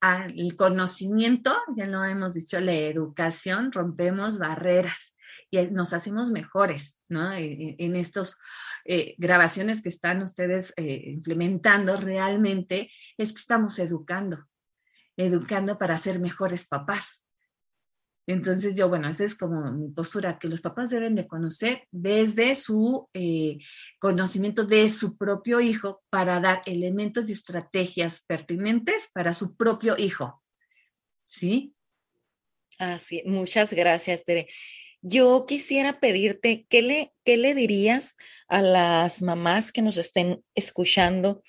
al 0.03 0.57
conocimiento, 0.57 1.57
ya 1.77 1.87
lo 1.87 2.05
hemos 2.05 2.35
dicho, 2.35 2.59
la 2.59 2.75
educación, 2.75 3.71
rompemos 3.71 4.37
barreras 4.37 5.15
y 5.49 5.63
nos 5.69 5.93
hacemos 5.93 6.33
mejores, 6.33 6.99
¿no? 7.09 7.33
E, 7.33 7.45
e, 7.45 7.77
en 7.79 7.95
estas 7.95 8.37
eh, 8.85 9.15
grabaciones 9.17 9.81
que 9.81 9.91
están 9.91 10.21
ustedes 10.23 10.75
eh, 10.77 11.03
implementando 11.07 11.97
realmente 11.97 12.91
es 13.17 13.33
que 13.33 13.41
estamos 13.41 13.79
educando, 13.79 14.45
educando 15.17 15.79
para 15.79 15.97
ser 15.99 16.19
mejores 16.19 16.67
papás. 16.67 17.22
Entonces 18.27 18.77
yo, 18.77 18.89
bueno, 18.89 19.09
esa 19.09 19.25
es 19.25 19.35
como 19.35 19.73
mi 19.73 19.89
postura, 19.89 20.39
que 20.39 20.49
los 20.49 20.61
papás 20.61 20.91
deben 20.91 21.15
de 21.15 21.27
conocer 21.27 21.83
desde 21.91 22.55
su 22.55 23.09
eh, 23.15 23.59
conocimiento 23.99 24.65
de 24.65 24.89
su 24.91 25.17
propio 25.17 25.61
hijo 25.61 25.99
para 26.09 26.39
dar 26.39 26.63
elementos 26.67 27.29
y 27.29 27.33
estrategias 27.33 28.23
pertinentes 28.27 29.09
para 29.13 29.35
su 29.35 29.57
propio 29.57 29.97
hijo. 29.99 30.43
¿Sí? 31.27 31.73
Así, 32.79 33.23
muchas 33.27 33.73
gracias, 33.73 34.25
Tere. 34.25 34.49
Yo 35.01 35.47
quisiera 35.47 35.99
pedirte, 35.99 36.65
¿qué 36.69 36.81
le, 36.83 37.13
¿qué 37.25 37.37
le 37.37 37.57
dirías 37.57 38.17
a 38.47 38.63
las 38.63 39.21
mamás 39.21 39.73
que 39.73 39.83
nos 39.83 39.97
estén 39.97 40.45
escuchando 40.55 41.43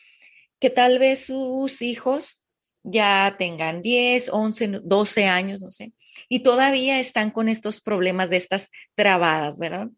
que 0.60 0.72
tal 0.72 0.98
vez 0.98 1.26
sus 1.28 1.82
hijos 1.84 2.46
ya 2.84 3.36
tengan 3.38 3.82
10, 3.82 4.30
11, 4.30 4.80
12 4.84 5.26
años, 5.26 5.62
no 5.62 5.70
sé, 5.70 5.94
y 6.30 6.40
todavía 6.40 7.00
están 7.00 7.32
con 7.32 7.50
estos 7.50 7.82
problemas 7.82 8.30
de 8.30 8.38
estas 8.38 8.70
trabadas, 8.96 9.58
¿verdad? 9.58 9.90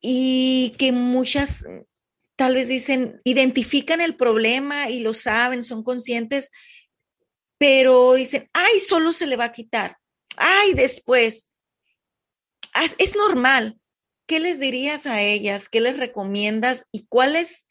Y 0.00 0.74
que 0.78 0.92
muchas 0.92 1.64
tal 2.40 2.54
vez 2.54 2.68
dicen, 2.68 3.20
identifican 3.24 4.00
el 4.00 4.16
problema 4.16 4.88
y 4.88 5.00
lo 5.00 5.12
saben, 5.12 5.62
son 5.62 5.82
conscientes, 5.82 6.50
pero 7.58 8.14
dicen, 8.14 8.48
ay, 8.54 8.78
solo 8.78 9.12
se 9.12 9.26
le 9.26 9.36
va 9.36 9.44
a 9.44 9.52
quitar, 9.52 9.98
ay, 10.38 10.72
después. 10.72 11.50
Es 12.96 13.14
normal. 13.14 13.78
¿Qué 14.26 14.40
les 14.40 14.58
dirías 14.58 15.04
a 15.04 15.20
ellas? 15.20 15.68
¿Qué 15.68 15.82
les 15.82 15.98
recomiendas? 15.98 16.86
¿Y 16.92 17.04
cuáles 17.08 17.66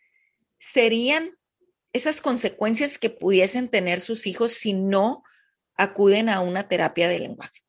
serían 0.60 1.36
esas 1.94 2.22
consecuencias 2.22 3.00
que 3.00 3.10
pudiesen 3.10 3.70
tener 3.70 4.02
sus 4.02 4.28
hijos 4.28 4.52
si 4.52 4.74
no 4.74 5.24
acuden 5.80 6.28
a 6.28 6.42
una 6.42 6.68
terapia 6.68 7.08
de 7.08 7.20
lenguaje? 7.20 7.62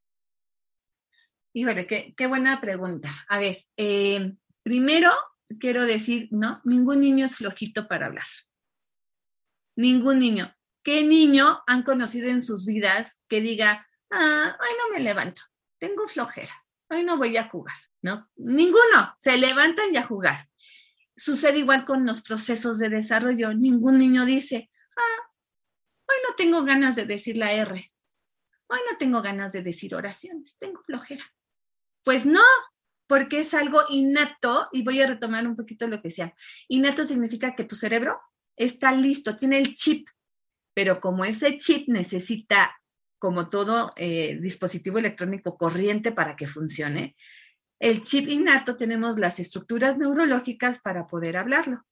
Híjole, 1.52 1.86
qué, 1.86 2.12
qué 2.16 2.26
buena 2.26 2.60
pregunta. 2.60 3.10
A 3.28 3.38
ver, 3.38 3.56
eh, 3.76 4.34
primero 4.62 5.10
quiero 5.58 5.84
decir, 5.84 6.28
no, 6.30 6.60
ningún 6.64 7.00
niño 7.00 7.26
es 7.26 7.36
flojito 7.36 7.88
para 7.88 8.06
hablar. 8.06 8.26
Ningún 9.76 10.18
niño. 10.18 10.54
¿Qué 10.82 11.04
niño 11.04 11.62
han 11.66 11.82
conocido 11.82 12.28
en 12.28 12.40
sus 12.40 12.66
vidas 12.66 13.20
que 13.28 13.40
diga, 13.40 13.86
ah, 14.10 14.56
hoy 14.60 14.68
no 14.78 14.94
me 14.94 15.02
levanto, 15.02 15.42
tengo 15.78 16.08
flojera, 16.08 16.54
hoy 16.88 17.04
no 17.04 17.16
voy 17.16 17.36
a 17.36 17.48
jugar? 17.48 17.76
¿No? 18.02 18.26
Ninguno. 18.36 19.14
Se 19.20 19.36
levantan 19.36 19.92
y 19.92 19.98
a 19.98 20.06
jugar. 20.06 20.48
Sucede 21.16 21.58
igual 21.58 21.84
con 21.84 22.06
los 22.06 22.22
procesos 22.22 22.78
de 22.78 22.88
desarrollo. 22.88 23.52
Ningún 23.52 23.98
niño 23.98 24.24
dice, 24.24 24.70
ah, 24.96 25.28
hoy 26.08 26.16
no 26.26 26.34
tengo 26.34 26.64
ganas 26.64 26.96
de 26.96 27.04
decir 27.04 27.36
la 27.36 27.52
R. 27.52 27.92
Hoy 28.70 28.78
no 28.90 28.96
tengo 28.98 29.20
ganas 29.20 29.52
de 29.52 29.62
decir 29.62 29.94
oraciones, 29.96 30.56
tengo 30.58 30.80
flojera. 30.84 31.24
Pues 32.04 32.24
no, 32.24 32.42
porque 33.08 33.40
es 33.40 33.52
algo 33.54 33.82
innato 33.88 34.68
y 34.70 34.84
voy 34.84 35.02
a 35.02 35.08
retomar 35.08 35.44
un 35.44 35.56
poquito 35.56 35.88
lo 35.88 36.00
que 36.00 36.10
sea. 36.10 36.32
Innato 36.68 37.04
significa 37.04 37.56
que 37.56 37.64
tu 37.64 37.74
cerebro 37.74 38.20
está 38.56 38.92
listo, 38.92 39.36
tiene 39.36 39.58
el 39.58 39.74
chip, 39.74 40.06
pero 40.72 41.00
como 41.00 41.24
ese 41.24 41.58
chip 41.58 41.88
necesita, 41.88 42.80
como 43.18 43.50
todo 43.50 43.92
eh, 43.96 44.38
dispositivo 44.40 44.98
electrónico, 44.98 45.58
corriente 45.58 46.12
para 46.12 46.36
que 46.36 46.46
funcione, 46.46 47.16
el 47.80 48.02
chip 48.02 48.28
innato 48.28 48.76
tenemos 48.76 49.18
las 49.18 49.40
estructuras 49.40 49.98
neurológicas 49.98 50.80
para 50.80 51.08
poder 51.08 51.36
hablarlo. 51.36 51.82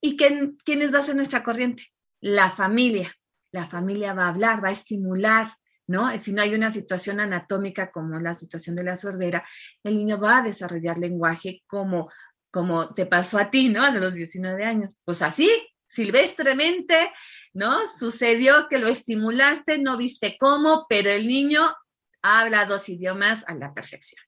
¿Y 0.00 0.16
quién, 0.16 0.56
quiénes 0.64 0.92
va 0.92 0.98
a 0.98 1.04
ser 1.04 1.14
nuestra 1.14 1.44
corriente? 1.44 1.92
La 2.20 2.50
familia. 2.50 3.14
La 3.52 3.68
familia 3.68 4.14
va 4.14 4.24
a 4.24 4.30
hablar, 4.30 4.64
va 4.64 4.70
a 4.70 4.72
estimular, 4.72 5.54
¿no? 5.86 6.16
Si 6.18 6.32
no 6.32 6.42
hay 6.42 6.54
una 6.54 6.72
situación 6.72 7.20
anatómica 7.20 7.90
como 7.90 8.18
la 8.18 8.34
situación 8.34 8.76
de 8.76 8.84
la 8.84 8.96
sordera, 8.96 9.46
el 9.82 9.94
niño 9.96 10.18
va 10.18 10.38
a 10.38 10.42
desarrollar 10.42 10.98
lenguaje 10.98 11.62
como, 11.66 12.10
como 12.50 12.92
te 12.92 13.06
pasó 13.06 13.38
a 13.38 13.50
ti, 13.50 13.68
¿no? 13.68 13.84
A 13.84 13.90
los 13.90 14.14
19 14.14 14.64
años. 14.64 14.98
Pues 15.04 15.22
así, 15.22 15.50
silvestremente, 15.88 17.12
¿no? 17.52 17.80
Sucedió 17.98 18.68
que 18.68 18.78
lo 18.78 18.88
estimulaste, 18.88 19.78
no 19.78 19.96
viste 19.96 20.36
cómo, 20.38 20.86
pero 20.88 21.10
el 21.10 21.28
niño 21.28 21.74
habla 22.22 22.64
dos 22.64 22.88
idiomas 22.88 23.44
a 23.46 23.54
la 23.54 23.74
perfección. 23.74 24.22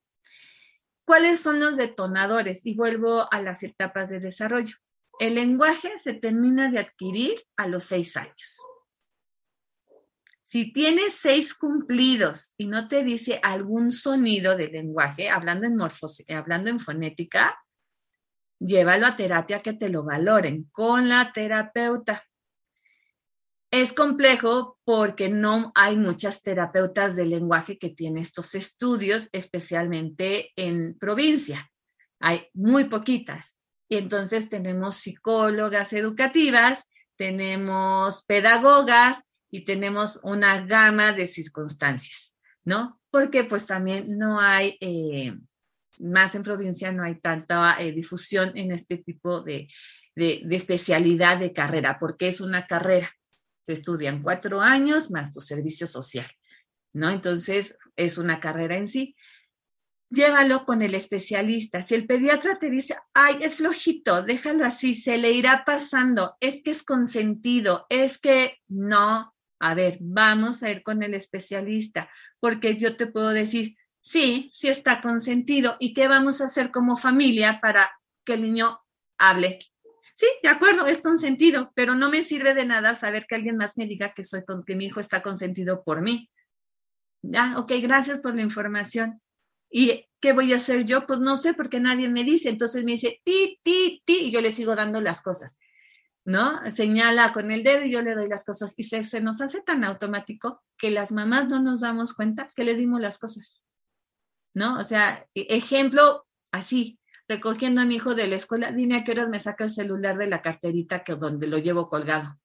¿Cuáles 1.05 1.41
son 1.41 1.61
los 1.61 1.77
detonadores? 1.77 2.61
Y 2.65 2.75
vuelvo 2.75 3.29
a 3.33 3.41
las 3.41 3.63
etapas 3.63 4.09
de 4.09 4.21
desarrollo. 4.21 4.75
El 5.19 5.37
lenguaje 5.37 5.93
se 6.03 6.15
termina 6.15 6.71
de 6.71 6.81
adquirir 6.81 7.43
a 7.57 7.67
los 7.69 7.85
seis 7.85 8.17
años. 8.17 8.61
Si 10.57 10.73
tienes 10.73 11.13
seis 11.21 11.53
cumplidos 11.53 12.55
y 12.57 12.65
no 12.65 12.89
te 12.89 13.05
dice 13.05 13.39
algún 13.43 13.93
sonido 13.93 14.57
del 14.57 14.73
lenguaje, 14.73 15.29
hablando 15.29 15.67
en, 15.67 15.77
morfos, 15.77 16.25
hablando 16.35 16.71
en 16.71 16.81
fonética, 16.81 17.61
llévalo 18.59 19.07
a 19.07 19.17
terapia 19.17 19.61
que 19.61 19.75
te 19.75 19.91
lo 19.91 20.03
valoren 20.03 20.65
con 20.73 21.11
la 21.11 21.31
terapeuta. 21.31 22.25
Es 23.71 23.93
complejo 23.93 24.79
porque 24.87 25.29
no 25.29 25.73
hay 25.75 25.99
muchas 25.99 26.41
terapeutas 26.41 27.17
de 27.17 27.27
lenguaje 27.27 27.79
que 27.79 27.91
tienen 27.91 28.23
estos 28.23 28.55
estudios, 28.55 29.29
especialmente 29.33 30.55
en 30.57 30.97
provincia. 30.99 31.71
Hay 32.19 32.49
muy 32.55 32.85
poquitas. 32.85 33.59
Y 33.91 33.97
entonces 33.97 34.49
tenemos 34.49 34.95
psicólogas 34.95 35.93
educativas, 35.93 36.83
tenemos 37.19 38.25
pedagogas 38.25 39.19
y 39.51 39.65
tenemos 39.65 40.21
una 40.23 40.65
gama 40.67 41.13
de 41.13 41.27
circunstancias, 41.27 42.35
¿no? 42.65 43.01
Porque 43.11 43.45
pues 43.45 43.67
también 43.67 44.19
no 44.19 44.41
hay, 44.41 44.77
eh, 44.81 45.33
más 46.01 46.35
en 46.35 46.43
provincia 46.43 46.93
no 46.93 47.05
hay 47.05 47.17
tanta 47.17 47.77
eh, 47.81 47.93
difusión 47.93 48.53
en 48.57 48.73
este 48.73 48.99
tipo 48.99 49.41
de, 49.41 49.69
de, 50.15 50.43
de 50.45 50.57
especialidad 50.57 51.39
de 51.39 51.53
carrera, 51.53 51.97
porque 51.99 52.29
es 52.29 52.41
una 52.41 52.67
carrera 52.67 53.11
se 53.67 53.73
estudian 53.73 54.23
cuatro 54.23 54.61
años 54.61 55.11
más 55.11 55.33
tu 55.33 55.41
servicio 55.41 55.89
social, 55.89 56.31
¿no? 56.93 57.11
Entonces, 57.11 57.77
es 57.97 58.17
una 58.17 58.39
carrera 58.39 58.77
en 58.77 58.87
sí. 58.87 59.17
Llévalo 60.09 60.65
con 60.65 60.83
el 60.83 60.95
especialista. 60.95 61.83
Si 61.83 61.97
el 61.97 62.07
pediatra 62.07 62.61
te 62.61 62.71
dice, 62.71 62.95
ay, 63.13 63.39
es 63.41 63.57
flojito, 63.57 64.23
déjalo 64.23 64.65
así, 64.65 64.95
se 64.95 65.19
le 65.19 65.33
irá 65.33 65.65
pasando, 65.67 66.37
es 66.39 66.63
que 66.63 66.71
es 66.71 66.85
consentido, 66.85 67.87
es 67.91 68.19
que 68.19 68.59
no, 68.69 69.33
a 69.59 69.75
ver, 69.75 69.99
vamos 70.01 70.63
a 70.63 70.71
ir 70.71 70.83
con 70.83 71.03
el 71.03 71.15
especialista, 71.15 72.11
porque 72.41 72.77
yo 72.77 72.97
te 72.97 73.07
puedo 73.07 73.31
decir, 73.31 73.75
sí, 74.01 74.51
sí 74.53 74.69
está 74.69 75.01
consentido, 75.01 75.77
¿y 75.81 75.95
qué 75.95 76.09
vamos 76.09 76.41
a 76.41 76.47
hacer 76.47 76.71
como 76.71 76.97
familia 76.97 77.61
para 77.61 77.91
que 78.25 78.35
el 78.35 78.43
niño 78.43 78.81
hable? 79.19 79.59
Sí, 80.17 80.27
de 80.43 80.49
acuerdo, 80.49 80.87
es 80.87 81.03
consentido, 81.03 81.73
pero 81.75 81.95
no 81.95 82.11
me 82.11 82.25
sirve 82.25 82.55
de 82.55 82.65
nada 82.65 82.95
saber 82.97 83.27
que 83.29 83.35
alguien 83.35 83.59
más 83.59 83.77
me 83.77 83.87
diga 83.87 84.15
que 84.15 84.25
soy 84.25 84.45
que 84.67 84.75
mi 84.75 84.87
hijo 84.87 84.99
está 85.01 85.21
consentido 85.21 85.83
por 85.83 86.01
mí. 86.01 86.31
Ya, 87.21 87.59
ok, 87.59 87.73
gracias 87.83 88.21
por 88.21 88.35
la 88.35 88.43
información. 88.43 89.21
¿Y 89.69 90.07
qué 90.21 90.33
voy 90.33 90.53
a 90.53 90.57
hacer 90.57 90.85
yo? 90.85 91.07
Pues 91.07 91.19
no 91.21 91.37
sé, 91.37 91.53
porque 91.53 91.81
nadie 91.81 92.09
me 92.09 92.25
dice. 92.25 92.49
Entonces 92.49 92.85
me 92.85 92.93
dice, 92.93 93.21
ti, 93.25 93.59
ti, 93.63 94.03
ti, 94.05 94.19
y 94.27 94.31
yo 94.31 94.41
le 94.41 94.53
sigo 94.53 94.75
dando 94.75 95.01
las 95.01 95.21
cosas. 95.21 95.57
¿No? 96.27 96.61
Señala 96.71 97.33
con 97.33 97.51
el 97.51 97.63
dedo 97.63 97.85
y 97.85 97.93
yo 97.93 98.03
le 98.03 98.15
doy 98.15 98.29
las 98.29 98.45
cosas. 98.45 98.75
Y 98.77 98.83
se, 98.83 99.05
se 99.05 99.21
nos 99.21 99.41
hace 99.41 99.63
tan 99.63 99.85
automático 99.85 100.63
que 100.77 100.91
las 100.91 101.13
mamás 101.13 101.49
no 101.49 101.63
nos 101.63 101.81
damos 101.81 102.13
cuenta 102.15 102.49
que 102.55 102.65
le 102.65 102.75
dimos 102.75 103.01
las 103.01 103.19
cosas. 103.19 103.65
¿No? 104.53 104.77
O 104.79 104.85
sea, 104.85 105.25
e, 105.35 105.47
ejemplo 105.51 106.27
así, 106.51 106.99
recogiendo 107.29 107.81
a 107.81 107.85
mi 107.85 107.97
hijo 107.97 108.15
de 108.15 108.27
la 108.27 108.37
escuela, 108.37 108.73
dime 108.73 108.97
a 108.97 109.05
qué 109.05 109.13
horas 109.13 109.29
me 109.29 109.41
saca 109.41 109.65
el 109.65 109.71
celular 109.71 110.19
de 110.19 110.27
la 110.27 110.43
carterita 110.43 111.05
que 111.05 111.15
donde 111.15 111.47
lo 111.47 111.59
llevo 111.59 111.87
colgado. 111.87 112.39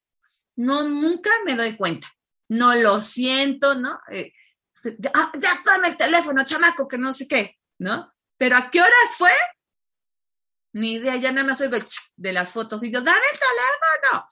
No, 0.56 0.88
nunca 0.88 1.30
me 1.44 1.56
doy 1.56 1.76
cuenta. 1.76 2.08
No 2.48 2.74
lo 2.74 3.00
siento, 3.00 3.74
¿no? 3.74 3.98
Eh, 4.10 4.32
ah, 5.14 5.32
ya 5.40 5.60
toma 5.64 5.88
el 5.88 5.96
teléfono, 5.96 6.44
chamaco, 6.44 6.86
que 6.86 6.98
no 6.98 7.12
sé 7.12 7.26
qué, 7.26 7.56
¿no? 7.78 8.12
Pero 8.36 8.56
¿a 8.56 8.70
qué 8.70 8.80
horas 8.80 9.16
fue? 9.16 9.30
Ni 10.72 10.94
idea, 10.94 11.16
ya 11.16 11.32
nada 11.32 11.46
más 11.46 11.60
oigo 11.60 11.76
de 12.16 12.32
las 12.32 12.52
fotos 12.52 12.82
y 12.82 12.90
yo, 12.90 13.00
dame 13.00 13.20
el 13.32 13.38
teléfono 13.38 14.26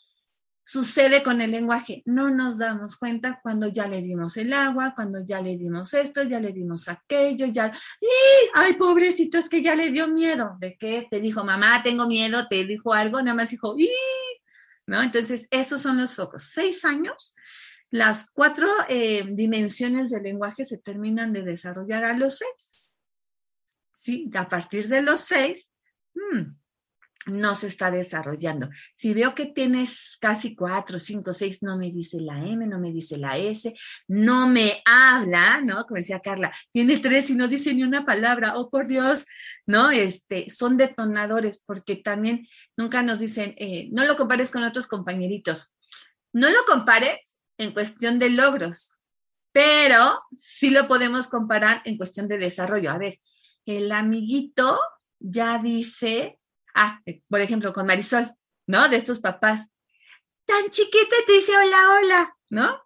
sucede 0.70 1.24
con 1.24 1.40
el 1.40 1.50
lenguaje. 1.50 2.04
No 2.06 2.30
nos 2.30 2.58
damos 2.58 2.94
cuenta 2.94 3.40
cuando 3.42 3.66
ya 3.66 3.88
le 3.88 4.02
dimos 4.02 4.36
el 4.36 4.52
agua, 4.52 4.92
cuando 4.94 5.24
ya 5.24 5.40
le 5.42 5.56
dimos 5.56 5.92
esto, 5.94 6.22
ya 6.22 6.38
le 6.38 6.52
dimos 6.52 6.88
aquello, 6.88 7.46
ya... 7.46 7.72
¡Y! 8.00 8.06
¡Ay, 8.54 8.74
pobrecito! 8.74 9.36
Es 9.36 9.48
que 9.48 9.62
ya 9.62 9.74
le 9.74 9.90
dio 9.90 10.06
miedo. 10.06 10.56
¿De 10.60 10.76
qué? 10.78 11.08
Te 11.10 11.20
dijo, 11.20 11.42
mamá, 11.42 11.82
tengo 11.82 12.06
miedo, 12.06 12.46
te 12.46 12.64
dijo 12.64 12.94
algo, 12.94 13.20
nada 13.20 13.34
más 13.34 13.50
dijo, 13.50 13.74
¡y! 13.76 13.90
¿No? 14.86 15.02
Entonces, 15.02 15.48
esos 15.50 15.82
son 15.82 15.98
los 15.98 16.14
focos. 16.14 16.44
Seis 16.44 16.84
años, 16.84 17.34
las 17.90 18.30
cuatro 18.30 18.68
eh, 18.88 19.24
dimensiones 19.26 20.12
del 20.12 20.22
lenguaje 20.22 20.64
se 20.64 20.78
terminan 20.78 21.32
de 21.32 21.42
desarrollar 21.42 22.04
a 22.04 22.16
los 22.16 22.38
seis. 22.38 22.92
Sí, 23.92 24.30
a 24.34 24.48
partir 24.48 24.86
de 24.86 25.02
los 25.02 25.20
seis, 25.20 25.68
hmm, 26.32 26.50
no 27.26 27.54
se 27.54 27.66
está 27.66 27.90
desarrollando. 27.90 28.70
Si 28.94 29.12
veo 29.12 29.34
que 29.34 29.46
tienes 29.46 30.16
casi 30.20 30.54
cuatro, 30.54 30.98
cinco, 30.98 31.32
seis, 31.32 31.62
no 31.62 31.76
me 31.76 31.90
dice 31.90 32.20
la 32.20 32.38
M, 32.40 32.66
no 32.66 32.78
me 32.78 32.92
dice 32.92 33.18
la 33.18 33.36
S, 33.36 33.74
no 34.08 34.48
me 34.48 34.82
habla, 34.84 35.60
¿no? 35.60 35.84
Como 35.84 35.98
decía 35.98 36.20
Carla, 36.20 36.52
tiene 36.72 36.98
tres 36.98 37.28
y 37.30 37.34
no 37.34 37.46
dice 37.46 37.74
ni 37.74 37.82
una 37.82 38.06
palabra, 38.06 38.56
oh 38.56 38.70
por 38.70 38.86
Dios, 38.86 39.26
¿no? 39.66 39.90
Este, 39.90 40.48
son 40.50 40.76
detonadores 40.76 41.62
porque 41.66 41.96
también 41.96 42.48
nunca 42.76 43.02
nos 43.02 43.18
dicen, 43.18 43.54
eh, 43.58 43.88
no 43.92 44.04
lo 44.04 44.16
compares 44.16 44.50
con 44.50 44.64
otros 44.64 44.86
compañeritos, 44.86 45.74
no 46.32 46.48
lo 46.50 46.64
compares 46.66 47.18
en 47.58 47.72
cuestión 47.72 48.18
de 48.18 48.30
logros, 48.30 48.92
pero 49.52 50.18
sí 50.36 50.70
lo 50.70 50.88
podemos 50.88 51.28
comparar 51.28 51.82
en 51.84 51.98
cuestión 51.98 52.28
de 52.28 52.38
desarrollo. 52.38 52.90
A 52.90 52.98
ver, 52.98 53.18
el 53.66 53.92
amiguito 53.92 54.80
ya 55.20 55.58
dice 55.58 56.40
Ah, 56.74 57.00
eh, 57.06 57.20
por 57.28 57.40
ejemplo, 57.40 57.72
con 57.72 57.86
Marisol, 57.86 58.32
¿no? 58.66 58.88
De 58.88 58.96
estos 58.96 59.20
papás. 59.20 59.66
Tan 60.46 60.70
chiquita 60.70 61.16
te 61.26 61.32
dice 61.32 61.52
hola, 61.56 61.90
hola, 61.94 62.36
¿no? 62.48 62.82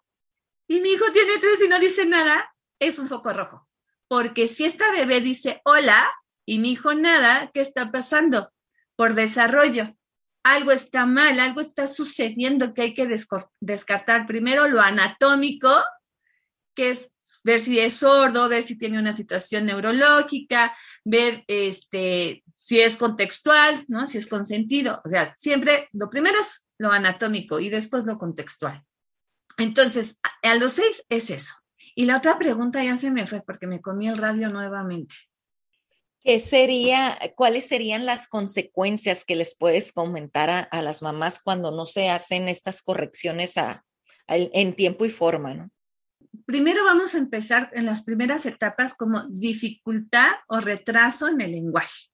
Y 0.67 0.81
mi 0.81 0.91
hijo 0.91 1.11
tiene 1.11 1.37
tres 1.39 1.59
y 1.63 1.67
no 1.67 1.79
dice 1.79 2.05
nada, 2.05 2.51
es 2.79 2.99
un 2.99 3.07
foco 3.07 3.31
rojo. 3.33 3.65
Porque 4.07 4.47
si 4.47 4.65
esta 4.65 4.91
bebé 4.91 5.21
dice 5.21 5.61
hola 5.65 6.11
y 6.45 6.59
mi 6.59 6.71
hijo 6.71 6.93
nada, 6.93 7.51
¿qué 7.53 7.61
está 7.61 7.91
pasando? 7.91 8.51
Por 8.95 9.13
desarrollo. 9.13 9.95
Algo 10.43 10.71
está 10.71 11.05
mal, 11.07 11.39
algo 11.39 11.61
está 11.61 11.87
sucediendo 11.87 12.73
que 12.73 12.83
hay 12.83 12.93
que 12.93 13.07
descartar. 13.59 14.27
Primero 14.27 14.67
lo 14.67 14.79
anatómico, 14.79 15.83
que 16.75 16.91
es 16.91 17.11
ver 17.43 17.59
si 17.59 17.79
es 17.79 17.95
sordo, 17.95 18.49
ver 18.49 18.63
si 18.63 18.77
tiene 18.77 18.99
una 18.99 19.13
situación 19.13 19.65
neurológica, 19.65 20.75
ver 21.03 21.43
este, 21.47 22.43
si 22.57 22.79
es 22.79 22.97
contextual, 22.97 23.83
¿no? 23.87 24.07
Si 24.07 24.17
es 24.17 24.27
consentido. 24.27 25.01
O 25.05 25.09
sea, 25.09 25.35
siempre 25.37 25.89
lo 25.93 26.09
primero 26.09 26.35
es 26.39 26.65
lo 26.77 26.91
anatómico 26.91 27.59
y 27.59 27.69
después 27.69 28.05
lo 28.05 28.17
contextual. 28.17 28.83
Entonces, 29.57 30.17
a, 30.41 30.55
los 30.55 30.73
seis 30.73 31.03
es 31.09 31.29
eso. 31.29 31.53
Y 31.95 32.05
la 32.05 32.17
otra 32.17 32.37
pregunta 32.37 32.83
ya 32.83 32.97
se 32.97 33.11
me 33.11 33.25
fue 33.27 33.41
porque 33.41 33.67
me 33.67 33.81
comí 33.81 34.07
el 34.07 34.17
radio 34.17 34.49
nuevamente. 34.49 35.15
¿Qué 36.23 36.39
sería, 36.39 37.17
cuáles 37.35 37.67
serían 37.67 38.05
las 38.05 38.27
consecuencias 38.27 39.23
que 39.25 39.35
les 39.35 39.55
puedes 39.55 39.91
comentar 39.91 40.67
a, 40.69 40.81
las 40.81 41.03
mamás 41.03 41.39
cuando 41.39 41.71
no 41.71 41.85
se 41.85 42.09
hacen 42.09 42.49
estas 42.49 42.81
correcciones 42.81 43.53
en 44.27 44.73
tiempo 44.73 45.05
y 45.05 45.11
forma, 45.11 45.53
¿no? 45.53 45.69
Primero 46.45 46.83
vamos 46.83 47.13
a 47.13 47.17
empezar 47.17 47.69
en 47.73 47.85
las 47.85 48.03
primeras 48.03 48.45
etapas 48.45 48.93
como 48.93 49.27
dificultad 49.27 50.31
o 50.47 50.59
retraso 50.59 51.27
en 51.27 51.41
el 51.41 51.51
lenguaje. 51.51 52.09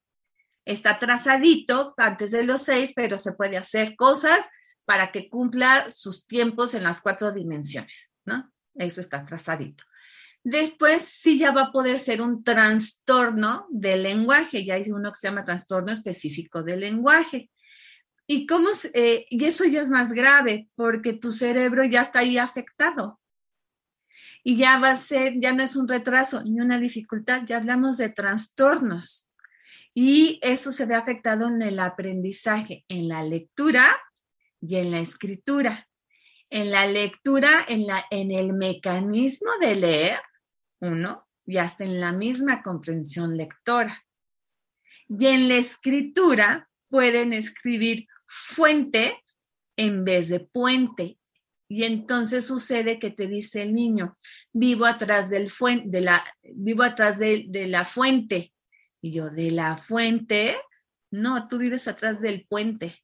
Está 0.66 1.00
trazadito 1.00 1.94
antes 1.98 2.32
de 2.32 2.44
los 2.44 2.64
seis, 2.64 2.94
pero 2.96 3.18
se 3.18 3.34
puede 3.34 3.58
hacer 3.58 3.96
cosas 3.96 4.40
para 4.86 5.12
que 5.12 5.30
cumpla 5.30 5.90
sus 5.90 6.28
tiempos 6.28 6.74
en 6.74 6.84
las 6.84 7.02
cuatro 7.02 7.32
dimensiones, 7.32 8.12
¿no? 8.26 8.52
Eso 8.76 9.02
está 9.02 9.26
trazadito. 9.26 9.84
Después 10.44 11.04
sí 11.06 11.38
ya 11.38 11.52
va 11.52 11.64
a 11.64 11.72
poder 11.72 12.00
ser 12.00 12.22
un 12.22 12.44
trastorno 12.44 13.68
del 13.70 14.04
lenguaje, 14.04 14.66
ya 14.66 14.76
hay 14.76 14.90
uno 14.92 15.12
que 15.12 15.18
se 15.18 15.28
llama 15.28 15.44
trastorno 15.44 15.92
específico 15.92 16.64
del 16.64 16.80
lenguaje. 16.80 17.52
¿Y, 18.28 18.48
cómo, 18.48 18.70
eh, 18.94 19.26
y 19.30 19.46
eso 19.46 19.66
ya 19.66 19.82
es 19.82 19.90
más 19.90 20.12
grave 20.12 20.68
porque 20.76 21.14
tu 21.14 21.32
cerebro 21.32 21.84
ya 21.84 22.04
está 22.04 22.20
ahí 22.20 22.38
afectado 22.38 23.18
y 24.44 24.58
ya 24.58 24.80
va 24.80 24.92
a 24.92 24.98
ser, 24.98 25.40
ya 25.40 25.52
no 25.54 25.64
es 25.64 25.76
un 25.76 25.88
retraso 25.88 26.44
ni 26.44 26.60
una 26.60 26.80
dificultad, 26.80 27.44
ya 27.46 27.58
hablamos 27.58 27.98
de 27.98 28.10
trastornos. 28.10 29.28
Y 29.94 30.40
eso 30.42 30.72
se 30.72 30.86
ve 30.86 30.96
afectado 30.96 31.48
en 31.48 31.62
el 31.62 31.80
aprendizaje, 31.80 32.86
en 32.88 33.08
la 33.08 33.24
lectura 33.24 33.88
y 34.62 34.78
en 34.78 34.92
la 34.92 35.00
escritura. 35.00 35.88
En 36.50 36.72
la 36.72 36.86
lectura, 36.86 37.50
en, 37.68 37.88
la, 37.88 38.04
en 38.10 38.32
el 38.32 38.54
mecanismo 38.54 39.52
de 39.62 39.76
leer, 39.76 40.20
uno, 40.80 41.24
y 41.46 41.58
hasta 41.58 41.84
en 41.84 42.00
la 42.00 42.12
misma 42.12 42.62
comprensión 42.62 43.38
lectora. 43.38 44.02
Y 45.08 45.28
en 45.28 45.48
la 45.50 45.56
escritura 45.56 46.70
pueden 46.90 47.34
escribir 47.34 48.08
fuente 48.28 49.24
en 49.78 50.04
vez 50.04 50.30
de 50.30 50.40
puente 50.40 51.18
y 51.72 51.86
entonces 51.86 52.46
sucede 52.46 53.00
que 53.00 53.12
te 53.12 53.28
dice 53.28 53.62
el 53.62 53.72
niño, 53.72 54.12
vivo 54.52 54.86
atrás 54.86 55.30
del 55.30 55.50
de 55.86 56.02
la, 56.02 56.22
vivo 56.44 56.84
atrás 56.84 57.18
de, 57.18 57.46
de 57.48 57.66
la 57.66 57.86
fuente. 57.86 58.52
Y 59.00 59.14
yo, 59.14 59.30
¿de 59.30 59.52
la 59.52 59.78
fuente? 59.78 60.58
No, 61.12 61.48
tú 61.48 61.58
vives 61.58 61.88
atrás 61.88 62.20
del 62.20 62.46
puente. 62.50 62.98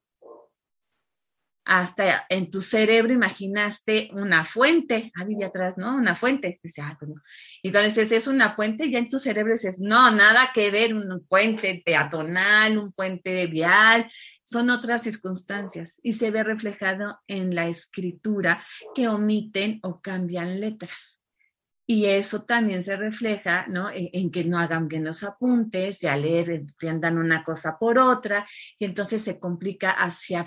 Hasta 1.70 2.26
en 2.30 2.49
tu 2.49 2.61
cerebro 2.61 3.11
imaginaste 3.11 4.09
una 4.13 4.45
fuente, 4.45 5.11
ahí 5.15 5.43
atrás, 5.43 5.74
¿no? 5.76 5.97
Una 5.97 6.15
fuente. 6.15 6.61
Dice, 6.63 6.82
ah, 6.82 6.95
pues 6.97 7.11
no. 7.11 7.22
Es 7.61 8.28
una 8.28 8.55
fuente, 8.55 8.89
ya 8.89 8.99
en 8.99 9.09
tu 9.09 9.20
cerebro 9.20 9.51
dices, 9.51 9.78
no, 9.78 10.09
nada 10.11 10.51
que 10.53 10.72
ver, 10.72 10.93
un 10.93 11.26
puente 11.28 11.84
peatonal, 11.86 12.78
un 12.78 12.93
puente 12.93 13.47
vial, 13.47 14.07
son 14.45 14.70
otras 14.70 15.03
circunstancias 15.03 15.99
y 16.01 16.13
se 16.13 16.32
ve 16.32 16.41
reflejado 16.41 17.20
en 17.28 17.53
la 17.53 17.68
escritura 17.68 18.63
que 18.95 19.09
omiten 19.09 19.80
o 19.84 19.99
cambian 19.99 20.61
letras. 20.61 21.20
Y 21.86 22.05
eso 22.05 22.43
también 22.43 22.86
se 22.86 22.95
refleja 22.95 23.65
¿no? 23.68 23.89
E, 23.89 24.09
en, 24.13 24.32
que 24.32 24.45
no 24.45 24.57
hagan 24.57 24.88
bien 24.88 25.03
los 25.03 25.22
apuntes, 25.24 25.99
de 25.99 26.07
a 26.07 26.15
leer, 26.15 26.49
entiendan 26.49 27.18
una 27.18 27.43
cosa 27.43 27.78
por 27.78 27.99
otra, 27.99 28.47
y 28.80 28.86
entonces 28.86 29.22
se 29.22 29.38
complica 29.38 29.91
hacia 29.91 30.45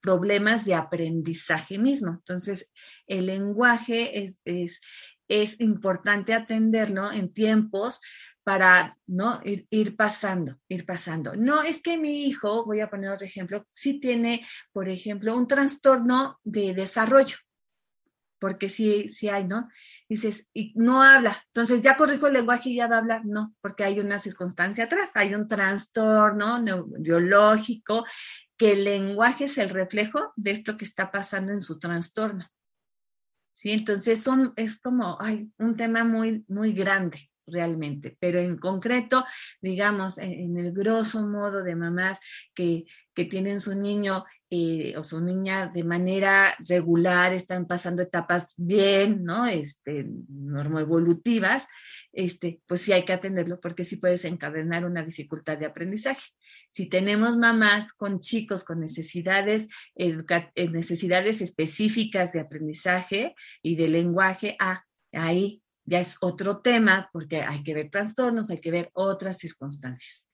problemas 0.00 0.64
de 0.64 0.74
aprendizaje 0.74 1.78
mismo. 1.78 2.12
Entonces, 2.12 2.72
el 3.06 3.26
lenguaje 3.26 4.34
es, 4.44 4.80
es, 5.28 5.60
importante 5.60 6.32
atenderlo 6.34 7.12
en 7.12 7.32
tiempos 7.32 8.00
para 8.44 8.96
¿no? 9.06 9.40
Ir, 9.44 9.66
ir, 9.70 9.96
pasando, 9.96 10.58
ir 10.68 10.86
pasando. 10.86 11.36
No 11.36 11.62
es 11.62 11.82
que 11.82 11.98
mi 11.98 12.24
hijo, 12.24 12.64
voy 12.64 12.80
a 12.80 12.88
poner 12.88 13.10
otro 13.10 13.26
ejemplo, 13.26 13.64
sí 13.74 14.00
tiene, 14.00 14.46
por 14.72 14.88
ejemplo, 14.88 15.36
un 15.36 15.46
trastorno 15.46 16.38
de 16.44 16.72
desarrollo, 16.72 17.36
porque 18.38 18.68
sí, 18.68 19.10
sí 19.10 19.28
hay, 19.28 19.44
¿no? 19.44 19.68
dices, 20.08 20.48
y 20.54 20.72
no 20.76 21.02
habla. 21.02 21.44
Entonces, 21.48 21.82
ya 21.82 21.96
corrijo 21.96 22.26
el 22.26 22.32
lenguaje 22.34 22.70
y 22.70 22.76
ya 22.76 22.86
va 22.86 22.96
a 22.96 23.00
hablar. 23.00 23.24
No, 23.24 23.54
porque 23.60 23.84
hay 23.84 24.00
una 24.00 24.18
circunstancia 24.18 24.84
atrás, 24.84 25.10
hay 25.14 25.34
un 25.34 25.46
trastorno 25.46 26.58
neurológico, 26.58 28.06
que 28.58 28.72
el 28.72 28.84
lenguaje 28.84 29.44
es 29.44 29.56
el 29.56 29.70
reflejo 29.70 30.32
de 30.36 30.50
esto 30.50 30.76
que 30.76 30.84
está 30.84 31.10
pasando 31.10 31.52
en 31.52 31.62
su 31.62 31.78
trastorno. 31.78 32.44
¿Sí? 33.54 33.70
Entonces, 33.70 34.22
son, 34.22 34.52
es 34.56 34.78
como 34.78 35.18
un 35.58 35.76
tema 35.76 36.04
muy, 36.04 36.44
muy 36.48 36.72
grande 36.72 37.24
realmente, 37.46 38.16
pero 38.20 38.38
en 38.38 38.56
concreto, 38.56 39.24
digamos, 39.60 40.18
en, 40.18 40.56
el 40.58 40.72
grosso 40.72 41.26
modo 41.26 41.62
de 41.62 41.74
mamás 41.74 42.18
que, 42.54 42.82
que 43.14 43.24
tienen 43.24 43.58
su 43.58 43.74
niño 43.74 44.24
eh, 44.50 44.94
o 44.96 45.04
su 45.04 45.20
niña 45.20 45.66
de 45.66 45.84
manera 45.84 46.54
regular 46.60 47.32
están 47.32 47.66
pasando 47.66 48.02
etapas 48.02 48.54
bien, 48.56 49.24
¿no? 49.24 49.46
Este, 49.46 50.06
normoevolutivas, 50.28 51.66
este, 52.12 52.62
pues 52.66 52.82
sí 52.82 52.92
hay 52.92 53.04
que 53.04 53.12
atenderlo 53.12 53.60
porque 53.60 53.84
sí 53.84 53.96
puede 53.96 54.14
desencadenar 54.14 54.84
una 54.84 55.02
dificultad 55.02 55.58
de 55.58 55.66
aprendizaje. 55.66 56.26
Si 56.70 56.88
tenemos 56.88 57.36
mamás 57.36 57.92
con 57.92 58.20
chicos 58.20 58.64
con 58.64 58.80
necesidades, 58.80 59.66
eh, 59.96 60.16
necesidades 60.70 61.40
específicas 61.40 62.32
de 62.32 62.40
aprendizaje 62.40 63.34
y 63.62 63.76
de 63.76 63.88
lenguaje, 63.88 64.56
ah, 64.60 64.84
ahí 65.12 65.62
ya 65.84 66.00
es 66.00 66.16
otro 66.20 66.60
tema 66.60 67.08
porque 67.12 67.42
hay 67.42 67.62
que 67.62 67.74
ver 67.74 67.90
trastornos, 67.90 68.50
hay 68.50 68.58
que 68.58 68.70
ver 68.70 68.90
otras 68.92 69.38
circunstancias. 69.38 70.26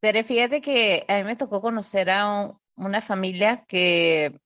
Pero 0.00 0.24
fíjate 0.24 0.60
que 0.60 1.04
a 1.06 1.18
mí 1.18 1.24
me 1.24 1.36
tocó 1.36 1.60
conocer 1.60 2.10
a 2.10 2.26
un, 2.26 2.58
una 2.74 3.00
familia 3.00 3.64
que 3.68 4.40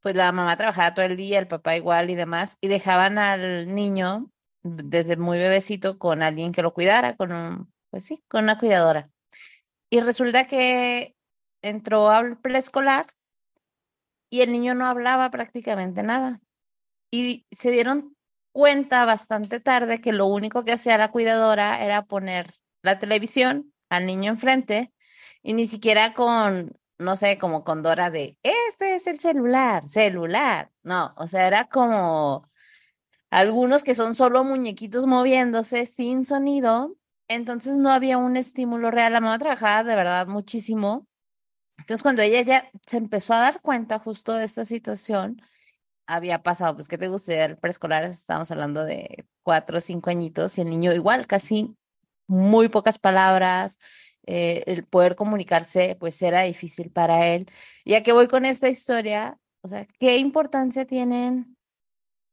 pues 0.00 0.14
la 0.14 0.30
mamá 0.32 0.56
trabajaba 0.56 0.94
todo 0.94 1.06
el 1.06 1.16
día, 1.16 1.38
el 1.38 1.48
papá 1.48 1.76
igual 1.76 2.10
y 2.10 2.14
demás, 2.14 2.58
y 2.60 2.68
dejaban 2.68 3.16
al 3.16 3.74
niño 3.74 4.30
desde 4.62 5.16
muy 5.16 5.38
bebecito 5.38 5.98
con 5.98 6.22
alguien 6.22 6.52
que 6.52 6.60
lo 6.62 6.74
cuidara, 6.74 7.16
con 7.16 7.32
un, 7.32 7.72
pues 7.90 8.04
sí, 8.04 8.22
con 8.28 8.44
una 8.44 8.58
cuidadora. 8.58 9.10
Y 9.94 10.00
resulta 10.00 10.48
que 10.48 11.14
entró 11.62 12.10
al 12.10 12.36
preescolar 12.36 13.06
y 14.28 14.40
el 14.40 14.50
niño 14.50 14.74
no 14.74 14.86
hablaba 14.86 15.30
prácticamente 15.30 16.02
nada. 16.02 16.40
Y 17.12 17.46
se 17.52 17.70
dieron 17.70 18.16
cuenta 18.50 19.04
bastante 19.04 19.60
tarde 19.60 20.00
que 20.00 20.10
lo 20.10 20.26
único 20.26 20.64
que 20.64 20.72
hacía 20.72 20.98
la 20.98 21.12
cuidadora 21.12 21.80
era 21.80 22.06
poner 22.06 22.54
la 22.82 22.98
televisión 22.98 23.72
al 23.88 24.06
niño 24.06 24.32
enfrente 24.32 24.92
y 25.44 25.52
ni 25.52 25.68
siquiera 25.68 26.12
con 26.12 26.72
no 26.98 27.14
sé, 27.14 27.38
como 27.38 27.62
con 27.62 27.84
Dora 27.84 28.10
de, 28.10 28.36
este 28.42 28.96
es 28.96 29.06
el 29.06 29.20
celular, 29.20 29.88
celular. 29.88 30.72
No, 30.82 31.14
o 31.16 31.28
sea, 31.28 31.46
era 31.46 31.68
como 31.68 32.50
algunos 33.30 33.84
que 33.84 33.94
son 33.94 34.16
solo 34.16 34.42
muñequitos 34.42 35.06
moviéndose 35.06 35.86
sin 35.86 36.24
sonido. 36.24 36.96
Entonces 37.28 37.78
no 37.78 37.90
había 37.90 38.18
un 38.18 38.36
estímulo 38.36 38.90
real. 38.90 39.12
La 39.12 39.20
mamá 39.20 39.38
trabajaba 39.38 39.84
de 39.84 39.96
verdad 39.96 40.26
muchísimo. 40.26 41.06
Entonces 41.78 42.02
cuando 42.02 42.22
ella 42.22 42.42
ya 42.42 42.70
se 42.86 42.98
empezó 42.98 43.34
a 43.34 43.40
dar 43.40 43.60
cuenta 43.60 43.98
justo 43.98 44.34
de 44.34 44.44
esta 44.44 44.64
situación, 44.64 45.42
había 46.06 46.42
pasado, 46.42 46.74
pues, 46.74 46.88
¿qué 46.88 46.98
te 46.98 47.08
gusta? 47.08 47.32
El 47.44 47.56
preescolar, 47.58 48.04
estábamos 48.04 48.50
hablando 48.50 48.84
de 48.84 49.26
cuatro 49.42 49.78
o 49.78 49.80
cinco 49.80 50.10
añitos 50.10 50.58
y 50.58 50.62
el 50.62 50.70
niño 50.70 50.92
igual, 50.92 51.26
casi 51.26 51.76
muy 52.26 52.68
pocas 52.68 52.98
palabras, 52.98 53.78
eh, 54.26 54.64
el 54.66 54.84
poder 54.84 55.16
comunicarse 55.16 55.96
pues 56.00 56.20
era 56.22 56.42
difícil 56.42 56.90
para 56.90 57.28
él. 57.28 57.50
Y 57.84 57.94
a 57.94 58.02
qué 58.02 58.12
voy 58.12 58.28
con 58.28 58.44
esta 58.44 58.68
historia, 58.68 59.38
o 59.62 59.68
sea, 59.68 59.86
¿qué 59.98 60.16
importancia 60.18 60.86
tienen, 60.86 61.53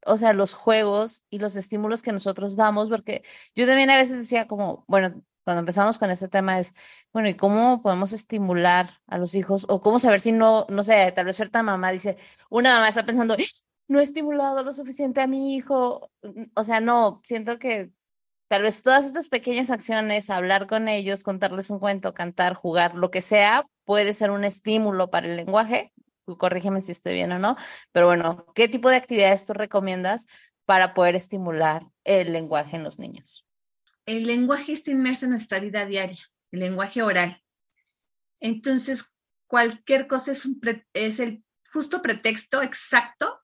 o 0.05 0.17
sea, 0.17 0.33
los 0.33 0.53
juegos 0.53 1.23
y 1.29 1.39
los 1.39 1.55
estímulos 1.55 2.01
que 2.01 2.11
nosotros 2.11 2.55
damos? 2.55 2.89
Porque 2.89 3.23
yo 3.55 3.65
también 3.67 3.89
a 3.89 3.97
veces 3.97 4.17
decía 4.19 4.47
como, 4.47 4.85
bueno, 4.87 5.23
cuando 5.43 5.59
empezamos 5.61 5.97
con 5.97 6.11
este 6.11 6.27
tema 6.27 6.59
es, 6.59 6.73
bueno, 7.13 7.29
¿y 7.29 7.35
cómo 7.35 7.81
podemos 7.81 8.13
estimular 8.13 9.01
a 9.07 9.17
los 9.17 9.35
hijos? 9.35 9.65
O 9.69 9.81
cómo 9.81 9.99
saber 9.99 10.19
si 10.19 10.31
no, 10.31 10.65
no 10.69 10.83
sé, 10.83 11.11
tal 11.13 11.25
vez 11.25 11.35
cierta 11.35 11.63
mamá 11.63 11.91
dice, 11.91 12.17
una 12.49 12.75
mamá 12.75 12.89
está 12.89 13.05
pensando, 13.05 13.35
no 13.87 13.99
he 13.99 14.03
estimulado 14.03 14.63
lo 14.63 14.71
suficiente 14.71 15.21
a 15.21 15.27
mi 15.27 15.55
hijo. 15.55 16.11
O 16.55 16.63
sea, 16.63 16.79
no, 16.79 17.21
siento 17.23 17.59
que 17.59 17.91
Tal 18.51 18.63
vez 18.63 18.83
todas 18.83 19.05
estas 19.05 19.29
pequeñas 19.29 19.69
acciones, 19.71 20.29
hablar 20.29 20.67
con 20.67 20.89
ellos, 20.89 21.23
contarles 21.23 21.69
un 21.69 21.79
cuento, 21.79 22.13
cantar, 22.13 22.53
jugar, 22.53 22.95
lo 22.95 23.09
que 23.09 23.21
sea, 23.21 23.65
puede 23.85 24.11
ser 24.11 24.29
un 24.29 24.43
estímulo 24.43 25.09
para 25.09 25.27
el 25.27 25.37
lenguaje. 25.37 25.93
Corrígeme 26.37 26.81
si 26.81 26.91
estoy 26.91 27.13
bien 27.13 27.31
o 27.31 27.39
no, 27.39 27.55
pero 27.91 28.07
bueno, 28.07 28.45
¿qué 28.55 28.67
tipo 28.67 28.89
de 28.89 28.97
actividades 28.97 29.45
tú 29.45 29.53
recomiendas 29.53 30.27
para 30.65 30.93
poder 30.93 31.15
estimular 31.15 31.83
el 32.03 32.33
lenguaje 32.33 32.75
en 32.75 32.83
los 32.83 32.99
niños? 32.99 33.45
El 34.05 34.25
lenguaje 34.25 34.73
está 34.73 34.91
inmerso 34.91 35.25
en 35.25 35.31
nuestra 35.31 35.59
vida 35.59 35.85
diaria, 35.85 36.19
el 36.51 36.59
lenguaje 36.59 37.01
oral. 37.01 37.41
Entonces, 38.39 39.13
cualquier 39.47 40.07
cosa 40.07 40.31
es, 40.31 40.45
un 40.45 40.59
es 40.93 41.19
el 41.19 41.43
justo 41.71 42.01
pretexto 42.01 42.61
exacto 42.61 43.39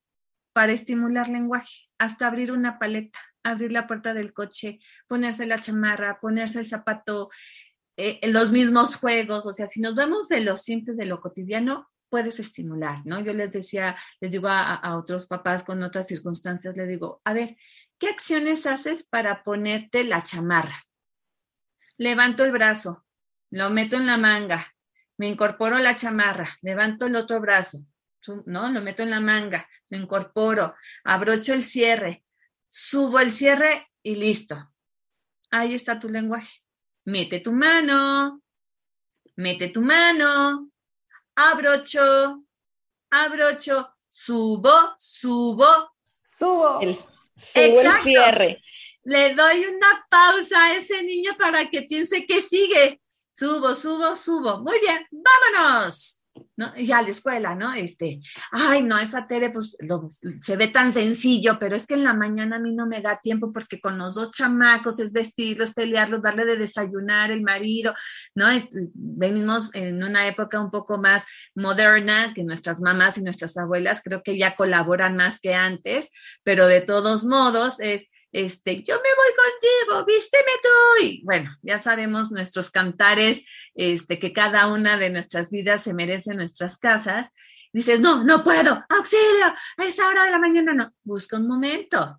para 0.53 0.71
estimular 0.71 1.29
lenguaje, 1.29 1.89
hasta 1.97 2.27
abrir 2.27 2.51
una 2.51 2.79
paleta 2.79 3.19
abrir 3.47 3.71
la 3.71 3.88
puerta 3.88 4.13
del 4.13 4.33
coche, 4.33 4.79
ponerse 5.07 5.45
la 5.45 5.59
chamarra, 5.59 6.17
ponerse 6.17 6.59
el 6.59 6.65
zapato, 6.65 7.29
eh, 7.95 8.19
los 8.29 8.51
mismos 8.51 8.95
juegos, 8.95 9.45
o 9.45 9.53
sea, 9.53 9.67
si 9.67 9.79
nos 9.79 9.95
vamos 9.95 10.27
de 10.27 10.41
lo 10.41 10.55
simple, 10.55 10.93
de 10.93 11.05
lo 11.05 11.19
cotidiano, 11.19 11.89
puedes 12.10 12.39
estimular, 12.39 13.05
¿no? 13.05 13.20
Yo 13.20 13.34
les 13.34 13.51
decía, 13.51 13.97
les 14.20 14.32
digo 14.32 14.47
a, 14.49 14.97
otros 14.97 15.26
papás 15.28 15.64
con 15.64 15.84
otras 15.84 16.08
circunstancias, 16.08 16.76
les 16.76 16.88
digo, 16.88 17.20
a 17.26 17.34
ver, 17.34 17.58
¿qué 17.97 18.10
acciones 18.10 18.66
haces 18.66 19.03
para 19.03 19.43
ponerte 19.43 20.03
la 20.03 20.24
chamarra? 20.24 20.86
Levanto 21.97 22.43
el 22.43 22.51
brazo, 22.51 23.05
lo 23.49 23.70
meto 23.70 23.97
en 23.97 24.05
la 24.05 24.18
manga, 24.18 24.74
me 25.18 25.28
incorporo 25.28 25.80
la 25.80 25.95
chamarra, 25.95 26.58
levanto 26.62 27.08
el 27.08 27.16
otro 27.16 27.39
brazo, 27.39 27.80
¿no? 28.45 28.70
Lo 28.70 28.82
meto 28.82 29.03
en 29.03 29.10
la 29.10 29.20
manga, 29.20 29.68
me 29.89 29.97
incorporo, 29.97 30.76
abrocho 31.03 31.53
el 31.53 31.64
cierre, 31.64 32.24
subo 32.68 33.20
el 33.20 33.32
cierre 33.32 33.88
y 34.03 34.16
listo. 34.16 34.70
Ahí 35.49 35.74
está 35.74 35.97
tu 35.97 36.10
lenguaje. 36.10 36.62
Mete 37.05 37.39
tu 37.39 37.53
mano, 37.53 38.41
mete 39.38 39.70
tu 39.70 39.82
mano, 39.82 40.68
abrocho, 41.38 42.43
abrocho, 43.11 43.93
subo, 44.07 44.93
subo. 44.97 45.89
Subo. 46.23 46.81
El, 46.81 46.95
subo 46.95 47.81
el 47.81 47.93
cierre. 48.03 48.61
Le 49.03 49.33
doy 49.33 49.65
una 49.65 50.05
pausa 50.09 50.65
a 50.65 50.75
ese 50.75 51.01
niño 51.03 51.38
para 51.38 51.69
que 51.69 51.83
piense 51.83 52.25
que 52.25 52.41
sigue. 52.41 52.99
Subo, 53.33 53.75
subo, 53.75 54.15
subo. 54.15 54.57
Muy 54.57 54.79
bien, 54.79 55.07
vámonos. 55.11 56.16
¿No? 56.55 56.71
Y 56.75 56.91
a 56.91 57.01
la 57.01 57.09
escuela, 57.09 57.55
¿no? 57.55 57.73
Este, 57.73 58.19
ay, 58.51 58.83
no, 58.83 58.97
esa 58.97 59.27
tele, 59.27 59.49
pues 59.49 59.77
se 60.41 60.55
ve 60.55 60.67
tan 60.67 60.93
sencillo, 60.93 61.57
pero 61.59 61.75
es 61.75 61.85
que 61.88 61.93
en 61.93 62.03
la 62.03 62.13
mañana 62.13 62.57
a 62.57 62.59
mí 62.59 62.73
no 62.73 62.85
me 62.85 63.01
da 63.01 63.19
tiempo 63.19 63.51
porque 63.51 63.79
con 63.79 63.97
los 63.97 64.15
dos 64.15 64.31
chamacos 64.31 64.99
es 64.99 65.13
vestirlos, 65.13 65.73
pelearlos, 65.73 66.21
darle 66.21 66.45
de 66.45 66.57
desayunar 66.57 67.31
el 67.31 67.41
marido, 67.41 67.93
¿no? 68.35 68.47
venimos 68.93 69.69
en 69.73 70.03
una 70.03 70.27
época 70.27 70.59
un 70.59 70.71
poco 70.71 70.97
más 70.97 71.23
moderna, 71.55 72.33
que 72.33 72.43
nuestras 72.43 72.81
mamás 72.81 73.17
y 73.17 73.21
nuestras 73.21 73.57
abuelas 73.57 74.01
creo 74.03 74.23
que 74.23 74.38
ya 74.38 74.55
colaboran 74.55 75.15
más 75.15 75.39
que 75.39 75.53
antes, 75.53 76.09
pero 76.43 76.67
de 76.67 76.81
todos 76.81 77.25
modos 77.25 77.79
es, 77.79 78.07
este, 78.38 78.83
yo 78.83 78.93
me 78.97 79.01
voy 79.01 79.89
contigo, 79.89 80.05
vísteme 80.05 80.51
tú. 80.61 81.05
Y 81.05 81.23
bueno, 81.23 81.57
ya 81.63 81.81
sabemos 81.81 82.31
nuestros 82.31 82.69
cantares, 82.69 83.43
este, 83.73 84.19
que 84.19 84.31
cada 84.31 84.67
una 84.67 84.95
de 84.95 85.09
nuestras 85.09 85.49
vidas 85.49 85.81
se 85.81 85.95
merece 85.95 86.31
en 86.31 86.38
nuestras 86.38 86.77
casas. 86.77 87.31
dices, 87.73 87.99
no, 87.99 88.23
no 88.23 88.43
puedo, 88.43 88.85
auxilio, 88.89 89.47
a 89.77 89.83
esa 89.83 90.07
hora 90.07 90.25
de 90.25 90.31
la 90.31 90.38
mañana 90.38 90.73
no, 90.75 90.93
busca 91.03 91.38
un 91.38 91.47
momento. 91.47 92.15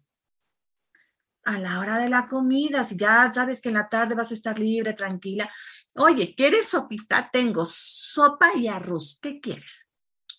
A 1.45 1.59
la 1.61 1.79
hora 1.79 1.99
de 1.99 2.09
la 2.09 2.27
comida, 2.27 2.83
si 2.83 2.97
ya 2.97 3.31
sabes 3.33 3.61
que 3.61 3.69
en 3.69 3.77
la 3.77 3.89
tarde 3.89 4.17
vas 4.17 4.33
a 4.33 4.35
estar 4.35 4.59
libre, 4.59 4.95
tranquila. 4.95 5.49
Oye, 5.95 6.35
¿quieres 6.35 6.69
sopita? 6.69 7.31
Tengo 7.33 7.65
sopa 7.65 8.51
y 8.57 8.67
arroz. 8.67 9.21
¿Qué 9.23 9.41
quieres? 9.41 9.87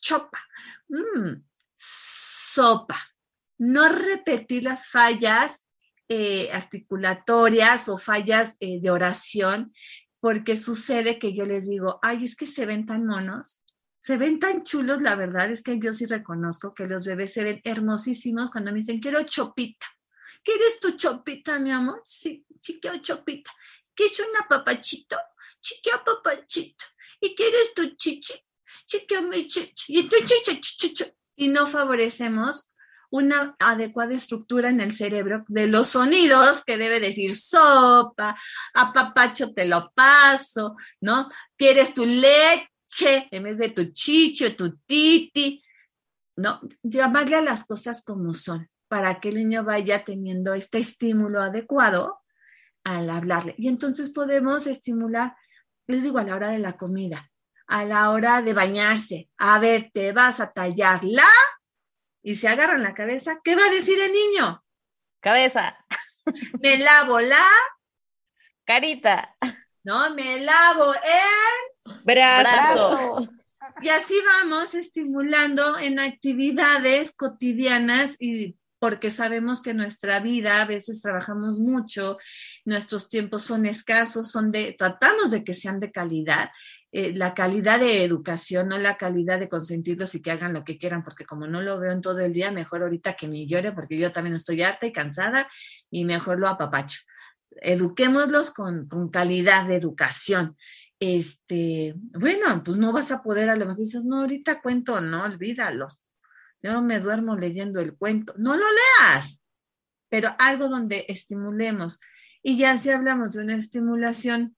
Chopa. 0.01 0.45
Mm, 0.89 1.41
sopa. 1.73 2.99
No 3.59 3.88
repetir 3.88 4.65
las 4.65 4.86
fallas 4.86 5.61
eh, 6.10 6.49
articulatorias 6.51 7.88
o 7.88 7.97
fallas 7.97 8.55
eh, 8.60 8.82
de 8.82 8.89
oración, 8.89 9.72
porque 10.20 10.60
sucede 10.60 11.20
que 11.20 11.34
yo 11.34 11.45
les 11.45 11.68
digo, 11.68 11.99
ay, 12.01 12.26
es 12.26 12.36
que 12.36 12.45
se 12.45 12.66
ven 12.66 12.86
tan 12.86 13.05
monos, 13.05 13.62
se 13.99 14.18
ven 14.18 14.39
tan 14.39 14.64
chulos, 14.64 15.01
la 15.01 15.16
verdad 15.16 15.51
es 15.51 15.62
que 15.62 15.78
yo 15.80 15.93
sí 15.93 16.05
reconozco 16.05 16.74
que 16.74 16.86
los 16.86 17.05
bebés 17.05 17.34
se 17.34 17.43
ven 17.43 17.62
hermosísimos 17.64 18.49
cuando 18.49 18.72
me 18.72 18.80
dicen, 18.80 18.99
quiero 18.99 19.22
chopita. 19.24 19.86
¿Quieres 20.43 20.80
tu 20.80 20.91
chopita, 20.91 21.60
mi 21.60 21.72
amor? 21.72 22.01
Sí, 22.05 22.45
chiqueo 22.60 22.97
chopita. 22.97 23.51
¿Quieres 23.93 24.20
una 24.22 24.47
papachito? 24.47 25.18
Chiqueo 25.62 26.03
papachito. 26.03 26.86
¿Y 27.20 27.36
quieres 27.36 27.74
tu 27.76 27.95
chichi? 27.97 28.34
Chiqueo 28.88 29.22
mi 29.24 29.47
chichi. 29.47 29.99
Y 29.99 30.10
tu 30.10 30.16
chichi, 30.16 30.62
chichi. 30.62 31.05
Y 31.36 31.49
no 31.49 31.68
favorecemos 31.68 32.68
una 33.12 33.55
adecuada 33.60 34.14
estructura 34.14 34.70
en 34.70 34.82
el 34.82 34.95
cerebro 34.95 35.45
de 35.47 35.68
los 35.68 35.89
sonidos 35.89 36.64
que 36.64 36.78
debe 36.78 36.99
decir 36.99 37.36
sopa, 37.36 38.38
a 38.74 38.93
papacho 38.93 39.53
te 39.53 39.66
lo 39.66 39.91
paso, 39.93 40.76
¿no? 41.01 41.28
¿Quieres 41.57 41.93
tu 41.93 42.05
leche? 42.05 42.70
en 43.32 43.43
vez 43.43 43.57
de 43.57 43.70
tu 43.70 43.86
chicho, 43.93 44.55
tu 44.55 44.78
titi, 44.78 45.62
¿no? 46.36 46.60
Llamarle 46.84 47.36
a 47.36 47.41
las 47.41 47.66
cosas 47.66 48.03
como 48.03 48.34
son 48.34 48.68
para 48.88 49.20
que 49.20 49.30
el 49.30 49.36
niño 49.36 49.64
vaya 49.64 50.03
teniendo 50.03 50.53
este 50.53 50.80
estímulo 50.80 51.41
adecuado 51.41 52.20
al 52.84 53.10
hablarle. 53.10 53.53
Y 53.57 53.68
entonces 53.68 54.10
podemos 54.10 54.66
estimular, 54.66 55.36
les 55.88 56.03
digo, 56.03 56.18
a 56.18 56.24
la 56.24 56.36
hora 56.36 56.49
de 56.49 56.60
la 56.60 56.76
comida, 56.76 57.32
a 57.68 57.86
la 57.86 58.10
hora 58.10 58.41
de 58.41 58.53
bañarse. 58.53 59.30
A 59.38 59.60
ver, 59.60 59.91
te 59.93 60.12
vas 60.12 60.39
a 60.39 60.51
tallar 60.51 61.03
la 61.03 61.30
y 62.22 62.36
se 62.36 62.47
agarran 62.47 62.84
la 62.84 62.93
cabeza. 62.93 63.39
¿Qué 63.43 63.55
va 63.55 63.65
a 63.65 63.72
decir 63.72 63.99
el 63.99 64.11
niño? 64.11 64.61
Cabeza. 65.20 65.78
Me 66.61 66.78
lavo 66.78 67.20
la 67.22 67.45
carita. 68.65 69.36
No, 69.84 70.13
me 70.13 70.39
lavo 70.41 70.93
el 70.93 72.03
brazo. 72.03 73.28
Y 73.82 73.89
así 73.89 74.15
vamos 74.26 74.74
estimulando 74.76 75.80
en 75.80 75.99
actividades 75.99 77.15
cotidianas 77.15 78.15
y 78.20 78.57
porque 78.80 79.11
sabemos 79.11 79.61
que 79.61 79.74
nuestra 79.74 80.20
vida 80.20 80.61
a 80.61 80.65
veces 80.65 81.01
trabajamos 81.01 81.59
mucho, 81.59 82.17
nuestros 82.65 83.09
tiempos 83.09 83.43
son 83.43 83.65
escasos, 83.65 84.32
son 84.32 84.51
de, 84.51 84.74
tratamos 84.78 85.32
de 85.32 85.43
que 85.43 85.53
sean 85.53 85.80
de 85.80 85.91
calidad, 85.91 86.49
eh, 86.92 87.14
la 87.14 87.34
calidad 87.34 87.80
de 87.80 88.04
educación, 88.04 88.70
no 88.70 88.78
la 88.78 88.98
calidad 88.98 89.40
de 89.40 89.50
consentirlos 89.50 90.16
y 90.16 90.22
que 90.22 90.32
hagan 90.32 90.54
lo 90.54 90.64
que 90.64 90.78
quieran, 90.78 91.04
porque 91.04 91.26
como 91.26 91.48
no 91.48 91.62
lo 91.62 91.80
veo 91.80 91.92
en 91.92 92.02
todo 92.02 92.20
el 92.20 92.34
día, 92.34 92.52
mejor 92.52 92.84
ahorita 92.84 93.14
que 93.14 93.28
ni 93.28 93.48
llore, 93.48 93.72
porque 93.72 93.98
yo 93.98 94.12
también 94.12 94.36
estoy 94.36 94.62
harta 94.62 94.86
y 94.86 94.94
cansada 94.94 95.48
y 95.90 96.06
mejor 96.06 96.40
lo 96.40 96.48
apapacho. 96.48 97.00
Eduquémoslos 97.62 98.52
con, 98.52 98.88
con 98.88 99.10
calidad 99.10 99.68
de 99.68 99.76
educación 99.76 100.56
este, 101.00 101.94
bueno, 101.96 102.62
pues 102.64 102.78
no 102.78 102.92
vas 102.92 103.12
a 103.12 103.24
poder, 103.24 103.50
a 103.50 103.56
lo 103.56 103.66
mejor 103.66 103.78
dices, 103.78 104.04
no, 104.04 104.22
ahorita 104.22 104.62
cuento, 104.62 105.00
no, 105.00 105.24
olvídalo. 105.24 105.88
Yo 106.62 106.82
me 106.82 107.00
duermo 107.00 107.38
leyendo 107.38 107.80
el 107.80 107.96
cuento. 107.96 108.34
No 108.38 108.58
lo 108.58 108.66
leas, 108.66 109.42
pero 110.10 110.36
algo 110.40 110.68
donde 110.68 111.06
estimulemos. 111.08 112.00
Y 112.44 112.58
ya 112.58 112.78
si 112.78 112.90
hablamos 112.90 113.34
de 113.34 113.44
una 113.44 113.56
estimulación 113.56 114.58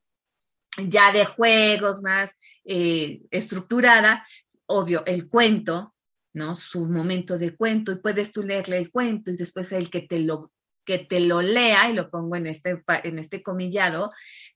ya 0.77 1.11
de 1.11 1.25
juegos 1.25 2.01
más 2.01 2.31
eh, 2.65 3.21
estructurada, 3.31 4.25
obvio, 4.65 5.03
el 5.05 5.27
cuento, 5.27 5.93
¿no? 6.33 6.55
Su 6.55 6.85
momento 6.85 7.37
de 7.37 7.55
cuento, 7.55 7.91
y 7.91 7.97
puedes 7.97 8.31
tú 8.31 8.43
leerle 8.43 8.77
el 8.77 8.91
cuento 8.91 9.31
y 9.31 9.35
después 9.35 9.71
el 9.71 9.89
que 9.89 10.01
te 10.01 10.19
lo 10.19 10.49
que 10.83 10.97
te 10.97 11.19
lo 11.19 11.41
lea, 11.41 11.89
y 11.89 11.93
lo 11.93 12.09
pongo 12.09 12.35
en 12.35 12.47
este, 12.47 12.81
en 13.03 13.19
este 13.19 13.43
comillado, 13.43 14.09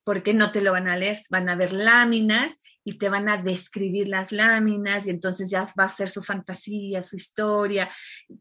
porque 0.04 0.34
no 0.34 0.50
te 0.50 0.60
lo 0.60 0.72
van 0.72 0.88
a 0.88 0.96
leer, 0.96 1.18
van 1.30 1.48
a 1.48 1.54
ver 1.54 1.72
láminas 1.72 2.56
y 2.84 2.98
te 2.98 3.08
van 3.08 3.28
a 3.28 3.42
describir 3.42 4.08
las 4.08 4.32
láminas 4.32 5.06
y 5.06 5.10
entonces 5.10 5.50
ya 5.50 5.72
va 5.78 5.84
a 5.84 5.90
ser 5.90 6.08
su 6.08 6.22
fantasía, 6.22 7.02
su 7.02 7.16
historia, 7.16 7.88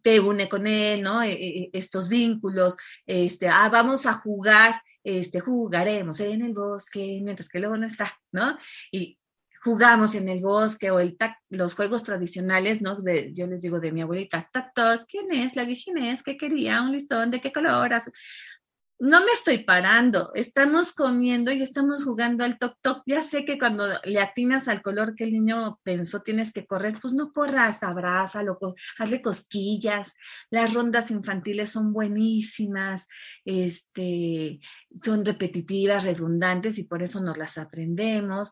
te 0.04 0.20
une 0.20 0.48
con 0.50 0.68
él, 0.68 1.02
¿no? 1.02 1.24
E, 1.24 1.32
e, 1.32 1.70
estos 1.74 2.10
vínculos, 2.10 2.76
este, 3.06 3.50
ah, 3.50 3.70
vamos 3.70 4.06
a 4.06 4.14
jugar, 4.14 4.82
este, 5.06 5.40
jugaremos 5.40 6.20
en 6.20 6.42
el 6.42 6.54
bosque, 6.54 7.22
mientras 7.24 7.48
que 7.48 7.60
luego 7.60 7.78
no 7.78 7.86
está, 7.86 8.12
¿no? 8.32 8.58
Y 8.92 9.18
jugamos 9.64 10.16
en 10.16 10.28
el 10.30 10.42
bosque 10.42 10.92
o 10.92 11.00
el 11.00 11.16
los 11.50 11.76
juegos 11.76 12.04
tradicionales, 12.04 12.82
¿no? 12.82 12.98
Yo 13.34 13.48
les 13.48 13.62
digo 13.62 13.80
de 13.80 13.92
mi 13.92 14.02
abuelita, 14.02 14.50
tac, 14.52 14.74
tac, 14.74 15.06
¿quién 15.08 15.32
es? 15.32 15.56
La 15.56 15.64
es 15.64 16.24
¿qué 16.24 16.38
quería? 16.38 16.82
Un 16.82 16.92
listón, 16.92 17.32
¿de 17.32 17.40
qué 17.40 17.52
color? 17.52 17.94
No 18.98 19.20
me 19.20 19.32
estoy 19.34 19.58
parando, 19.58 20.32
estamos 20.36 20.94
comiendo 20.94 21.52
y 21.52 21.62
estamos 21.62 22.06
jugando 22.06 22.46
al 22.46 22.58
toc 22.58 22.78
toc. 22.82 23.04
Ya 23.06 23.22
sé 23.22 23.44
que 23.44 23.60
cuando 23.60 23.86
le 24.06 24.22
atinas 24.22 24.70
al 24.70 24.82
color 24.82 25.16
que 25.16 25.26
el 25.26 25.34
niño 25.34 25.80
pensó 25.84 26.22
tienes 26.22 26.54
que 26.54 26.66
correr, 26.66 26.98
pues 27.02 27.14
no 27.14 27.32
corras, 27.34 27.84
abrázalo, 27.84 28.58
hazle 28.98 29.22
cosquillas. 29.22 30.14
Las 30.50 30.74
rondas 30.74 31.12
infantiles 31.12 31.72
son 31.72 31.92
buenísimas, 31.92 33.06
este, 33.44 34.62
son 35.04 35.26
repetitivas, 35.26 36.06
redundantes 36.06 36.78
y 36.78 36.86
por 36.86 37.04
eso 37.04 37.20
nos 37.22 37.38
las 37.38 37.58
aprendemos 37.58 38.52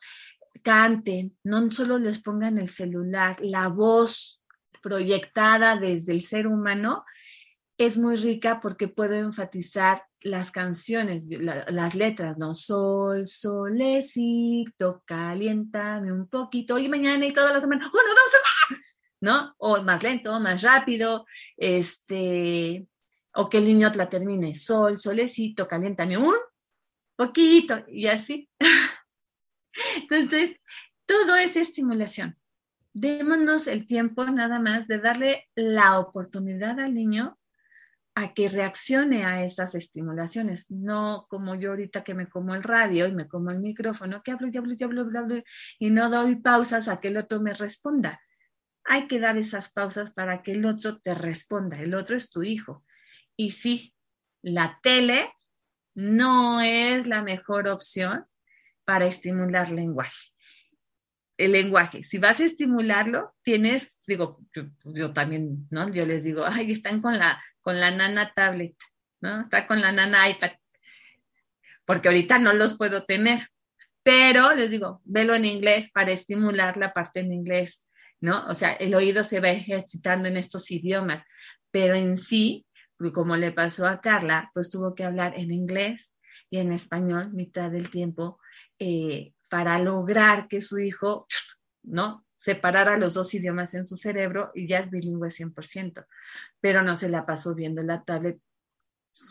canten, 0.62 1.34
no 1.44 1.72
solo 1.72 1.98
les 1.98 2.22
pongan 2.22 2.58
el 2.58 2.70
celular, 2.70 3.38
la 3.42 3.68
voz 3.70 4.42
proyectada 4.82 5.78
desde 5.78 6.12
el 6.14 6.22
ser 6.22 6.48
humano 6.48 7.04
es 7.78 7.98
muy 7.98 8.18
rica 8.18 8.60
porque 8.62 8.88
puedo 8.88 9.16
enfatizar 9.16 10.04
las 10.22 10.52
canciones, 10.52 11.24
las 11.28 11.96
letras, 11.96 12.38
¿no? 12.38 12.54
Sol, 12.54 13.26
solecito, 13.26 15.04
caliéntame 15.06 16.12
un 16.12 16.28
poquito, 16.28 16.78
y 16.78 16.88
mañana 16.88 17.26
y 17.26 17.34
toda 17.34 17.54
la 17.54 17.62
semana, 17.62 17.86
uno, 17.86 17.92
dos, 17.92 18.78
¿no? 19.22 19.56
O 19.58 19.82
más 19.82 20.04
lento, 20.04 20.40
más 20.40 20.62
rápido, 20.62 21.26
este, 21.58 22.88
o 23.34 23.50
que 23.50 23.58
el 23.58 23.66
niño 23.66 23.92
la 23.96 24.10
termine, 24.10 24.56
sol, 24.56 25.00
solecito, 25.00 25.68
caliéntame 25.68 26.18
un 26.18 26.36
poquito, 27.16 27.84
y 27.88 28.08
así. 28.08 28.48
Entonces, 30.10 30.56
todo 31.06 31.36
es 31.36 31.58
estimulación. 31.58 32.38
Démonos 32.94 33.66
el 33.66 33.88
tiempo 33.88 34.24
nada 34.26 34.60
más 34.60 34.88
de 34.88 35.00
darle 35.00 35.50
la 35.56 36.00
oportunidad 36.00 36.80
al 36.80 36.94
niño 36.94 37.38
a 38.16 38.34
que 38.34 38.48
reaccione 38.48 39.26
a 39.26 39.44
esas 39.44 39.74
estimulaciones, 39.74 40.70
no 40.70 41.26
como 41.30 41.56
yo 41.56 41.72
ahorita 41.72 42.04
que 42.04 42.14
me 42.14 42.30
como 42.30 42.54
el 42.54 42.62
radio 42.62 43.08
y 43.08 43.14
me 43.14 43.28
como 43.28 43.50
el 43.50 43.60
micrófono, 43.60 44.22
que 44.22 44.32
hablo 44.32 44.50
y 44.52 44.58
hablo 44.58 44.76
y 44.78 44.84
hablo, 44.84 45.20
hablo 45.20 45.44
y 45.80 45.90
no 45.90 46.10
doy 46.10 46.36
pausas 46.36 46.88
a 46.88 47.00
que 47.00 47.08
el 47.08 47.18
otro 47.18 47.42
me 47.42 47.54
responda. 47.54 48.22
Hay 48.86 49.08
que 49.08 49.20
dar 49.20 49.38
esas 49.38 49.72
pausas 49.72 50.12
para 50.12 50.44
que 50.44 50.52
el 50.52 50.66
otro 50.66 51.00
te 51.00 51.16
responda. 51.16 51.80
El 51.80 51.96
otro 51.96 52.16
es 52.18 52.30
tu 52.30 52.44
hijo. 52.44 52.84
Y 53.36 53.52
sí, 53.52 53.96
la 54.42 54.78
tele 54.84 55.32
no 55.96 56.62
es 56.62 57.08
la 57.08 57.24
mejor 57.24 57.68
opción 57.70 58.26
para 58.86 59.06
estimular 59.06 59.72
lenguaje. 59.72 60.34
El 61.38 61.54
lenguaje, 61.54 62.04
si 62.04 62.20
vas 62.20 62.40
a 62.40 62.46
estimularlo, 62.46 63.34
tienes, 63.42 63.98
digo, 64.06 64.38
yo, 64.84 65.14
también, 65.14 65.68
¿no? 65.72 65.90
Yo 65.90 66.06
les 66.06 66.24
digo, 66.24 66.46
ay, 66.46 66.72
están 66.72 67.02
con 67.02 67.18
la, 67.18 67.42
con 67.64 67.80
la 67.80 67.90
nana 67.90 68.32
tablet, 68.36 68.76
¿no? 69.22 69.42
Está 69.42 69.66
con 69.66 69.82
la 69.82 69.92
nana 69.92 70.30
iPad, 70.30 70.52
porque 71.86 72.10
ahorita 72.10 72.38
no 72.38 72.54
los 72.54 72.78
puedo 72.78 73.06
tener, 73.06 73.50
pero 74.04 74.54
les 74.54 74.70
digo, 74.70 75.02
velo 75.06 75.34
en 75.34 75.46
inglés 75.46 75.90
para 75.92 76.12
estimular 76.12 76.78
la 76.78 76.94
parte 76.94 77.22
en 77.22 77.32
inglés, 77.32 77.88
¿no? 78.20 78.46
O 78.48 78.54
sea, 78.54 78.74
el 78.74 78.94
oído 78.94 79.24
se 79.24 79.40
va 79.40 79.50
ejercitando 79.50 80.28
en 80.28 80.38
estos 80.38 80.70
idiomas, 80.70 81.24
pero 81.72 81.96
en 81.96 82.18
sí, 82.18 82.68
como 83.14 83.38
le 83.38 83.52
pasó 83.52 83.88
a 83.88 84.02
Carla, 84.02 84.52
pues 84.54 84.70
tuvo 84.70 84.94
que 84.94 85.06
hablar 85.06 85.34
en 85.38 85.52
inglés 85.52 86.14
y 86.50 86.58
en 86.58 86.72
español 86.72 87.34
mitad 87.34 87.72
del 87.72 87.90
tiempo 87.90 88.40
eh, 88.80 89.34
para 89.50 89.80
lograr 89.80 90.48
que 90.48 90.62
su 90.62 90.80
hijo, 90.80 91.28
¿no? 91.84 92.26
Separara 92.44 92.98
los 92.98 93.14
dos 93.14 93.34
idiomas 93.34 93.74
en 93.74 93.86
su 93.86 93.96
cerebro 93.96 94.52
y 94.54 94.68
ya 94.68 94.80
es 94.80 94.92
bilingüe 94.92 95.30
100%, 95.30 96.06
pero 96.60 96.84
no 96.84 96.98
se 96.98 97.08
la 97.08 97.26
pasó 97.26 97.56
viendo 97.56 97.82
la 97.84 98.04
tablet, 98.04 98.38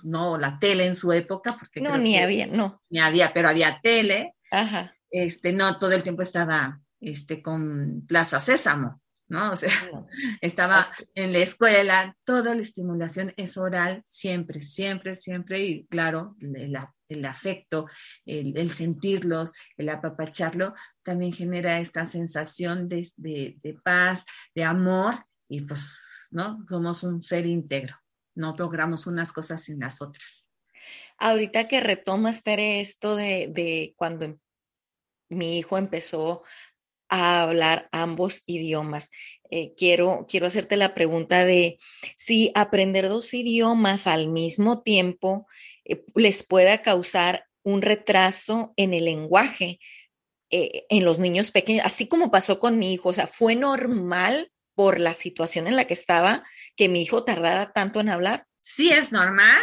no, 0.02 0.38
la 0.38 0.56
tele 0.56 0.86
en 0.86 0.96
su 0.96 1.12
época, 1.12 1.54
porque... 1.58 1.82
No, 1.82 1.98
ni 1.98 2.16
había, 2.16 2.46
no. 2.46 2.82
Ni 2.88 3.00
había, 3.00 3.34
pero 3.34 3.50
había 3.50 3.80
tele. 3.82 4.32
Ajá. 4.50 4.94
Este, 5.10 5.52
no, 5.52 5.78
todo 5.78 5.92
el 5.92 6.02
tiempo 6.02 6.22
estaba 6.22 6.80
este, 7.02 7.42
con 7.42 8.02
Plaza 8.08 8.40
Sésamo, 8.40 8.96
¿no? 9.32 9.52
O 9.52 9.56
sea, 9.56 9.70
estaba 10.42 10.86
en 11.14 11.32
la 11.32 11.38
escuela, 11.38 12.14
toda 12.24 12.54
la 12.54 12.60
estimulación 12.60 13.32
es 13.38 13.56
oral, 13.56 14.02
siempre, 14.06 14.62
siempre, 14.62 15.16
siempre, 15.16 15.64
y 15.64 15.86
claro, 15.86 16.36
el, 16.40 17.24
afecto, 17.24 17.86
el, 18.26 18.70
sentirlos, 18.70 19.52
el 19.78 19.88
apapacharlo, 19.88 20.74
también 21.02 21.32
genera 21.32 21.80
esta 21.80 22.04
sensación 22.04 22.88
de, 22.88 23.10
de 23.16 23.78
paz, 23.82 24.22
de 24.54 24.64
amor, 24.64 25.14
y 25.48 25.62
pues, 25.62 25.98
¿no? 26.30 26.64
Somos 26.68 27.02
un 27.02 27.22
ser 27.22 27.46
íntegro, 27.46 27.96
no 28.36 28.52
logramos 28.58 29.06
unas 29.06 29.32
cosas 29.32 29.64
sin 29.64 29.80
las 29.80 30.02
otras. 30.02 30.46
Ahorita 31.16 31.68
que 31.68 31.80
retomas, 31.80 32.42
Tere, 32.42 32.80
esto 32.80 33.16
de, 33.16 33.48
de 33.48 33.94
cuando 33.96 34.38
mi 35.30 35.58
hijo 35.58 35.78
empezó 35.78 36.42
a 37.12 37.42
hablar 37.42 37.90
ambos 37.92 38.42
idiomas. 38.46 39.10
Eh, 39.50 39.74
quiero, 39.76 40.24
quiero 40.30 40.46
hacerte 40.46 40.76
la 40.78 40.94
pregunta 40.94 41.44
de 41.44 41.78
si 42.16 42.50
aprender 42.54 43.10
dos 43.10 43.34
idiomas 43.34 44.06
al 44.06 44.28
mismo 44.28 44.80
tiempo 44.80 45.46
eh, 45.84 46.02
les 46.14 46.42
pueda 46.42 46.80
causar 46.80 47.44
un 47.62 47.82
retraso 47.82 48.72
en 48.78 48.94
el 48.94 49.04
lenguaje 49.04 49.78
eh, 50.48 50.86
en 50.88 51.04
los 51.04 51.18
niños 51.18 51.50
pequeños, 51.50 51.84
así 51.84 52.08
como 52.08 52.30
pasó 52.30 52.58
con 52.58 52.78
mi 52.78 52.94
hijo. 52.94 53.10
O 53.10 53.12
sea, 53.12 53.26
fue 53.26 53.54
normal 53.54 54.50
por 54.74 54.98
la 54.98 55.12
situación 55.12 55.66
en 55.66 55.76
la 55.76 55.84
que 55.84 55.94
estaba 55.94 56.44
que 56.74 56.88
mi 56.88 57.02
hijo 57.02 57.24
tardara 57.24 57.72
tanto 57.74 58.00
en 58.00 58.08
hablar. 58.08 58.46
Sí, 58.62 58.88
es 58.88 59.12
normal. 59.12 59.60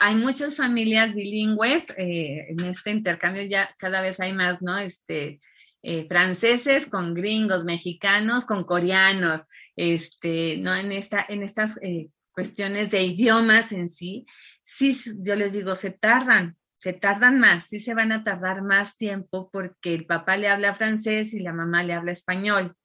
hay 0.00 0.14
muchas 0.16 0.56
familias 0.56 1.14
bilingües 1.14 1.84
en 1.96 2.64
este 2.64 2.90
intercambio 2.90 3.42
ya 3.42 3.72
cada 3.78 4.00
vez 4.00 4.18
hay 4.18 4.32
más, 4.32 4.60
¿no? 4.60 4.76
Este, 4.78 5.38
eh, 5.82 6.04
franceses 6.06 6.86
con 6.86 7.14
gringos, 7.14 7.64
mexicanos 7.64 8.44
con 8.44 8.64
coreanos, 8.64 9.42
este, 9.76 10.56
¿no? 10.58 10.74
En, 10.74 10.92
esta, 10.92 11.24
en 11.28 11.42
estas 11.42 11.78
eh, 11.82 12.08
cuestiones 12.32 12.90
de 12.90 13.02
idiomas 13.02 13.72
en 13.72 13.88
sí, 13.88 14.26
sí, 14.62 14.96
yo 15.18 15.36
les 15.36 15.52
digo, 15.52 15.74
se 15.74 15.90
tardan, 15.90 16.54
se 16.78 16.92
tardan 16.92 17.38
más, 17.38 17.66
sí 17.66 17.80
se 17.80 17.94
van 17.94 18.12
a 18.12 18.24
tardar 18.24 18.62
más 18.62 18.96
tiempo 18.96 19.50
porque 19.52 19.94
el 19.94 20.04
papá 20.04 20.36
le 20.36 20.48
habla 20.48 20.74
francés 20.74 21.32
y 21.34 21.40
la 21.40 21.52
mamá 21.52 21.82
le 21.82 21.94
habla 21.94 22.12
español, 22.12 22.76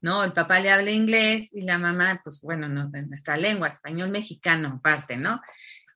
¿no? 0.00 0.24
El 0.24 0.32
papá 0.32 0.60
le 0.60 0.70
habla 0.70 0.90
inglés 0.90 1.48
y 1.52 1.62
la 1.62 1.78
mamá, 1.78 2.20
pues 2.24 2.40
bueno, 2.40 2.68
no, 2.68 2.90
nuestra 2.90 3.36
lengua, 3.36 3.68
español 3.68 4.10
mexicano 4.10 4.74
aparte, 4.76 5.16
¿no? 5.16 5.40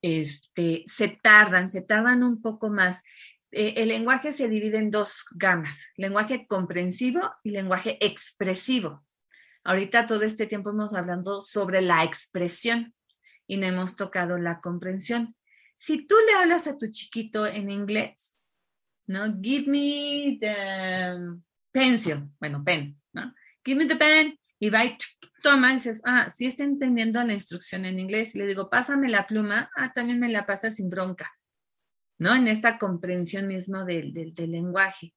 Este, 0.03 0.85
se 0.87 1.09
tardan, 1.09 1.69
se 1.69 1.83
tardan 1.83 2.23
un 2.23 2.41
poco 2.41 2.71
más. 2.71 3.03
Eh, 3.53 3.75
el 3.77 3.89
lenguaje 3.89 4.33
se 4.33 4.49
divide 4.49 4.79
en 4.79 4.91
dos 4.91 5.25
gamas, 5.35 5.79
lenguaje 5.97 6.47
comprensivo 6.47 7.21
y 7.45 7.51
lenguaje 7.51 7.99
expresivo. 8.05 9.05
Ahorita 9.65 10.07
todo 10.07 10.23
este 10.23 10.47
tiempo 10.47 10.71
hemos 10.71 10.95
hablando 10.95 11.43
sobre 11.43 11.81
la 11.81 12.05
expresión 12.05 12.95
y 13.47 13.57
no 13.57 13.67
hemos 13.67 13.97
tocado 13.97 14.37
la 14.37 14.61
comprensión. 14.61 15.35
Si 15.77 16.07
tú 16.07 16.15
le 16.27 16.35
hablas 16.35 16.67
a 16.67 16.79
tu 16.79 16.91
chiquito 16.91 17.47
en 17.47 17.71
inglés, 17.71 18.33
¿no? 19.07 19.33
Give 19.41 19.71
me 19.71 20.39
the 20.41 21.17
pencil, 21.73 22.29
bueno, 22.41 22.63
pen, 22.65 22.97
¿no? 23.13 23.33
Give 23.65 23.79
me 23.79 23.87
the 23.87 23.97
pen 23.97 24.39
y 24.59 24.71
va 24.71 24.85
y 24.85 24.97
toma 25.43 25.73
y 25.73 25.77
dices, 25.77 26.01
ah, 26.05 26.31
sí 26.35 26.47
está 26.47 26.65
entendiendo 26.65 27.23
la 27.23 27.35
instrucción 27.35 27.85
en 27.85 27.99
inglés. 27.99 28.35
Y 28.35 28.39
le 28.39 28.47
digo, 28.47 28.71
pásame 28.71 29.09
la 29.09 29.27
pluma, 29.27 29.71
ah, 29.77 29.93
también 29.93 30.19
me 30.19 30.29
la 30.29 30.47
pasa 30.47 30.73
sin 30.73 30.89
bronca. 30.89 31.31
¿No? 32.19 32.35
En 32.35 32.49
esta 32.49 32.79
comprensión 32.79 33.49
mismo 33.49 33.85
del, 33.85 34.13
lenguaje. 34.37 35.15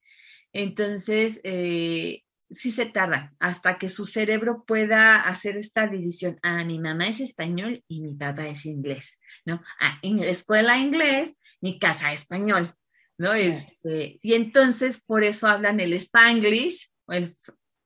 Entonces, 0.52 1.40
eh, 1.44 2.22
sí 2.50 2.72
se 2.72 2.86
tarda 2.86 3.32
hasta 3.38 3.78
que 3.78 3.88
su 3.88 4.04
cerebro 4.04 4.64
pueda 4.66 5.20
hacer 5.20 5.56
esta 5.56 5.86
división. 5.86 6.36
Ah, 6.42 6.64
mi 6.64 6.78
mamá 6.78 7.08
es 7.08 7.20
español 7.20 7.82
y 7.88 8.02
mi 8.02 8.14
papá 8.16 8.46
es 8.46 8.66
inglés, 8.66 9.18
¿no? 9.44 9.62
Ah, 9.80 9.98
en 10.02 10.18
la 10.18 10.26
escuela 10.26 10.78
inglés, 10.78 11.34
mi 11.60 11.78
casa 11.78 12.12
español, 12.12 12.74
¿no? 13.18 13.34
Este, 13.34 14.18
y 14.22 14.34
entonces 14.34 15.00
por 15.04 15.22
eso 15.22 15.46
hablan 15.46 15.80
el 15.80 15.92
spanglish, 15.94 16.90
el, 17.08 17.36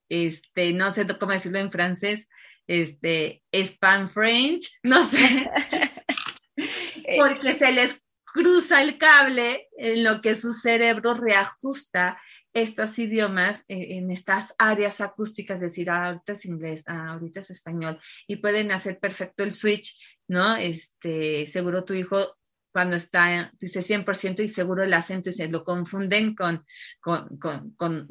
este, 0.08 0.72
no 0.72 0.92
sé 0.92 1.06
cómo 1.18 1.32
decirlo 1.32 1.58
en 1.58 1.70
francés, 1.70 2.26
este, 2.66 3.42
span 3.52 4.08
French, 4.08 4.78
no 4.82 5.06
sé, 5.06 5.50
porque 7.18 7.54
se 7.54 7.72
les 7.72 8.00
cruza 8.34 8.82
el 8.82 8.98
cable 8.98 9.68
en 9.78 10.02
lo 10.02 10.20
que 10.20 10.34
su 10.34 10.52
cerebro 10.52 11.14
reajusta 11.14 12.20
estos 12.52 12.98
idiomas 12.98 13.60
eh, 13.68 13.96
en 13.96 14.10
estas 14.10 14.56
áreas 14.58 15.00
acústicas, 15.00 15.58
es 15.58 15.70
decir, 15.70 15.88
ah, 15.88 16.06
ahorita 16.08 16.32
es 16.32 16.44
inglés, 16.44 16.82
ah, 16.86 17.12
ahorita 17.12 17.40
es 17.40 17.50
español, 17.50 18.00
y 18.26 18.36
pueden 18.36 18.72
hacer 18.72 18.98
perfecto 18.98 19.44
el 19.44 19.52
switch, 19.52 19.96
¿no? 20.26 20.56
Este, 20.56 21.46
seguro 21.46 21.84
tu 21.84 21.94
hijo 21.94 22.32
cuando 22.74 22.96
está, 22.96 23.52
dice 23.60 23.82
100% 23.82 24.42
y 24.42 24.48
seguro 24.48 24.82
el 24.82 24.92
acento 24.92 25.30
y 25.30 25.32
se 25.32 25.46
lo 25.46 25.62
confunden 25.62 26.34
con, 26.34 26.64
con, 27.00 27.38
con, 27.76 28.08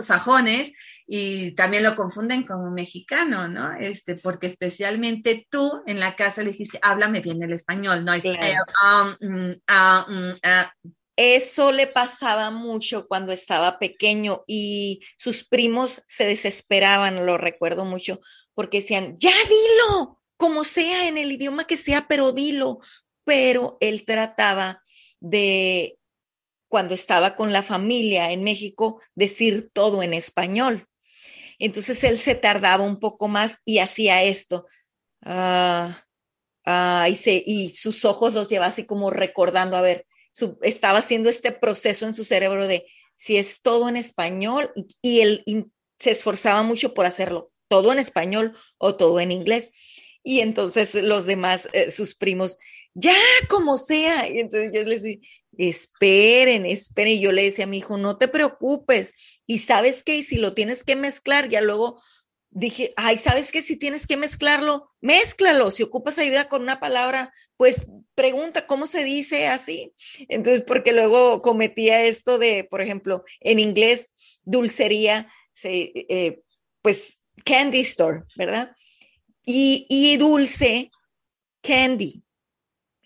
sajones 0.00 0.72
y 1.06 1.52
también 1.52 1.82
lo 1.82 1.96
confunden 1.96 2.42
como 2.42 2.70
mexicano, 2.70 3.48
¿no? 3.48 3.72
Este, 3.72 4.14
porque 4.16 4.48
especialmente 4.48 5.46
tú 5.50 5.82
en 5.86 5.98
la 5.98 6.14
casa 6.14 6.42
le 6.42 6.50
dijiste, 6.50 6.78
háblame 6.82 7.20
bien 7.20 7.42
el 7.42 7.54
español, 7.54 8.04
¿no? 8.04 8.12
Um, 8.12 9.16
mm, 9.18 9.62
ah, 9.66 10.06
mm, 10.06 10.38
ah. 10.42 10.70
Eso 11.16 11.72
le 11.72 11.86
pasaba 11.86 12.50
mucho 12.50 13.08
cuando 13.08 13.32
estaba 13.32 13.78
pequeño 13.78 14.44
y 14.46 15.00
sus 15.16 15.48
primos 15.48 16.02
se 16.06 16.26
desesperaban, 16.26 17.24
lo 17.24 17.38
recuerdo 17.38 17.86
mucho, 17.86 18.20
porque 18.52 18.80
decían, 18.80 19.14
ya 19.16 19.32
dilo, 19.48 20.20
como 20.36 20.64
sea, 20.64 21.08
en 21.08 21.16
el 21.16 21.32
idioma 21.32 21.64
que 21.64 21.78
sea, 21.78 22.06
pero 22.06 22.32
dilo, 22.32 22.80
pero 23.26 23.76
él 23.80 24.04
trataba 24.06 24.84
de, 25.20 25.98
cuando 26.68 26.94
estaba 26.94 27.34
con 27.34 27.52
la 27.52 27.64
familia 27.64 28.30
en 28.30 28.44
México, 28.44 29.02
decir 29.14 29.68
todo 29.72 30.02
en 30.02 30.14
español. 30.14 30.86
Entonces 31.58 32.04
él 32.04 32.18
se 32.18 32.36
tardaba 32.36 32.84
un 32.84 33.00
poco 33.00 33.28
más 33.28 33.58
y 33.64 33.80
hacía 33.80 34.22
esto. 34.22 34.66
Ah, 35.22 36.04
ah, 36.64 37.08
y, 37.08 37.70
sus 37.70 38.04
ojos 38.04 38.32
los 38.32 38.48
llevaba 38.48 38.68
así 38.68 38.84
como 38.84 39.10
recordando, 39.10 39.76
a 39.76 39.80
ver, 39.80 40.06
estaba 40.62 40.98
haciendo 40.98 41.28
este 41.28 41.50
proceso 41.50 42.06
en 42.06 42.14
su 42.14 42.24
cerebro 42.24 42.68
de 42.68 42.86
si 43.16 43.38
es 43.38 43.60
todo 43.60 43.88
en 43.88 43.96
español 43.96 44.72
y 45.02 45.20
él 45.20 45.44
se 45.98 46.10
esforzaba 46.12 46.62
mucho 46.62 46.94
por 46.94 47.06
hacerlo 47.06 47.50
todo 47.68 47.90
en 47.90 47.98
español 47.98 48.56
o 48.78 48.94
todo 48.94 49.18
en 49.18 49.32
inglés. 49.32 49.70
Y 50.22 50.40
entonces 50.40 50.94
los 50.94 51.24
demás, 51.24 51.68
eh, 51.72 51.90
sus 51.90 52.16
primos, 52.16 52.58
ya 52.96 53.14
como 53.48 53.76
sea. 53.76 54.28
Y 54.28 54.38
entonces 54.38 54.70
yo 54.72 54.82
les 54.84 55.02
decía, 55.02 55.20
esperen, 55.58 56.66
esperen. 56.66 57.14
Y 57.14 57.20
yo 57.20 57.30
le 57.30 57.44
decía 57.44 57.64
a 57.64 57.68
mi 57.68 57.78
hijo, 57.78 57.98
no 57.98 58.16
te 58.16 58.26
preocupes. 58.26 59.12
Y 59.46 59.58
sabes 59.58 60.02
qué, 60.02 60.22
si 60.22 60.36
lo 60.36 60.54
tienes 60.54 60.82
que 60.82 60.96
mezclar, 60.96 61.48
ya 61.50 61.60
luego 61.60 62.02
dije, 62.50 62.94
ay, 62.96 63.18
¿sabes 63.18 63.52
qué? 63.52 63.60
Si 63.60 63.76
tienes 63.76 64.06
que 64.06 64.16
mezclarlo, 64.16 64.90
mézclalo. 65.02 65.70
Si 65.70 65.82
ocupas 65.82 66.18
ayuda 66.18 66.48
con 66.48 66.62
una 66.62 66.80
palabra, 66.80 67.34
pues 67.58 67.86
pregunta 68.14 68.66
cómo 68.66 68.86
se 68.86 69.04
dice 69.04 69.46
así. 69.46 69.92
Entonces, 70.28 70.62
porque 70.62 70.92
luego 70.92 71.42
cometía 71.42 72.02
esto 72.02 72.38
de, 72.38 72.64
por 72.64 72.80
ejemplo, 72.80 73.24
en 73.40 73.58
inglés, 73.58 74.12
dulcería, 74.44 75.30
se, 75.52 75.92
eh, 76.08 76.40
pues 76.80 77.18
candy 77.44 77.80
store, 77.80 78.22
¿verdad? 78.36 78.74
Y, 79.44 79.86
y 79.90 80.16
dulce, 80.16 80.90
candy. 81.60 82.25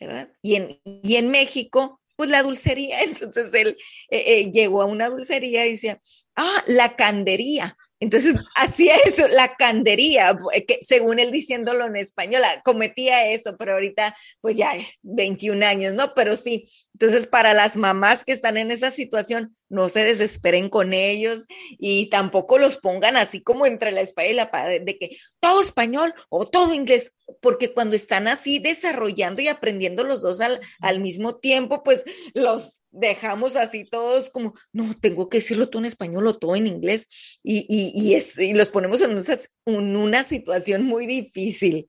¿Verdad? 0.01 0.32
Y 0.42 0.57
en, 0.57 0.80
y 0.84 1.16
en 1.16 1.30
México, 1.30 2.01
pues 2.16 2.28
la 2.28 2.42
dulcería, 2.42 3.01
entonces 3.03 3.53
él 3.55 3.76
eh, 4.11 4.24
eh, 4.26 4.51
llegó 4.51 4.82
a 4.82 4.86
una 4.86 5.09
dulcería 5.09 5.66
y 5.66 5.72
decía, 5.72 6.01
ah, 6.36 6.62
la 6.66 6.96
candería. 6.96 7.76
Entonces 8.01 8.36
hacía 8.57 8.96
eso, 9.07 9.28
la 9.28 9.55
candería, 9.57 10.36
eh, 10.55 10.64
que 10.64 10.78
según 10.82 11.18
él 11.18 11.30
diciéndolo 11.30 11.86
en 11.86 11.96
español, 11.96 12.42
ah, 12.44 12.61
cometía 12.64 13.30
eso, 13.30 13.57
pero 13.57 13.74
ahorita 13.74 14.16
pues 14.40 14.57
ya 14.57 14.72
21 15.03 15.64
años, 15.64 15.94
¿no? 15.94 16.14
Pero 16.14 16.36
sí, 16.36 16.68
entonces 17.01 17.26
para 17.26 17.55
las 17.55 17.78
mamás 17.78 18.26
que 18.26 18.32
están 18.32 18.59
en 18.59 18.70
esa 18.70 18.90
situación, 18.90 19.57
no 19.70 19.88
se 19.88 20.05
desesperen 20.05 20.68
con 20.68 20.92
ellos 20.92 21.46
y 21.78 22.11
tampoco 22.11 22.59
los 22.59 22.76
pongan 22.76 23.16
así 23.16 23.40
como 23.40 23.64
entre 23.64 23.90
la 23.90 24.03
espalda 24.03 24.30
y 24.30 24.34
la 24.34 24.51
pared 24.51 24.82
de 24.82 24.98
que 24.98 25.16
todo 25.40 25.62
español 25.62 26.12
o 26.28 26.46
todo 26.46 26.74
inglés, 26.74 27.14
porque 27.40 27.72
cuando 27.72 27.96
están 27.96 28.28
así 28.28 28.59
desarrollando 28.59 29.40
y 29.40 29.48
aprendiendo 29.48 30.05
los 30.05 30.20
dos 30.20 30.42
al, 30.42 30.61
al 30.80 31.01
mismo 31.01 31.36
tiempo, 31.36 31.82
pues 31.82 32.05
los 32.34 32.80
dejamos 32.90 33.57
así 33.57 33.86
todos 33.86 34.28
como, 34.28 34.53
no, 34.70 34.94
tengo 35.01 35.30
que 35.30 35.38
decirlo 35.38 35.70
todo 35.70 35.80
en 35.80 35.86
español 35.86 36.26
o 36.26 36.38
todo 36.38 36.55
en 36.55 36.66
inglés 36.66 37.09
y, 37.42 37.61
y, 37.66 37.92
y, 37.94 38.14
es, 38.14 38.36
y 38.36 38.53
los 38.53 38.68
ponemos 38.68 39.01
en, 39.01 39.16
en 39.64 39.96
una 39.96 40.22
situación 40.22 40.82
muy 40.84 41.07
difícil. 41.07 41.88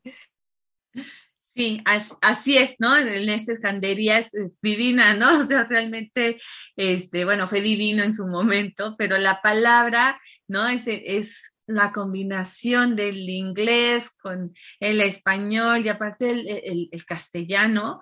Sí, 1.53 1.83
así 2.21 2.57
es, 2.57 2.75
¿no? 2.79 2.97
En 2.97 3.29
esta 3.29 3.51
escandería 3.53 4.19
es, 4.19 4.29
divina, 4.61 5.13
¿no? 5.13 5.39
O 5.41 5.45
sea, 5.45 5.65
realmente, 5.65 6.39
este, 6.75 7.25
bueno, 7.25 7.45
fue 7.47 7.61
divino 7.61 8.03
en 8.03 8.13
su 8.13 8.25
momento, 8.25 8.95
pero 8.97 9.17
la 9.17 9.41
palabra, 9.41 10.19
¿no? 10.47 10.67
Es, 10.69 10.83
es 10.87 11.51
la 11.67 11.91
combinación 11.91 12.95
del 12.95 13.29
inglés 13.29 14.09
con 14.21 14.53
el 14.79 15.01
español 15.01 15.85
y 15.85 15.89
aparte 15.89 16.31
el, 16.31 17.05
castellano, 17.05 18.01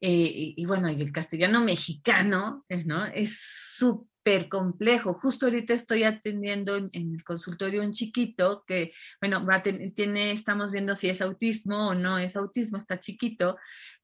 eh, 0.00 0.54
y, 0.56 0.66
bueno, 0.66 0.90
y 0.90 1.00
el 1.00 1.12
castellano 1.12 1.60
mexicano, 1.60 2.64
¿no? 2.84 3.06
Es 3.06 3.40
súper 3.70 4.17
complejo. 4.48 5.14
Justo 5.14 5.46
ahorita 5.46 5.74
estoy 5.74 6.04
atendiendo 6.04 6.76
en, 6.76 6.90
el 6.92 7.24
consultorio 7.24 7.82
un 7.82 7.92
chiquito 7.92 8.64
que, 8.66 8.92
bueno, 9.20 9.46
tiene, 9.94 10.32
estamos 10.32 10.70
viendo 10.72 10.94
si 10.94 11.08
es 11.08 11.22
autismo 11.22 11.88
o 11.88 11.94
no 11.94 12.18
es 12.18 12.36
autismo, 12.36 12.78
está 12.78 13.00
chiquito, 13.00 13.56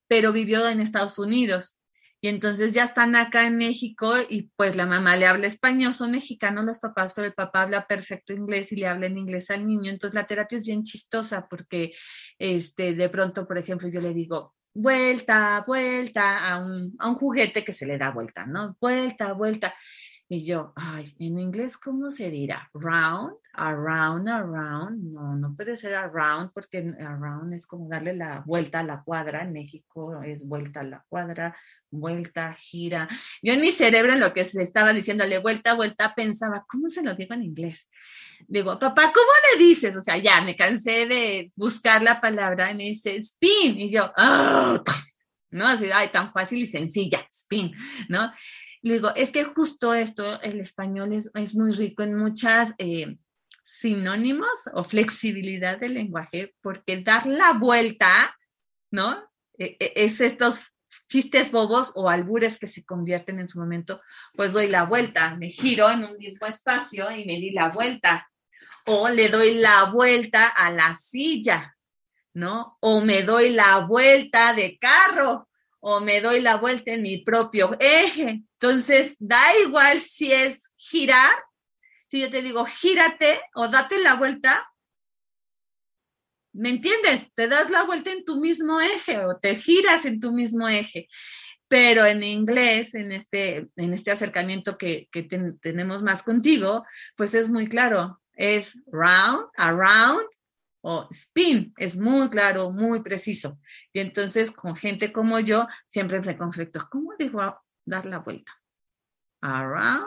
pero 0.08 0.32
vivió 0.32 0.68
en 0.68 0.80
Estados 0.80 1.18
Unidos. 1.18 1.80
Y 2.20 2.28
entonces 2.28 2.72
ya 2.72 2.84
están 2.84 3.16
acá 3.16 3.46
en 3.46 3.58
México 3.58 4.14
y 4.30 4.50
pues 4.56 4.76
la 4.76 4.86
mamá 4.86 5.14
le 5.14 5.26
habla 5.26 5.46
español, 5.46 5.92
son 5.92 6.12
mexicanos 6.12 6.64
los 6.64 6.78
papás, 6.78 7.12
pero 7.12 7.26
el 7.26 7.34
papá 7.34 7.62
habla 7.62 7.86
perfecto 7.86 8.32
inglés 8.32 8.72
y 8.72 8.76
le 8.76 8.86
habla 8.86 9.06
en 9.06 9.18
inglés 9.18 9.50
al 9.50 9.66
niño. 9.66 9.90
Entonces 9.90 10.14
la 10.14 10.26
terapia 10.26 10.56
es 10.56 10.64
bien 10.64 10.84
chistosa 10.84 11.46
porque 11.46 11.92
este, 12.38 12.94
de 12.94 13.08
pronto, 13.10 13.46
por 13.46 13.58
ejemplo, 13.58 13.88
yo 13.88 14.00
le 14.00 14.14
digo, 14.14 14.54
vuelta, 14.72 15.64
vuelta 15.66 16.48
a 16.48 16.58
un, 16.58 16.94
a 16.98 17.08
un 17.08 17.14
juguete 17.16 17.62
que 17.62 17.74
se 17.74 17.84
le 17.84 17.98
da 17.98 18.10
vuelta, 18.10 18.46
¿no? 18.46 18.74
Vuelta, 18.80 19.34
vuelta. 19.34 19.74
Y 20.26 20.46
yo, 20.46 20.72
ay, 20.74 21.12
en 21.18 21.38
inglés, 21.38 21.76
¿cómo 21.76 22.10
se 22.10 22.30
dirá? 22.30 22.70
Round, 22.72 23.36
around, 23.52 24.26
around. 24.26 25.12
No, 25.12 25.36
no 25.36 25.54
puede 25.54 25.76
ser 25.76 25.94
around 25.94 26.50
porque 26.54 26.78
around 26.98 27.52
es 27.52 27.66
como 27.66 27.88
darle 27.88 28.14
la 28.14 28.42
vuelta 28.46 28.80
a 28.80 28.84
la 28.84 29.02
cuadra. 29.02 29.42
En 29.42 29.52
México 29.52 30.22
es 30.22 30.48
vuelta 30.48 30.80
a 30.80 30.84
la 30.84 31.04
cuadra, 31.10 31.54
vuelta, 31.90 32.54
gira. 32.54 33.06
Yo 33.42 33.52
en 33.52 33.60
mi 33.60 33.70
cerebro, 33.70 34.14
en 34.14 34.20
lo 34.20 34.32
que 34.32 34.46
se 34.46 34.62
estaba 34.62 34.94
diciéndole 34.94 35.38
vuelta, 35.40 35.74
vuelta, 35.74 36.14
pensaba, 36.14 36.64
¿cómo 36.66 36.88
se 36.88 37.02
lo 37.02 37.14
digo 37.14 37.34
en 37.34 37.42
inglés? 37.42 37.86
Digo, 38.48 38.78
papá, 38.78 39.12
¿cómo 39.12 39.30
le 39.52 39.62
dices? 39.62 39.94
O 39.94 40.00
sea, 40.00 40.16
ya 40.16 40.40
me 40.40 40.56
cansé 40.56 41.06
de 41.06 41.52
buscar 41.54 42.02
la 42.02 42.20
palabra 42.22 42.70
y 42.70 42.74
me 42.74 42.84
dice 42.84 43.14
spin. 43.16 43.78
Y 43.78 43.90
yo, 43.90 44.10
¡ah! 44.16 44.82
¿no? 45.50 45.68
Así, 45.68 45.86
ay, 45.94 46.08
tan 46.08 46.32
fácil 46.32 46.62
y 46.62 46.66
sencilla, 46.66 47.26
spin, 47.30 47.72
¿no? 48.08 48.30
Le 48.84 48.94
digo, 48.94 49.14
es 49.16 49.30
que 49.30 49.44
justo 49.44 49.94
esto, 49.94 50.42
el 50.42 50.60
español 50.60 51.14
es, 51.14 51.30
es 51.32 51.54
muy 51.54 51.72
rico 51.72 52.02
en 52.02 52.16
muchas 52.16 52.74
eh, 52.76 53.16
sinónimos 53.64 54.50
o 54.74 54.82
flexibilidad 54.82 55.78
del 55.78 55.94
lenguaje, 55.94 56.54
porque 56.60 57.00
dar 57.00 57.24
la 57.26 57.54
vuelta, 57.54 58.36
¿no? 58.90 59.26
E, 59.56 59.78
e, 59.80 59.92
es 59.96 60.20
estos 60.20 60.60
chistes 61.08 61.50
bobos 61.50 61.92
o 61.94 62.10
albures 62.10 62.58
que 62.58 62.66
se 62.66 62.84
convierten 62.84 63.40
en 63.40 63.48
su 63.48 63.58
momento, 63.58 64.02
pues 64.34 64.52
doy 64.52 64.68
la 64.68 64.84
vuelta, 64.84 65.34
me 65.34 65.48
giro 65.48 65.90
en 65.90 66.04
un 66.04 66.18
mismo 66.18 66.46
espacio 66.46 67.10
y 67.10 67.24
me 67.24 67.36
di 67.36 67.52
la 67.52 67.70
vuelta. 67.70 68.30
O 68.84 69.08
le 69.08 69.30
doy 69.30 69.54
la 69.54 69.84
vuelta 69.84 70.46
a 70.46 70.70
la 70.70 70.94
silla, 70.94 71.74
¿no? 72.34 72.76
O 72.82 73.00
me 73.00 73.22
doy 73.22 73.48
la 73.48 73.78
vuelta 73.78 74.52
de 74.52 74.76
carro, 74.76 75.48
o 75.80 76.00
me 76.00 76.20
doy 76.20 76.40
la 76.40 76.56
vuelta 76.56 76.92
en 76.92 77.02
mi 77.02 77.18
propio 77.18 77.76
eje. 77.80 78.42
Entonces, 78.64 79.14
da 79.18 79.42
igual 79.62 80.00
si 80.00 80.32
es 80.32 80.58
girar, 80.78 81.34
si 82.10 82.22
yo 82.22 82.30
te 82.30 82.40
digo 82.40 82.64
gírate 82.64 83.38
o 83.54 83.68
date 83.68 83.98
la 83.98 84.14
vuelta, 84.14 84.66
¿Me 86.56 86.70
entiendes? 86.70 87.26
Te 87.34 87.48
das 87.48 87.68
la 87.68 87.82
vuelta 87.82 88.12
en 88.12 88.24
tu 88.24 88.36
mismo 88.36 88.80
eje 88.80 89.18
o 89.26 89.36
te 89.36 89.56
giras 89.56 90.04
en 90.04 90.20
tu 90.20 90.30
mismo 90.30 90.68
eje. 90.68 91.08
Pero 91.66 92.06
en 92.06 92.22
inglés, 92.22 92.94
en 92.94 93.10
este, 93.10 93.66
en 93.74 93.92
este 93.92 94.12
acercamiento 94.12 94.78
que, 94.78 95.08
tenemos 95.60 96.04
más 96.04 96.22
contigo, 96.22 96.84
pues 97.16 97.34
es 97.34 97.50
muy 97.50 97.66
claro. 97.66 98.20
Es 98.34 98.80
round, 98.86 99.48
around 99.56 100.24
o 100.80 101.08
spin. 101.10 101.74
Es 101.76 101.96
muy 101.96 102.30
claro, 102.30 102.70
muy 102.70 103.02
preciso. 103.02 103.58
Y 103.92 103.98
entonces 103.98 104.52
con 104.52 104.76
gente 104.76 105.12
como 105.12 105.40
yo, 105.40 105.66
siempre 105.88 106.20
me 106.20 106.38
conflicto. 106.38 106.86
¿Cómo 106.88 107.14
digo 107.18 107.42
dar 107.84 108.06
la 108.06 108.18
vuelta? 108.18 108.52
around, 109.44 110.06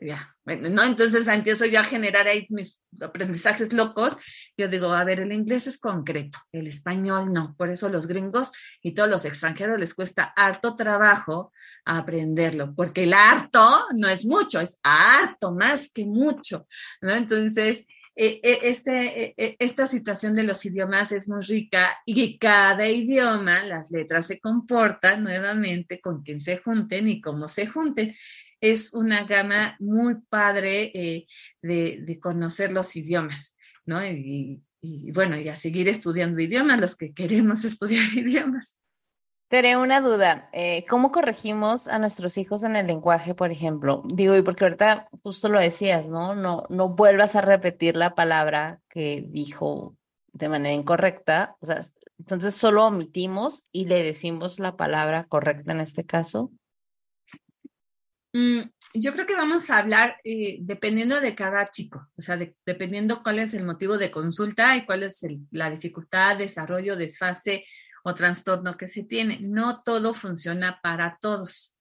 ya, 0.00 0.34
¿no? 0.46 0.82
Entonces 0.82 1.28
empiezo 1.28 1.66
yo 1.66 1.78
a 1.78 1.84
generar 1.84 2.26
ahí 2.26 2.46
mis 2.48 2.80
aprendizajes 3.00 3.72
locos. 3.74 4.16
Yo 4.56 4.66
digo, 4.68 4.92
a 4.92 5.04
ver, 5.04 5.20
el 5.20 5.32
inglés 5.32 5.66
es 5.66 5.78
concreto, 5.78 6.38
el 6.52 6.66
español 6.66 7.32
no. 7.34 7.54
Por 7.58 7.68
eso 7.68 7.90
los 7.90 8.06
gringos 8.06 8.52
y 8.80 8.94
todos 8.94 9.10
los 9.10 9.26
extranjeros 9.26 9.78
les 9.78 9.92
cuesta 9.92 10.32
harto 10.34 10.74
trabajo 10.74 11.52
aprenderlo, 11.84 12.74
porque 12.74 13.04
el 13.04 13.12
harto 13.12 13.84
no 13.94 14.08
es 14.08 14.24
mucho, 14.24 14.60
es 14.60 14.78
harto, 14.82 15.52
más 15.52 15.90
que 15.90 16.06
mucho, 16.06 16.66
¿no? 17.02 17.14
Entonces, 17.14 17.86
e, 18.16 18.40
e, 18.42 18.70
este, 18.70 19.34
e, 19.36 19.56
esta 19.58 19.86
situación 19.86 20.34
de 20.34 20.42
los 20.42 20.64
idiomas 20.64 21.12
es 21.12 21.28
muy 21.28 21.42
rica 21.42 21.96
y 22.06 22.38
cada 22.38 22.88
idioma, 22.88 23.62
las 23.64 23.90
letras 23.90 24.26
se 24.26 24.40
comportan 24.40 25.22
nuevamente 25.22 26.00
con 26.00 26.22
quien 26.22 26.40
se 26.40 26.56
junten 26.56 27.08
y 27.08 27.20
cómo 27.20 27.46
se 27.46 27.66
junten 27.66 28.14
es 28.60 28.92
una 28.94 29.24
gama 29.24 29.76
muy 29.78 30.16
padre 30.28 30.90
eh, 30.94 31.26
de, 31.62 32.18
conocer 32.20 32.72
los 32.72 32.96
idiomas, 32.96 33.54
¿no? 33.84 34.04
Y, 34.04 34.62
bueno, 35.12 35.38
y 35.38 35.48
a 35.48 35.56
seguir 35.56 35.88
estudiando 35.88 36.40
idiomas, 36.40 36.80
los 36.80 36.96
que 36.96 37.12
queremos 37.12 37.64
estudiar 37.64 38.06
idiomas. 38.14 38.76
Tengo 39.48 39.80
una 39.80 40.00
duda, 40.00 40.48
eh, 40.52 40.84
¿cómo 40.88 41.12
corregimos 41.12 41.86
a 41.86 42.00
nuestros 42.00 42.36
hijos 42.36 42.64
en 42.64 42.74
el 42.74 42.88
lenguaje, 42.88 43.32
por 43.32 43.52
ejemplo? 43.52 44.02
Digo, 44.06 44.36
y 44.36 44.42
porque 44.42 44.64
ahorita 44.64 45.08
justo 45.22 45.48
lo 45.48 45.60
decías, 45.60 46.08
¿no? 46.08 46.34
No, 46.34 46.64
no 46.68 46.88
vuelvas 46.88 47.36
a 47.36 47.42
repetir 47.42 47.96
la 47.96 48.16
palabra 48.16 48.80
que 48.88 49.24
dijo 49.28 49.96
de 50.32 50.48
manera 50.48 50.74
incorrecta, 50.74 51.56
o 51.60 51.66
sea, 51.66 51.78
entonces 52.18 52.54
solo 52.56 52.86
omitimos 52.86 53.62
y 53.70 53.86
le 53.86 54.02
decimos 54.02 54.58
la 54.58 54.76
palabra 54.76 55.26
correcta 55.28 55.70
en 55.70 55.80
este 55.80 56.04
caso. 56.04 56.50
Mm, 58.32 58.62
yo 58.94 59.12
creo 59.12 59.26
que 59.26 59.36
vamos 59.36 59.70
a 59.70 59.78
hablar 59.78 60.16
eh, 60.24 60.58
dependiendo 60.60 61.20
de 61.20 61.36
cada 61.36 61.70
chico, 61.70 62.08
o 62.16 62.22
sea, 62.22 62.36
dependiendo 62.66 63.22
cuál 63.22 63.38
es 63.38 63.54
el 63.54 63.64
motivo 63.64 63.96
de 63.96 64.10
consulta 64.10 64.76
y 64.76 64.84
cuál 64.84 65.04
es 65.04 65.20
la 65.52 65.70
dificultad, 65.70 66.36
desarrollo, 66.36 66.96
desfase 66.96 67.64
o 68.08 68.14
trastorno 68.14 68.76
que 68.76 68.86
se 68.86 69.02
tiene. 69.02 69.40
No 69.40 69.82
todo 69.82 70.14
funciona 70.14 70.78
para 70.80 71.18
todos. 71.20 71.76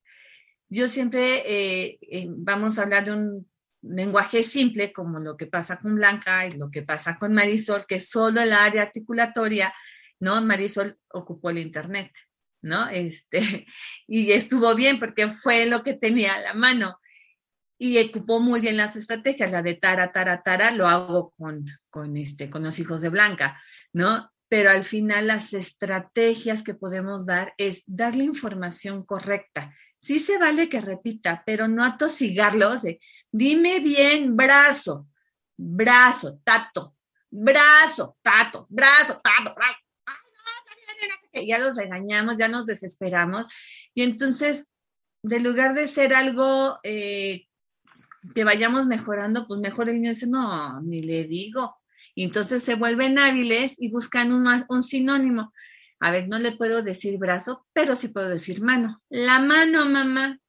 Yo 0.69 0.87
siempre 0.87 1.43
eh, 1.45 1.99
eh, 2.01 2.25
vamos 2.29 2.79
a 2.79 2.81
hablar 2.81 3.05
de 3.05 3.11
un 3.11 3.47
lenguaje 3.83 4.41
simple, 4.41 4.91
como 4.91 5.19
lo 5.19 5.37
que 5.37 5.45
pasa 5.45 5.77
con 5.77 5.93
Blanca 5.93 6.47
y 6.47 6.53
lo 6.53 6.67
que 6.71 6.81
pasa 6.81 7.15
con 7.15 7.31
Marisol, 7.31 7.85
que 7.87 7.99
solo 7.99 8.41
el 8.41 8.53
área 8.53 8.81
articulatoria, 8.81 9.71
¿no? 10.19 10.41
Marisol 10.41 10.97
ocupó 11.13 11.51
el 11.51 11.59
Internet. 11.59 12.11
¿no? 12.63 12.89
Este, 12.89 13.67
y 14.07 14.31
estuvo 14.31 14.73
bien 14.73 14.97
porque 14.97 15.29
fue 15.29 15.67
lo 15.67 15.83
que 15.83 15.93
tenía 15.93 16.33
a 16.33 16.41
la 16.41 16.53
mano. 16.55 16.97
Y 17.77 17.99
ocupó 17.99 18.39
muy 18.39 18.61
bien 18.61 18.77
las 18.77 18.95
estrategias, 18.95 19.51
la 19.51 19.61
de 19.61 19.75
tara, 19.75 20.11
tara, 20.11 20.41
tara, 20.41 20.71
lo 20.71 20.87
hago 20.87 21.35
con, 21.37 21.67
con, 21.91 22.17
este, 22.17 22.49
con 22.49 22.63
los 22.63 22.79
hijos 22.79 23.01
de 23.01 23.09
Blanca, 23.09 23.61
¿no? 23.93 24.27
Pero 24.49 24.69
al 24.69 24.83
final 24.83 25.27
las 25.27 25.53
estrategias 25.53 26.63
que 26.63 26.73
podemos 26.73 27.25
dar 27.25 27.53
es 27.57 27.83
darle 27.87 28.23
información 28.23 29.03
correcta. 29.03 29.73
Sí 29.99 30.19
se 30.19 30.37
vale 30.37 30.69
que 30.69 30.81
repita, 30.81 31.41
pero 31.45 31.67
no 31.67 31.83
atosigarlos 31.83 32.83
de, 32.83 32.99
dime 33.31 33.79
bien, 33.79 34.35
brazo, 34.35 35.07
brazo, 35.57 36.39
tato, 36.43 36.95
brazo, 37.31 38.17
tato, 38.21 38.67
brazo, 38.69 39.19
tato, 39.23 39.55
brazo 39.55 39.85
ya 41.43 41.59
los 41.59 41.75
regañamos, 41.75 42.37
ya 42.37 42.47
nos 42.47 42.65
desesperamos. 42.65 43.45
Y 43.93 44.03
entonces, 44.03 44.67
de 45.23 45.39
lugar 45.39 45.73
de 45.73 45.87
ser 45.87 46.13
algo 46.13 46.79
eh, 46.83 47.47
que 48.33 48.43
vayamos 48.43 48.85
mejorando, 48.85 49.47
pues 49.47 49.59
mejor 49.59 49.89
el 49.89 49.95
niño 49.95 50.11
dice, 50.11 50.27
no, 50.27 50.81
ni 50.81 51.01
le 51.01 51.25
digo. 51.25 51.75
Y 52.15 52.23
entonces 52.23 52.63
se 52.63 52.75
vuelven 52.75 53.19
hábiles 53.19 53.73
y 53.77 53.91
buscan 53.91 54.31
un, 54.31 54.83
sinónimo. 54.83 55.53
A 55.99 56.11
ver, 56.11 56.27
no 56.27 56.39
le 56.39 56.53
puedo 56.53 56.81
decir 56.81 57.17
brazo, 57.17 57.63
pero 57.73 57.95
sí 57.95 58.07
puedo 58.07 58.29
decir 58.29 58.61
mano. 58.61 59.01
La 59.09 59.39
mano, 59.39 59.87
mamá. 59.87 60.39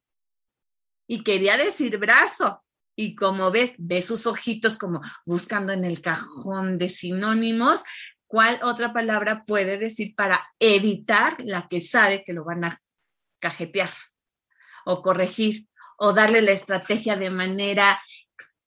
Y 1.08 1.22
quería 1.24 1.56
decir 1.56 1.98
brazo. 1.98 2.62
Y 2.94 3.14
como 3.14 3.50
ves, 3.50 3.74
ve 3.76 4.02
sus 4.02 4.26
ojitos 4.26 4.78
como 4.78 5.02
buscando 5.26 5.72
en 5.72 5.84
el 5.84 6.00
cajón 6.00 6.78
de 6.78 6.88
sinónimos, 6.88 7.82
¿Cuál 8.26 8.58
otra 8.62 8.92
palabra 8.92 9.44
puede 9.44 9.78
decir 9.78 10.14
para 10.16 10.48
evitar 10.58 11.36
la 11.44 11.68
que 11.68 11.80
sabe 11.80 12.24
que 12.24 12.32
lo 12.32 12.44
van 12.44 12.64
a 12.64 12.78
cajetear 13.40 13.90
o 14.84 15.00
corregir 15.00 15.68
o 15.96 16.12
darle 16.12 16.42
la 16.42 16.50
estrategia 16.50 17.16
de 17.16 17.30
manera 17.30 18.00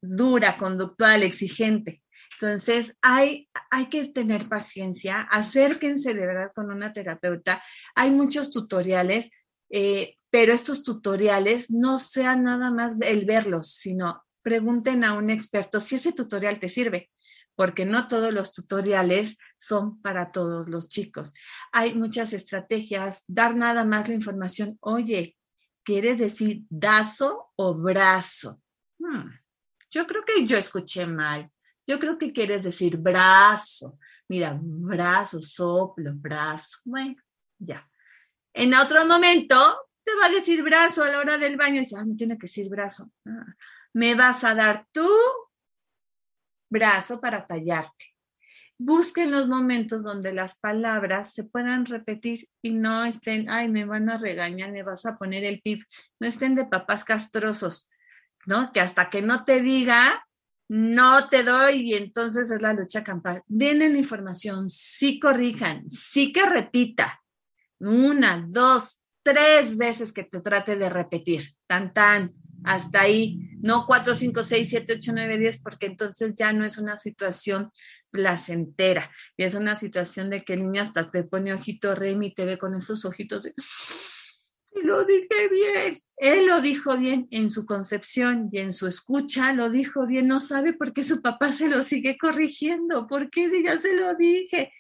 dura, 0.02 0.58
conductual, 0.58 1.24
exigente? 1.24 2.02
Entonces, 2.42 2.96
hay, 3.02 3.50
hay 3.70 3.88
que 3.88 4.06
tener 4.06 4.48
paciencia, 4.48 5.22
acérquense 5.30 6.14
de 6.14 6.26
verdad 6.26 6.52
con 6.56 6.72
una 6.72 6.94
terapeuta. 6.94 7.62
Hay 7.96 8.12
muchos 8.12 8.50
tutoriales, 8.50 9.30
eh, 9.70 10.16
pero 10.32 10.54
estos 10.54 10.84
tutoriales 10.84 11.70
no 11.70 11.98
sean 11.98 12.44
nada 12.44 12.72
más 12.72 12.96
el 13.02 13.26
verlos, 13.26 13.74
sino 13.74 14.24
pregunten 14.42 15.04
a 15.04 15.16
un 15.16 15.30
experto 15.30 15.82
si 15.82 15.96
ese 15.96 16.14
tutorial 16.14 16.60
te 16.60 16.70
sirve 16.70 17.10
porque 17.60 17.84
no 17.84 18.08
todos 18.08 18.32
los 18.32 18.54
tutoriales 18.54 19.36
son 19.58 20.02
para 20.02 20.32
todos 20.32 20.70
los 20.70 20.88
chicos. 20.88 21.34
Hay 21.74 21.94
muchas 21.94 22.32
estrategias, 22.32 23.22
dar 23.28 23.54
nada 23.54 23.84
más 23.84 24.08
la 24.08 24.16
información, 24.16 24.78
oye, 24.80 25.36
¿quieres 25.84 26.20
decir 26.20 26.62
dazo 26.70 27.52
o 27.58 27.76
brazo? 27.76 28.62
Hmm, 28.98 29.32
yo 29.92 30.08
creo 30.08 30.24
que 30.24 30.46
yo 30.46 30.56
escuché 30.56 31.06
mal. 31.06 31.50
Yo 31.90 31.98
creo 31.98 32.20
que 32.20 32.32
quieres 32.32 32.64
decir 32.64 32.98
brazo. 32.98 33.98
Mira, 34.28 34.56
brazo, 34.62 35.42
soplo, 35.42 36.12
brazo. 36.14 36.78
Bueno, 36.86 37.16
ya. 37.58 37.90
En 38.54 38.76
otro 38.76 39.08
momento 39.08 39.90
te 40.04 40.12
va 40.22 40.28
a 40.28 40.30
decir 40.30 40.62
brazo 40.62 41.02
a 41.02 41.10
la 41.10 41.18
hora 41.18 41.40
del 41.40 41.58
baño 41.58 41.80
dice, 41.80 41.96
ah, 41.98 42.06
no 42.06 42.16
tiene 42.16 42.38
que 42.38 42.46
decir 42.46 42.70
brazo. 42.70 43.12
Ah, 43.26 43.44
me 43.94 44.14
vas 44.14 44.44
a 44.44 44.54
dar 44.54 44.86
tu 44.92 45.10
brazo 46.70 47.20
para 47.20 47.48
tallarte. 47.48 48.14
Busquen 48.78 49.32
los 49.32 49.48
momentos 49.48 50.04
donde 50.04 50.32
las 50.32 50.60
palabras 50.60 51.34
se 51.34 51.44
puedan 51.44 51.88
repetir 51.88 52.50
y 52.62 52.70
no 52.70 53.04
estén, 53.04 53.50
ay, 53.50 53.68
me 53.68 53.86
van 53.86 54.12
a 54.12 54.20
regañar, 54.20 54.72
me 54.72 54.84
vas 54.84 55.08
a 55.08 55.16
poner 55.16 55.44
el 55.44 55.60
pip, 55.60 55.82
no 56.20 56.28
estén 56.28 56.54
de 56.54 56.66
papás 56.66 57.04
castrosos, 57.04 57.90
¿no? 58.46 58.72
Que 58.72 58.80
hasta 58.80 59.10
que 59.10 59.24
no 59.24 59.44
te 59.44 59.62
diga, 59.62 60.24
no 60.70 61.28
te 61.30 61.44
doy 61.44 61.90
y 61.90 61.94
entonces 61.96 62.50
es 62.50 62.62
la 62.62 62.74
lucha 62.74 63.04
campal. 63.04 63.44
Den 63.48 63.80
la 63.80 63.86
información, 63.98 64.70
sí 64.70 65.20
corrijan, 65.20 65.90
sí 65.90 66.32
que 66.32 66.46
repita. 66.46 67.22
Una, 67.80 68.44
dos, 68.48 69.00
tres 69.24 69.78
veces 69.78 70.14
que 70.14 70.24
te 70.24 70.42
trate 70.42 70.78
de 70.78 70.90
repetir. 70.90 71.56
Tan, 71.68 71.94
tan 71.94 72.34
hasta 72.64 73.02
ahí, 73.02 73.58
no 73.62 73.86
4, 73.86 74.14
5, 74.14 74.44
6, 74.44 74.70
7, 74.70 74.94
8, 74.98 75.12
9, 75.14 75.38
10, 75.38 75.62
porque 75.62 75.86
entonces 75.88 76.34
ya 76.36 76.52
no 76.54 76.66
es 76.66 76.78
una 76.78 76.98
situación 76.98 77.72
placentera, 78.12 79.12
y 79.38 79.44
es 79.44 79.54
una 79.54 79.78
situación 79.78 80.30
de 80.30 80.42
que 80.42 80.54
el 80.54 80.64
niño 80.64 80.82
hasta 80.82 81.12
te 81.12 81.24
pone 81.24 81.54
ojito 81.54 81.94
rey 81.96 82.18
y 82.20 82.34
te 82.34 82.46
ve 82.46 82.58
con 82.58 82.74
esos 82.74 83.06
ojitos 83.06 83.44
de... 83.44 83.54
Y 84.72 84.82
lo 84.82 85.04
dije 85.04 85.50
bien, 85.52 85.96
él 86.18 86.46
lo 86.46 86.62
dijo 86.62 86.96
bien 86.96 87.28
en 87.32 87.50
su 87.50 87.66
concepción 87.66 88.50
y 88.52 88.60
en 88.60 88.72
su 88.72 88.88
escucha, 88.88 89.52
lo 89.52 89.70
dijo 89.70 90.06
bien, 90.06 90.28
no 90.28 90.40
sabe 90.40 90.74
por 90.74 90.94
qué 90.94 91.04
su 91.04 91.22
papá 91.22 91.52
se 91.54 91.68
lo 91.68 91.84
sigue 91.84 92.18
corrigiendo, 92.18 93.08
por 93.08 93.30
qué 93.32 93.50
ya 93.64 93.80
se 93.80 93.94
lo 93.96 94.16
dije, 94.16 94.72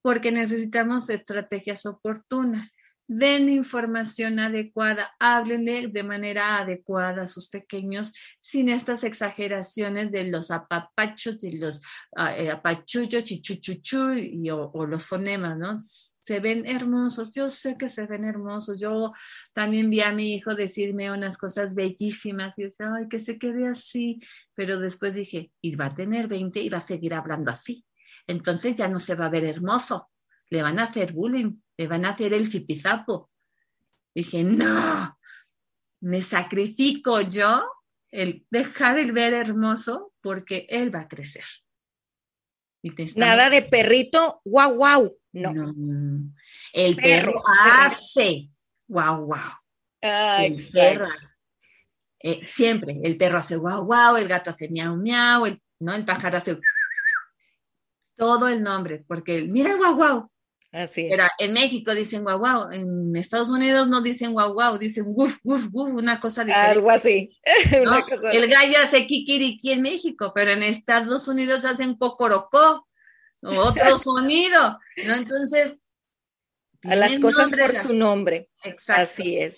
porque 0.00 0.32
necesitamos 0.32 1.10
estrategias 1.10 1.84
oportunas. 1.84 2.74
Den 3.08 3.48
información 3.48 4.40
adecuada, 4.40 5.14
háblenle 5.20 5.86
de 5.86 6.02
manera 6.02 6.58
adecuada 6.58 7.22
a 7.22 7.26
sus 7.28 7.48
pequeños 7.48 8.12
sin 8.40 8.68
estas 8.68 9.04
exageraciones 9.04 10.10
de 10.10 10.24
los 10.24 10.50
apapachos, 10.50 11.38
de 11.40 11.52
los 11.52 11.80
ah, 12.16 12.36
eh, 12.36 12.50
apachullos 12.50 13.30
y 13.30 13.40
chuchuchu 13.40 14.14
y, 14.14 14.50
o, 14.50 14.70
los 14.86 15.06
fonemas, 15.06 15.56
¿no? 15.56 15.78
Se 16.26 16.40
ven 16.40 16.66
hermosos, 16.66 17.32
yo 17.32 17.50
sé 17.50 17.76
que 17.76 17.88
se 17.88 18.06
ven 18.06 18.24
hermosos. 18.24 18.80
Yo 18.80 19.12
también 19.54 19.88
vi 19.88 20.00
a 20.00 20.12
mi 20.12 20.34
hijo 20.34 20.54
decirme 20.54 21.12
unas 21.12 21.38
cosas 21.38 21.74
bellísimas 21.74 22.58
y 22.58 22.62
yo 22.62 22.68
decía, 22.68 22.92
ay, 22.96 23.08
que 23.08 23.18
se 23.18 23.38
quede 23.38 23.68
así. 23.68 24.20
Pero 24.54 24.80
después 24.80 25.14
dije, 25.14 25.52
y 25.60 25.76
va 25.76 25.86
a 25.86 25.94
tener 25.94 26.26
20 26.26 26.60
y 26.60 26.68
va 26.68 26.78
a 26.78 26.82
seguir 26.82 27.14
hablando 27.14 27.50
así. 27.50 27.84
Entonces 28.26 28.74
ya 28.74 28.88
no 28.88 28.98
se 28.98 29.14
va 29.14 29.26
a 29.26 29.30
ver 29.30 29.44
hermoso 29.44 30.10
le 30.50 30.62
van 30.62 30.78
a 30.78 30.84
hacer 30.84 31.12
bullying, 31.12 31.56
le 31.76 31.86
van 31.86 32.04
a 32.04 32.10
hacer 32.10 32.32
el 32.32 32.50
fipizapo. 32.50 33.30
Dije, 34.14 34.44
no, 34.44 35.18
me 36.00 36.22
sacrifico 36.22 37.20
yo 37.20 37.64
el 38.10 38.46
dejar 38.50 38.98
el 38.98 39.12
ver 39.12 39.34
hermoso 39.34 40.10
porque 40.22 40.66
él 40.70 40.94
va 40.94 41.00
a 41.00 41.08
crecer. 41.08 41.44
Nada 43.16 43.50
de 43.50 43.62
perrito, 43.62 44.40
guau, 44.44 44.76
guau. 44.76 45.18
No. 45.36 45.74
El 46.72 46.96
perro, 46.96 47.42
hace 47.46 48.48
guau, 48.88 49.26
guau. 49.26 49.52
el 50.00 50.56
perro, 50.72 51.08
eh, 52.20 52.40
siempre, 52.48 52.98
el 53.02 53.16
perro 53.16 53.38
hace 53.38 53.56
guau, 53.56 53.84
guau, 53.84 54.16
el 54.16 54.28
gato 54.28 54.50
hace 54.50 54.68
miau, 54.68 54.96
miau, 54.96 55.46
el, 55.46 55.60
¿no? 55.80 55.94
el 55.94 56.04
pájaro 56.04 56.38
hace 56.38 56.58
todo 58.16 58.48
el 58.48 58.62
nombre, 58.62 59.04
porque 59.06 59.42
mira 59.42 59.72
el 59.72 59.76
guau, 59.76 59.94
guau, 59.94 60.30
Así 60.72 61.08
es. 61.10 61.20
en 61.38 61.52
México 61.52 61.94
dicen 61.94 62.22
guau 62.22 62.38
guau, 62.38 62.72
en 62.72 63.14
Estados 63.16 63.48
Unidos 63.48 63.88
no 63.88 64.02
dicen 64.02 64.32
guau 64.32 64.52
guau, 64.52 64.78
dicen 64.78 65.04
wuf, 65.06 65.38
wuf, 65.42 65.68
wuf, 65.72 65.94
una 65.94 66.20
cosa 66.20 66.44
diferente. 66.44 66.72
Algo 66.72 66.90
así. 66.90 67.38
El 68.32 68.48
gallo 68.48 68.78
hace 68.82 69.06
kikiriki 69.06 69.72
en 69.72 69.82
México, 69.82 70.32
pero 70.34 70.50
en 70.50 70.62
Estados 70.62 71.28
Unidos 71.28 71.64
hacen 71.64 71.94
cocorocó, 71.94 72.86
otro 73.42 73.98
sonido, 73.98 74.78
¿no? 75.06 75.14
Entonces... 75.14 75.76
A 76.82 76.94
las 76.94 77.18
cosas 77.18 77.50
por 77.50 77.74
su 77.74 77.94
nombre. 77.94 78.48
Exacto. 78.62 79.02
Así 79.02 79.38
es. 79.38 79.56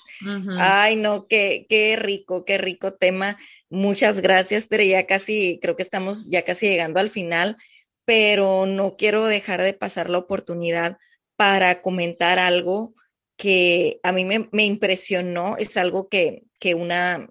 Ay, 0.56 0.96
no, 0.96 1.26
qué, 1.26 1.66
qué 1.68 1.96
rico, 1.96 2.46
qué 2.46 2.56
rico 2.56 2.94
tema. 2.94 3.36
Muchas 3.68 4.20
gracias, 4.20 4.68
Tere. 4.68 4.88
Ya 4.88 5.06
casi, 5.06 5.58
creo 5.60 5.76
que 5.76 5.82
estamos 5.82 6.30
ya 6.30 6.42
casi 6.42 6.68
llegando 6.68 7.00
al 7.00 7.10
final 7.10 7.58
pero 8.08 8.64
no 8.64 8.96
quiero 8.96 9.26
dejar 9.26 9.60
de 9.60 9.74
pasar 9.74 10.08
la 10.08 10.16
oportunidad 10.16 10.96
para 11.36 11.82
comentar 11.82 12.38
algo 12.38 12.94
que 13.36 14.00
a 14.02 14.12
mí 14.12 14.24
me, 14.24 14.64
impresionó, 14.64 15.58
es 15.58 15.76
algo 15.76 16.08
que, 16.08 16.44
una 16.74 17.28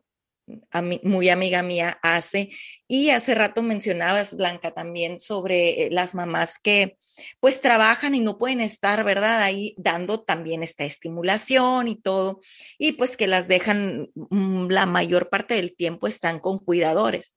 muy 1.04 1.30
amiga 1.30 1.62
mía 1.64 2.00
hace. 2.02 2.50
Y 2.88 3.10
hace 3.10 3.36
rato 3.36 3.62
mencionabas, 3.62 4.36
Blanca, 4.36 4.72
también 4.72 5.20
sobre 5.20 5.86
eh, 5.86 5.90
las 5.92 6.16
mamás 6.16 6.60
que 6.60 6.98
pues 7.40 7.62
trabajan 7.62 8.16
y 8.16 8.20
no 8.20 8.38
pueden 8.38 8.62
estar, 8.62 9.04
¿verdad? 9.04 9.42
Ahí 9.42 9.74
dando 9.78 10.22
también 10.22 10.64
esta 10.64 10.86
estimulación 10.86 11.88
y 11.88 11.96
todo. 11.96 12.42
Y 12.78 12.94
pues 12.94 13.18
que 13.18 13.28
las 13.28 13.48
dejan 13.48 14.10
mm, 14.16 14.68
la 14.68 14.86
mayor 14.86 15.30
parte 15.30 15.56
del 15.56 15.76
tiempo 15.76 16.08
están 16.08 16.40
con 16.40 16.60
cuidadores. 16.60 17.34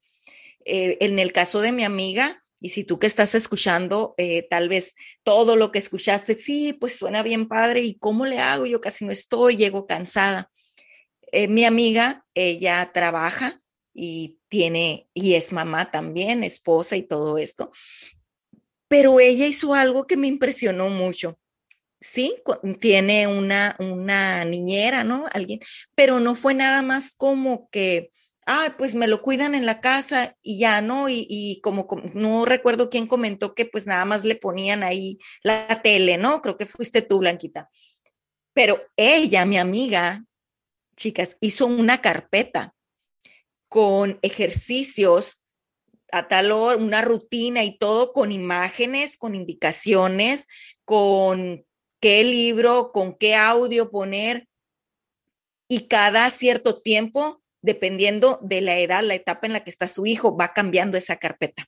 Eh, 0.64 0.98
en 1.00 1.18
el 1.18 1.32
caso 1.32 1.61
de 1.61 1.72
mi 1.72 1.84
amiga, 1.84 2.42
y 2.61 2.70
si 2.70 2.84
tú 2.84 2.98
que 2.98 3.06
estás 3.06 3.34
escuchando, 3.34 4.14
eh, 4.18 4.46
tal 4.48 4.68
vez 4.68 4.94
todo 5.22 5.56
lo 5.56 5.72
que 5.72 5.78
escuchaste, 5.78 6.34
sí, 6.34 6.74
pues 6.74 6.94
suena 6.94 7.22
bien 7.22 7.48
padre, 7.48 7.80
¿y 7.80 7.94
cómo 7.94 8.26
le 8.26 8.38
hago? 8.38 8.66
Yo 8.66 8.82
casi 8.82 9.06
no 9.06 9.12
estoy, 9.12 9.56
llego 9.56 9.86
cansada. 9.86 10.50
Eh, 11.33 11.49
mi 11.49 11.64
amiga, 11.64 12.26
ella 12.35 12.91
trabaja 12.93 13.61
y 13.93 14.39
tiene, 14.49 15.09
y 15.14 15.35
es 15.35 15.53
mamá 15.53 15.91
también, 15.91 16.45
esposa 16.45 16.97
y 16.97 17.03
todo 17.03 17.39
esto, 17.39 17.70
pero 18.89 19.20
ella 19.20 19.47
hizo 19.47 19.74
algo 19.74 20.07
que 20.07 20.16
me 20.16 20.27
impresionó 20.27 20.89
mucho. 20.89 21.39
Sí, 22.01 22.35
tiene 22.81 23.27
una, 23.27 23.77
una 23.78 24.44
niñera, 24.44 25.05
¿no? 25.05 25.27
Alguien, 25.32 25.61
pero 25.94 26.19
no 26.19 26.35
fue 26.35 26.55
nada 26.55 26.82
más 26.82 27.15
como 27.15 27.69
que 27.70 28.11
ah, 28.47 28.74
pues 28.77 28.97
me 28.97 29.07
lo 29.07 29.23
cuidan 29.23 29.55
en 29.55 29.65
la 29.65 29.81
casa 29.81 30.36
y 30.43 30.59
ya, 30.59 30.82
¿no? 30.82 31.09
Y, 31.09 31.61
como, 31.62 31.86
no 32.15 32.44
recuerdo 32.44 32.90
quién 32.90 33.07
comentó 33.07 33.55
que 33.55 33.65
pues 33.65 33.86
nada 33.86 34.05
más 34.05 34.24
le 34.24 34.35
ponían 34.35 34.82
ahí 34.82 35.19
la 35.43 35.82
tele, 35.82 36.19
¿no? 36.19 36.43
Creo 36.43 36.57
que 36.57 36.66
fuiste 36.66 37.02
tú, 37.02 37.20
Blanquita. 37.20 37.70
Pero 38.52 38.82
ella, 38.97 39.47
mi 39.47 39.57
amiga, 39.59 40.24
chicas, 41.01 41.36
hizo 41.40 41.66
una 41.66 42.02
carpeta 42.02 42.74
con 43.68 44.18
ejercicios 44.22 45.40
a 46.12 46.28
tal 46.28 46.52
hora, 46.52 46.77
una 46.77 47.02
rutina 47.02 47.64
y 47.64 47.78
todo 47.78 48.12
con 48.12 48.32
imágenes, 48.32 49.16
con 49.16 49.35
indicaciones, 49.35 50.47
con 50.85 51.64
qué 52.01 52.24
libro, 52.24 52.93
con 52.93 53.16
qué 53.16 53.35
audio 53.35 53.90
poner. 53.90 54.48
Y 55.68 55.86
cada 55.89 56.28
cierto 56.31 56.81
tiempo 56.81 57.40
dependiendo 57.62 58.39
de 58.43 58.60
la 58.60 58.78
edad, 58.78 59.02
la 59.02 59.14
etapa 59.14 59.47
en 59.47 59.52
la 59.52 59.64
que 59.64 59.70
está 59.70 59.89
su 59.89 60.06
hijo, 60.06 60.36
va 60.36 60.52
cambiando 60.52 60.97
esa 60.97 61.16
carpeta. 61.16 61.66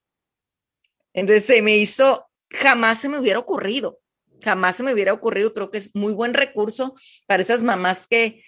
Entonces 1.12 1.44
se 1.44 1.62
me 1.62 1.76
hizo, 1.76 2.26
jamás 2.50 3.00
se 3.00 3.08
me 3.08 3.18
hubiera 3.18 3.38
ocurrido, 3.38 4.00
jamás 4.42 4.76
se 4.76 4.82
me 4.82 4.92
hubiera 4.92 5.12
ocurrido, 5.12 5.52
creo 5.52 5.70
que 5.70 5.78
es 5.78 5.94
muy 5.94 6.14
buen 6.14 6.34
recurso 6.34 6.94
para 7.26 7.42
esas 7.42 7.62
mamás 7.62 8.06
que 8.06 8.42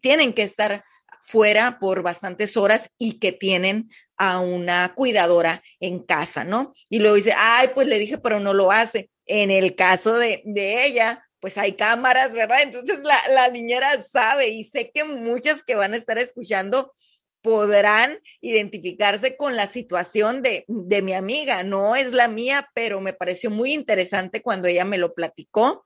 tienen 0.00 0.32
que 0.32 0.42
estar 0.42 0.84
fuera 1.20 1.78
por 1.78 2.02
bastantes 2.02 2.56
horas 2.56 2.90
y 2.98 3.18
que 3.18 3.32
tienen 3.32 3.90
a 4.16 4.40
una 4.40 4.92
cuidadora 4.94 5.62
en 5.78 6.00
casa, 6.00 6.44
¿no? 6.44 6.72
Y 6.88 6.98
luego 6.98 7.16
dice, 7.16 7.34
ay, 7.36 7.70
pues 7.74 7.86
le 7.86 7.98
dije, 7.98 8.18
pero 8.18 8.40
no 8.40 8.54
lo 8.54 8.72
hace. 8.72 9.10
En 9.26 9.50
el 9.50 9.74
caso 9.74 10.18
de, 10.18 10.42
de 10.44 10.84
ella, 10.84 11.24
pues 11.40 11.56
hay 11.56 11.72
cámaras, 11.72 12.34
¿verdad? 12.34 12.62
Entonces 12.62 13.00
la, 13.00 13.48
niñera 13.48 14.00
sabe 14.02 14.48
y 14.48 14.64
sé 14.64 14.90
que 14.92 15.04
muchas 15.04 15.62
que 15.62 15.74
van 15.74 15.94
a 15.94 15.96
estar 15.96 16.18
escuchando 16.18 16.94
podrán 17.42 18.18
identificarse 18.40 19.36
con 19.36 19.56
la 19.56 19.66
situación 19.66 20.42
de, 20.42 20.64
mi 20.68 21.14
amiga. 21.14 21.62
No 21.62 21.96
es 21.96 22.12
la 22.12 22.28
mía, 22.28 22.70
pero 22.74 23.00
me 23.00 23.12
pareció 23.12 23.50
muy 23.50 23.72
interesante 23.72 24.42
cuando 24.42 24.68
ella 24.68 24.84
me 24.84 24.98
lo 24.98 25.14
platicó. 25.14 25.84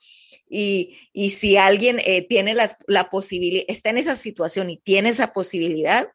Y, 0.49 0.99
si 1.31 1.57
alguien 1.57 2.01
eh, 2.05 2.27
tiene 2.27 2.55
la 2.55 3.11
posibilidad, 3.11 3.65
está 3.69 3.91
en 3.91 3.99
esa 3.99 4.17
situación 4.17 4.71
y 4.71 4.79
tiene 4.79 5.11
esa 5.11 5.33
posibilidad, 5.33 6.09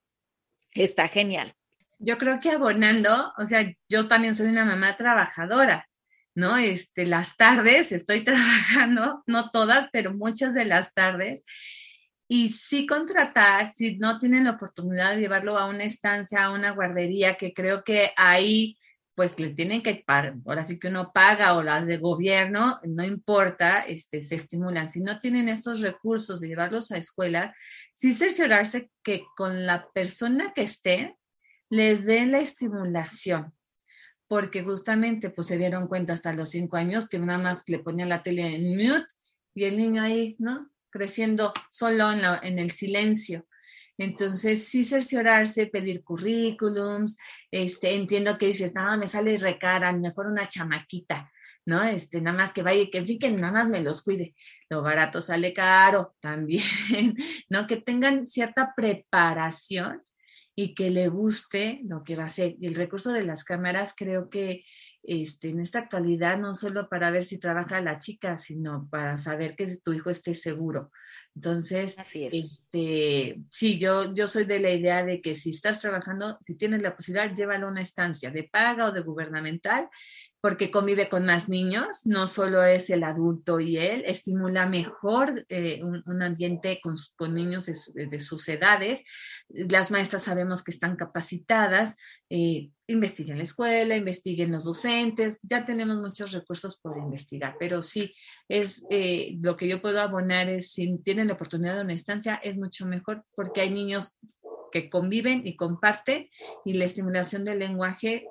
está 0.74 1.08
genial. 1.08 1.52
yo 2.00 2.18
creo 2.18 2.40
que 2.40 2.52
abonando, 2.52 3.34
o 3.38 3.46
sea, 3.46 3.66
yo 3.90 4.08
también 4.08 4.36
soy 4.36 4.48
una 4.48 4.64
mamá 4.66 4.96
trabajadora, 4.96 5.86
¿no? 6.34 6.58
Este, 6.58 7.06
las 7.06 7.36
tardes 7.36 7.92
estoy 7.92 8.24
trabajando, 8.26 9.24
no 9.28 9.52
todas, 9.52 9.90
pero 9.92 10.14
muchas 10.14 10.54
de 10.54 10.66
las 10.66 10.94
tardes. 10.94 11.44
Y 12.32 12.50
sí 12.50 12.86
contratar, 12.86 13.74
si 13.74 13.98
no 13.98 14.20
tienen 14.20 14.44
la 14.44 14.52
oportunidad 14.52 15.16
de 15.16 15.22
llevarlo 15.22 15.58
a 15.58 15.68
una 15.68 15.84
estancia, 15.84 16.46
a 16.46 16.52
una 16.52 16.72
guardería, 16.72 17.34
que 17.34 17.54
creo 17.54 17.84
que 17.84 18.12
ahí 18.16 18.78
pues 19.16 19.38
le 19.38 19.50
tienen 19.50 19.82
que 19.82 19.96
pagar, 19.96 20.36
ahora 20.46 20.64
sí 20.64 20.80
que 20.80 20.88
uno 20.88 21.12
paga 21.12 21.56
o 21.56 21.64
las 21.64 21.88
de 21.88 21.98
gobierno, 21.98 22.80
no 22.88 23.04
importa, 23.04 23.82
este, 23.82 24.22
se 24.22 24.36
estimulan. 24.36 24.90
Si 24.90 25.02
no 25.02 25.20
tienen 25.20 25.50
estos 25.50 25.82
recursos 25.82 26.40
de 26.40 26.48
llevarlos 26.48 26.92
a 26.92 26.98
escuela, 26.98 27.54
sí 27.96 28.14
cerciorarse 28.14 28.90
que 29.04 29.24
con 29.36 29.66
la 29.66 29.90
persona 29.92 30.54
que 30.54 30.62
esté, 30.62 31.18
les 31.70 32.06
den 32.06 32.32
la 32.32 32.40
estimulación, 32.40 33.52
porque 34.28 34.64
justamente 34.64 35.30
pues 35.32 35.48
se 35.48 35.58
dieron 35.58 35.88
cuenta 35.88 36.14
hasta 36.14 36.32
los 36.32 36.52
cinco 36.52 36.78
años 36.78 37.10
que 37.10 37.20
nada 37.20 37.40
más 37.40 37.64
le 37.68 37.80
ponían 37.80 38.08
la 38.10 38.24
tele 38.24 38.56
en 38.56 38.78
mute 38.78 39.08
y 39.54 39.66
el 39.66 39.78
niño 39.78 40.02
ahí, 40.02 40.36
¿no? 40.40 40.66
Creciendo 40.92 41.54
solo 41.70 42.12
en, 42.12 42.60
el 42.60 42.72
silencio. 42.72 43.48
Entonces, 43.98 44.66
sí 44.68 44.84
cerciorarse, 44.84 45.68
pedir 45.68 46.04
currículums, 46.04 47.18
este, 47.52 47.96
entiendo 47.96 48.38
que 48.38 48.48
dices, 48.48 48.74
no, 48.74 48.98
me 48.98 49.08
sale 49.08 49.38
recara, 49.38 49.92
mejor 49.92 50.28
una 50.28 50.48
chamaquita, 50.48 51.30
¿no? 51.66 51.84
Este, 51.84 52.22
nada 52.22 52.38
más 52.38 52.54
que 52.54 52.64
vaya 52.64 52.82
y 52.82 52.90
que 52.90 53.04
friquen, 53.04 53.42
nada 53.42 53.54
más 53.54 53.68
me 53.68 53.82
los 53.82 54.02
cuide. 54.02 54.36
Lo 54.70 54.82
barato 54.82 55.20
sale 55.20 55.54
caro 55.54 56.16
también, 56.22 56.64
¿no? 57.50 57.68
Que 57.68 57.78
tengan 57.78 58.30
cierta 58.30 58.74
preparación 58.76 60.02
y 60.56 60.76
que 60.76 60.90
le 60.90 61.08
guste 61.08 61.80
lo 61.86 62.04
que 62.04 62.16
va 62.18 62.24
a 62.24 62.28
hacer. 62.28 62.56
Y 62.60 62.68
el 62.68 62.76
recurso 62.76 63.14
de 63.14 63.24
las 63.24 63.46
cámaras 63.46 63.94
creo 63.96 64.30
que 64.30 64.66
este, 65.04 65.50
en 65.50 65.62
esta 65.62 65.80
actualidad 65.80 66.38
no 66.38 66.54
solo 66.54 66.90
para 66.90 67.12
ver 67.12 67.26
si 67.26 67.38
trabaja 67.38 67.82
la 67.82 68.00
chica, 68.00 68.38
sino 68.38 68.88
para 68.90 69.18
saber 69.18 69.56
que 69.56 69.78
tu 69.78 69.94
hijo 69.94 70.10
esté 70.10 70.36
seguro, 70.36 70.92
entonces, 71.40 71.96
este, 72.14 73.38
sí, 73.50 73.80
yo, 73.80 74.14
yo 74.14 74.28
soy 74.28 74.44
de 74.46 74.60
la 74.60 74.72
idea 74.72 75.06
de 75.06 75.22
que 75.22 75.36
si 75.36 75.52
estás 75.52 75.80
trabajando, 75.80 76.38
si 76.42 76.58
tienes 76.58 76.82
la 76.82 76.96
posibilidad, 76.96 77.34
llévalo 77.34 77.68
a 77.68 77.72
una 77.72 77.82
estancia 77.82 78.30
de 78.30 78.44
paga 78.44 78.88
o 78.88 78.92
de 78.92 79.02
gubernamental 79.02 79.88
porque 80.42 80.72
convive 80.72 81.10
con 81.10 81.26
más 81.26 81.50
niños, 81.50 82.06
no 82.06 82.26
solo 82.26 82.64
es 82.64 82.90
el 82.90 83.04
adulto 83.04 83.60
y 83.60 83.78
él, 83.78 84.04
estimula 84.06 84.66
mejor 84.68 85.46
eh, 85.50 85.82
un, 85.84 86.22
ambiente 86.22 86.80
con, 86.82 86.96
con 87.18 87.34
niños 87.34 87.66
de, 87.66 88.20
sus 88.20 88.48
edades. 88.48 89.04
Las 89.50 89.92
maestras 89.92 90.24
sabemos 90.24 90.64
que 90.64 90.72
están 90.72 90.96
capacitadas, 90.96 91.96
eh, 92.30 92.70
investiguen 92.88 93.38
la 93.38 93.44
escuela, 93.44 93.98
investiguen 93.98 94.54
los 94.54 94.64
docentes, 94.64 95.40
ya 95.44 95.66
tenemos 95.66 95.98
muchos 95.98 96.32
recursos 96.32 96.80
por 96.80 96.98
investigar, 96.98 97.58
pero 97.60 97.82
sí, 97.82 98.16
es 98.48 98.82
eh, 98.90 99.36
lo 99.42 99.58
que 99.58 99.68
yo 99.68 99.82
puedo 99.82 100.00
abonar 100.00 100.50
es 100.50 100.72
si 100.72 101.00
tienen 101.00 101.28
la 101.28 101.34
oportunidad 101.34 101.76
de 101.76 101.84
una 101.84 101.94
estancia, 101.94 102.36
es 102.36 102.56
mucho 102.56 102.86
mejor 102.86 103.24
porque 103.36 103.62
hay 103.62 103.72
niños 103.72 104.18
que 104.72 104.90
conviven 104.90 105.46
y 105.46 105.58
comparten 105.58 106.28
y 106.64 106.74
la 106.74 106.86
estimulación 106.86 107.44
del 107.44 107.60
lenguaje 107.60 108.26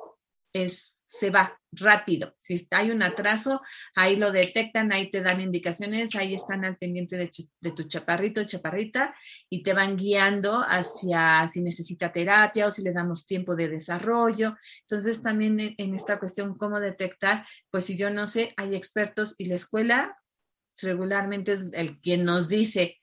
es 0.52 0.97
se 1.08 1.30
va 1.30 1.56
rápido. 1.72 2.34
Si 2.36 2.68
hay 2.70 2.90
un 2.90 3.02
atraso, 3.02 3.62
ahí 3.94 4.16
lo 4.16 4.30
detectan, 4.30 4.92
ahí 4.92 5.10
te 5.10 5.22
dan 5.22 5.40
indicaciones, 5.40 6.14
ahí 6.14 6.34
están 6.34 6.64
al 6.64 6.76
pendiente 6.76 7.16
de, 7.16 7.72
tu 7.72 7.82
chaparrito, 7.84 8.44
chaparrita, 8.44 9.14
y 9.48 9.62
te 9.62 9.72
van 9.72 9.96
guiando 9.96 10.60
hacia 10.60 11.48
si 11.48 11.62
necesita 11.62 12.12
terapia 12.12 12.66
o 12.66 12.70
si 12.70 12.82
le 12.82 12.92
damos 12.92 13.26
tiempo 13.26 13.56
de 13.56 13.68
desarrollo. 13.68 14.56
Entonces, 14.82 15.22
también 15.22 15.74
en, 15.76 15.94
esta 15.94 16.18
cuestión, 16.18 16.56
cómo 16.56 16.78
detectar, 16.78 17.46
pues 17.70 17.84
si 17.86 17.96
yo 17.96 18.10
no 18.10 18.26
sé, 18.26 18.52
hay 18.56 18.74
expertos 18.74 19.34
y 19.38 19.46
la 19.46 19.54
escuela 19.56 20.16
regularmente 20.80 21.52
es 21.52 21.64
el 21.72 21.98
quien 21.98 22.24
nos 22.24 22.48
dice, 22.48 22.98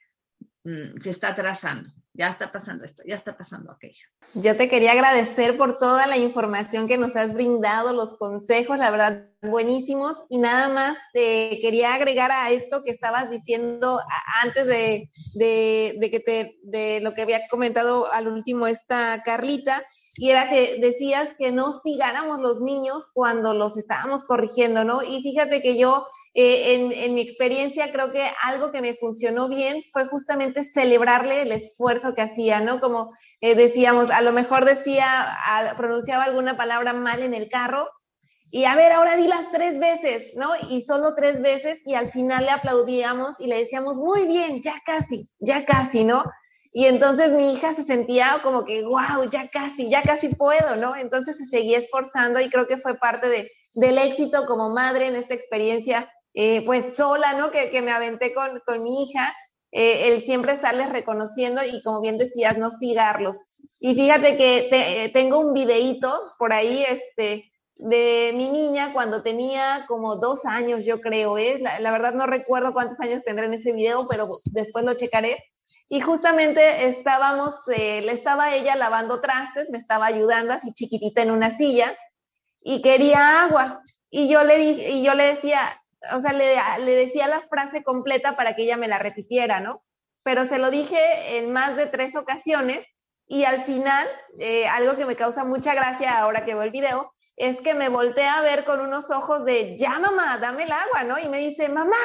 mm, 0.66 1.00
se 1.00 1.10
está 1.12 1.30
atrasando 1.30 1.90
ya 2.18 2.30
está 2.30 2.52
pasando 2.52 2.86
esto, 2.86 3.04
ya 3.06 3.16
está 3.16 3.38
pasando 3.38 3.72
aquello. 3.72 4.08
Yo 4.34 4.56
te 4.56 4.70
quería 4.70 4.94
agradecer 4.94 5.58
por 5.58 5.78
toda 5.78 6.08
la 6.08 6.18
información 6.18 6.88
que 6.88 6.98
nos 6.98 7.16
has 7.16 7.34
brindado, 7.34 7.94
los 7.94 8.16
consejos, 8.16 8.80
la 8.80 8.90
verdad, 8.90 9.28
buenísimos. 9.42 10.16
Y 10.30 10.38
nada 10.38 10.70
más 10.70 10.98
te 11.14 11.60
quería 11.62 11.94
agregar 11.94 12.32
a 12.32 12.52
esto 12.52 12.82
que 12.84 12.92
estabas 12.92 13.30
diciendo 13.30 14.00
antes 14.44 14.66
de, 14.66 15.12
de, 15.36 16.10
que 16.10 16.20
te, 16.22 16.58
de 16.64 17.02
lo 17.02 17.14
que 17.14 17.24
había 17.24 17.42
comentado 17.50 18.12
al 18.12 18.30
último 18.30 18.68
esta 18.68 19.22
Carlita, 19.24 19.86
y 20.18 20.30
era 20.30 20.48
que 20.48 20.80
decías 20.80 21.36
que 21.38 21.52
no 21.52 21.66
hostigáramos 21.66 22.40
los 22.40 22.62
niños 22.62 23.08
cuando 23.14 23.54
los 23.54 23.78
estábamos 23.78 24.24
corrigiendo, 24.24 24.86
¿no? 24.86 25.04
Y 25.04 25.22
fíjate 25.22 25.62
que 25.62 25.78
yo 25.78 26.08
eh, 26.38 26.92
en, 27.06 27.14
mi 27.14 27.22
experiencia 27.22 27.94
creo 27.94 28.12
que 28.12 28.22
algo 28.44 28.74
que 28.74 28.82
me 28.82 28.94
funcionó 28.94 29.48
bien 29.48 29.82
fue 29.94 30.06
justamente 30.06 30.66
celebrarle 30.66 31.44
el 31.44 31.54
esfuerzo 31.54 32.14
que 32.14 32.24
hacía, 32.24 32.60
¿no? 32.60 32.82
Como 32.82 33.10
eh, 33.40 33.56
decíamos, 33.56 34.12
a 34.12 34.20
lo 34.20 34.34
mejor 34.34 34.66
decía, 34.66 35.08
pronunciaba 35.78 36.26
alguna 36.26 36.58
palabra 36.58 36.92
mal 36.92 37.24
en 37.24 37.34
el 37.34 37.48
carro 37.48 37.88
y 38.52 38.66
a 38.66 38.76
ver, 38.76 38.92
ahora 38.92 39.16
dilas 39.16 39.48
tres 39.54 39.80
veces, 39.80 40.34
¿no? 40.36 40.50
Y 40.70 40.82
solo 40.82 41.16
tres 41.16 41.42
veces 41.42 41.80
y 41.86 41.96
al 41.96 42.12
final 42.12 42.44
le 42.44 42.52
aplaudíamos 42.52 43.36
y 43.40 43.48
le 43.48 43.58
decíamos, 43.58 44.00
muy 44.00 44.26
bien, 44.28 44.62
ya 44.62 44.76
casi, 44.86 45.30
ya 45.40 45.64
casi, 45.64 46.04
¿no? 46.04 46.26
Y 46.74 46.88
entonces 46.88 47.34
mi 47.34 47.54
hija 47.54 47.74
se 47.74 47.86
sentía 47.86 48.42
como 48.44 48.66
que, 48.66 48.84
wow, 48.84 49.30
ya 49.32 49.48
casi, 49.48 49.90
ya 49.90 50.02
casi 50.02 50.36
puedo, 50.36 50.76
¿no? 50.76 50.98
Entonces 50.98 51.38
se 51.38 51.46
seguía 51.46 51.78
esforzando 51.78 52.42
y 52.42 52.50
creo 52.50 52.68
que 52.68 52.78
fue 52.78 52.98
parte 52.98 53.30
de, 53.30 53.50
del 53.76 53.98
éxito 53.98 54.46
como 54.46 54.70
madre 54.70 55.08
en 55.08 55.16
esta 55.16 55.34
experiencia 55.34 56.12
eh, 56.38 56.64
pues 56.66 56.98
sola, 56.98 57.34
¿no? 57.34 57.50
Que, 57.50 57.70
que, 57.70 57.82
me 57.82 57.92
aventé 57.92 58.34
con, 58.34 58.62
con 58.66 58.84
mi 58.84 59.04
hija, 59.04 59.34
eh, 59.72 60.10
el 60.10 60.22
siempre 60.22 60.52
estarles 60.52 60.90
reconociendo 60.90 61.64
y 61.64 61.82
como 61.82 62.02
bien 62.02 62.18
decías, 62.18 62.58
no 62.58 62.68
hostigarlos. 62.68 63.38
Y 63.80 63.96
fíjate 63.96 64.36
que 64.36 64.68
eh, 64.70 65.10
tengo 65.14 65.40
un 65.40 65.54
videíto 65.54 66.14
por 66.38 66.52
ahí, 66.52 66.84
este, 66.90 67.54
de 67.78 68.34
mi 68.36 68.50
niña 68.50 68.92
cuando 68.92 69.24
tenía 69.24 69.86
como 69.88 70.18
dos 70.18 70.46
años, 70.46 70.84
yo 70.84 71.00
creo, 71.00 71.38
es 71.38 71.62
la, 71.62 71.92
verdad 71.92 72.14
no 72.14 72.26
recuerdo 72.26 72.74
cuántos 72.74 73.00
años 73.00 73.24
tendrá 73.24 73.46
en 73.46 73.54
ese 73.54 73.72
video, 73.72 74.06
pero 74.10 74.28
después 74.52 74.84
lo 74.84 74.94
checaré. 74.96 75.42
Y 75.88 76.02
justamente 76.02 76.88
estábamos, 76.88 77.54
le 77.68 78.12
estaba 78.12 78.54
ella 78.54 78.76
lavando 78.76 79.22
trastes, 79.22 79.70
me 79.70 79.78
estaba 79.78 80.06
ayudando 80.06 80.54
así 80.54 80.74
chiquitita 80.74 81.22
en 81.22 81.32
una 81.32 81.52
silla 81.52 81.98
y 82.62 82.82
quería 82.82 83.44
agua. 83.44 83.82
Y 84.10 84.28
yo 84.30 84.44
le 84.44 84.58
dije, 84.58 84.92
y 84.92 85.04
yo 85.04 85.16
le 85.16 85.24
decía, 85.24 85.82
o 86.14 86.20
sea, 86.20 86.34
le, 86.34 86.56
le, 86.84 86.96
decía 86.96 87.28
la 87.28 87.42
frase 87.42 87.84
completa 87.84 88.36
para 88.36 88.56
que 88.56 88.64
ella 88.64 88.78
me 88.78 88.88
la 88.88 89.00
repitiera, 89.00 89.60
¿no? 89.60 89.84
Pero 90.24 90.46
se 90.46 90.58
lo 90.58 90.72
dije 90.72 91.38
en 91.38 91.52
más 91.54 91.76
de 91.76 91.86
tres 91.86 92.16
ocasiones 92.16 92.86
y 93.28 93.44
al 93.44 93.62
final, 93.62 94.08
eh, 94.40 94.68
algo 94.68 94.96
que 94.96 95.06
me 95.06 95.16
causa 95.16 95.44
mucha 95.44 95.74
gracia 95.74 96.20
ahora 96.20 96.46
que 96.46 96.54
veo 96.54 96.64
el 96.64 96.72
video, 96.72 97.12
es 97.36 97.62
que 97.62 97.74
me 97.74 97.90
voltea 97.90 98.38
a 98.38 98.42
ver 98.42 98.64
con 98.64 98.82
unos 98.82 99.10
ojos 99.10 99.46
de, 99.46 99.78
ya 99.78 100.00
mamá, 100.00 100.38
dame 100.38 100.64
el 100.64 100.72
agua, 100.72 101.04
¿no? 101.04 101.18
Y 101.20 101.28
me 101.28 101.40
dice, 101.40 101.70
mamá, 101.70 101.96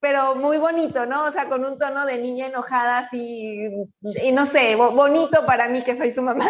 pero 0.00 0.34
muy 0.34 0.56
bonito, 0.58 1.04
¿no? 1.04 1.24
O 1.24 1.30
sea, 1.30 1.48
con 1.48 1.64
un 1.64 1.78
tono 1.78 2.06
de 2.06 2.18
niña 2.18 2.46
enojada 2.46 2.98
así, 2.98 3.68
y 4.00 4.32
no 4.32 4.46
sé, 4.46 4.76
bonito 4.76 5.44
para 5.44 5.68
mí 5.68 5.82
que 5.82 5.94
soy 5.94 6.10
su 6.10 6.22
mamá. 6.22 6.48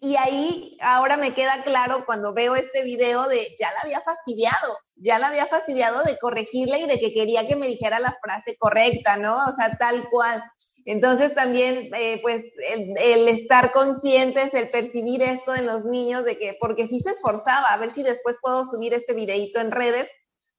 Y 0.00 0.16
ahí 0.16 0.76
ahora 0.80 1.16
me 1.16 1.32
queda 1.32 1.62
claro 1.62 2.04
cuando 2.06 2.32
veo 2.34 2.56
este 2.56 2.82
video 2.82 3.28
de 3.28 3.54
ya 3.58 3.70
la 3.72 3.80
había 3.80 4.00
fastidiado, 4.00 4.78
ya 4.96 5.18
la 5.18 5.28
había 5.28 5.46
fastidiado 5.46 6.02
de 6.02 6.18
corregirle 6.18 6.80
y 6.80 6.86
de 6.86 6.98
que 6.98 7.12
quería 7.12 7.46
que 7.46 7.56
me 7.56 7.66
dijera 7.66 7.98
la 8.00 8.16
frase 8.22 8.56
correcta, 8.56 9.16
¿no? 9.16 9.36
O 9.46 9.52
sea, 9.52 9.76
tal 9.78 10.08
cual. 10.10 10.42
Entonces 10.84 11.34
también, 11.34 11.90
eh, 11.94 12.18
pues, 12.22 12.44
el, 12.98 13.28
estar 13.28 13.72
conscientes, 13.72 14.54
el 14.54 14.68
percibir 14.68 15.22
esto 15.22 15.54
en 15.54 15.66
los 15.66 15.84
niños, 15.84 16.24
de 16.24 16.38
que, 16.38 16.56
porque 16.58 16.86
sí 16.86 17.00
se 17.00 17.10
esforzaba, 17.10 17.68
a 17.68 17.76
ver 17.76 17.90
si 17.90 18.02
después 18.02 18.38
puedo 18.40 18.64
subir 18.64 18.94
este 18.94 19.12
videito 19.12 19.60
en 19.60 19.70
redes, 19.70 20.08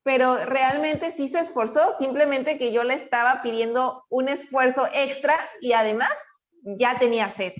pero 0.03 0.37
realmente 0.45 1.11
sí 1.11 1.29
se 1.29 1.39
esforzó, 1.39 1.97
simplemente 1.97 2.59
que 2.59 2.71
yo 2.71 2.83
le 2.83 2.93
estaba 2.93 3.41
pidiendo 3.41 4.05
un 4.09 4.29
esfuerzo 4.29 4.87
extra 4.93 5.35
y 5.61 5.73
además 5.73 6.13
ya 6.63 6.99
tenía 6.99 7.27
sed. 7.29 7.53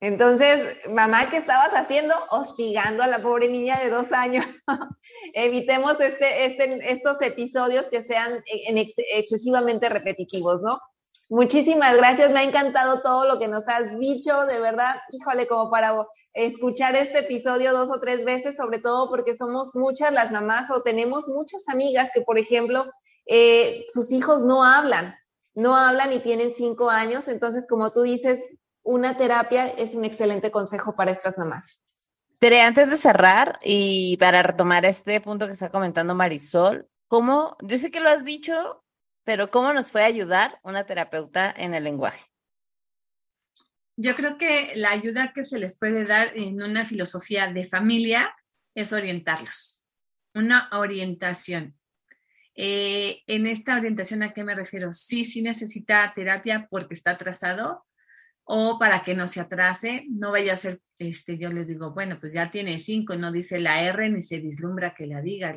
Entonces, 0.00 0.76
mamá, 0.90 1.28
¿qué 1.30 1.38
estabas 1.38 1.72
haciendo? 1.72 2.14
Hostigando 2.30 3.02
a 3.02 3.06
la 3.06 3.18
pobre 3.18 3.48
niña 3.48 3.78
de 3.80 3.90
dos 3.90 4.12
años. 4.12 4.44
Evitemos 5.34 5.98
este, 6.00 6.44
este, 6.44 6.92
estos 6.92 7.20
episodios 7.22 7.86
que 7.86 8.02
sean 8.02 8.42
excesivamente 8.46 9.88
repetitivos, 9.88 10.60
¿no? 10.60 10.78
Muchísimas 11.28 11.96
gracias, 11.96 12.30
me 12.30 12.38
ha 12.38 12.44
encantado 12.44 13.02
todo 13.02 13.26
lo 13.26 13.40
que 13.40 13.48
nos 13.48 13.66
has 13.66 13.98
dicho, 13.98 14.46
de 14.46 14.60
verdad, 14.60 14.94
híjole, 15.10 15.48
como 15.48 15.70
para 15.72 15.92
escuchar 16.34 16.94
este 16.94 17.18
episodio 17.20 17.72
dos 17.72 17.90
o 17.90 17.98
tres 17.98 18.24
veces, 18.24 18.56
sobre 18.56 18.78
todo 18.78 19.10
porque 19.10 19.34
somos 19.34 19.74
muchas 19.74 20.12
las 20.12 20.30
mamás 20.30 20.70
o 20.70 20.82
tenemos 20.82 21.26
muchas 21.26 21.68
amigas 21.68 22.10
que, 22.14 22.20
por 22.20 22.38
ejemplo, 22.38 22.84
eh, 23.26 23.86
sus 23.92 24.12
hijos 24.12 24.44
no 24.44 24.62
hablan, 24.62 25.16
no 25.54 25.74
hablan 25.74 26.12
y 26.12 26.20
tienen 26.20 26.54
cinco 26.54 26.90
años, 26.90 27.26
entonces, 27.26 27.66
como 27.68 27.90
tú 27.90 28.02
dices, 28.02 28.38
una 28.86 29.16
terapia 29.16 29.66
es 29.66 29.94
un 29.94 30.04
excelente 30.04 30.50
consejo 30.50 30.94
para 30.94 31.10
estas 31.10 31.36
mamás. 31.36 31.82
Tere, 32.38 32.60
antes 32.60 32.88
de 32.88 32.96
cerrar 32.96 33.58
y 33.62 34.16
para 34.18 34.42
retomar 34.42 34.84
este 34.84 35.20
punto 35.20 35.46
que 35.46 35.54
está 35.54 35.70
comentando 35.70 36.14
Marisol, 36.14 36.88
¿cómo, 37.08 37.56
yo 37.62 37.78
sé 37.78 37.90
que 37.90 38.00
lo 38.00 38.08
has 38.08 38.24
dicho, 38.24 38.84
pero 39.24 39.50
cómo 39.50 39.72
nos 39.72 39.90
puede 39.90 40.04
ayudar 40.04 40.60
una 40.62 40.84
terapeuta 40.84 41.52
en 41.56 41.74
el 41.74 41.82
lenguaje? 41.82 42.24
Yo 43.96 44.14
creo 44.14 44.38
que 44.38 44.72
la 44.76 44.90
ayuda 44.90 45.32
que 45.32 45.44
se 45.44 45.58
les 45.58 45.76
puede 45.76 46.04
dar 46.04 46.36
en 46.36 46.62
una 46.62 46.84
filosofía 46.84 47.52
de 47.52 47.66
familia 47.66 48.36
es 48.74 48.92
orientarlos, 48.92 49.84
una 50.34 50.68
orientación. 50.72 51.74
Eh, 52.54 53.22
en 53.26 53.46
esta 53.46 53.76
orientación, 53.76 54.22
¿a 54.22 54.32
qué 54.32 54.44
me 54.44 54.54
refiero? 54.54 54.92
Sí, 54.92 55.24
sí 55.24 55.42
necesita 55.42 56.12
terapia 56.14 56.68
porque 56.70 56.94
está 56.94 57.12
atrasado, 57.12 57.82
o 58.48 58.78
para 58.78 59.02
que 59.02 59.16
no 59.16 59.26
se 59.26 59.40
atrase, 59.40 60.06
no 60.08 60.30
vaya 60.30 60.54
a 60.54 60.56
ser, 60.56 60.80
este, 60.98 61.36
yo 61.36 61.50
les 61.50 61.66
digo, 61.66 61.92
bueno, 61.92 62.16
pues 62.20 62.32
ya 62.32 62.48
tiene 62.48 62.78
cinco, 62.78 63.16
no 63.16 63.32
dice 63.32 63.58
la 63.58 63.82
R 63.82 64.08
ni 64.08 64.22
se 64.22 64.38
vislumbra 64.38 64.94
que 64.94 65.06
la 65.06 65.20
diga, 65.20 65.52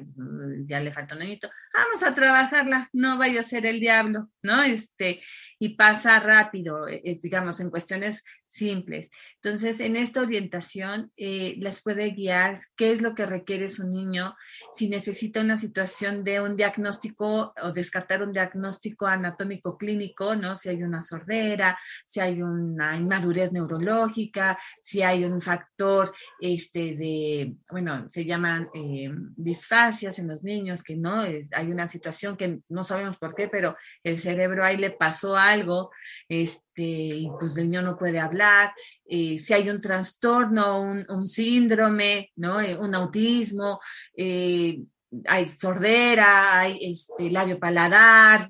ya 0.63 0.79
le 0.79 0.91
falta 0.91 1.15
un 1.15 1.21
añito, 1.21 1.49
vamos 1.73 2.03
a 2.03 2.13
trabajarla, 2.13 2.89
no 2.93 3.17
vaya 3.17 3.41
a 3.41 3.43
ser 3.43 3.65
el 3.65 3.79
diablo, 3.79 4.29
¿no? 4.41 4.63
Este, 4.63 5.21
y 5.59 5.75
pasa 5.75 6.19
rápido, 6.19 6.87
eh, 6.87 7.19
digamos, 7.21 7.59
en 7.59 7.69
cuestiones 7.69 8.23
simples. 8.47 9.09
Entonces, 9.35 9.79
en 9.79 9.95
esta 9.95 10.21
orientación 10.21 11.09
eh, 11.17 11.59
puede 11.83 12.09
guiar 12.11 12.57
qué 12.75 12.91
es 12.91 13.01
lo 13.01 13.13
que 13.13 13.25
requiere 13.25 13.69
su 13.69 13.87
niño, 13.87 14.35
si 14.75 14.89
necesita 14.89 15.41
una 15.41 15.57
situación 15.57 16.23
de 16.23 16.41
un 16.41 16.55
diagnóstico 16.55 17.53
o 17.61 17.71
descartar 17.71 18.23
un 18.23 18.31
diagnóstico 18.31 19.05
anatómico 19.05 19.77
clínico, 19.77 20.35
¿no? 20.35 20.55
Si 20.55 20.69
hay 20.69 20.83
una 20.83 21.01
sordera, 21.01 21.77
si 22.05 22.19
hay 22.19 22.41
una 22.41 22.97
inmadurez 22.97 23.51
neurológica, 23.51 24.57
si 24.81 25.03
hay 25.03 25.23
un 25.25 25.41
factor 25.41 26.13
este, 26.39 26.95
de, 26.95 27.53
bueno, 27.69 28.09
se 28.09 28.25
llaman 28.25 28.67
eh, 28.73 29.11
disfasias 29.37 30.17
en 30.19 30.27
los 30.27 30.43
niños, 30.43 30.83
que 30.83 30.95
no, 30.95 31.23
hay 31.59 31.71
una 31.71 31.87
situación 31.87 32.35
que 32.35 32.59
no 32.69 32.83
sabemos 32.83 33.17
por 33.17 33.35
qué, 33.35 33.47
pero 33.47 33.75
el 34.03 34.17
cerebro 34.17 34.63
ahí 34.63 34.77
le 34.77 34.91
pasó 34.91 35.35
algo, 35.35 35.91
este, 36.27 36.83
y 36.83 37.29
pues 37.39 37.55
el 37.57 37.69
niño 37.69 37.81
no 37.81 37.97
puede 37.97 38.19
hablar, 38.19 38.73
eh, 39.05 39.39
si 39.39 39.53
hay 39.53 39.69
un 39.69 39.81
trastorno, 39.81 40.81
un, 40.81 41.27
síndrome, 41.27 42.31
¿no? 42.37 42.61
Eh, 42.61 42.75
un 42.75 42.95
autismo, 42.95 43.79
eh, 44.15 44.81
hay 45.27 45.49
sordera, 45.49 46.59
hay 46.59 46.79
este, 46.91 47.29
labio 47.29 47.59
paladar, 47.59 48.49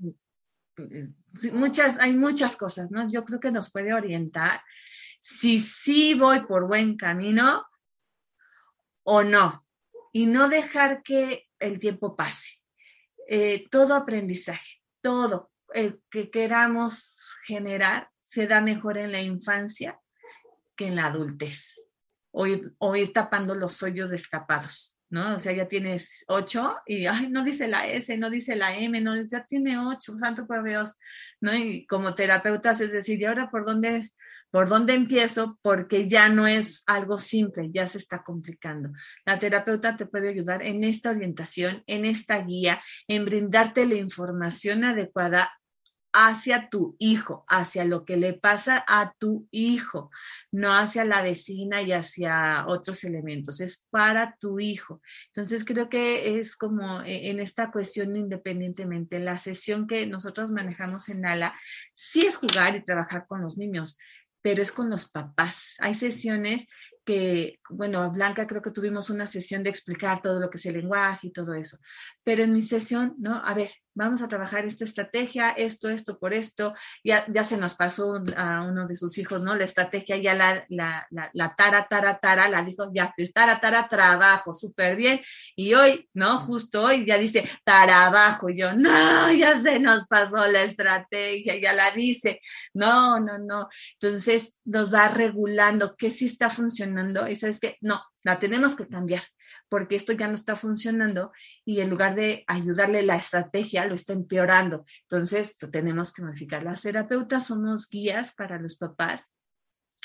muchas, 1.54 1.98
hay 2.00 2.14
muchas 2.14 2.56
cosas, 2.56 2.92
¿no? 2.92 3.10
Yo 3.10 3.24
creo 3.24 3.40
que 3.40 3.52
nos 3.52 3.72
puede 3.72 3.94
orientar 3.94 4.62
si 5.20 5.60
sí 5.60 6.14
voy 6.14 6.46
por 6.46 6.68
buen 6.68 6.96
camino 6.96 7.66
o 9.04 9.24
no, 9.24 9.62
y 10.12 10.26
no 10.26 10.50
dejar 10.50 11.04
que 11.04 11.48
el 11.60 11.80
tiempo 11.80 12.16
pase. 12.16 12.59
Todo 13.70 13.96
aprendizaje, 13.96 14.78
todo 15.02 15.50
que 16.10 16.32
queramos 16.32 17.20
generar 17.46 18.10
se 18.22 18.48
da 18.48 18.62
mejor 18.62 18.98
en 18.98 19.12
la 19.12 19.22
infancia 19.22 20.00
que 20.78 20.88
en 20.88 20.96
la 20.96 21.08
adultez. 21.08 21.82
O 22.32 22.46
ir, 22.46 23.14
tapando 23.14 23.56
los 23.56 23.82
hoyos 23.82 24.14
escapados, 24.14 25.00
¿no? 25.10 25.36
O 25.36 25.40
sea, 25.40 25.52
ya 25.52 25.68
tienes 25.68 26.24
ocho 26.28 26.78
y, 26.86 27.08
ay, 27.08 27.28
no 27.30 27.44
dice 27.44 27.68
la 27.68 27.88
S, 27.88 28.16
no 28.18 28.30
dice 28.30 28.56
la 28.56 28.78
M, 28.78 29.02
no, 29.02 29.16
ya 29.22 29.46
tiene 29.46 29.80
ocho, 29.80 30.16
santo 30.18 30.46
por 30.46 30.64
Dios, 30.64 30.96
¿no? 31.42 31.56
Y 31.56 31.88
como 31.88 32.14
terapeutas 32.14 32.82
es 32.82 32.92
decir, 32.92 33.20
¿y 33.20 33.26
ahora 33.26 33.50
por 33.50 33.66
dónde, 33.66 34.14
por 34.52 34.70
dónde 34.70 34.94
empiezo? 34.94 35.58
Porque 35.62 36.08
ya 36.08 36.30
no 36.30 36.48
es 36.48 36.84
algo 36.88 37.18
simple, 37.18 37.70
ya 37.72 37.88
se 37.88 37.98
está 37.98 38.24
complicando. 38.24 38.90
La 39.26 39.40
terapeuta 39.40 39.96
te 39.96 40.06
puede 40.06 40.30
ayudar 40.30 40.64
en 40.64 40.84
esta 40.84 41.12
orientación, 41.12 41.84
en 41.88 42.06
esta 42.06 42.40
guía, 42.42 42.82
en 43.08 43.26
brindarte 43.26 43.86
la 43.86 43.96
información 43.96 44.84
adecuada 44.84 45.52
hacia 46.12 46.70
tu 46.70 46.96
hijo, 47.00 47.44
hacia 47.48 47.86
lo 47.86 48.04
que 48.04 48.18
le 48.18 48.34
pasa 48.34 48.84
a 48.88 49.14
tu 49.20 49.48
hijo, 49.52 50.10
no 50.52 50.74
hacia 50.74 51.06
la 51.06 51.22
vecina 51.22 51.82
y 51.82 51.92
hacia 51.92 52.66
otros 52.68 53.04
elementos, 53.04 53.62
es 53.62 53.86
para 53.90 54.34
tu 54.40 54.60
hijo. 54.60 55.00
Entonces 55.28 55.66
creo 55.66 55.88
que 55.88 56.40
es 56.40 56.56
como 56.56 57.02
eh, 57.02 57.30
en 57.30 57.40
esta 57.40 57.72
cuestión 57.72 58.16
independientemente, 58.16 59.20
la 59.20 59.38
sesión 59.38 59.86
que 59.88 60.08
nosotros 60.08 60.52
manejamos 60.52 61.10
en 61.10 61.26
ALA, 61.26 61.60
sí 61.94 62.26
es 62.26 62.38
jugar 62.38 62.76
y 62.76 62.84
trabajar 62.84 63.26
con 63.28 63.42
los 63.42 63.58
niños, 63.58 63.98
pero 64.42 64.62
es 64.62 64.72
con 64.72 64.90
los 64.90 65.10
papás. 65.10 65.76
Hay 65.80 65.96
sesiones 65.96 66.66
que, 67.06 67.58
bueno, 67.70 68.12
Blanca 68.12 68.46
creo 68.46 68.62
que 68.62 68.72
tuvimos 68.72 69.10
una 69.10 69.26
sesión 69.26 69.64
de 69.64 69.72
explicar 69.72 70.22
todo 70.22 70.40
lo 70.40 70.50
que 70.50 70.58
es 70.58 70.66
el 70.68 70.76
lenguaje 70.76 71.28
y 71.28 71.32
todo 71.32 71.54
eso, 71.56 71.80
pero 72.24 72.44
en 72.44 72.54
mi 72.54 72.62
sesión, 72.62 73.16
¿no? 73.18 73.44
A 73.44 73.54
ver, 73.54 73.72
vamos 73.96 74.22
a 74.22 74.28
trabajar 74.28 74.66
esta 74.66 74.86
estrategia, 74.86 75.52
esto, 75.52 75.90
esto, 75.90 76.20
por 76.20 76.34
esto. 76.34 76.74
Ya, 77.04 77.26
ya 77.28 77.44
se 77.44 77.58
nos 77.58 77.76
pasó 77.76 78.22
a 78.36 78.64
uno 78.64 78.88
de 78.88 78.96
sus 78.96 79.18
hijos, 79.18 79.42
¿no? 79.42 79.56
La 79.56 79.66
estrategia, 79.66 80.18
ya 80.18 80.34
la, 80.34 80.66
la, 80.70 81.08
la, 81.10 81.56
tara, 81.56 81.86
tara, 81.90 82.20
tara, 82.20 82.50
la 82.50 82.62
dijo, 82.64 82.92
ya, 82.94 83.14
tara, 83.34 83.60
tara, 83.60 83.88
trabajo, 83.88 84.54
súper 84.54 84.96
bien. 84.96 85.22
Y 85.56 85.74
hoy, 85.74 86.08
¿no? 86.14 86.40
Justo 86.42 86.84
hoy 86.84 87.06
ya 87.06 87.18
dice, 87.18 87.44
trabajo. 87.64 88.50
Y 88.50 88.58
yo, 88.58 88.74
no, 88.74 89.32
ya 89.34 89.60
se 89.60 89.80
nos 89.80 90.08
pasó 90.08 90.38
la 90.48 90.64
estrategia, 90.64 91.60
ya 91.60 91.74
la 91.74 91.92
dice. 91.92 92.40
No, 92.74 93.20
no, 93.20 93.38
no. 93.38 93.68
Entonces 94.00 94.62
nos 94.66 94.94
va 94.94 95.10
regulando 95.10 95.96
qué 95.96 96.12
sí 96.12 96.26
está 96.26 96.50
funcionando 96.50 97.28
y 97.28 97.36
sabes 97.36 97.60
que 97.60 97.78
no, 97.82 98.02
la 98.24 98.40
tenemos 98.40 98.76
que 98.76 98.88
cambiar 98.88 99.24
porque 99.70 99.96
esto 99.96 100.14
ya 100.14 100.28
no 100.28 100.34
está 100.34 100.56
funcionando 100.56 101.32
y 101.64 101.80
en 101.80 101.90
lugar 101.90 102.16
de 102.16 102.44
ayudarle 102.48 103.04
la 103.04 103.16
estrategia, 103.16 103.86
lo 103.86 103.96
está 103.96 104.14
empeorando. 104.14 104.86
Entonces, 105.04 105.56
tenemos 105.72 106.12
que 106.12 106.24
modificar. 106.24 106.64
Las 106.64 106.82
terapeutas 106.82 107.46
somos 107.46 107.88
guías 107.90 108.34
para 108.34 108.60
los 108.60 108.76
papás, 108.76 109.22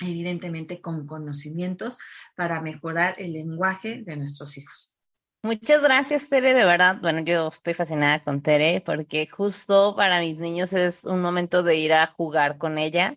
evidentemente 0.00 0.80
con 0.80 1.06
conocimientos 1.06 1.98
para 2.36 2.60
mejorar 2.60 3.14
el 3.18 3.32
lenguaje 3.32 4.00
de 4.04 4.16
nuestros 4.16 4.56
hijos. 4.58 4.94
Muchas 5.42 5.82
gracias, 5.82 6.30
Tere, 6.30 6.54
de 6.54 6.64
verdad. 6.64 6.98
Bueno, 7.02 7.20
yo 7.20 7.48
estoy 7.48 7.74
fascinada 7.74 8.24
con 8.24 8.40
Tere 8.40 8.82
porque 8.84 9.26
justo 9.26 9.94
para 9.94 10.20
mis 10.20 10.38
niños 10.38 10.72
es 10.72 11.04
un 11.04 11.20
momento 11.20 11.62
de 11.62 11.76
ir 11.76 11.92
a 11.92 12.06
jugar 12.06 12.56
con 12.56 12.78
ella 12.78 13.16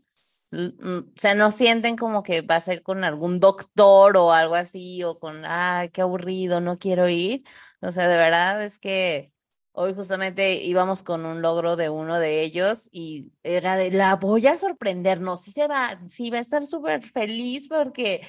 o 0.53 1.03
sea, 1.17 1.35
no 1.35 1.51
sienten 1.51 1.97
como 1.97 2.23
que 2.23 2.41
va 2.41 2.55
a 2.55 2.59
ser 2.61 2.81
con 2.83 3.03
algún 3.03 3.39
doctor 3.39 4.17
o 4.17 4.31
algo 4.31 4.55
así, 4.55 5.03
o 5.03 5.19
con, 5.19 5.43
ay, 5.45 5.89
qué 5.89 6.01
aburrido, 6.01 6.61
no 6.61 6.77
quiero 6.77 7.09
ir. 7.09 7.43
O 7.81 7.91
sea, 7.91 8.07
de 8.07 8.17
verdad 8.17 8.63
es 8.63 8.79
que 8.79 9.33
hoy 9.73 9.93
justamente 9.93 10.55
íbamos 10.63 11.03
con 11.03 11.25
un 11.25 11.41
logro 11.41 11.75
de 11.75 11.89
uno 11.89 12.19
de 12.19 12.41
ellos 12.43 12.89
y 12.91 13.31
era 13.43 13.75
de, 13.77 13.91
la 13.91 14.15
voy 14.15 14.47
a 14.47 14.57
sorprendernos, 14.57 15.41
sí 15.43 15.51
se 15.51 15.67
va, 15.67 15.99
sí 16.09 16.29
va 16.31 16.39
a 16.39 16.41
estar 16.41 16.65
súper 16.65 17.03
feliz 17.03 17.67
porque, 17.69 18.21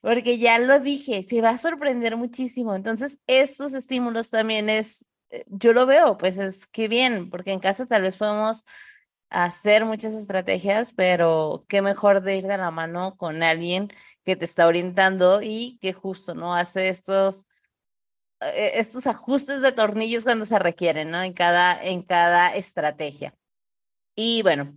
porque 0.00 0.38
ya 0.38 0.58
lo 0.58 0.80
dije, 0.80 1.22
se 1.22 1.42
va 1.42 1.50
a 1.50 1.58
sorprender 1.58 2.16
muchísimo. 2.16 2.74
Entonces, 2.74 3.20
estos 3.26 3.74
estímulos 3.74 4.30
también 4.30 4.70
es, 4.70 5.06
eh, 5.30 5.44
yo 5.48 5.72
lo 5.72 5.86
veo, 5.86 6.16
pues 6.16 6.38
es 6.38 6.66
que 6.66 6.88
bien, 6.88 7.30
porque 7.30 7.52
en 7.52 7.60
casa 7.60 7.86
tal 7.86 8.02
vez 8.02 8.16
podemos 8.16 8.64
hacer 9.34 9.84
muchas 9.84 10.14
estrategias, 10.14 10.92
pero 10.94 11.64
qué 11.68 11.82
mejor 11.82 12.22
de 12.22 12.36
ir 12.36 12.44
de 12.44 12.56
la 12.56 12.70
mano 12.70 13.16
con 13.16 13.42
alguien 13.42 13.88
que 14.24 14.36
te 14.36 14.44
está 14.44 14.66
orientando 14.68 15.42
y 15.42 15.76
que 15.80 15.92
justo 15.92 16.34
no 16.34 16.54
hace 16.54 16.88
estos 16.88 17.46
eh, 18.40 18.72
estos 18.74 19.06
ajustes 19.06 19.60
de 19.62 19.72
tornillos 19.72 20.24
cuando 20.24 20.44
se 20.44 20.58
requieren, 20.58 21.10
¿no? 21.10 21.22
En 21.22 21.32
cada 21.32 21.82
en 21.82 22.02
cada 22.02 22.54
estrategia. 22.54 23.34
Y 24.16 24.42
bueno, 24.42 24.74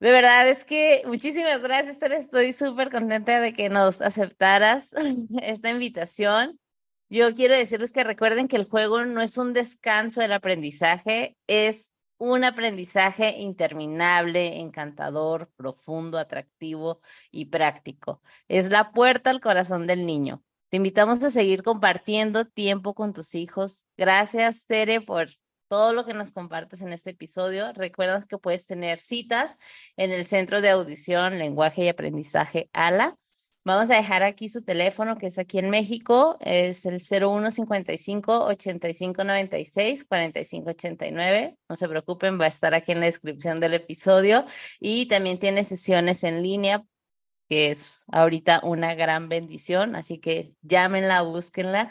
de 0.00 0.12
verdad 0.12 0.48
es 0.48 0.64
que 0.64 1.02
muchísimas 1.06 1.60
gracias, 1.62 2.02
Estoy 2.02 2.52
súper 2.52 2.90
contenta 2.90 3.40
de 3.40 3.52
que 3.54 3.70
nos 3.70 4.02
aceptaras 4.02 4.94
esta 5.42 5.70
invitación. 5.70 6.60
Yo 7.08 7.34
quiero 7.34 7.56
decirles 7.56 7.92
que 7.92 8.04
recuerden 8.04 8.46
que 8.46 8.56
el 8.56 8.66
juego 8.66 9.04
no 9.06 9.22
es 9.22 9.38
un 9.38 9.52
descanso 9.52 10.20
del 10.20 10.32
aprendizaje, 10.32 11.36
es 11.46 11.92
un 12.20 12.44
aprendizaje 12.44 13.30
interminable, 13.38 14.60
encantador, 14.60 15.50
profundo, 15.56 16.18
atractivo 16.18 17.00
y 17.30 17.46
práctico. 17.46 18.20
Es 18.46 18.68
la 18.68 18.92
puerta 18.92 19.30
al 19.30 19.40
corazón 19.40 19.86
del 19.86 20.04
niño. 20.04 20.44
Te 20.68 20.76
invitamos 20.76 21.24
a 21.24 21.30
seguir 21.30 21.62
compartiendo 21.62 22.44
tiempo 22.44 22.94
con 22.94 23.14
tus 23.14 23.34
hijos. 23.34 23.86
Gracias, 23.96 24.66
Tere, 24.66 25.00
por 25.00 25.30
todo 25.68 25.94
lo 25.94 26.04
que 26.04 26.12
nos 26.12 26.30
compartes 26.32 26.82
en 26.82 26.92
este 26.92 27.10
episodio. 27.10 27.72
Recuerda 27.72 28.22
que 28.28 28.36
puedes 28.36 28.66
tener 28.66 28.98
citas 28.98 29.56
en 29.96 30.10
el 30.10 30.26
Centro 30.26 30.60
de 30.60 30.68
Audición, 30.68 31.38
Lenguaje 31.38 31.84
y 31.84 31.88
Aprendizaje 31.88 32.68
ALA 32.74 33.16
Vamos 33.62 33.90
a 33.90 33.96
dejar 33.96 34.22
aquí 34.22 34.48
su 34.48 34.62
teléfono, 34.62 35.18
que 35.18 35.26
es 35.26 35.38
aquí 35.38 35.58
en 35.58 35.68
México, 35.68 36.38
es 36.40 36.86
el 36.86 36.98
0155 36.98 38.46
8596 38.46 40.04
4589. 40.04 41.56
No 41.68 41.76
se 41.76 41.88
preocupen, 41.88 42.40
va 42.40 42.46
a 42.46 42.48
estar 42.48 42.74
aquí 42.74 42.92
en 42.92 43.00
la 43.00 43.06
descripción 43.06 43.60
del 43.60 43.74
episodio 43.74 44.46
y 44.80 45.06
también 45.06 45.38
tiene 45.38 45.64
sesiones 45.64 46.24
en 46.24 46.42
línea 46.42 46.84
que 47.50 47.70
es 47.72 48.04
ahorita 48.12 48.60
una 48.62 48.94
gran 48.94 49.28
bendición, 49.28 49.96
así 49.96 50.18
que 50.18 50.54
llámenla, 50.62 51.22
búsquenla. 51.22 51.90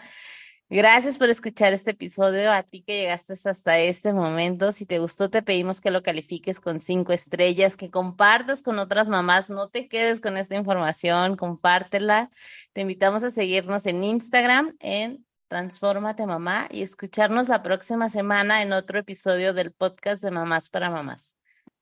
Gracias 0.71 1.17
por 1.17 1.29
escuchar 1.29 1.73
este 1.73 1.91
episodio. 1.91 2.51
A 2.51 2.61
ti 2.61 2.83
que 2.83 3.01
llegaste 3.01 3.33
hasta 3.33 3.79
este 3.79 4.13
momento, 4.13 4.71
si 4.71 4.85
te 4.85 4.99
gustó, 4.99 5.27
te 5.31 5.41
pedimos 5.41 5.81
que 5.81 5.89
lo 5.89 6.03
califiques 6.03 6.59
con 6.59 6.79
cinco 6.79 7.11
estrellas, 7.11 7.75
que 7.75 7.89
compartas 7.89 8.61
con 8.61 8.77
otras 8.77 9.09
mamás. 9.09 9.49
No 9.49 9.69
te 9.69 9.87
quedes 9.87 10.21
con 10.21 10.37
esta 10.37 10.55
información, 10.55 11.37
compártela. 11.37 12.29
Te 12.73 12.81
invitamos 12.81 13.23
a 13.23 13.31
seguirnos 13.31 13.87
en 13.87 14.03
Instagram 14.03 14.75
en 14.79 15.25
Transfórmate 15.47 16.27
Mamá 16.27 16.67
y 16.69 16.83
escucharnos 16.83 17.49
la 17.49 17.63
próxima 17.63 18.07
semana 18.07 18.61
en 18.61 18.71
otro 18.71 18.99
episodio 18.99 19.53
del 19.55 19.71
podcast 19.71 20.21
de 20.21 20.29
Mamás 20.29 20.69
para 20.69 20.91
Mamás. 20.91 21.35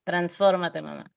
Transfórmate 0.05 0.81
Mamá. 0.81 1.16